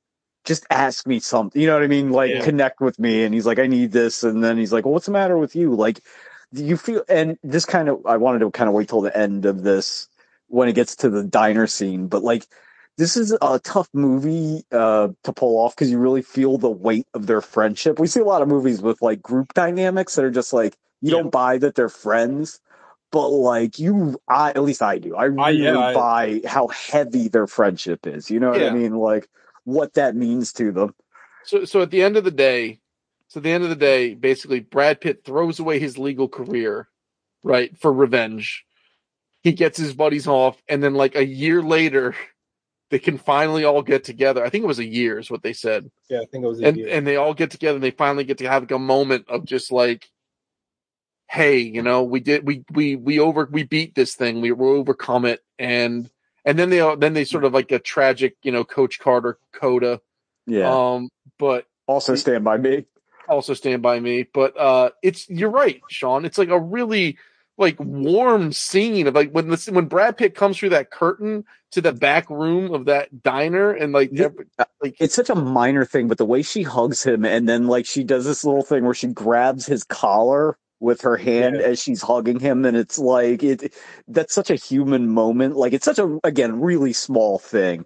Just 0.46 0.66
ask 0.70 1.06
me 1.06 1.20
something, 1.20 1.60
you 1.60 1.68
know 1.68 1.74
what 1.74 1.82
I 1.84 1.86
mean? 1.86 2.12
Like 2.12 2.32
Yeah. 2.32 2.40
connect 2.40 2.80
with 2.80 2.98
me. 2.98 3.24
And 3.24 3.34
he's 3.34 3.46
like, 3.46 3.58
I 3.58 3.66
need 3.66 3.92
this. 3.92 4.22
And 4.24 4.42
then 4.42 4.56
he's 4.56 4.72
like, 4.72 4.86
well, 4.86 4.94
what's 4.94 5.06
the 5.06 5.12
matter 5.12 5.36
with 5.36 5.54
you? 5.54 5.74
Like, 5.74 6.00
do 6.54 6.64
you 6.64 6.76
feel 6.76 7.04
and 7.08 7.38
this 7.42 7.64
kind 7.64 7.88
of 7.88 8.04
i 8.06 8.16
wanted 8.16 8.40
to 8.40 8.50
kind 8.50 8.68
of 8.68 8.74
wait 8.74 8.88
till 8.88 9.00
the 9.02 9.16
end 9.16 9.46
of 9.46 9.62
this 9.62 10.08
when 10.48 10.68
it 10.68 10.74
gets 10.74 10.96
to 10.96 11.10
the 11.10 11.24
diner 11.24 11.66
scene 11.66 12.08
but 12.08 12.22
like 12.22 12.46
this 12.98 13.16
is 13.16 13.36
a 13.40 13.60
tough 13.60 13.88
movie 13.94 14.64
uh 14.72 15.08
to 15.24 15.32
pull 15.32 15.58
off 15.58 15.74
because 15.76 15.90
you 15.90 15.98
really 15.98 16.22
feel 16.22 16.58
the 16.58 16.70
weight 16.70 17.06
of 17.14 17.26
their 17.26 17.40
friendship 17.40 17.98
we 18.00 18.06
see 18.06 18.20
a 18.20 18.24
lot 18.24 18.42
of 18.42 18.48
movies 18.48 18.82
with 18.82 19.00
like 19.02 19.22
group 19.22 19.54
dynamics 19.54 20.16
that 20.16 20.24
are 20.24 20.30
just 20.30 20.52
like 20.52 20.76
you 21.02 21.12
Yeah. 21.12 21.18
don't 21.18 21.30
buy 21.30 21.58
that 21.58 21.74
they're 21.76 21.88
friends 21.88 22.60
but 23.12 23.28
like 23.28 23.78
you 23.78 24.20
i 24.28 24.50
at 24.50 24.62
least 24.62 24.82
i 24.82 24.98
do 24.98 25.14
i 25.16 25.24
really 25.24 25.62
yeah, 25.62 25.78
I- 25.78 25.94
buy 25.94 26.40
how 26.46 26.68
heavy 26.68 27.28
their 27.28 27.46
friendship 27.46 28.06
is 28.06 28.30
you 28.30 28.40
know 28.40 28.50
what 28.50 28.62
i 28.62 28.70
mean 28.74 28.94
like 28.96 29.28
what 29.64 29.94
that 29.94 30.14
means 30.16 30.52
to 30.54 30.72
them 30.72 30.94
So, 31.44 31.64
so 31.64 31.80
at 31.82 31.90
the 31.90 32.02
end 32.02 32.16
of 32.16 32.24
the 32.24 32.30
day, 32.30 32.80
so 33.28 33.38
at 33.38 33.44
the 33.44 33.50
end 33.52 33.64
of 33.64 33.70
the 33.70 33.76
day, 33.76 34.14
basically, 34.14 34.60
Brad 34.60 35.00
Pitt 35.00 35.24
throws 35.24 35.58
away 35.60 35.78
his 35.78 35.96
legal 35.98 36.28
career, 36.28 36.88
right, 37.42 37.76
for 37.78 37.92
revenge. 37.92 38.64
He 39.42 39.52
gets 39.52 39.78
his 39.78 39.94
buddies 39.94 40.26
off, 40.26 40.60
and 40.68 40.82
then 40.82 40.94
like 40.94 41.14
a 41.16 41.24
year 41.24 41.62
later, 41.62 42.14
they 42.90 42.98
can 42.98 43.16
finally 43.18 43.64
all 43.64 43.82
get 43.82 44.04
together. 44.04 44.44
I 44.44 44.50
think 44.50 44.64
it 44.64 44.68
was 44.68 44.80
a 44.80 44.84
year, 44.84 45.18
is 45.18 45.30
what 45.30 45.42
they 45.42 45.52
said, 45.54 45.90
yeah 46.10 46.20
i 46.20 46.26
think 46.26 46.44
it 46.44 46.48
was 46.48 46.60
a 46.60 46.66
and 46.66 46.76
year. 46.76 46.88
and 46.90 47.06
they 47.06 47.16
all 47.16 47.34
get 47.34 47.50
together. 47.50 47.76
and 47.76 47.84
They 47.84 47.92
finally 47.92 48.24
get 48.24 48.38
to 48.38 48.48
have 48.48 48.62
like, 48.64 48.72
a 48.72 48.78
moment 48.78 49.26
of 49.28 49.44
just 49.44 49.70
like, 49.72 50.08
hey, 51.30 51.58
you 51.58 51.80
know, 51.80 52.02
we 52.02 52.18
did, 52.18 52.44
we 52.44 52.64
we 52.72 52.96
we 52.96 53.20
over, 53.20 53.48
we 53.52 53.62
beat 53.62 53.94
this 53.94 54.14
thing, 54.14 54.40
we 54.40 54.50
we 54.50 54.66
overcome 54.66 55.24
it, 55.24 55.40
and 55.58 56.10
and 56.44 56.58
then 56.58 56.70
they 56.70 56.80
all 56.80 56.96
then 56.96 57.12
they 57.14 57.24
sort 57.24 57.44
of 57.44 57.54
like 57.54 57.70
a 57.70 57.78
tragic, 57.78 58.36
you 58.42 58.50
know, 58.50 58.64
Coach 58.64 58.98
Carter 58.98 59.38
coda. 59.52 60.00
yeah. 60.46 60.68
Um, 60.70 61.08
but 61.38 61.66
also 61.86 62.14
stand 62.16 62.42
by 62.44 62.56
me. 62.56 62.84
Also 63.28 63.54
stand 63.54 63.80
by 63.80 64.00
me. 64.00 64.24
But 64.34 64.58
uh 64.58 64.90
it's 65.02 65.28
you're 65.30 65.50
right 65.50 65.80
sean. 65.88 66.24
It's 66.24 66.38
like 66.38 66.48
a 66.48 66.58
really 66.58 67.16
like 67.58 67.76
warm 67.78 68.52
scene 68.52 69.06
of 69.06 69.14
like 69.14 69.30
when 69.30 69.48
this 69.50 69.68
when 69.68 69.84
brad 69.86 70.16
pitt 70.16 70.34
comes 70.34 70.56
through 70.58 70.70
that 70.70 70.90
curtain 70.90 71.44
to 71.72 71.80
the 71.80 71.92
back 71.92 72.28
room 72.30 72.72
of 72.74 72.86
that 72.86 73.22
diner 73.22 73.70
and 73.70 73.92
like 73.92 74.10
Yeah. 74.12 74.24
every- 74.26 74.46
like 74.82 74.96
it's 74.98 75.14
such 75.14 75.30
a 75.30 75.34
minor 75.36 75.84
thing, 75.84 76.08
but 76.08 76.18
the 76.18 76.24
way 76.24 76.42
she 76.42 76.62
hugs 76.64 77.04
him 77.04 77.24
and 77.24 77.48
then 77.48 77.66
like 77.68 77.86
she 77.86 78.02
does 78.02 78.24
this 78.24 78.44
little 78.44 78.62
thing 78.64 78.84
where 78.84 78.94
she 78.94 79.06
grabs 79.08 79.66
his 79.66 79.84
collar 79.84 80.56
with 80.80 81.02
her 81.02 81.16
hand 81.16 81.56
Yeah. 81.56 81.66
as 81.66 81.82
she's 81.82 82.02
hugging 82.02 82.40
him, 82.40 82.64
and 82.64 82.76
it's 82.76 82.98
like 82.98 83.42
it. 83.42 83.74
That's 84.08 84.34
such 84.34 84.50
a 84.50 84.56
human 84.56 85.08
moment. 85.08 85.56
Like 85.56 85.72
it's 85.72 85.84
such 85.84 85.98
a 85.98 86.18
again 86.24 86.60
really 86.60 86.92
small 86.92 87.38
thing. 87.38 87.84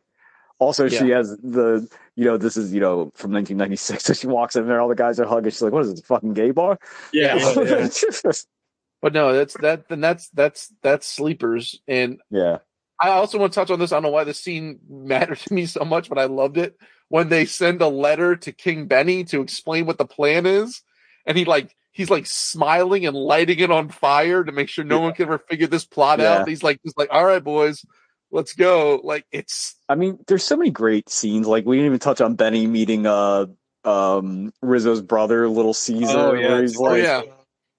Also, 0.61 0.89
she 0.89 1.11
has 1.11 1.37
the 1.39 1.87
you 2.15 2.25
know 2.25 2.37
this 2.37 2.57
is 2.57 2.73
you 2.73 2.81
know 2.81 3.11
from 3.15 3.33
1996. 3.33 4.05
So 4.05 4.15
she 4.15 4.27
walks 4.29 4.57
in 4.57 4.67
there, 4.67 4.81
all 4.81 4.89
the 4.89 4.95
guys 4.95 5.19
are 5.21 5.27
hugging. 5.27 5.51
She's 5.51 5.61
like, 5.61 5.73
"What 5.73 5.83
is 5.83 5.91
this 5.91 6.01
a 6.01 6.05
fucking 6.05 6.35
gay 6.35 6.53
bar?" 6.53 6.79
Yeah, 7.13 7.37
yeah. 7.57 7.89
But 9.03 9.13
no, 9.13 9.35
that's 9.35 9.55
that. 9.61 9.87
Then 9.91 10.01
that's 10.01 10.31
that's 10.31 10.73
that's 10.81 11.07
sleepers. 11.07 11.79
And 11.87 12.23
yeah. 12.31 12.59
I 12.99 13.11
also 13.11 13.37
want 13.37 13.53
to 13.53 13.61
touch 13.61 13.71
on 13.71 13.79
this. 13.79 13.93
I 13.93 13.97
don't 13.97 14.05
know 14.05 14.09
why 14.09 14.25
this 14.25 14.41
scene 14.41 14.79
mattered 14.89 15.41
to 15.41 15.53
me 15.53 15.67
so 15.67 15.85
much, 15.85 16.09
but 16.09 16.19
I 16.19 16.25
loved 16.25 16.57
it 16.57 16.79
when 17.09 17.29
they 17.29 17.45
send 17.45 17.83
a 17.83 17.89
letter 17.89 18.35
to 18.35 18.53
King 18.53 18.87
Benny 18.87 19.25
to 19.25 19.43
explain 19.43 19.85
what 19.85 19.99
the 19.99 20.07
plan 20.07 20.47
is, 20.47 20.81
and 21.27 21.37
he 21.37 21.45
like 21.45 21.77
he's 21.95 22.11
like 22.11 22.27
smiling 22.27 23.07
and 23.07 23.17
lighting 23.17 23.59
it 23.61 23.71
on 23.71 23.89
fire 23.89 24.45
to 24.45 24.53
make 24.53 24.69
sure 24.69 24.85
no 24.85 25.01
one 25.01 25.15
can 25.15 25.25
ever 25.27 25.39
figure 25.39 25.67
this 25.67 25.87
plot 25.87 26.19
Yeah. 26.19 26.41
out. 26.41 26.49
He's 26.49 26.63
like, 26.63 26.79
he's 26.83 26.97
like, 26.99 27.09
all 27.11 27.25
right, 27.25 27.43
boys, 27.43 27.87
let's 28.31 28.53
go. 28.53 29.01
Like 29.03 29.25
it's 29.33 29.77
I 29.89 29.95
mean, 29.95 30.19
there's 30.27 30.45
so 30.45 30.57
many 30.57 30.71
great 30.71 31.09
scenes. 31.09 31.47
Like 31.47 31.65
we 31.65 31.77
didn't 31.77 31.87
even 31.87 31.99
touch 32.01 32.21
on 32.21 32.35
Benny 32.35 32.67
meeting 32.67 33.07
uh 33.07 33.47
um 33.85 34.53
Rizzo's 34.63 35.01
brother, 35.03 35.49
Little 35.49 35.75
Caesar, 35.75 36.19
Oh, 36.19 36.35
yeah. 36.35 36.49
where 36.49 36.63
he's 36.63 36.77
Oh, 36.79 36.83
like, 36.83 37.03
yeah. 37.03 37.23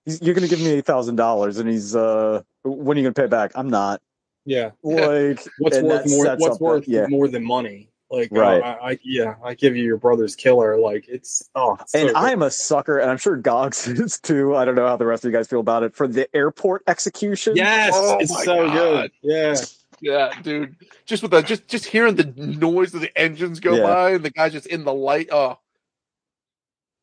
he's, 0.05 0.21
"You're 0.21 0.35
gonna 0.35 0.47
give 0.47 0.59
me 0.59 0.69
eight 0.71 0.85
thousand 0.85 1.15
dollars," 1.17 1.57
and 1.57 1.69
he's 1.69 1.95
uh, 1.95 2.41
"When 2.63 2.95
are 2.97 2.99
you 3.01 3.05
gonna 3.05 3.13
pay 3.13 3.23
it 3.25 3.29
back?" 3.31 3.51
I'm 3.55 3.69
not. 3.69 4.01
yeah. 4.45 4.71
Like, 4.83 5.39
What's 5.57 5.79
worth 5.81 6.07
more? 6.07 6.35
What's 6.37 6.59
worth 6.59 6.85
that- 6.85 6.91
yeah. 6.91 7.07
more 7.07 7.27
than 7.27 7.43
money? 7.43 7.89
Like, 8.11 8.31
uh, 8.31 8.35
Right. 8.39 8.63
I, 8.63 8.91
I, 8.91 8.99
yeah, 9.03 9.35
I 9.43 9.55
give 9.55 9.75
you 9.75 9.83
your 9.83 9.97
brother's 9.97 10.35
killer. 10.35 10.77
Like, 10.77 11.07
it's 11.07 11.49
oh, 11.55 11.75
it's 11.81 11.95
And 11.95 12.07
good. 12.09 12.15
I'm 12.15 12.41
a 12.43 12.51
sucker, 12.51 12.99
and 12.99 13.09
I'm 13.09 13.17
sure 13.17 13.35
Gogs 13.35 13.87
is 13.87 14.19
too. 14.19 14.55
I 14.55 14.63
don't 14.65 14.75
know 14.75 14.87
how 14.87 14.95
the 14.97 15.05
rest 15.07 15.25
of 15.25 15.31
you 15.31 15.37
guys 15.37 15.47
feel 15.47 15.59
about 15.59 15.83
it 15.83 15.95
for 15.95 16.07
the 16.07 16.33
airport 16.35 16.83
execution. 16.87 17.55
yes, 17.55 17.93
Oh 17.95 18.17
it's 18.19 18.43
so 18.45 18.67
God. 18.67 18.73
good. 18.73 19.11
Yeah, 19.21 19.55
yeah, 20.01 20.41
dude. 20.43 20.75
Just 21.05 21.23
with 21.23 21.31
the 21.31 21.41
just 21.41 21.67
just 21.67 21.85
hearing 21.85 22.15
the 22.15 22.25
noise 22.37 22.93
of 22.93 23.01
the 23.01 23.17
engines 23.17 23.59
go 23.59 23.75
Yeah. 23.75 23.83
by 23.83 24.09
and 24.11 24.23
the 24.23 24.29
guy 24.29 24.49
just 24.49 24.67
in 24.67 24.83
the 24.83 24.93
light. 24.93 25.29
Oh, 25.31 25.57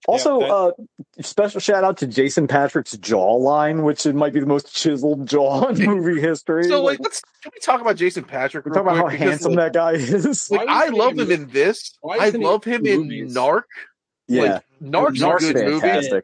Also, 0.09 0.41
Yeah, 0.41 0.47
that- 0.49 0.53
uh, 0.55 0.73
special 1.23 1.61
shout 1.61 1.85
out 1.85 1.97
to 1.99 2.07
Jason 2.07 2.49
Patric's 2.49 2.97
jawline, 2.97 3.85
which 3.85 4.05
it 4.07 4.15
might 4.15 4.33
be 4.33 4.41
the 4.41 4.47
most 4.47 4.75
chiseled 4.75 5.27
jaw 5.29 5.69
in 5.69 5.77
movie 5.85 6.21
history. 6.21 6.65
so 6.65 6.83
like, 6.83 6.99
let's 7.01 7.23
can 7.43 7.53
we 7.55 7.61
talk 7.61 7.81
about 7.81 7.97
Jason 7.97 8.25
Patric? 8.25 8.65
we 8.65 8.71
real 8.71 8.83
talk 8.83 8.93
about 8.93 8.97
how? 8.97 9.09
Because, 9.09 9.29
handsome 9.29 9.53
like, 9.53 9.73
that 9.73 9.79
guy 9.79 9.93
is. 9.93 10.51
Like, 10.51 10.69
I 10.69 10.89
love 10.89 11.13
him 11.19 11.31
in- 11.31 11.43
in 11.43 11.49
this. 11.51 11.99
I 12.09 12.31
love 12.31 12.65
him 12.65 12.85
in 12.87 13.03
movies? 13.03 13.35
Narc. 13.37 13.63
yeah, 14.29 14.43
Like, 14.43 14.63
Narc's 14.83 15.21
a 15.21 15.25
Narc's 15.25 15.53
good 15.53 15.67
movie. 15.67 16.21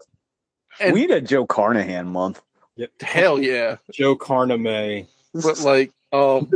And 0.81 0.93
we 0.93 1.01
need 1.03 1.11
a 1.11 1.21
Joe 1.21 1.47
Carnahan 1.47 2.07
month. 2.09 2.41
Yep. 2.77 2.91
hell 3.03 3.43
yeah. 3.43 3.77
Joe 3.93 4.17
Carname. 4.17 5.07
But 5.35 5.61
like, 5.61 5.93
um, 6.13 6.51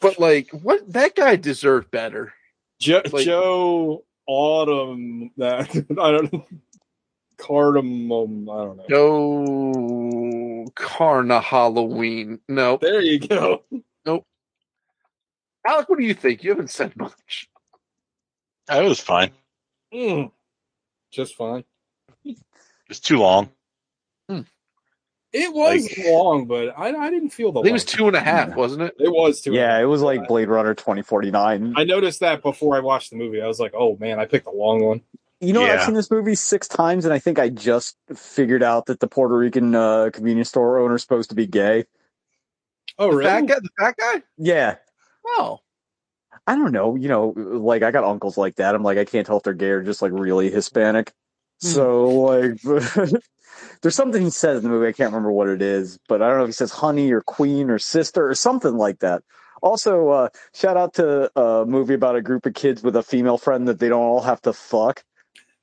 but 0.00 0.18
like, 0.18 0.48
what 0.50 0.90
that 0.92 1.14
guy 1.14 1.36
deserved 1.36 1.90
better. 1.90 2.32
Jo- 2.80 3.02
Like- 3.12 3.24
Joe 3.26 4.04
Autumn. 4.28 5.30
That 5.38 5.70
I 6.00 6.10
don't 6.12 6.32
know. 6.32 6.46
Cardamom. 7.38 8.48
I 8.50 8.56
don't 8.64 8.76
know. 8.76 8.84
No, 10.62 10.64
Carna 10.74 11.40
Halloween. 11.40 12.40
No, 12.48 12.76
There 12.76 13.00
you 13.00 13.18
go. 13.20 13.62
Nope. 14.04 14.26
Alec, 15.66 15.88
what 15.88 15.98
do 15.98 16.04
you 16.04 16.14
think? 16.14 16.44
You 16.44 16.50
haven't 16.50 16.70
said 16.70 16.96
much. 16.96 17.48
It 18.70 18.84
was 18.88 19.00
fine. 19.00 19.30
Mm. 19.92 20.30
Just 21.10 21.36
fine. 21.36 21.64
It's 22.90 23.00
too 23.00 23.18
long. 23.18 23.50
It 25.32 25.52
was 25.52 25.82
Like- 25.82 26.06
long, 26.06 26.46
but 26.46 26.68
I, 26.78 26.88
I 26.94 27.10
didn't 27.10 27.30
feel 27.30 27.52
the. 27.52 27.60
It 27.60 27.72
was 27.72 27.84
two 27.84 28.06
and 28.08 28.16
a 28.16 28.20
half, 28.20 28.54
wasn't 28.56 28.82
it? 28.82 28.94
It 28.98 29.10
was 29.10 29.42
two. 29.42 29.52
Yeah, 29.52 29.78
it 29.78 29.84
was 29.84 30.00
like 30.00 30.26
Blade 30.26 30.48
Runner 30.48 30.74
2049. 30.74 31.74
I 31.76 31.84
noticed 31.84 32.20
that 32.20 32.42
before 32.42 32.76
I 32.76 32.80
watched 32.80 33.10
the 33.10 33.16
movie. 33.16 33.42
I 33.42 33.46
was 33.46 33.60
like, 33.60 33.72
"Oh 33.76 33.96
man, 34.00 34.18
I 34.18 34.24
picked 34.24 34.46
a 34.46 34.50
long 34.50 34.82
one." 34.82 35.02
You 35.40 35.52
know, 35.52 35.60
what? 35.60 35.70
I've 35.70 35.82
seen 35.84 35.94
this 35.94 36.10
movie 36.10 36.34
six 36.34 36.66
times, 36.66 37.04
and 37.04 37.12
I 37.14 37.18
think 37.18 37.38
I 37.38 37.48
just 37.50 37.96
figured 38.16 38.62
out 38.62 38.86
that 38.86 39.00
the 39.00 39.06
Puerto 39.06 39.36
Rican 39.36 39.74
uh, 39.74 40.10
convenience 40.12 40.48
store 40.48 40.78
owner 40.80 40.94
is 40.96 41.02
supposed 41.02 41.28
to 41.28 41.36
be 41.36 41.46
gay. 41.46 41.84
Oh 42.98 43.14
The 43.16 43.22
fat 43.22 43.34
really? 43.36 43.46
guy. 43.46 43.54
The 43.60 43.68
fat 43.78 43.96
guy. 43.98 44.22
Yeah, 44.38 44.76
Oh, 45.26 45.58
I 46.46 46.54
don't 46.54 46.72
know. 46.72 46.96
You 46.96 47.08
know, 47.08 47.28
like 47.36 47.82
I 47.82 47.90
got 47.90 48.02
uncles 48.04 48.38
like 48.38 48.56
that. 48.56 48.74
I'm 48.74 48.82
like, 48.82 48.96
I 48.98 49.04
can't 49.04 49.26
tell 49.26 49.36
if 49.36 49.42
they're 49.42 49.52
gay 49.52 49.68
or 49.70 49.82
just 49.82 50.00
like 50.00 50.12
really 50.14 50.50
Hispanic. 50.50 51.12
Hmm. 51.62 51.68
So 51.68 52.06
like, 52.08 52.60
there's 53.82 53.94
something 53.94 54.22
he 54.22 54.30
says 54.30 54.58
in 54.58 54.64
the 54.64 54.70
movie. 54.70 54.88
I 54.88 54.92
can't 54.92 55.12
remember 55.12 55.32
what 55.32 55.48
it 55.48 55.62
is, 55.62 55.98
but 56.08 56.22
I 56.22 56.28
don't 56.28 56.38
know 56.38 56.44
if 56.44 56.48
he 56.48 56.52
says 56.52 56.72
honey 56.72 57.12
or 57.12 57.20
queen 57.20 57.70
or 57.70 57.78
sister 57.78 58.28
or 58.28 58.34
something 58.34 58.76
like 58.76 59.00
that. 59.00 59.22
Also, 59.62 60.08
uh, 60.08 60.28
shout 60.54 60.76
out 60.76 60.94
to 60.94 61.30
a 61.38 61.66
movie 61.66 61.94
about 61.94 62.16
a 62.16 62.22
group 62.22 62.46
of 62.46 62.54
kids 62.54 62.82
with 62.82 62.94
a 62.94 63.02
female 63.02 63.38
friend 63.38 63.66
that 63.68 63.80
they 63.80 63.88
don't 63.88 64.02
all 64.02 64.22
have 64.22 64.40
to 64.42 64.52
fuck. 64.52 65.02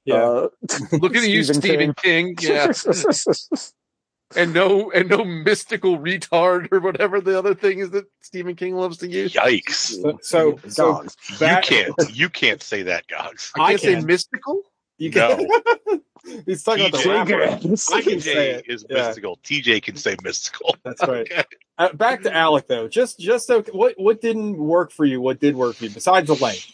Yeah. 0.04 0.16
Uh, 0.16 0.48
look 0.92 1.16
at 1.16 1.28
you, 1.28 1.44
Stephen 1.44 1.62
Stephen 1.62 1.94
King. 1.94 2.36
Yeah, 2.40 2.72
and 4.36 4.54
no, 4.54 4.92
and 4.92 5.10
no 5.10 5.24
mystical 5.24 5.98
retard 5.98 6.72
or 6.72 6.80
whatever 6.80 7.22
the 7.22 7.38
other 7.38 7.56
thing 7.56 7.80
is 7.80 7.92
that 7.92 8.06
Stephen 8.22 8.56
King 8.56 8.76
loves 8.76 8.98
to 8.98 9.08
use. 9.08 9.34
Yikes! 9.34 9.74
so 9.74 10.20
so, 10.22 10.60
so 10.68 10.94
Dogs. 10.94 11.18
You 11.40 11.58
can't. 11.64 11.94
You 12.12 12.30
can't 12.30 12.62
say 12.62 12.84
that, 12.84 13.08
Gogs. 13.08 13.52
I 13.56 13.72
can't 13.72 13.82
say 13.82 14.02
mystical. 14.02 14.62
You 14.98 15.12
can. 15.12 15.48
He's 16.48 16.64
talking 16.64 16.88
about 16.88 17.04
the 17.04 17.08
TJ. 17.10 17.30
rapper. 17.30 17.44
I 17.44 17.58
can 17.60 17.78
say 17.78 18.02
TJ 18.02 18.36
it. 18.36 18.66
is 18.68 18.86
Yeah. 18.90 19.08
mystical. 19.08 19.38
TJ 19.44 19.84
can 19.84 19.96
say 19.96 20.16
mystical. 20.24 20.76
That's 20.84 21.02
right. 21.08 21.28
Okay. 21.32 21.44
Uh, 21.78 21.92
back 21.94 22.22
to 22.22 22.34
Alec 22.34 22.68
though. 22.68 22.88
Just 22.88 23.20
just 23.20 23.48
so 23.48 23.62
what 23.74 23.96
what 23.98 24.22
didn't 24.22 24.58
work 24.58 24.92
for 24.92 25.04
you? 25.06 25.20
What 25.20 25.40
did 25.42 25.56
work 25.58 25.76
for 25.76 25.84
you 25.84 25.90
besides 25.90 26.28
the 26.28 26.36
length? 26.36 26.72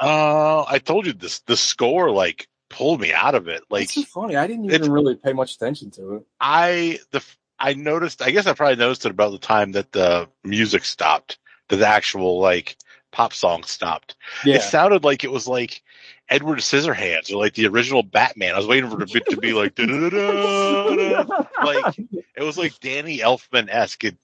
Uh, 0.00 0.64
I 0.68 0.78
told 0.78 1.06
you 1.06 1.12
this. 1.12 1.40
The 1.40 1.56
score 1.56 2.10
like 2.10 2.48
pulled 2.68 3.00
me 3.00 3.12
out 3.12 3.34
of 3.34 3.48
it. 3.48 3.62
Like 3.70 3.90
so 3.90 4.02
funny. 4.02 4.36
I 4.36 4.46
didn't 4.46 4.64
even 4.66 4.90
really 4.90 5.14
pay 5.14 5.32
much 5.32 5.54
attention 5.54 5.90
to 5.92 6.16
it. 6.16 6.22
I 6.40 6.98
the 7.12 7.24
I 7.58 7.74
noticed. 7.74 8.22
I 8.22 8.30
guess 8.30 8.46
I 8.46 8.54
probably 8.54 8.76
noticed 8.76 9.06
it 9.06 9.10
about 9.10 9.32
the 9.32 9.38
time 9.38 9.72
that 9.72 9.92
the 9.92 10.28
music 10.44 10.84
stopped. 10.84 11.38
That 11.68 11.76
the 11.76 11.86
actual 11.86 12.40
like 12.40 12.76
pop 13.12 13.32
song 13.32 13.62
stopped. 13.64 14.16
Yeah. 14.44 14.56
It 14.56 14.62
sounded 14.62 15.04
like 15.04 15.24
it 15.24 15.30
was 15.32 15.46
like 15.48 15.82
Edward 16.28 16.58
Scissorhands 16.58 17.30
or 17.32 17.36
like 17.36 17.54
the 17.54 17.66
original 17.66 18.02
Batman. 18.02 18.54
I 18.54 18.58
was 18.58 18.66
waiting 18.66 18.90
for 18.90 19.02
it 19.02 19.10
to 19.30 19.36
be, 19.36 19.52
like 19.52 19.78
like 21.64 21.98
it 22.36 22.42
was 22.42 22.56
like 22.58 22.78
Danny 22.80 23.18
Elfman 23.18 23.68
esque, 23.70 24.04
and, 24.04 24.16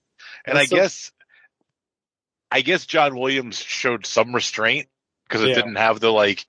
and 0.45 0.57
I 0.57 0.65
so- 0.65 0.75
guess 0.75 1.11
I 2.51 2.61
guess 2.61 2.85
John 2.85 3.17
Williams 3.17 3.57
showed 3.59 4.05
some 4.05 4.33
restraint 4.33 4.87
because 5.27 5.43
it 5.43 5.49
Yeah. 5.49 5.55
didn't 5.55 5.75
have 5.75 5.99
the 5.99 6.11
like 6.11 6.45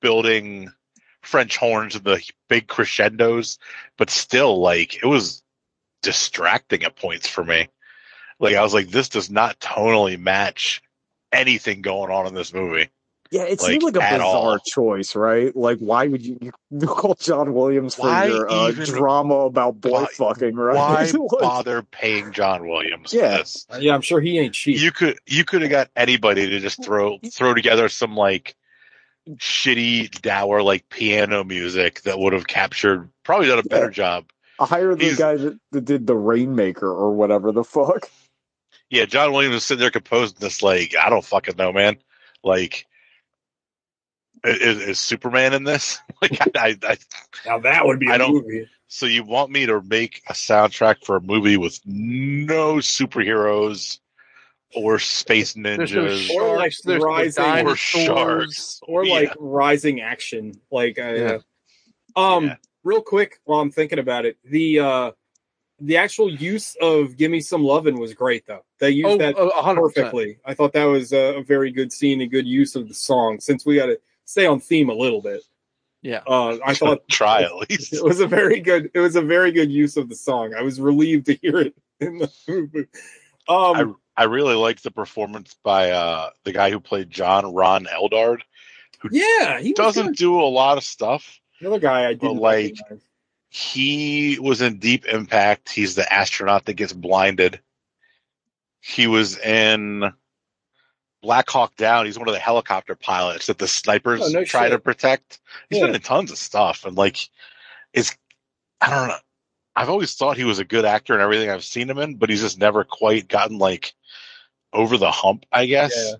building 0.00 0.72
French 1.22 1.56
horns 1.56 1.94
and 1.96 2.04
the 2.04 2.22
big 2.48 2.66
crescendos, 2.66 3.58
but 3.98 4.10
still 4.10 4.60
like 4.60 4.96
it 5.02 5.06
was 5.06 5.42
distracting 6.02 6.82
at 6.84 6.96
points 6.96 7.26
for 7.28 7.44
me. 7.44 7.68
Like 8.40 8.56
I 8.56 8.62
was 8.62 8.74
like, 8.74 8.88
this 8.88 9.08
does 9.08 9.30
not 9.30 9.60
tonally 9.60 10.18
match 10.18 10.82
anything 11.34 11.82
going 11.82 12.10
on 12.10 12.26
in 12.26 12.34
this 12.34 12.54
movie. 12.54 12.88
Yeah, 13.30 13.42
it 13.44 13.60
Like, 13.60 13.68
seemed 13.70 13.82
like 13.82 13.96
a 13.96 14.00
bizarre 14.00 14.22
all. 14.22 14.58
choice, 14.60 15.16
right? 15.16 15.54
Like, 15.56 15.78
why 15.78 16.06
would 16.06 16.24
you, 16.24 16.38
you 16.70 16.86
call 16.86 17.14
John 17.14 17.52
Williams 17.52 17.96
for 17.96 18.02
Why 18.02 18.26
your 18.26 18.48
uh, 18.50 18.68
even- 18.68 18.84
drama 18.84 19.34
about 19.46 19.80
boy 19.80 20.02
why- 20.02 20.06
fucking, 20.12 20.54
right? 20.54 20.76
Why 20.76 21.10
Like, 21.12 21.40
bother 21.40 21.82
paying 21.82 22.30
John 22.32 22.68
Williams 22.68 23.12
Yeah. 23.12 23.42
Yeah, 23.78 23.94
I'm 23.94 24.02
sure 24.02 24.20
he 24.20 24.38
ain't 24.38 24.54
cheap. 24.54 24.78
You 24.80 24.92
could 24.92 25.18
you 25.26 25.44
could 25.44 25.62
have 25.62 25.70
got 25.70 25.90
anybody 25.96 26.48
to 26.48 26.60
just 26.60 26.84
throw 26.84 27.18
throw 27.32 27.54
together 27.54 27.88
some 27.88 28.14
like 28.14 28.54
shitty 29.36 30.20
dour 30.20 30.62
like 30.62 30.88
piano 30.90 31.44
music 31.44 32.02
that 32.02 32.18
would 32.18 32.34
have 32.34 32.46
captured 32.46 33.08
probably 33.24 33.48
done 33.48 33.58
a 33.58 33.62
better 33.62 33.86
Yeah. 33.86 33.90
job. 33.90 34.24
hire 34.60 34.94
the 34.94 35.04
He's- 35.06 35.18
guy 35.18 35.36
that, 35.36 35.58
that 35.72 35.84
did 35.84 36.06
the 36.06 36.14
Rainmaker 36.16 36.88
or 36.88 37.12
whatever 37.12 37.50
the 37.52 37.64
fuck. 37.64 38.08
Yeah, 38.94 39.06
John 39.06 39.32
Williams 39.32 39.56
is 39.56 39.64
sitting 39.66 39.80
there 39.80 39.90
composing 39.90 40.36
this 40.40 40.62
like 40.62 40.94
I 41.00 41.10
don't 41.10 41.24
fucking 41.24 41.56
know, 41.56 41.72
man. 41.72 41.96
Like, 42.42 42.86
is, 44.44 44.80
is 44.80 45.00
Superman 45.00 45.52
in 45.54 45.64
this? 45.64 45.98
Like, 46.22 46.56
I, 46.56 46.74
I, 46.82 46.96
now 47.44 47.58
that 47.58 47.84
would 47.84 47.98
be 48.00 48.08
a 48.08 48.12
I 48.14 48.16
don't- 48.18 48.32
movie. 48.32 48.66
so 48.88 49.04
you 49.04 49.24
want 49.24 49.50
me 49.50 49.66
to 49.66 49.82
make 49.82 50.22
a 50.28 50.32
soundtrack 50.32 51.04
for 51.04 51.16
a 51.16 51.20
movie 51.20 51.58
with 51.58 51.78
no 51.84 52.76
superheroes 52.76 53.98
or 54.74 54.98
space 54.98 55.52
There's 55.52 55.92
no 55.92 56.04
ninjas? 56.04 56.30
Or 56.30 56.56
like. 56.56 56.72
There's 56.82 57.02
no 57.02 57.06
rising- 57.08 57.66
Or 57.66 57.76
sharks. 57.76 58.80
Or 58.88 59.04
Yeah. 59.04 59.12
like 59.14 59.34
rising 59.38 60.00
action. 60.00 60.54
Like 60.70 60.98
uh, 60.98 61.12
Yeah. 61.14 61.38
um 62.16 62.46
Yeah. 62.46 62.56
real 62.84 63.02
quick 63.02 63.38
while 63.44 63.60
I'm 63.60 63.70
thinking 63.70 63.98
about 63.98 64.24
it, 64.24 64.38
the 64.44 64.78
uh 64.80 65.10
the 65.80 65.96
actual 65.96 66.30
use 66.30 66.76
of 66.80 67.16
Gimme 67.16 67.40
Some 67.40 67.62
Lovin' 67.64 67.98
was 67.98 68.14
great 68.14 68.46
though. 68.46 68.64
They 68.78 68.90
used 68.90 69.08
Oh, 69.08 69.16
that 69.18 69.36
a 69.38 69.62
hundred 69.62 69.82
percent. 69.88 69.94
perfectly. 70.06 70.38
I 70.44 70.54
thought 70.54 70.72
that 70.74 70.84
was 70.84 71.12
a, 71.12 71.36
a 71.38 71.42
very 71.42 71.70
good 71.72 71.92
scene 71.92 72.20
and 72.20 72.30
good 72.30 72.46
use 72.46 72.76
of 72.76 72.88
the 72.88 72.94
song 72.94 73.40
since 73.40 73.66
we 73.66 73.76
got 73.76 73.86
to 73.86 73.98
stay 74.24 74.46
on 74.46 74.60
theme 74.60 74.88
a 74.88 74.94
little 74.94 75.20
bit. 75.20 75.42
Yeah. 76.02 76.20
Uh, 76.26 76.58
I 76.64 76.74
thought 76.80 77.08
Try 77.08 77.42
at 77.42 77.54
least. 77.70 77.92
it 77.92 78.04
was 78.04 78.20
a 78.20 78.26
very 78.26 78.60
good. 78.60 78.90
It 78.94 79.00
was 79.00 79.16
a 79.16 79.22
very 79.22 79.52
good 79.52 79.70
use 79.70 79.96
of 79.96 80.08
the 80.08 80.14
song. 80.16 80.54
I 80.54 80.62
was 80.62 80.80
relieved 80.80 81.26
to 81.26 81.34
hear 81.34 81.58
it 81.58 81.74
in 82.00 82.18
the 82.18 82.30
movie. 82.48 82.86
Um, 83.48 83.96
I 84.16 84.24
really 84.24 84.54
liked 84.54 84.84
the 84.84 84.90
performance 84.90 85.56
by 85.64 85.90
uh, 85.90 86.30
the 86.44 86.52
guy 86.52 86.70
who 86.70 86.78
played 86.80 87.10
John, 87.10 87.52
Ron 87.52 87.86
Eldard. 87.86 88.40
yeah, 89.10 89.58
he 89.60 89.72
Doesn't 89.72 90.16
do 90.16 90.40
a 90.40 90.46
lot 90.46 90.78
of 90.78 90.84
stuff. 90.84 91.40
The 91.60 91.66
other 91.68 91.78
guy 91.80 92.06
I 92.08 92.14
didn't 92.14 92.36
like- 92.38 92.74
recognize. 92.78 93.02
He 93.56 94.36
was 94.40 94.60
in 94.60 94.78
Deep 94.80 95.06
Impact. 95.06 95.68
He's 95.68 95.94
the 95.94 96.12
astronaut 96.12 96.64
that 96.64 96.74
gets 96.74 96.92
blinded. 96.92 97.60
He 98.80 99.06
was 99.06 99.38
in 99.38 100.12
Black 101.22 101.48
Hawk 101.48 101.76
Down. 101.76 102.04
He's 102.04 102.18
one 102.18 102.26
of 102.26 102.34
the 102.34 102.40
helicopter 102.40 102.96
pilots 102.96 103.46
that 103.46 103.58
the 103.58 103.68
snipers 103.68 104.20
Oh, 104.22 104.28
no 104.30 104.42
try 104.44 104.64
shit. 104.64 104.72
to 104.72 104.78
protect. 104.80 105.38
He's 105.70 105.78
Yeah. 105.78 105.86
been 105.86 105.94
in 105.94 106.00
tons 106.00 106.32
of 106.32 106.38
stuff, 106.38 106.84
and 106.84 106.96
like, 106.96 107.28
it's 107.92 108.16
I 108.80 108.90
don't 108.90 109.06
know. 109.06 109.16
I've 109.76 109.88
always 109.88 110.14
thought 110.16 110.36
he 110.36 110.42
was 110.42 110.58
a 110.58 110.64
good 110.64 110.84
actor 110.84 111.12
and 111.14 111.22
everything 111.22 111.48
I've 111.48 111.64
seen 111.64 111.88
him 111.88 111.98
in, 111.98 112.16
but 112.16 112.30
he's 112.30 112.40
just 112.42 112.58
never 112.58 112.82
quite 112.82 113.28
gotten 113.28 113.58
like 113.58 113.94
over 114.72 114.98
the 114.98 115.12
hump. 115.12 115.46
I 115.52 115.66
guess. 115.66 115.92
Yeah. 115.96 116.14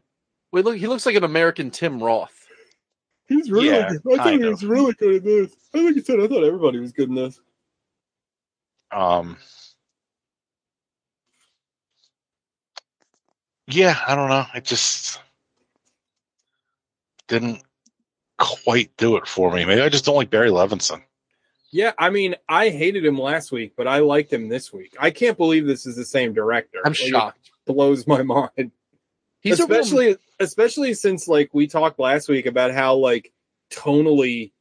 Wait, 0.53 0.65
look, 0.65 0.77
he 0.77 0.87
looks 0.87 1.05
like 1.05 1.17
an 1.17 1.25
American 1.25 1.73
Tim 1.73 2.01
Roth. 2.01 2.34
He's 3.29 3.51
really 3.51 3.69
Yeah, 3.69 3.91
good. 3.91 4.13
I 4.13 4.17
thought 4.23 4.33
he 4.33 4.39
was 4.39 4.65
really 4.65 4.93
good 4.95 5.15
in 5.17 5.25
this. 5.25 5.53
I 5.75 5.79
like 5.81 5.97
you 5.97 6.03
said, 6.03 6.21
I 6.21 6.27
thought 6.29 6.45
everybody 6.45 6.79
was 6.79 6.93
good 6.93 7.09
in 7.09 7.15
this. 7.15 7.41
Um, 8.93 9.37
yeah, 13.67 13.99
I 14.07 14.15
don't 14.15 14.29
know. 14.29 14.45
It 14.55 14.65
just 14.65 15.21
didn't 17.29 17.63
quite 18.39 18.95
do 18.97 19.17
it 19.17 19.27
for 19.27 19.51
me. 19.53 19.65
Maybe 19.65 19.81
I 19.81 19.89
just 19.89 20.05
don't 20.05 20.17
like 20.17 20.31
Barry 20.31 20.51
Levinson. 20.51 21.03
Yeah, 21.71 21.93
I 21.99 22.11
mean, 22.11 22.37
I 22.49 22.69
hated 22.69 23.05
him 23.05 23.19
last 23.19 23.51
week, 23.51 23.73
but 23.77 23.89
I 23.89 23.99
liked 23.99 24.33
him 24.33 24.49
this 24.49 24.73
week. 24.73 24.95
I 25.01 25.11
can't 25.11 25.37
believe 25.37 25.67
this 25.67 25.87
is 25.87 25.97
the 25.97 26.05
same 26.05 26.33
director. 26.33 26.79
I'm 26.85 26.93
Like, 26.93 27.01
it 27.01 27.09
shocked. 27.09 27.51
blows 27.67 28.07
my 28.07 28.23
mind. 28.23 28.71
He's 29.41 29.59
a 29.61 29.67
real- 29.67 30.17
especially 30.41 30.75
especially 30.91 30.95
since 30.95 31.29
like 31.29 31.51
we 31.53 31.67
talked 31.67 31.99
last 31.99 32.29
week 32.29 32.47
about 32.47 32.73
how 32.73 32.95
like 32.95 33.33
tonally 33.71 34.53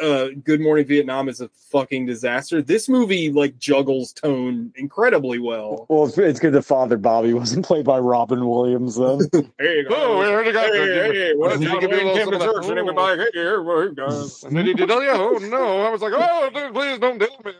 uh 0.00 0.28
good 0.44 0.60
morning 0.60 0.84
vietnam 0.84 1.30
is 1.30 1.40
a 1.40 1.48
fucking 1.70 2.04
disaster 2.04 2.60
this 2.60 2.90
movie 2.90 3.30
like 3.30 3.56
juggles 3.56 4.12
tone 4.12 4.70
incredibly 4.76 5.38
well 5.38 5.86
Well, 5.88 6.06
it's, 6.06 6.18
it's 6.18 6.38
good 6.38 6.52
that 6.52 6.62
Father 6.62 6.98
Bobby 6.98 7.32
wasn't 7.32 7.64
played 7.64 7.86
by 7.86 7.98
Robin 7.98 8.46
Williams 8.46 8.96
then. 8.96 9.20
there 9.58 9.76
you 9.78 9.88
go 9.88 9.94
Oh, 9.94 10.20
we 10.20 10.26
already 10.26 10.52
got 10.52 10.66
hey, 10.66 10.78
hey, 10.78 11.14
hey, 11.14 11.32
what 11.34 11.52
is 11.52 11.60
Did 11.60 11.80
give 11.80 11.90
you 11.90 11.96
a 11.96 12.04
little 12.04 12.14
came 12.16 12.30
to 12.32 12.38
church 12.38 12.66
and 12.66 12.76
he 12.76 12.82
was 12.82 12.94
like, 12.94 13.18
hey, 13.18 13.30
here, 13.32 13.62
well, 13.62 13.80
here, 13.80 13.92
guys. 13.92 14.44
And 14.44 14.56
then 14.56 14.66
he 14.66 14.74
did, 14.74 14.90
oh 14.90 15.00
yeah, 15.00 15.14
oh 15.14 15.38
no. 15.38 15.80
I 15.82 15.88
was 15.88 16.02
like, 16.02 16.12
oh, 16.14 16.50
dude, 16.52 16.74
please 16.74 16.98
don't 16.98 17.18
do 17.18 17.28
me. 17.44 17.52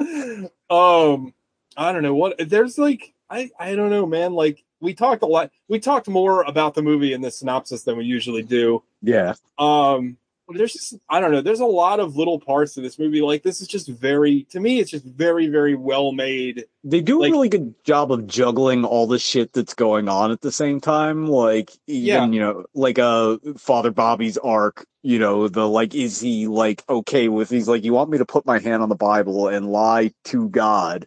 um 0.70 1.34
i 1.76 1.92
don't 1.92 2.02
know 2.02 2.14
what 2.14 2.36
there's 2.48 2.78
like 2.78 3.12
i 3.28 3.50
i 3.58 3.74
don't 3.74 3.90
know 3.90 4.06
man 4.06 4.32
like 4.32 4.64
we 4.82 4.92
talked 4.92 5.22
a 5.22 5.26
lot 5.26 5.50
we 5.68 5.78
talked 5.78 6.08
more 6.08 6.42
about 6.42 6.74
the 6.74 6.82
movie 6.82 7.12
in 7.14 7.22
the 7.22 7.30
synopsis 7.30 7.84
than 7.84 7.96
we 7.96 8.04
usually 8.04 8.42
do 8.42 8.82
yeah. 9.00 9.34
um 9.58 10.18
there's 10.54 10.74
just 10.74 10.96
i 11.08 11.18
don't 11.18 11.32
know 11.32 11.40
there's 11.40 11.60
a 11.60 11.64
lot 11.64 11.98
of 11.98 12.14
little 12.14 12.38
parts 12.38 12.76
of 12.76 12.82
this 12.82 12.98
movie 12.98 13.22
like 13.22 13.42
this 13.42 13.62
is 13.62 13.66
just 13.68 13.88
very 13.88 14.42
to 14.50 14.60
me 14.60 14.80
it's 14.80 14.90
just 14.90 15.04
very 15.06 15.46
very 15.46 15.74
well 15.74 16.12
made 16.12 16.66
They 16.84 17.00
do 17.00 17.20
Like- 17.20 17.30
a 17.30 17.32
really 17.32 17.48
good 17.48 17.74
job 17.84 18.12
of 18.12 18.26
juggling 18.26 18.84
all 18.84 19.06
the 19.06 19.18
shit 19.18 19.54
that's 19.54 19.72
going 19.72 20.10
on 20.10 20.30
at 20.30 20.42
the 20.42 20.52
same 20.52 20.78
time. 20.80 21.26
Like 21.26 21.70
even, 21.86 22.06
Yeah. 22.06 22.26
you 22.26 22.40
know, 22.40 22.64
like 22.74 22.98
uh 22.98 23.38
Father 23.56 23.92
Bobby's 23.92 24.36
arc, 24.36 24.84
you 25.02 25.18
know, 25.18 25.48
the 25.48 25.66
like 25.66 25.94
is 25.94 26.20
he 26.20 26.48
like 26.48 26.82
okay 26.88 27.28
with 27.28 27.48
he's 27.48 27.68
like, 27.68 27.84
You 27.84 27.94
want 27.94 28.10
me 28.10 28.18
to 28.18 28.26
put 28.26 28.44
my 28.44 28.58
hand 28.58 28.82
on 28.82 28.88
the 28.90 28.94
Bible 28.96 29.48
and 29.48 29.70
lie 29.72 30.12
to 30.24 30.48
God? 30.50 31.06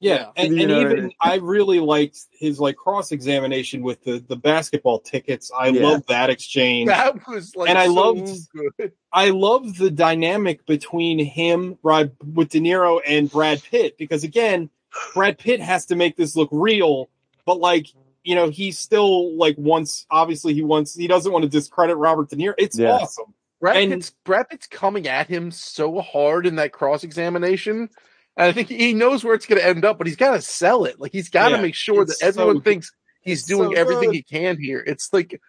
Yeah, 0.00 0.14
Yeah. 0.14 0.30
and, 0.36 0.58
and 0.60 0.68
know, 0.68 0.80
even 0.80 1.12
i 1.20 1.36
really 1.36 1.80
liked 1.80 2.18
his 2.32 2.60
like 2.60 2.76
cross 2.76 3.12
examination 3.12 3.82
with 3.82 4.02
the 4.04 4.18
the 4.28 4.36
basketball 4.36 4.98
tickets 5.00 5.50
i 5.58 5.68
Yeah. 5.68 5.82
love 5.88 6.06
that 6.06 6.30
exchange 6.30 6.88
That 6.88 7.26
was 7.28 7.54
like 7.56 7.70
And 7.70 7.78
I 7.78 7.86
so 7.86 7.92
loved- 7.94 8.48
good. 8.78 8.92
I 9.12 9.30
love 9.30 9.76
the 9.78 9.90
dynamic 9.90 10.66
between 10.66 11.18
him, 11.18 11.78
Brad, 11.82 12.12
with 12.34 12.50
De 12.50 12.60
Niro 12.60 13.00
and 13.06 13.30
Brad 13.30 13.62
Pitt, 13.62 13.96
because 13.96 14.24
again, 14.24 14.68
Brad 15.14 15.38
Pitt 15.38 15.60
has 15.60 15.86
to 15.86 15.96
make 15.96 16.16
this 16.16 16.36
look 16.36 16.50
real, 16.52 17.08
but 17.46 17.58
like, 17.58 17.86
you 18.24 18.34
know, 18.34 18.50
he's 18.50 18.78
still 18.78 19.34
like 19.38 19.56
wants, 19.56 20.04
obviously 20.10 20.52
he 20.52 20.60
wants, 20.62 20.94
he 20.94 21.06
doesn't 21.06 21.32
want 21.32 21.44
to 21.44 21.48
discredit 21.48 21.96
Robert 21.96 22.28
De 22.28 22.36
Niro. 22.36 22.52
It's 22.58 22.78
Yeah. 22.78 22.90
awesome. 22.92 23.32
Brad 23.58 23.76
And- 23.78 23.92
Pitt's, 23.92 24.10
Brad 24.24 24.48
Pitt's 24.50 24.66
coming 24.66 25.08
at 25.08 25.28
him 25.28 25.50
so 25.50 26.00
hard 26.00 26.44
in 26.46 26.56
that 26.56 26.72
cross 26.72 27.02
examination. 27.02 27.88
And 28.36 28.46
I 28.48 28.52
think 28.52 28.68
he 28.68 28.92
knows 28.92 29.24
where 29.24 29.34
it's 29.34 29.46
going 29.46 29.60
to 29.60 29.66
end 29.66 29.84
up, 29.84 29.98
but 29.98 30.06
he's 30.06 30.16
got 30.16 30.32
to 30.32 30.42
sell 30.42 30.84
it. 30.84 31.00
Like 31.00 31.12
he's 31.12 31.30
got 31.30 31.48
to 31.50 31.56
Yeah, 31.56 31.62
make 31.62 31.74
sure 31.74 32.04
that 32.04 32.16
everyone 32.22 32.56
so- 32.56 32.62
thinks 32.62 32.92
he's 33.22 33.44
doing 33.44 33.70
so 33.74 33.76
everything 33.80 34.12
he 34.12 34.22
can 34.22 34.60
here. 34.60 34.82
It's 34.86 35.12
like, 35.12 35.40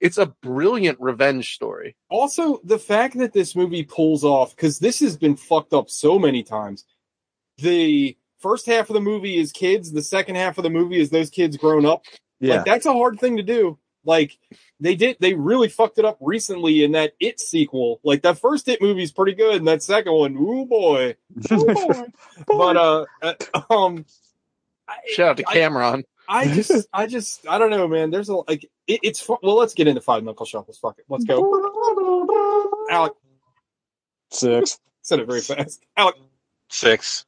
it's 0.00 0.18
a 0.18 0.26
brilliant 0.42 1.00
revenge 1.00 1.54
story. 1.54 1.96
Also, 2.10 2.60
the 2.64 2.78
fact 2.78 3.16
that 3.18 3.32
this 3.32 3.56
movie 3.56 3.82
pulls 3.84 4.24
off, 4.24 4.54
because 4.54 4.78
this 4.78 5.00
has 5.00 5.16
been 5.16 5.36
fucked 5.36 5.72
up 5.72 5.88
so 5.88 6.18
many 6.18 6.42
times. 6.42 6.84
The 7.58 8.16
first 8.40 8.66
half 8.66 8.90
of 8.90 8.94
the 8.94 9.00
movie 9.00 9.38
is 9.38 9.50
kids, 9.52 9.92
the 9.92 10.02
second 10.02 10.34
half 10.34 10.58
of 10.58 10.64
the 10.64 10.70
movie 10.70 11.00
is 11.00 11.08
those 11.10 11.30
kids 11.30 11.56
grown 11.56 11.86
up. 11.86 12.04
Yeah. 12.40 12.56
Like 12.56 12.66
that's 12.66 12.86
a 12.86 12.92
hard 12.92 13.18
thing 13.18 13.38
to 13.38 13.42
do. 13.42 13.78
Like 14.04 14.38
they 14.80 14.94
did, 14.96 15.16
they 15.20 15.34
really 15.34 15.68
fucked 15.68 15.98
it 15.98 16.04
up 16.04 16.18
recently 16.20 16.84
in 16.84 16.92
that 16.92 17.14
It 17.20 17.40
sequel. 17.40 18.00
Like 18.04 18.22
that 18.22 18.38
first 18.38 18.68
It 18.68 18.82
movie 18.82 19.02
is 19.02 19.12
pretty 19.12 19.34
good, 19.34 19.56
and 19.56 19.68
that 19.68 19.82
second 19.82 20.12
one, 20.12 20.36
ooh 20.36 20.66
boy, 20.66 21.16
ooh 21.52 21.64
boy. 21.74 22.02
but 22.46 22.76
uh, 22.76 23.04
uh, 23.22 23.34
um, 23.70 24.04
Shout 25.14 25.28
out 25.30 25.36
to 25.38 25.42
Cameron. 25.44 26.04
I 26.28 26.46
just, 26.48 26.88
I 26.92 27.06
just, 27.06 27.46
I 27.46 27.58
don't 27.58 27.70
know, 27.70 27.86
man. 27.86 28.10
There's 28.10 28.28
a 28.30 28.36
like, 28.36 28.64
it, 28.86 29.00
it's 29.02 29.20
fu- 29.20 29.38
well. 29.42 29.56
Let's 29.56 29.74
get 29.74 29.88
into 29.88 30.00
five 30.00 30.24
knuckle 30.24 30.46
shuffles. 30.46 30.78
Fuck 30.78 30.98
it, 30.98 31.04
let's 31.08 31.24
go. 31.24 32.86
Alec 32.90 33.12
Six. 34.30 34.78
said 35.02 35.20
it 35.20 35.26
very 35.26 35.40
fast. 35.42 35.84
Alec, 35.96 36.16
Six, 36.70 37.26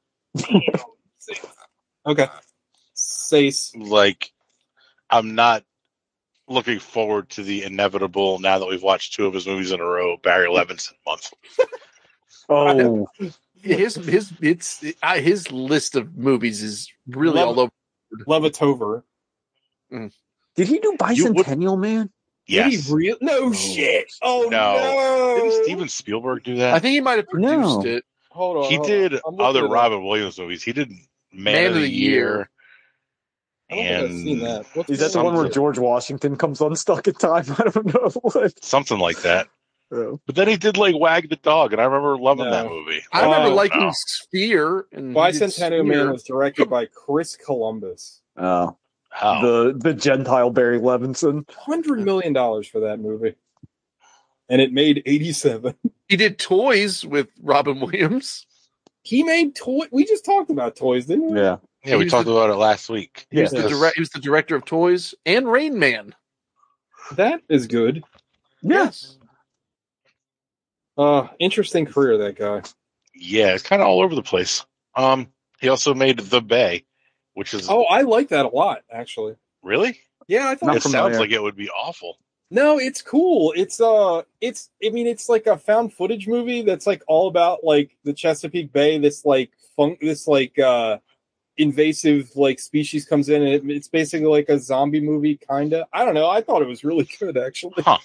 okay. 2.06 2.26
Sace. 2.96 3.72
like, 3.76 4.32
I'm 5.10 5.34
not 5.34 5.62
looking 6.48 6.78
forward 6.78 7.28
to 7.30 7.42
the 7.42 7.64
inevitable 7.64 8.38
now 8.38 8.58
that 8.58 8.66
we've 8.66 8.82
watched 8.82 9.14
two 9.14 9.26
of 9.26 9.34
his 9.34 9.46
movies 9.46 9.72
in 9.72 9.80
a 9.80 9.84
row. 9.84 10.16
Barry 10.18 10.48
Levinson 10.48 10.92
month. 11.06 11.32
Oh 12.48 13.08
His 13.60 13.96
his 13.96 14.32
it's 14.40 14.84
I, 15.02 15.18
his 15.18 15.50
list 15.50 15.96
of 15.96 16.16
movies 16.16 16.62
is 16.62 16.88
really 17.08 17.40
all 17.40 17.58
over. 17.58 17.72
Love- 18.26 18.28
all 18.28 18.34
over. 18.34 18.48
Levitover. 18.50 19.02
Mm. 19.92 20.12
did 20.54 20.68
he 20.68 20.78
do 20.78 20.96
You 21.14 21.32
would- 21.32 21.44
Bicentennial 21.46 21.76
Man? 21.78 22.10
Did 22.46 22.54
Yes. 22.72 22.86
he 22.86 22.94
real? 22.94 23.16
No 23.20 23.52
shit. 23.52 24.12
Oh 24.22 24.46
no. 24.48 24.76
No. 24.76 25.36
Didn't 25.50 25.64
Steven 25.64 25.88
Spielberg 25.88 26.44
do 26.44 26.54
that? 26.58 26.74
I 26.74 26.78
think 26.78 26.92
he 26.92 27.00
might 27.00 27.16
have 27.18 27.26
produced 27.28 27.50
No. 27.50 27.82
it. 27.84 28.04
Hold 28.30 28.58
on. 28.58 28.70
he 28.70 28.76
hold 28.76 28.86
did 28.86 29.14
on. 29.14 29.40
Other 29.40 29.60
it 29.64 29.64
up. 29.64 29.70
Robin 29.72 30.04
Williams 30.04 30.38
movies. 30.38 30.62
He 30.62 30.72
did 30.72 30.92
Man, 31.32 31.68
of 31.72 31.74
the, 31.74 31.88
Year. 31.88 32.48
I 33.70 33.74
don't 33.74 33.84
think 33.86 34.10
I've 34.10 34.16
seen 34.16 34.38
that. 34.40 34.66
What's 34.74 34.90
Is 34.90 34.98
that 35.00 35.12
the 35.12 35.24
one 35.24 35.34
where 35.34 35.48
George 35.48 35.78
Washington 35.78 36.36
comes 36.36 36.60
unstuck 36.60 37.08
in 37.08 37.14
time? 37.14 37.44
I 37.58 37.64
don't 37.70 37.86
know 37.94 38.10
what. 38.22 38.64
something 38.64 38.98
like 38.98 39.22
that. 39.22 39.48
Oh. 39.92 40.20
But 40.26 40.34
then 40.34 40.48
he 40.48 40.56
did 40.56 40.76
like 40.76 40.96
Wag 40.98 41.28
the 41.28 41.36
Dog, 41.36 41.72
and 41.72 41.80
I 41.80 41.84
remember 41.84 42.18
loving 42.18 42.46
No. 42.46 42.50
that 42.50 42.66
movie. 42.68 43.02
I 43.12 43.22
remember 43.24 43.50
Oh, 43.50 43.54
liking 43.54 43.80
no. 43.80 43.90
Sphere 43.92 44.86
and 44.92 45.08
he 45.08 45.14
did 45.14 45.16
Bicentennial 45.16 45.86
Man 45.86 46.10
was 46.10 46.24
directed 46.24 46.68
by 46.68 46.86
Chris 46.86 47.36
Columbus. 47.36 48.20
Oh, 48.36 48.76
Oh, 49.22 49.40
the 49.70 49.78
the 49.78 49.94
Gentile 49.94 50.50
Barry 50.50 50.78
Levinson. 50.78 51.48
Hundred 51.56 52.00
million 52.00 52.32
dollars 52.34 52.66
for 52.68 52.80
that 52.80 53.00
movie, 53.00 53.34
and 54.48 54.60
it 54.60 54.72
made 54.72 55.02
eighty-seven. 55.06 55.74
He 56.08 56.16
did 56.16 56.38
Toys 56.38 57.04
with 57.04 57.28
Robin 57.42 57.80
Williams. 57.80 58.44
He 59.02 59.22
made 59.22 59.54
toy. 59.54 59.86
We 59.90 60.04
just 60.04 60.24
talked 60.24 60.50
about 60.50 60.76
toys, 60.76 61.06
didn't 61.06 61.30
we? 61.32 61.40
Yeah, 61.40 61.56
yeah, 61.86 61.96
we 61.96 62.08
talked 62.08 62.26
the- 62.26 62.32
about 62.32 62.50
it 62.50 62.56
last 62.56 62.88
week. 62.88 63.26
He 63.30 63.40
was 63.40 63.50
the 63.50 63.58
Yes. 63.60 63.70
direct. 63.70 63.94
He 63.96 64.00
was 64.00 64.10
the 64.10 64.20
director 64.20 64.56
of 64.56 64.64
Toys 64.64 65.14
and 65.24 65.50
Rain 65.50 65.78
Man. 65.78 66.14
That 67.12 67.40
is 67.48 67.66
good. 67.66 68.02
yes. 68.62 69.16
Uh, 70.98 71.28
interesting 71.38 71.84
career 71.86 72.16
that 72.18 72.36
guy. 72.36 72.62
Yeah, 73.14 73.54
it's 73.54 73.62
kind 73.62 73.82
of 73.82 73.88
all 73.88 74.00
over 74.02 74.14
the 74.14 74.22
place. 74.22 74.64
Um, 74.94 75.30
he 75.60 75.68
also 75.68 75.94
made 75.94 76.18
The 76.18 76.40
Bay, 76.40 76.84
which 77.34 77.52
is 77.54 77.68
Oh, 77.68 77.84
I 77.84 78.02
like 78.02 78.28
that 78.30 78.46
a 78.46 78.48
lot, 78.48 78.82
actually. 78.90 79.36
really. 79.62 80.00
Yeah, 80.28 80.48
I 80.48 80.54
thought. 80.54 80.74
It 80.76 80.82
familiar. 80.82 81.02
sounds 81.12 81.18
like 81.20 81.30
it 81.30 81.42
would 81.42 81.54
be 81.56 81.68
awful. 81.70 82.18
No, 82.50 82.78
it's 82.78 83.02
cool. 83.02 83.52
It's 83.56 83.80
uh, 83.80 84.22
it's. 84.40 84.70
I 84.84 84.90
mean, 84.90 85.06
it's 85.06 85.28
like 85.28 85.46
a 85.46 85.56
found 85.58 85.92
footage 85.92 86.26
movie 86.26 86.62
that's 86.62 86.86
like 86.86 87.02
all 87.06 87.28
about 87.28 87.62
like 87.62 87.96
the 88.04 88.12
Chesapeake 88.12 88.72
Bay. 88.72 88.98
This 88.98 89.24
like 89.24 89.50
funk. 89.76 90.00
This 90.00 90.26
like 90.26 90.58
uh, 90.58 90.98
invasive 91.58 92.30
like 92.36 92.58
species 92.58 93.04
comes 93.06 93.28
in, 93.28 93.42
and 93.42 93.52
it, 93.52 93.62
it's 93.76 93.88
basically 93.88 94.26
like 94.26 94.48
a 94.48 94.58
zombie 94.58 95.00
movie, 95.00 95.36
kind 95.36 95.72
of. 95.72 95.86
I 95.92 96.04
don't 96.04 96.14
know. 96.14 96.28
I 96.28 96.40
thought 96.40 96.62
it 96.62 96.68
was 96.68 96.84
really 96.84 97.08
good, 97.18 97.36
actually. 97.36 97.82
Huh. 97.82 97.98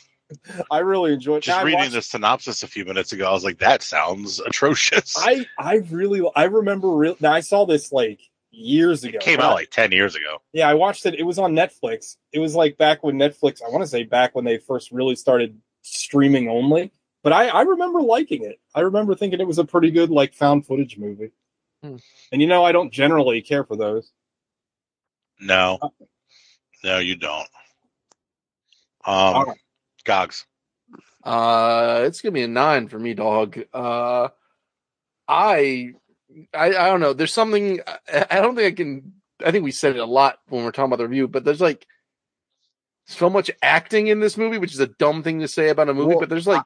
I 0.72 0.80
really 0.80 1.14
enjoyed. 1.14 1.44
Just 1.44 1.64
reading 1.64 1.80
watched- 1.80 1.92
the 1.94 2.02
synopsis 2.02 2.64
a 2.64 2.68
few 2.68 2.86
minutes 2.86 3.12
ago, 3.12 3.28
I 3.28 3.34
was 3.34 3.44
like, 3.44 3.58
that 3.60 3.82
sounds 3.84 4.40
atrocious. 4.40 5.16
I 5.20 5.46
I 5.58 5.76
really 5.90 6.26
I 6.36 6.46
remember. 6.46 6.90
Real, 6.90 7.16
now 7.20 7.34
I 7.34 7.42
saw 7.42 7.66
this 7.66 7.92
like 7.92 8.22
years 8.54 9.04
ago. 9.04 9.18
it 9.18 9.22
came 9.22 9.40
out 9.40 9.52
I- 9.52 9.56
like 9.56 9.72
10 9.72 9.92
years 9.92 10.16
ago. 10.16 10.42
Yeah, 10.54 10.70
I 10.70 10.74
watched 10.74 11.06
it. 11.06 11.16
It 11.16 11.24
was 11.24 11.38
on 11.40 11.54
Netflix. 11.54 12.16
It 12.32 12.40
was 12.40 12.56
like 12.56 12.78
back 12.78 13.04
when 13.04 13.16
Netflix, 13.16 13.62
I 13.62 13.70
want 13.70 13.84
to 13.84 13.88
say 13.88 14.04
back 14.04 14.34
when 14.36 14.46
they 14.46 14.58
first 14.58 14.92
really 14.92 15.16
started 15.16 15.60
streaming 15.82 16.48
only. 16.50 16.92
But 17.24 17.34
I, 17.34 17.50
I 17.50 17.62
remember 17.62 18.02
liking 18.02 18.44
it. 18.46 18.60
I 18.74 18.82
remember 18.82 19.16
thinking 19.16 19.40
it 19.42 19.48
was 19.48 19.60
a 19.60 19.66
pretty 19.66 19.92
good 19.92 20.10
like 20.10 20.34
found 20.34 20.66
footage 20.66 20.98
movie. 20.98 21.32
And 21.84 22.02
you 22.32 22.48
know, 22.48 22.64
I 22.64 22.72
don't 22.72 22.92
generally 22.92 23.42
care 23.42 23.64
for 23.64 23.76
those. 23.76 24.12
No. 25.40 25.80
Uh, 25.82 25.90
No, 26.84 27.00
you 27.00 27.16
don't. 27.16 27.48
Um, 29.06 29.48
right. 29.48 29.58
Gogs. 30.04 30.46
Uh, 31.24 32.04
it's 32.06 32.22
gonna 32.22 32.34
be 32.34 32.44
a 32.44 32.48
nine 32.48 32.88
for 32.88 32.98
me, 32.98 33.14
dog. 33.14 33.60
Uh, 33.74 34.30
I, 35.28 35.92
I, 36.54 36.68
I 36.68 36.88
don't 36.88 37.00
know. 37.00 37.14
There's 37.14 37.34
something. 37.34 37.80
I, 38.12 38.26
I 38.30 38.42
don't 38.42 38.56
think 38.56 38.74
I 38.74 38.76
can. 38.76 39.14
I 39.44 39.52
think 39.52 39.64
we 39.64 39.72
said 39.72 39.96
it 39.96 40.00
a 40.00 40.06
lot 40.06 40.40
when 40.50 40.64
we're 40.64 40.72
talking 40.72 40.90
about 40.90 40.98
the 40.98 41.08
review, 41.08 41.28
but 41.28 41.44
there's 41.44 41.62
like 41.62 41.86
so 43.06 43.30
much 43.30 43.50
acting 43.62 44.08
in 44.08 44.20
this 44.20 44.38
movie, 44.38 44.58
which 44.58 44.74
is 44.74 44.80
a 44.80 44.88
dumb 44.88 45.24
thing 45.24 45.40
to 45.40 45.48
say 45.48 45.70
about 45.70 45.90
a 45.90 45.94
movie. 45.94 46.10
Well, 46.10 46.20
but 46.20 46.30
there's 46.30 46.48
like 46.48 46.64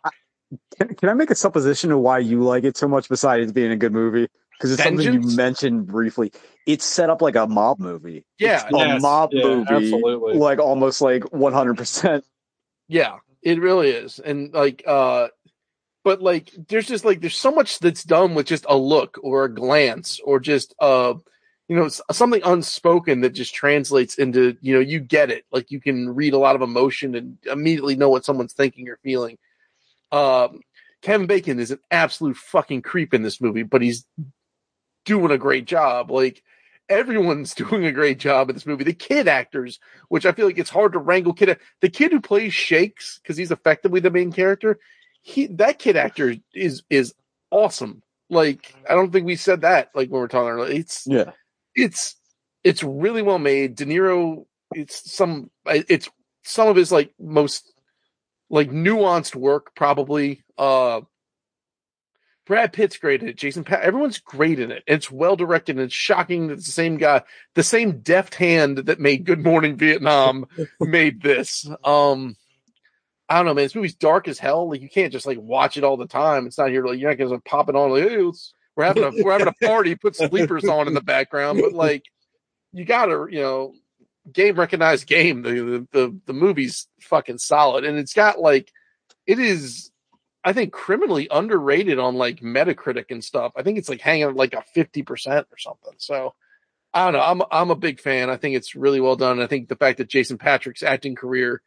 Can, 0.77 0.93
can 0.95 1.09
I 1.09 1.13
make 1.13 1.31
a 1.31 1.35
supposition 1.35 1.91
of 1.91 1.99
why 1.99 2.19
you 2.19 2.41
like 2.41 2.63
it 2.63 2.77
so 2.77 2.87
much 2.87 3.09
besides 3.09 3.51
being 3.51 3.71
a 3.71 3.77
good 3.77 3.93
movie? 3.93 4.27
Because 4.57 4.71
it's 4.71 4.83
something 4.83 5.13
you 5.13 5.21
mentioned 5.35 5.87
briefly. 5.87 6.31
It's 6.65 6.85
set 6.85 7.09
up 7.09 7.21
like 7.21 7.35
a 7.35 7.45
mob 7.47 7.79
movie. 7.79 8.25
Yeah, 8.39 8.63
It's 8.63 8.73
a 8.73 8.77
Yes, 8.77 9.01
mob 9.01 9.29
yeah, 9.33 9.43
movie, 9.43 9.93
absolutely. 9.93 10.37
like 10.37 10.59
almost 10.59 11.01
like 11.01 11.23
100%. 11.23 12.23
Yeah, 12.87 13.17
it 13.41 13.59
really 13.59 13.89
is. 13.89 14.19
And 14.19 14.53
like 14.53 14.83
uh 14.87 15.27
but 16.05 16.21
like 16.21 16.51
there's 16.69 16.87
just 16.87 17.03
like 17.03 17.19
there's 17.19 17.35
so 17.37 17.51
much 17.51 17.79
that's 17.79 18.03
done 18.03 18.35
with 18.35 18.45
just 18.45 18.65
a 18.69 18.77
look 18.77 19.17
or 19.21 19.45
a 19.45 19.53
glance 19.53 20.19
or 20.23 20.39
just 20.39 20.73
uh 20.79 21.15
you 21.67 21.75
know 21.75 21.89
something 22.11 22.41
unspoken 22.45 23.21
that 23.21 23.31
just 23.31 23.55
translates 23.55 24.15
into 24.15 24.55
you 24.61 24.73
know 24.73 24.79
you 24.79 24.99
get 24.99 25.31
it 25.31 25.45
like 25.51 25.71
you 25.71 25.81
can 25.81 26.13
read 26.13 26.33
a 26.33 26.37
lot 26.37 26.55
of 26.55 26.61
emotion 26.61 27.15
and 27.15 27.37
immediately 27.51 27.95
know 27.95 28.09
what 28.09 28.23
someone's 28.23 28.53
thinking 28.53 28.87
or 28.87 28.99
feeling 29.03 29.37
um 30.11 30.59
kevin 31.01 31.25
bacon 31.25 31.59
is 31.59 31.71
an 31.71 31.79
absolute 31.89 32.37
fucking 32.37 32.83
creep 32.83 33.15
in 33.15 33.23
this 33.23 33.41
movie 33.41 33.63
but 33.63 33.81
he's 33.81 34.05
doing 35.05 35.31
a 35.31 35.37
great 35.37 35.65
job 35.65 36.11
like 36.11 36.43
everyone's 36.89 37.53
doing 37.55 37.85
a 37.85 37.91
great 37.91 38.19
job 38.19 38.49
in 38.49 38.55
this 38.55 38.65
movie 38.65 38.83
the 38.83 38.93
kid 38.93 39.27
actors 39.27 39.79
which 40.09 40.25
i 40.25 40.31
feel 40.31 40.45
like 40.45 40.57
it's 40.57 40.69
hard 40.69 40.93
to 40.93 40.99
wrangle 40.99 41.33
kid 41.33 41.57
the 41.81 41.89
kid 41.89 42.11
who 42.11 42.21
plays 42.21 42.53
shakes 42.53 43.19
because 43.21 43.37
he's 43.37 43.51
effectively 43.51 43.99
the 43.99 44.11
main 44.11 44.31
character 44.31 44.79
he 45.21 45.47
that 45.47 45.79
kid 45.79 45.95
actor 45.95 46.35
is 46.53 46.83
is 46.89 47.13
awesome 47.51 48.01
like 48.29 48.75
i 48.89 48.93
don't 48.93 49.11
think 49.11 49.25
we 49.25 49.35
said 49.35 49.61
that 49.61 49.89
like 49.95 50.09
when 50.09 50.19
we 50.19 50.19
we're 50.19 50.27
talking 50.27 50.49
earlier 50.49 50.71
it's 50.71 51.05
Yeah. 51.07 51.31
it's 51.75 52.15
it's 52.65 52.83
really 52.83 53.21
well 53.21 53.37
made. 53.39 53.75
De 53.75 53.85
Niro, 53.85 54.45
it's 54.73 55.13
some 55.13 55.51
it's 55.65 56.09
some 56.43 56.67
of 56.67 56.75
his 56.75 56.91
like 56.91 57.13
most 57.19 57.71
like 58.49 58.71
nuanced 58.71 59.35
work 59.35 59.75
probably. 59.75 60.43
Uh 60.57 61.01
Brad 62.45 62.73
Pitt's 62.73 62.97
great 62.97 63.23
in 63.23 63.29
it. 63.29 63.37
Jason 63.37 63.63
Pat, 63.63 63.81
everyone's 63.81 64.19
great 64.19 64.59
in 64.59 64.71
it. 64.71 64.83
It's 64.85 65.11
well 65.11 65.35
directed 65.35 65.77
and 65.77 65.85
it's 65.85 65.95
shocking 65.95 66.47
that 66.47 66.53
it's 66.55 66.65
the 66.65 66.71
same 66.71 66.97
guy, 66.97 67.23
the 67.55 67.63
same 67.63 67.99
deft 67.99 68.35
hand 68.35 68.77
that 68.79 68.99
made 68.99 69.25
Good 69.25 69.43
Morning 69.43 69.77
Vietnam 69.77 70.45
made 70.79 71.21
this. 71.21 71.67
Um 71.83 72.35
I 73.27 73.37
don't 73.37 73.47
know, 73.47 73.55
man. 73.55 73.65
This 73.65 73.73
movie's 73.73 73.95
dark 73.95 74.27
as 74.27 74.37
hell. 74.37 74.69
Like 74.69 74.81
you 74.81 74.89
can't 74.89 75.11
just 75.11 75.25
like 75.25 75.39
watch 75.39 75.77
it 75.77 75.83
all 75.83 75.97
the 75.97 76.07
time. 76.07 76.45
It's 76.45 76.57
not 76.57 76.69
here 76.69 76.85
like 76.85 76.99
you're 76.99 77.09
not 77.09 77.17
gonna 77.17 77.39
pop 77.41 77.69
it 77.69 77.75
on 77.75 77.89
like 77.89 78.07
hey, 78.07 78.31
we're 78.75 78.83
having 78.85 79.03
a 79.03 79.23
we're 79.23 79.31
having 79.31 79.47
a 79.47 79.53
party, 79.65 79.95
put 79.95 80.15
sleepers 80.15 80.65
on 80.65 80.87
in 80.87 80.93
the 80.93 81.01
background, 81.01 81.59
but 81.61 81.73
like 81.73 82.03
you 82.71 82.85
gotta, 82.85 83.25
you 83.29 83.39
know, 83.39 83.73
game 84.31 84.59
recognized 84.59 85.07
game. 85.07 85.41
The, 85.41 85.53
the 85.53 85.87
the 85.91 86.19
the 86.27 86.33
movie's 86.33 86.87
fucking 87.01 87.37
solid, 87.37 87.85
and 87.85 87.97
it's 87.97 88.13
got 88.13 88.39
like 88.39 88.71
it 89.25 89.39
is. 89.39 89.91
I 90.45 90.53
think 90.53 90.71
criminally 90.71 91.27
underrated 91.31 91.99
on 91.99 92.15
like 92.15 92.39
Metacritic 92.39 93.05
and 93.09 93.23
stuff. 93.23 93.51
I 93.55 93.63
think 93.63 93.79
it's 93.79 93.89
like 93.89 93.99
hanging 93.99 94.23
at 94.23 94.35
like 94.35 94.53
a 94.53 94.61
fifty 94.73 95.01
percent 95.01 95.47
or 95.51 95.57
something. 95.57 95.95
So 95.97 96.35
I 96.93 97.03
don't 97.03 97.13
know. 97.13 97.19
I'm 97.19 97.41
I'm 97.51 97.71
a 97.71 97.75
big 97.75 97.99
fan. 97.99 98.29
I 98.29 98.37
think 98.37 98.55
it's 98.55 98.75
really 98.75 99.01
well 99.01 99.15
done. 99.15 99.41
I 99.41 99.47
think 99.47 99.67
the 99.67 99.75
fact 99.75 99.97
that 99.97 100.07
Jason 100.07 100.37
Patric's 100.37 100.83
acting 100.83 101.15
career 101.15 101.61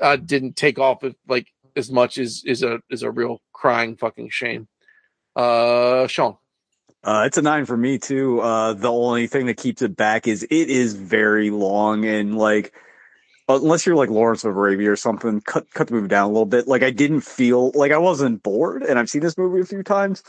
uh, 0.00 0.16
didn't 0.16 0.56
take 0.56 0.78
off 0.78 1.04
like 1.28 1.46
as 1.76 1.90
much 1.90 2.18
is 2.18 2.42
is 2.44 2.62
a 2.62 2.80
is 2.90 3.02
a 3.02 3.10
real 3.10 3.40
crying 3.52 3.96
fucking 3.96 4.30
shame. 4.30 4.68
Uh, 5.36 6.08
Sean. 6.08 6.36
Uh, 7.04 7.22
it's 7.26 7.38
a 7.38 7.42
nine 7.42 7.64
for 7.64 7.76
me 7.76 7.98
too. 7.98 8.40
Uh, 8.40 8.74
the 8.74 8.90
only 8.90 9.28
thing 9.28 9.46
that 9.46 9.56
keeps 9.56 9.82
it 9.82 9.96
back 9.96 10.26
is 10.26 10.42
it 10.42 10.68
is 10.68 10.94
very 10.94 11.50
long 11.50 12.04
and 12.04 12.36
like, 12.36 12.74
unless 13.48 13.86
you're 13.86 13.96
like 13.96 14.10
Lawrence 14.10 14.44
of 14.44 14.56
Arabia 14.56 14.92
or 14.92 14.96
something, 14.96 15.40
cut 15.40 15.70
cut 15.72 15.88
the 15.88 15.94
movie 15.94 16.08
down 16.08 16.24
a 16.24 16.32
little 16.32 16.46
bit. 16.46 16.68
Like 16.68 16.82
I 16.82 16.90
didn't 16.90 17.22
feel 17.22 17.70
like 17.74 17.92
I 17.92 17.98
wasn't 17.98 18.42
bored, 18.42 18.82
and 18.82 18.98
I've 18.98 19.10
seen 19.10 19.22
this 19.22 19.38
movie 19.38 19.60
a 19.60 19.64
few 19.64 19.82
times, 19.82 20.22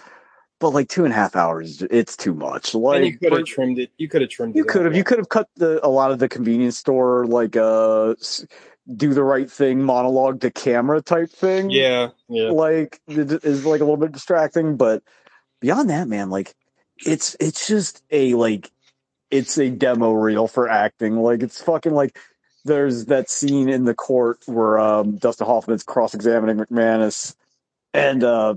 but 0.60 0.70
like 0.70 0.90
two 0.90 1.04
and 1.06 1.14
a 1.14 1.16
half 1.16 1.36
hours, 1.36 1.82
it's 1.84 2.16
too 2.18 2.34
much. 2.34 2.74
and 2.74 2.84
Like 2.84 3.04
you 3.06 3.18
could 3.20 3.34
have 3.34 3.46
trimmed 3.46 3.80
it. 3.80 3.92
You 3.98 4.08
could 4.08 4.22
have 4.22 4.30
trimmed 4.30 4.56
you 4.56 4.64
could 4.64 4.86
have 4.86 4.96
you 4.96 5.04
could 5.04 5.18
have 5.18 5.30
cut 5.30 5.50
the 5.56 5.86
a 5.86 5.90
lot 5.90 6.12
of 6.12 6.20
the 6.20 6.30
convenience 6.30 6.78
store 6.78 7.26
like 7.26 7.56
uh 7.56 8.16
do 8.96 9.14
the 9.14 9.24
right 9.24 9.50
thing 9.52 9.84
monologue 9.84 10.42
to 10.42 10.50
camera 10.50 11.02
type 11.02 11.30
thing 11.30 11.70
Yeah, 11.70 12.10
yeah. 12.28 12.50
like 12.50 13.00
it 13.08 13.32
is 13.44 13.66
like 13.66 13.82
a 13.82 13.84
little 13.84 13.98
bit 13.98 14.12
distracting 14.12 14.78
but 14.78 15.04
beyond 15.62 15.92
that 15.92 16.08
man 16.08 16.32
like 16.32 16.56
it's 17.06 17.36
it's 17.40 17.68
just 17.68 18.02
a 18.10 18.34
like 18.34 18.72
it's 19.30 19.60
a 19.60 19.70
demo 19.70 20.12
reel 20.14 20.48
for 20.48 20.68
acting 20.68 21.18
like 21.18 21.44
it's 21.44 21.62
fucking 21.62 21.94
like 21.94 22.18
there's 22.66 23.06
that 23.06 23.30
scene 23.30 23.70
in 23.70 23.86
the 23.86 23.96
court 23.96 24.40
where 24.46 24.80
um 24.80 25.18
Dustin 25.18 25.48
Hoffman's 25.48 25.84
cross-examining 25.84 26.58
McManus 26.58 27.36
and 27.94 28.24
uh 28.24 28.56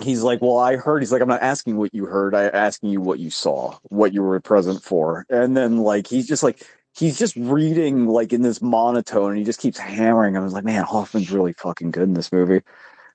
he's 0.00 0.22
like 0.22 0.40
well 0.42 0.58
I 0.58 0.76
heard 0.76 1.00
he's 1.00 1.12
like 1.12 1.22
I'm 1.22 1.28
not 1.28 1.42
asking 1.42 1.76
what 1.76 1.94
you 1.94 2.06
heard 2.06 2.34
I'm 2.34 2.50
asking 2.52 2.90
you 2.90 3.00
what 3.00 3.18
you 3.18 3.30
saw 3.30 3.78
what 3.84 4.12
you 4.12 4.22
were 4.22 4.40
present 4.40 4.82
for 4.82 5.26
and 5.30 5.56
then 5.56 5.78
like 5.78 6.06
he's 6.06 6.26
just 6.26 6.42
like 6.42 6.62
he's 6.94 7.18
just 7.18 7.36
reading 7.36 8.06
like 8.06 8.32
in 8.32 8.42
this 8.42 8.60
monotone 8.60 9.30
and 9.30 9.38
he 9.38 9.44
just 9.44 9.60
keeps 9.60 9.78
hammering. 9.78 10.36
I 10.36 10.40
was 10.40 10.52
like, 10.52 10.64
man, 10.64 10.84
Hoffman's 10.84 11.30
really 11.30 11.52
fucking 11.54 11.90
good 11.90 12.04
in 12.04 12.14
this 12.14 12.32
movie. 12.32 12.62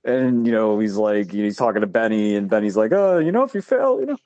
And 0.03 0.45
you 0.45 0.52
know, 0.52 0.80
he's 0.80 0.95
like, 0.95 1.32
he's 1.32 1.57
talking 1.57 1.82
to 1.82 1.88
Benny, 1.88 2.36
and 2.36 2.49
Benny's 2.49 2.78
like, 2.78 2.94
oh, 2.94 3.18
you 3.18 3.32
know, 3.32 3.44
if 3.44 3.53
you 3.53 3.61
fail, 3.61 3.99
you 3.99 4.06
know, 4.06 4.18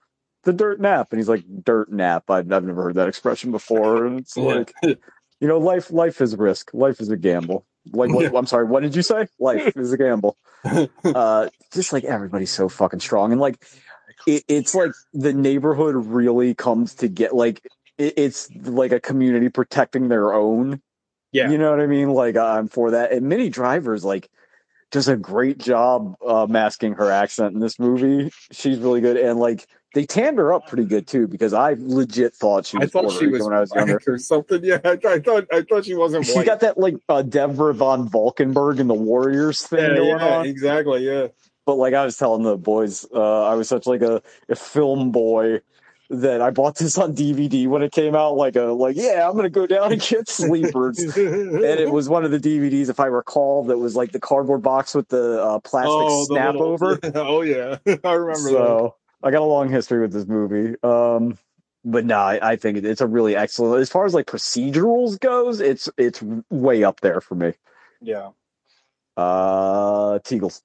the 0.43 0.53
dirt 0.53 0.80
nap, 0.80 1.07
and 1.11 1.19
he's 1.19 1.30
like, 1.30 1.43
dirt 1.64 1.91
nap. 1.91 2.30
I've, 2.30 2.52
I've 2.52 2.64
never 2.64 2.84
heard 2.84 2.95
that 2.95 3.07
expression 3.07 3.52
before, 3.52 4.06
and 4.06 4.19
it's 4.19 4.38
like, 4.38 4.73
you 5.41 5.47
know, 5.47 5.57
life 5.57 5.91
life 5.91 6.22
is 6.22 6.35
risk, 6.35 6.72
life 6.73 7.01
is 7.01 7.09
a 7.09 7.18
gamble. 7.18 7.65
Like, 7.91 8.13
what, 8.13 8.34
I'm 8.35 8.45
sorry, 8.45 8.65
what 8.65 8.84
did 8.84 8.95
you 8.95 9.01
say? 9.01 9.27
Life 9.39 9.73
is 9.76 9.91
a 9.91 9.97
gamble. 9.97 10.38
Uh, 11.03 11.49
just 11.73 11.91
like 11.91 12.03
everybody's 12.03 12.51
so 12.51 12.69
fucking 12.69 12.99
strong, 12.99 13.31
and 13.31 13.41
like, 13.41 13.65
it, 14.27 14.43
it's 14.47 14.76
like 14.76 14.91
the 15.11 15.34
neighborhood 15.34 15.95
really 15.95 16.53
comes 16.53 16.93
to 16.93 17.07
get 17.07 17.34
like 17.34 17.65
it, 17.97 18.13
it's 18.15 18.47
like 18.55 18.91
a 18.91 18.99
community 18.99 19.49
protecting 19.49 20.07
their 20.07 20.34
own. 20.34 20.80
Yeah. 21.31 21.49
You 21.49 21.57
know 21.57 21.72
what 21.72 21.80
I 21.80 21.88
mean? 21.88 22.11
Like 22.11 22.38
I'm 22.38 22.68
for 22.68 22.91
that. 22.91 23.11
And 23.11 23.27
Minnie 23.27 23.49
Driver's 23.49 24.05
like 24.05 24.30
does 24.91 25.07
a 25.07 25.18
great 25.18 25.57
job 25.57 26.15
uh, 26.26 26.45
masking 26.47 26.93
her 26.93 27.09
accent 27.09 27.55
in 27.55 27.59
this 27.59 27.80
movie. 27.80 28.31
She's 28.51 28.77
really 28.77 29.01
good, 29.01 29.18
and 29.18 29.39
like 29.39 29.68
they 29.93 30.05
tanned 30.05 30.38
her 30.38 30.53
up 30.53 30.68
pretty 30.68 30.85
good 30.85 31.05
too 31.07 31.27
because 31.27 31.53
I 31.53 31.76
legit 31.77 32.34
thought 32.34 32.65
she 32.65 32.77
I 32.77 32.81
was 32.81 32.91
thought 32.91 33.03
Puerto 33.03 33.19
she 33.19 33.26
Rican 33.26 33.39
was 33.39 33.47
when 33.47 33.53
I 33.57 33.59
was 33.59 33.73
younger. 33.76 33.99
or 34.07 34.18
something. 34.18 34.63
Yeah, 34.63 34.80
I, 34.85 34.97
I 35.05 35.19
thought 35.19 35.45
I 35.51 35.61
thought 35.63 35.85
she 35.85 35.95
wasn't 35.95 36.26
She 36.26 36.34
white. 36.34 36.45
got 36.45 36.61
that 36.61 36.77
like 36.77 36.95
uh, 37.09 37.22
Deborah 37.23 37.73
Van 37.73 38.07
Valkenburgh 38.07 38.80
in 38.80 38.88
the 38.88 38.93
Warriors 38.93 39.63
thing 39.68 39.80
yeah, 39.80 39.95
going 39.95 40.07
yeah, 40.19 40.38
on. 40.39 40.45
exactly. 40.45 41.05
Yeah. 41.05 41.27
But 41.65 41.76
like 41.76 41.93
I 41.93 42.05
was 42.05 42.18
telling 42.18 42.43
the 42.43 42.57
boys, 42.57 43.05
uh, 43.13 43.43
I 43.47 43.53
was 43.55 43.68
such 43.69 43.85
like 43.85 44.01
a, 44.01 44.22
a 44.49 44.55
film 44.55 45.11
boy 45.11 45.59
that 46.09 46.41
I 46.41 46.49
bought 46.49 46.76
this 46.77 46.97
on 46.97 47.15
DVD 47.15 47.68
when 47.68 47.81
it 47.84 47.91
came 47.93 48.15
out. 48.15 48.35
Like 48.35 48.55
a 48.55 48.63
like, 48.63 48.95
yeah, 48.97 49.27
I'm 49.30 49.35
gonna 49.35 49.49
go 49.49 49.68
down 49.68 49.91
and 49.93 50.01
get 50.01 50.27
sleepers. 50.27 50.99
and 50.99 51.15
it 51.63 51.91
was 51.91 52.09
one 52.09 52.26
of 52.26 52.31
the 52.31 52.39
DVDs, 52.39 52.89
if 52.89 52.99
I 52.99 53.05
recall, 53.05 53.63
that 53.65 53.77
was 53.77 53.95
like 53.95 54.11
the 54.11 54.19
cardboard 54.19 54.61
box 54.61 54.93
with 54.95 55.07
the 55.09 55.41
uh, 55.41 55.59
plastic 55.59 55.91
Oh, 55.93 56.22
the 56.22 56.26
snap 56.35 56.53
little- 56.55 56.68
over. 56.73 56.99
oh 57.15 57.41
yeah, 57.43 57.77
I 58.03 58.11
remember 58.13 58.51
that. 58.51 58.93
I 59.23 59.31
got 59.31 59.41
a 59.41 59.45
long 59.45 59.69
history 59.69 60.02
with 60.02 60.14
this 60.14 60.26
movie. 60.26 60.76
Um, 60.84 61.38
but 61.84 62.06
no, 62.06 62.18
I, 62.18 62.52
I 62.52 62.56
think 62.56 62.77
it's 62.77 63.02
a 63.02 63.07
really 63.07 63.35
excellent. 63.35 63.81
As 63.81 63.89
far 63.89 64.06
as 64.06 64.14
like 64.14 64.27
procedurals 64.27 65.19
goes, 65.19 65.60
it's 65.60 65.89
it's 65.98 66.22
way 66.49 66.84
up 66.84 67.02
there 67.02 67.22
for 67.22 67.35
me. 67.35 67.53
Yeah. 68.02 68.30
Uh, 69.18 70.19
Teagles. 70.19 70.61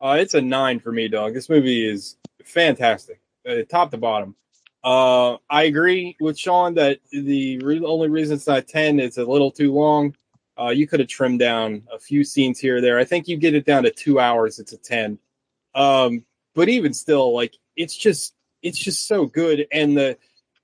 Uh, 0.00 0.16
it's 0.20 0.34
a 0.34 0.40
nine 0.40 0.78
for 0.80 0.92
me, 0.92 1.08
dog. 1.08 1.34
This 1.34 1.48
movie 1.48 1.88
is 1.88 2.16
fantastic, 2.44 3.20
uh, 3.48 3.62
top 3.68 3.90
to 3.90 3.96
bottom. 3.96 4.36
Uh, 4.84 5.36
I 5.50 5.64
agree 5.64 6.16
with 6.20 6.38
Sean 6.38 6.74
that 6.74 7.00
the 7.10 7.58
re- 7.58 7.84
only 7.84 8.08
reason 8.08 8.36
it's 8.36 8.46
not 8.46 8.68
ten 8.68 9.00
is 9.00 9.18
a 9.18 9.24
little 9.24 9.50
too 9.50 9.72
long. 9.72 10.14
Uh, 10.58 10.70
you 10.70 10.86
could 10.86 11.00
have 11.00 11.08
trimmed 11.08 11.40
down 11.40 11.82
a 11.92 11.98
few 11.98 12.24
scenes 12.24 12.58
here 12.58 12.76
or 12.76 12.80
there. 12.80 12.98
I 12.98 13.04
think 13.04 13.28
you 13.28 13.36
get 13.36 13.54
it 13.54 13.64
down 13.64 13.84
to 13.84 13.90
two 13.90 14.20
hours. 14.20 14.58
It's 14.58 14.72
a 14.72 14.78
ten. 14.78 15.18
Um, 15.74 16.24
but 16.58 16.68
even 16.68 16.92
still, 16.92 17.32
like 17.32 17.54
it's 17.76 17.96
just 17.96 18.34
it's 18.62 18.78
just 18.78 19.06
so 19.06 19.26
good, 19.26 19.68
and 19.70 19.96
the 19.96 20.18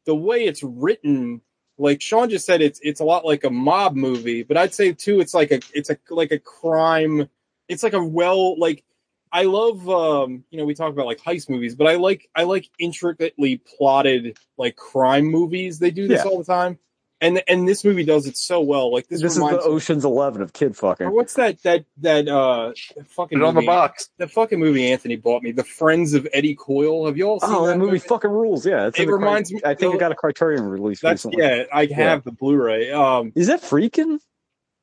the 0.06 0.14
way 0.14 0.44
it's 0.44 0.64
written, 0.64 1.40
like 1.78 2.02
Sean 2.02 2.28
just 2.28 2.44
said, 2.44 2.60
it's 2.60 2.80
it's 2.82 2.98
a 2.98 3.04
lot 3.04 3.24
like 3.24 3.44
a 3.44 3.50
mob 3.50 3.94
movie. 3.94 4.42
But 4.42 4.56
I'd 4.56 4.74
say 4.74 4.92
too, 4.92 5.20
it's 5.20 5.34
like 5.34 5.52
a 5.52 5.60
it's 5.72 5.90
a 5.90 5.98
like 6.10 6.32
a 6.32 6.40
crime. 6.40 7.28
It's 7.68 7.84
like 7.84 7.92
a 7.92 8.04
well 8.04 8.58
like 8.58 8.82
I 9.30 9.44
love 9.44 9.88
um 9.88 10.42
you 10.50 10.58
know 10.58 10.64
we 10.64 10.74
talk 10.74 10.92
about 10.92 11.06
like 11.06 11.20
heist 11.20 11.48
movies, 11.48 11.76
but 11.76 11.86
I 11.86 11.94
like 11.94 12.28
I 12.34 12.42
like 12.42 12.68
intricately 12.80 13.58
plotted 13.58 14.36
like 14.58 14.74
crime 14.74 15.26
movies. 15.26 15.78
They 15.78 15.92
do 15.92 16.08
this 16.08 16.24
Yeah. 16.24 16.28
all 16.28 16.38
the 16.38 16.44
time, 16.44 16.76
and 17.24 17.42
and 17.48 17.66
this 17.68 17.84
movie 17.84 18.04
does 18.04 18.26
it 18.26 18.36
so 18.36 18.60
well. 18.60 18.92
Like 18.92 19.08
this, 19.08 19.20
This, 19.22 19.32
is 19.32 19.38
the 19.38 19.44
reminds 19.44 19.64
me- 19.66 19.72
Ocean's 19.72 20.04
Eleven 20.04 20.42
of 20.42 20.52
kid 20.52 20.70
or 20.72 20.74
fucking. 20.74 21.10
what's 21.12 21.34
that 21.34 21.62
that 21.62 21.84
that 21.98 22.28
uh 22.28 22.72
fucking 23.08 23.38
Put 23.38 23.44
it 23.44 23.48
on 23.48 23.54
the 23.54 23.62
box. 23.66 24.10
the 24.18 24.28
fucking 24.28 24.58
movie 24.60 24.90
Anthony 24.92 25.16
bought 25.16 25.42
me, 25.42 25.50
The 25.52 25.64
Friends 25.64 26.14
of 26.14 26.28
Eddie 26.32 26.54
Coyle. 26.54 27.06
Have 27.06 27.16
you 27.16 27.24
all 27.28 27.40
seen 27.40 27.50
Oh, 27.52 27.66
that 27.66 27.72
that 27.72 27.78
movie 27.78 27.98
fucking 27.98 28.30
rules. 28.30 28.64
Yeah, 28.66 28.86
it's 28.88 28.98
It 28.98 29.02
in 29.02 29.06
the 29.08 29.12
cri- 29.16 29.24
reminds 29.24 29.52
me- 29.52 29.60
I 29.64 29.74
think 29.74 29.94
it 29.94 29.98
got 30.00 30.12
a 30.12 30.14
Criterion 30.14 30.64
release 30.64 31.00
That's 31.00 31.24
recently. 31.24 31.44
yeah, 31.44 31.64
I 31.72 31.86
have 31.86 32.24
the 32.24 32.32
Blu-ray. 32.32 32.90
Um, 32.92 33.32
Is 33.34 33.46
that 33.48 33.62
freaking? 33.62 34.18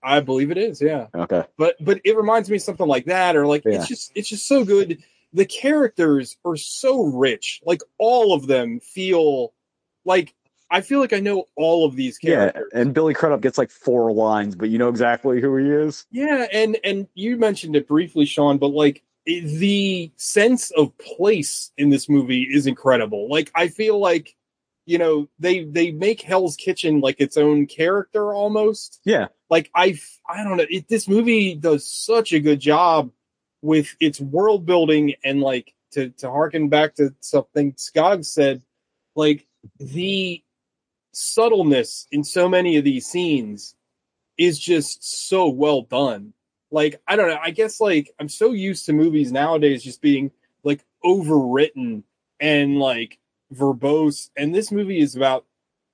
I 0.03 0.19
believe 0.19 0.49
it 0.49 0.57
is. 0.57 0.81
Yeah, 0.81 1.07
Okay. 1.15 1.43
but 1.57 1.75
but 1.79 2.01
it 2.03 2.17
reminds 2.17 2.49
me 2.49 2.55
of 2.55 2.63
something 2.63 2.87
like 2.87 3.05
that, 3.05 3.35
or 3.35 3.45
like 3.45 3.63
Yeah. 3.65 3.73
it's 3.75 3.87
just 3.87 4.11
it's 4.15 4.29
just 4.29 4.47
so 4.47 4.65
good. 4.65 4.97
The 5.33 5.45
characters 5.45 6.37
are 6.43 6.57
so 6.57 7.03
rich. 7.03 7.61
Like 7.63 7.81
all 7.99 8.33
of 8.33 8.47
them 8.47 8.79
feel 8.79 9.53
like 10.03 10.33
I 10.71 10.81
feel 10.81 11.01
like 11.01 11.11
I 11.11 11.19
know 11.19 11.45
all 11.57 11.85
of 11.85 11.95
these 11.97 12.17
characters. 12.17 12.63
Yeah, 12.73 12.79
and 12.79 12.93
Billy 12.93 13.13
Crudup 13.13 13.41
gets 13.41 13.57
like 13.57 13.69
four 13.69 14.11
lines, 14.11 14.55
but 14.55 14.69
you 14.69 14.77
know 14.77 14.87
exactly 14.87 15.41
who 15.41 15.57
he 15.57 15.69
is. 15.69 16.05
Yeah, 16.11 16.47
and 16.51 16.77
and 16.83 17.07
you 17.13 17.37
mentioned 17.37 17.75
it 17.75 17.87
briefly, 17.87 18.25
Sean, 18.25 18.57
but 18.57 18.69
like 18.69 19.03
the 19.25 20.11
sense 20.15 20.71
of 20.71 20.97
place 20.97 21.71
in 21.77 21.89
this 21.89 22.09
movie 22.09 22.43
is 22.43 22.67
incredible. 22.67 23.29
Like 23.29 23.51
I 23.53 23.67
feel 23.67 23.99
like 23.99 24.35
you 24.85 24.97
know 24.97 25.27
they 25.39 25.65
they 25.65 25.91
make 25.91 26.21
Hell's 26.21 26.55
Kitchen 26.55 27.01
like 27.01 27.19
its 27.19 27.37
own 27.37 27.67
character 27.67 28.33
almost. 28.33 29.01
Yeah. 29.03 29.27
Like 29.49 29.69
I 29.75 29.99
I 30.27 30.43
don't 30.43 30.57
know, 30.57 30.65
it, 30.69 30.87
this 30.87 31.07
movie 31.07 31.53
does 31.53 31.85
such 31.85 32.31
a 32.31 32.39
good 32.39 32.61
job 32.61 33.11
with 33.61 33.95
its 33.99 34.19
world 34.19 34.65
building 34.65 35.15
and 35.23 35.41
like 35.41 35.73
to 35.91 36.09
to 36.11 36.31
harken 36.31 36.69
back 36.69 36.95
to 36.95 37.13
something 37.19 37.73
Skog 37.73 38.25
said, 38.25 38.63
like 39.15 39.45
the 39.77 40.41
subtleness 41.11 42.07
in 42.11 42.23
so 42.23 42.47
many 42.47 42.77
of 42.77 42.83
these 42.83 43.07
scenes 43.07 43.75
is 44.37 44.57
just 44.57 45.27
so 45.27 45.49
well 45.49 45.83
done. 45.83 46.33
Like, 46.71 47.01
I 47.07 47.15
don't 47.15 47.27
know, 47.27 47.39
I 47.41 47.51
guess 47.51 47.81
like 47.81 48.11
I'm 48.19 48.29
so 48.29 48.51
used 48.51 48.85
to 48.85 48.93
movies 48.93 49.31
nowadays 49.31 49.83
just 49.83 50.01
being 50.01 50.31
like 50.63 50.83
overwritten 51.03 52.03
and 52.39 52.79
like 52.79 53.19
verbose. 53.53 54.29
And 54.37 54.55
this 54.55 54.71
movie 54.71 54.99
is 54.99 55.15
about 55.15 55.45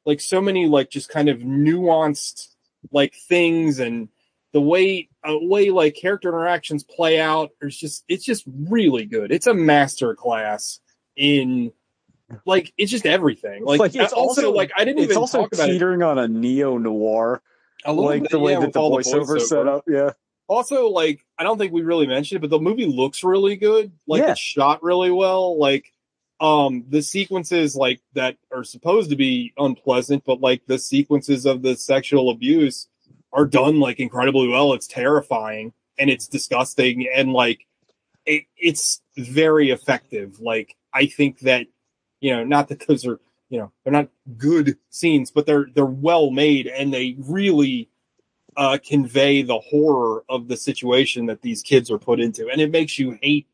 like 0.05 0.21
so 0.21 0.39
many 0.39 0.67
like 0.67 0.89
just 0.89 1.09
kind 1.09 1.29
of 1.29 1.39
nuanced 1.39 2.55
like 2.91 3.15
things 3.15 3.79
and 3.79 4.09
the 4.53 4.61
way 4.61 5.09
uh, 5.27 5.37
way 5.39 5.69
like 5.69 5.95
character 5.95 6.29
interactions 6.29 6.83
play 6.83 7.19
out 7.19 7.51
is 7.61 7.77
just 7.77 8.03
it's 8.07 8.23
just 8.23 8.43
really 8.47 9.05
good. 9.05 9.31
It's 9.31 9.47
a 9.47 9.53
master 9.53 10.15
class 10.15 10.79
in 11.15 11.71
like 12.45 12.73
it's 12.77 12.91
just 12.91 13.05
everything. 13.05 13.63
Like, 13.63 13.79
like, 13.79 13.95
it's 13.95 14.13
also, 14.13 14.41
also- 14.47 14.51
like 14.51 14.71
I 14.77 14.83
didn't 14.85 14.99
It's 14.99 15.11
even 15.11 15.17
also 15.17 15.41
talk 15.41 15.53
about 15.53 15.69
it. 15.69 15.73
teetering 15.73 16.03
on 16.03 16.17
a 16.17 16.27
neo 16.27 16.77
noir, 16.77 17.41
like 17.85 18.23
bit, 18.23 18.31
the 18.31 18.39
way 18.39 18.53
yeah, 18.53 18.59
that 18.59 18.65
with 18.67 18.73
the 18.73 18.79
voiceover 18.79 19.39
set 19.39 19.67
up. 19.67 19.83
Yeah, 19.87 20.11
Also, 20.47 20.87
like 20.89 21.25
I 21.37 21.43
don't 21.43 21.57
think 21.57 21.71
we 21.73 21.81
really 21.83 22.07
mentioned 22.07 22.37
it, 22.37 22.41
but 22.41 22.49
the 22.49 22.59
movie 22.59 22.85
looks 22.85 23.23
really 23.23 23.55
good. 23.55 23.91
Like 24.07 24.21
Yeah. 24.21 24.31
it's 24.31 24.39
shot 24.39 24.83
really 24.83 25.11
well. 25.11 25.57
Like 25.57 25.91
um 26.39 26.83
the 26.89 27.01
sequences 27.01 27.75
like 27.75 27.99
that 28.13 28.37
are 28.51 28.63
supposed 28.63 29.09
to 29.09 29.15
be 29.15 29.53
unpleasant, 29.57 30.23
but 30.25 30.39
like 30.41 30.65
the 30.67 30.77
sequences 30.79 31.45
of 31.45 31.61
the 31.61 31.75
sexual 31.75 32.29
abuse 32.29 32.87
are 33.33 33.45
done 33.45 33.79
like 33.79 33.99
incredibly 33.99 34.47
well. 34.47 34.73
It's 34.73 34.87
terrifying 34.87 35.73
and 35.97 36.09
it's 36.09 36.27
disgusting 36.27 37.07
and 37.13 37.33
like 37.33 37.65
it, 38.25 38.43
it's 38.57 39.01
very 39.17 39.69
effective. 39.71 40.39
Like 40.41 40.75
I 40.93 41.05
think 41.07 41.39
that 41.39 41.67
you 42.19 42.35
know, 42.35 42.43
not 42.43 42.69
that 42.69 42.87
those 42.87 43.05
are 43.05 43.19
you 43.49 43.59
know 43.59 43.71
they're 43.83 43.93
not 43.93 44.09
good 44.37 44.77
scenes, 44.89 45.31
but 45.31 45.45
they're 45.45 45.67
they're 45.73 45.85
well 45.85 46.31
made 46.31 46.67
and 46.67 46.93
they 46.93 47.15
really 47.17 47.89
uh, 48.55 48.77
convey 48.83 49.43
the 49.43 49.59
horror 49.59 50.23
of 50.27 50.47
the 50.47 50.57
situation 50.57 51.27
that 51.27 51.41
these 51.41 51.61
kids 51.61 51.91
are 51.91 51.99
put 51.99 52.19
into, 52.19 52.49
and 52.49 52.59
it 52.59 52.71
makes 52.71 52.97
you 52.97 53.17
hate 53.21 53.47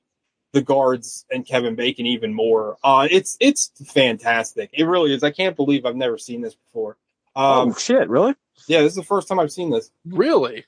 the 0.54 0.62
guards 0.62 1.26
and 1.32 1.46
Kevin 1.46 1.76
Bacon 1.76 2.06
even 2.06 2.34
more. 2.34 2.78
Uh, 2.84 3.08
it's 3.12 3.38
it's 3.40 3.72
fantastic. 3.86 4.70
It 4.74 4.86
really 4.86 5.14
is. 5.14 5.24
I 5.24 5.32
can't 5.32 5.56
believe 5.56 5.86
I've 5.86 5.96
never 5.96 6.18
seen 6.18 6.42
this 6.42 6.56
before. 6.56 6.98
Um, 7.36 7.70
oh 7.70 7.74
shit, 7.74 8.10
really? 8.10 8.36
yeah, 8.68 8.82
this 8.82 8.92
is 8.92 8.96
the 8.96 9.04
first 9.04 9.28
time 9.28 9.40
I've 9.40 9.52
seen 9.52 9.72
this. 9.72 9.92
Really? 10.06 10.66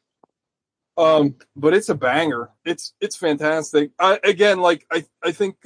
Um, 0.97 1.35
but 1.55 1.73
it's 1.73 1.89
a 1.89 1.95
banger. 1.95 2.49
It's 2.63 2.93
it's 2.99 3.15
fantastic. 3.15 3.91
I, 3.99 4.19
again, 4.23 4.59
like 4.59 4.85
I 4.91 5.05
I 5.23 5.31
think 5.31 5.57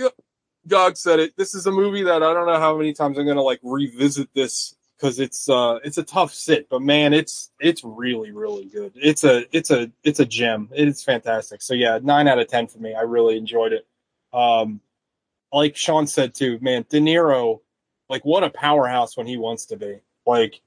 Gog 0.69 0.97
said 0.97 1.19
it. 1.19 1.35
This 1.35 1.55
is 1.55 1.65
a 1.65 1.71
movie 1.71 2.03
that 2.03 2.23
I 2.23 2.33
don't 2.33 2.47
know 2.47 2.59
how 2.59 2.77
many 2.77 2.93
times 2.93 3.17
I'm 3.17 3.27
gonna 3.27 3.41
like 3.41 3.59
revisit 3.63 4.29
this 4.33 4.75
because 4.97 5.19
it's 5.19 5.49
uh 5.49 5.79
it's 5.83 5.97
a 5.97 6.03
tough 6.03 6.33
sit, 6.33 6.69
but 6.69 6.81
man, 6.81 7.13
it's 7.13 7.51
it's 7.59 7.83
really 7.83 8.31
really 8.31 8.65
good. 8.65 8.93
It's 8.95 9.23
a 9.23 9.45
it's 9.55 9.71
a 9.71 9.91
it's 10.03 10.19
a 10.19 10.25
gem. 10.25 10.69
It's 10.71 11.03
fantastic. 11.03 11.61
So 11.61 11.73
yeah, 11.73 11.99
nine 12.01 12.27
out 12.27 12.39
of 12.39 12.47
ten 12.47 12.67
for 12.67 12.79
me. 12.79 12.93
I 12.93 13.01
really 13.01 13.37
enjoyed 13.37 13.73
it. 13.73 13.87
Um, 14.33 14.81
like 15.51 15.75
Sean 15.75 16.07
said 16.07 16.35
too, 16.35 16.59
man, 16.61 16.85
De 16.89 16.99
Niro, 16.99 17.61
like 18.09 18.23
what 18.23 18.43
a 18.43 18.49
powerhouse 18.49 19.17
when 19.17 19.27
he 19.27 19.37
wants 19.37 19.65
to 19.67 19.77
be. 19.77 19.99
Like 20.25 20.61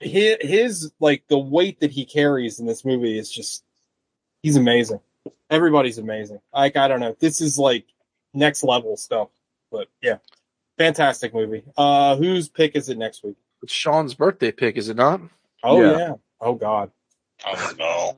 his, 0.00 0.36
his 0.40 0.92
like 1.00 1.24
the 1.28 1.38
weight 1.38 1.80
that 1.80 1.90
he 1.90 2.04
carries 2.04 2.60
in 2.60 2.66
this 2.66 2.84
movie 2.84 3.18
is 3.18 3.30
just 3.30 3.64
he's 4.42 4.56
amazing. 4.56 5.00
Everybody's 5.50 5.98
amazing. 5.98 6.40
Like 6.54 6.76
I 6.76 6.88
don't 6.88 7.00
know, 7.00 7.16
this 7.18 7.40
is 7.40 7.58
like 7.58 7.86
next 8.34 8.62
level 8.64 8.96
stuff. 8.96 9.28
But 9.70 9.88
yeah, 10.02 10.18
fantastic 10.76 11.34
movie. 11.34 11.62
Uh, 11.76 12.16
whose 12.16 12.48
pick 12.48 12.76
is 12.76 12.88
it 12.88 12.98
next 12.98 13.22
week? 13.22 13.36
It's 13.62 13.72
Sean's 13.72 14.14
birthday 14.14 14.52
pick, 14.52 14.76
is 14.76 14.88
it 14.88 14.96
not? 14.96 15.20
Oh 15.62 15.80
Yeah. 15.82 15.98
yeah. 15.98 16.14
Oh 16.40 16.54
god. 16.54 16.90
Oh 17.46 17.72
no. 17.78 18.16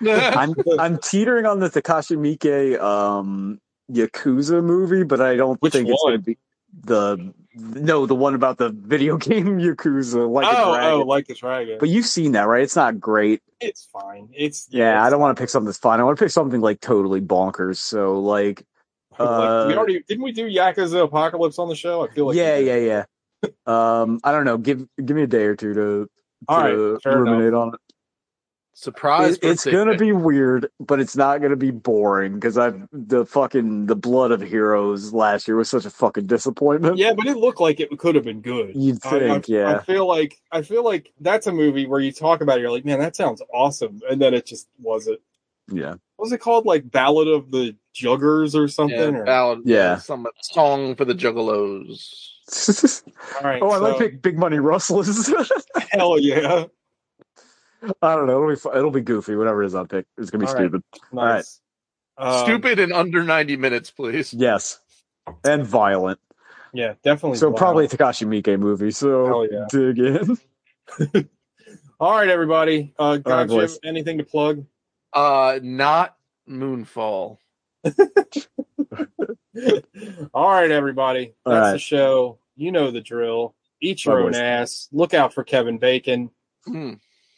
I'm 0.12 0.54
I'm 0.78 0.98
teetering 0.98 1.46
on 1.46 1.60
the 1.60 1.70
Takashi 1.70 2.16
Miike 2.16 2.80
um 2.80 3.60
Yakuza 3.90 4.62
movie, 4.62 5.04
but 5.04 5.20
I 5.20 5.36
don't 5.36 5.60
Which 5.62 5.72
think 5.74 5.88
it's 5.88 6.02
gonna 6.04 6.18
be 6.18 6.38
the 6.84 7.32
no 7.54 8.06
the 8.06 8.14
one 8.14 8.34
about 8.34 8.58
the 8.58 8.70
video 8.70 9.16
game 9.18 9.58
Yakuza 9.58 10.28
like 10.28 10.46
a 10.46 10.58
oh, 10.58 10.74
dragon. 10.74 10.90
oh, 10.92 11.02
like 11.02 11.26
the 11.26 11.34
dragon. 11.34 11.76
But 11.78 11.88
you've 11.88 12.06
seen 12.06 12.32
that, 12.32 12.46
right? 12.46 12.62
It's 12.62 12.76
not 12.76 12.98
great. 12.98 13.42
it's 13.60 13.84
fine. 13.84 14.28
It's 14.32 14.68
Yeah, 14.70 15.04
I 15.04 15.10
don't 15.10 15.20
want 15.20 15.36
to 15.36 15.40
pick 15.40 15.50
something 15.50 15.66
that's 15.66 15.78
fun. 15.78 16.00
I 16.00 16.04
want 16.04 16.18
to 16.18 16.24
pick 16.24 16.32
something 16.32 16.60
like 16.60 16.80
totally 16.80 17.20
bonkers. 17.20 17.76
So 17.76 18.20
like, 18.20 18.64
like, 19.18 19.28
uh, 19.28 19.64
we 19.68 19.74
already 19.74 20.02
didn't 20.08 20.24
we 20.24 20.32
do 20.32 20.48
Yakuza 20.48 21.04
Apocalypse 21.04 21.58
on 21.58 21.68
the 21.68 21.76
show? 21.76 22.04
I 22.06 22.08
feel 22.12 22.26
like 22.26 22.36
yeah, 22.36 22.56
yeah, 22.58 22.76
yeah. 22.76 23.04
Um, 23.66 24.20
I 24.24 24.32
don't 24.32 24.44
know. 24.44 24.58
Give 24.58 24.86
give 25.04 25.16
me 25.16 25.22
a 25.22 25.26
day 25.26 25.44
or 25.44 25.56
two 25.56 25.74
to, 25.74 26.10
All 26.48 26.60
right, 26.60 26.70
to 26.70 26.98
fair 27.02 27.18
ruminate 27.18 27.54
on 27.54 27.74
it. 27.74 27.80
Surprise! 28.74 29.34
It- 29.36 29.44
it's 29.44 29.64
gonna 29.66 29.96
be 29.98 30.12
weird, 30.12 30.68
but 30.80 30.98
it's 30.98 31.14
not 31.14 31.42
gonna 31.42 31.56
be 31.56 31.70
boring 31.70 32.34
because 32.34 32.56
I've 32.56 32.88
the 32.90 33.26
fucking 33.26 33.86
the 33.86 33.94
blood 33.94 34.32
of 34.32 34.40
heroes 34.40 35.12
last 35.12 35.46
year 35.46 35.56
was 35.56 35.68
such 35.68 35.84
a 35.84 35.90
fucking 35.90 36.26
disappointment. 36.26 36.96
Yeah, 36.96 37.12
but 37.12 37.26
it 37.26 37.36
looked 37.36 37.60
like 37.60 37.80
it 37.80 37.96
could 37.98 38.14
have 38.14 38.24
been 38.24 38.40
good. 38.40 38.74
You'd 38.74 39.04
I- 39.04 39.10
think, 39.10 39.50
I, 39.50 39.52
yeah. 39.52 39.76
I 39.76 39.82
feel 39.82 40.06
like 40.08 40.40
I 40.50 40.62
feel 40.62 40.82
like 40.84 41.12
that's 41.20 41.46
a 41.46 41.52
movie 41.52 41.86
where 41.86 42.00
you 42.00 42.12
talk 42.12 42.40
about 42.40 42.58
it, 42.58 42.62
you're 42.62 42.70
like, 42.70 42.86
man, 42.86 42.98
that 42.98 43.14
sounds 43.14 43.42
awesome, 43.52 44.00
and 44.08 44.20
then 44.20 44.32
it 44.34 44.46
just 44.46 44.68
wasn't. 44.80 45.20
Yeah, 45.68 45.90
What 46.16 46.26
was 46.26 46.32
it 46.32 46.38
called? 46.38 46.66
Like 46.66 46.90
Ballad 46.90 47.28
of 47.28 47.50
the 47.50 47.76
Juggers 47.94 48.54
or 48.54 48.68
something? 48.68 48.98
yeah, 48.98 49.20
or- 49.20 49.24
ballad, 49.24 49.60
Yeah. 49.64 49.96
some 49.98 50.26
song 50.42 50.96
for 50.96 51.04
the 51.04 51.14
Juggalos. 51.14 52.30
All 53.36 53.42
right. 53.42 53.62
oh, 53.62 53.70
I 53.70 53.76
so, 53.76 53.82
like 53.82 53.98
big, 53.98 54.22
big 54.22 54.38
money 54.38 54.58
rustlers. 54.58 55.30
hell 55.90 56.18
yeah. 56.18 56.64
I 58.02 58.14
don't 58.14 58.26
know. 58.26 58.36
It'll 58.42 58.48
be 58.50 58.56
fu- 58.56 58.76
it'll 58.76 58.90
be 58.90 59.00
goofy. 59.00 59.34
Whatever 59.36 59.62
it 59.62 59.66
is, 59.66 59.74
I'll 59.74 59.86
pick. 59.86 60.06
It's 60.18 60.30
gonna 60.30 60.44
be 60.44 60.48
All 60.48 60.54
right. 60.54 60.60
stupid. 60.62 60.82
Nice. 61.12 61.60
Um, 62.18 62.44
Stupid 62.44 62.78
in 62.78 62.92
under 62.92 63.24
ninety 63.24 63.56
minutes, 63.56 63.90
please. 63.90 64.32
Yes, 64.34 64.78
and 65.44 65.66
violent. 65.66 66.20
Yeah, 66.74 66.94
definitely. 67.02 67.38
So 67.38 67.48
wild. 67.48 67.56
probably 67.58 67.84
a 67.86 67.88
Takashi 67.88 68.26
Miike 68.26 68.58
movie. 68.58 68.90
So 68.90 69.42
yeah. 69.50 69.66
dig 69.70 69.98
in. 69.98 70.38
All 71.98 72.12
right, 72.16 72.28
everybody. 72.28 72.92
Uh, 72.98 73.18
right, 73.24 73.48
got 73.48 73.70
anything 73.84 74.18
to 74.18 74.24
plug? 74.24 74.64
Uh, 75.12 75.58
not 75.62 76.16
Moonfall. 76.48 77.38
All 80.34 80.50
right, 80.50 80.70
everybody. 80.70 81.34
That's 81.44 81.54
right. 81.60 81.72
the 81.72 81.78
show. 81.78 82.38
You 82.56 82.72
know 82.72 82.90
the 82.90 83.00
drill. 83.00 83.54
Eat 83.80 84.04
your 84.04 84.16
Bye, 84.16 84.20
own 84.22 84.32
boys. 84.32 84.40
ass. 84.40 84.88
Look 84.92 85.14
out 85.14 85.34
for 85.34 85.44
Kevin 85.44 85.78
Bacon. 85.78 86.30
Hmm. 86.64 86.94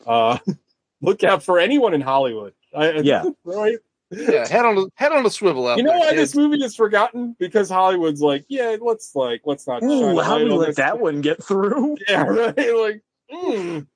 Uh, 0.06 0.38
look 1.00 1.24
out 1.24 1.42
for 1.42 1.58
anyone 1.58 1.94
in 1.94 2.00
Hollywood. 2.00 2.52
I, 2.76 2.92
Yeah. 2.98 3.24
right. 3.44 3.78
Yeah, 4.10 4.46
head 4.46 4.64
on 4.64 4.78
a 4.78 4.84
head 4.94 5.10
on 5.10 5.26
a 5.26 5.30
swivel 5.30 5.66
out 5.66 5.76
You 5.78 5.82
know 5.82 5.90
there, 5.90 5.98
why 5.98 6.10
kids. 6.10 6.32
this 6.32 6.36
movie 6.36 6.62
is 6.62 6.76
forgotten? 6.76 7.34
Because 7.40 7.68
Hollywood's 7.68 8.20
like, 8.20 8.44
yeah, 8.48 8.76
let's 8.80 9.16
like, 9.16 9.40
let's 9.44 9.66
not. 9.66 9.80
shine 9.80 9.90
Ooh, 9.90 10.20
how 10.20 10.38
do 10.38 10.44
we 10.44 10.50
let 10.52 10.66
this. 10.66 10.76
that 10.76 11.00
one 11.00 11.20
get 11.20 11.42
through? 11.42 11.96
Yeah, 12.08 12.22
right. 12.22 12.56
Like, 12.56 13.02
mm. 13.32 13.86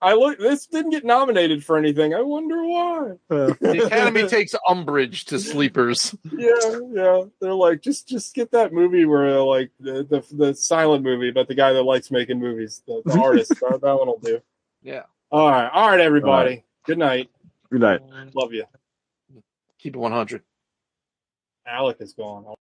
I 0.00 0.12
look. 0.12 0.38
This 0.38 0.66
didn't 0.66 0.90
get 0.90 1.04
nominated 1.04 1.64
for 1.64 1.78
anything. 1.78 2.14
I 2.14 2.20
wonder 2.20 2.62
why. 2.64 3.12
The 3.28 3.84
Academy 3.86 4.28
takes 4.28 4.54
umbrage 4.68 5.24
to 5.26 5.38
sleepers. 5.38 6.14
Yeah, 6.30 6.78
yeah. 6.92 7.22
They're 7.40 7.54
like, 7.54 7.80
just, 7.80 8.06
just 8.06 8.34
get 8.34 8.50
that 8.52 8.72
movie 8.72 9.06
where 9.06 9.40
like 9.40 9.70
the 9.80 10.04
the, 10.04 10.22
the 10.32 10.54
silent 10.54 11.02
movie, 11.02 11.30
but 11.30 11.48
the 11.48 11.54
guy 11.54 11.72
that 11.72 11.82
likes 11.82 12.10
making 12.10 12.38
movies, 12.38 12.82
the, 12.86 13.02
the 13.06 13.18
artist. 13.20 13.48
that, 13.60 13.80
that 13.80 13.96
one 13.96 14.06
will 14.06 14.20
do. 14.22 14.40
Yeah. 14.82 15.04
All 15.30 15.50
right, 15.50 15.68
all 15.72 15.88
right, 15.88 16.00
everybody. 16.00 16.64
Good 16.84 16.98
night. 16.98 17.30
Good 17.70 17.80
night. 17.80 18.00
Love 18.34 18.52
you. 18.52 18.64
Keep 19.78 19.96
it 19.96 19.98
100. 19.98 20.42
Alec 21.66 21.96
is 22.00 22.12
gone. 22.12 22.54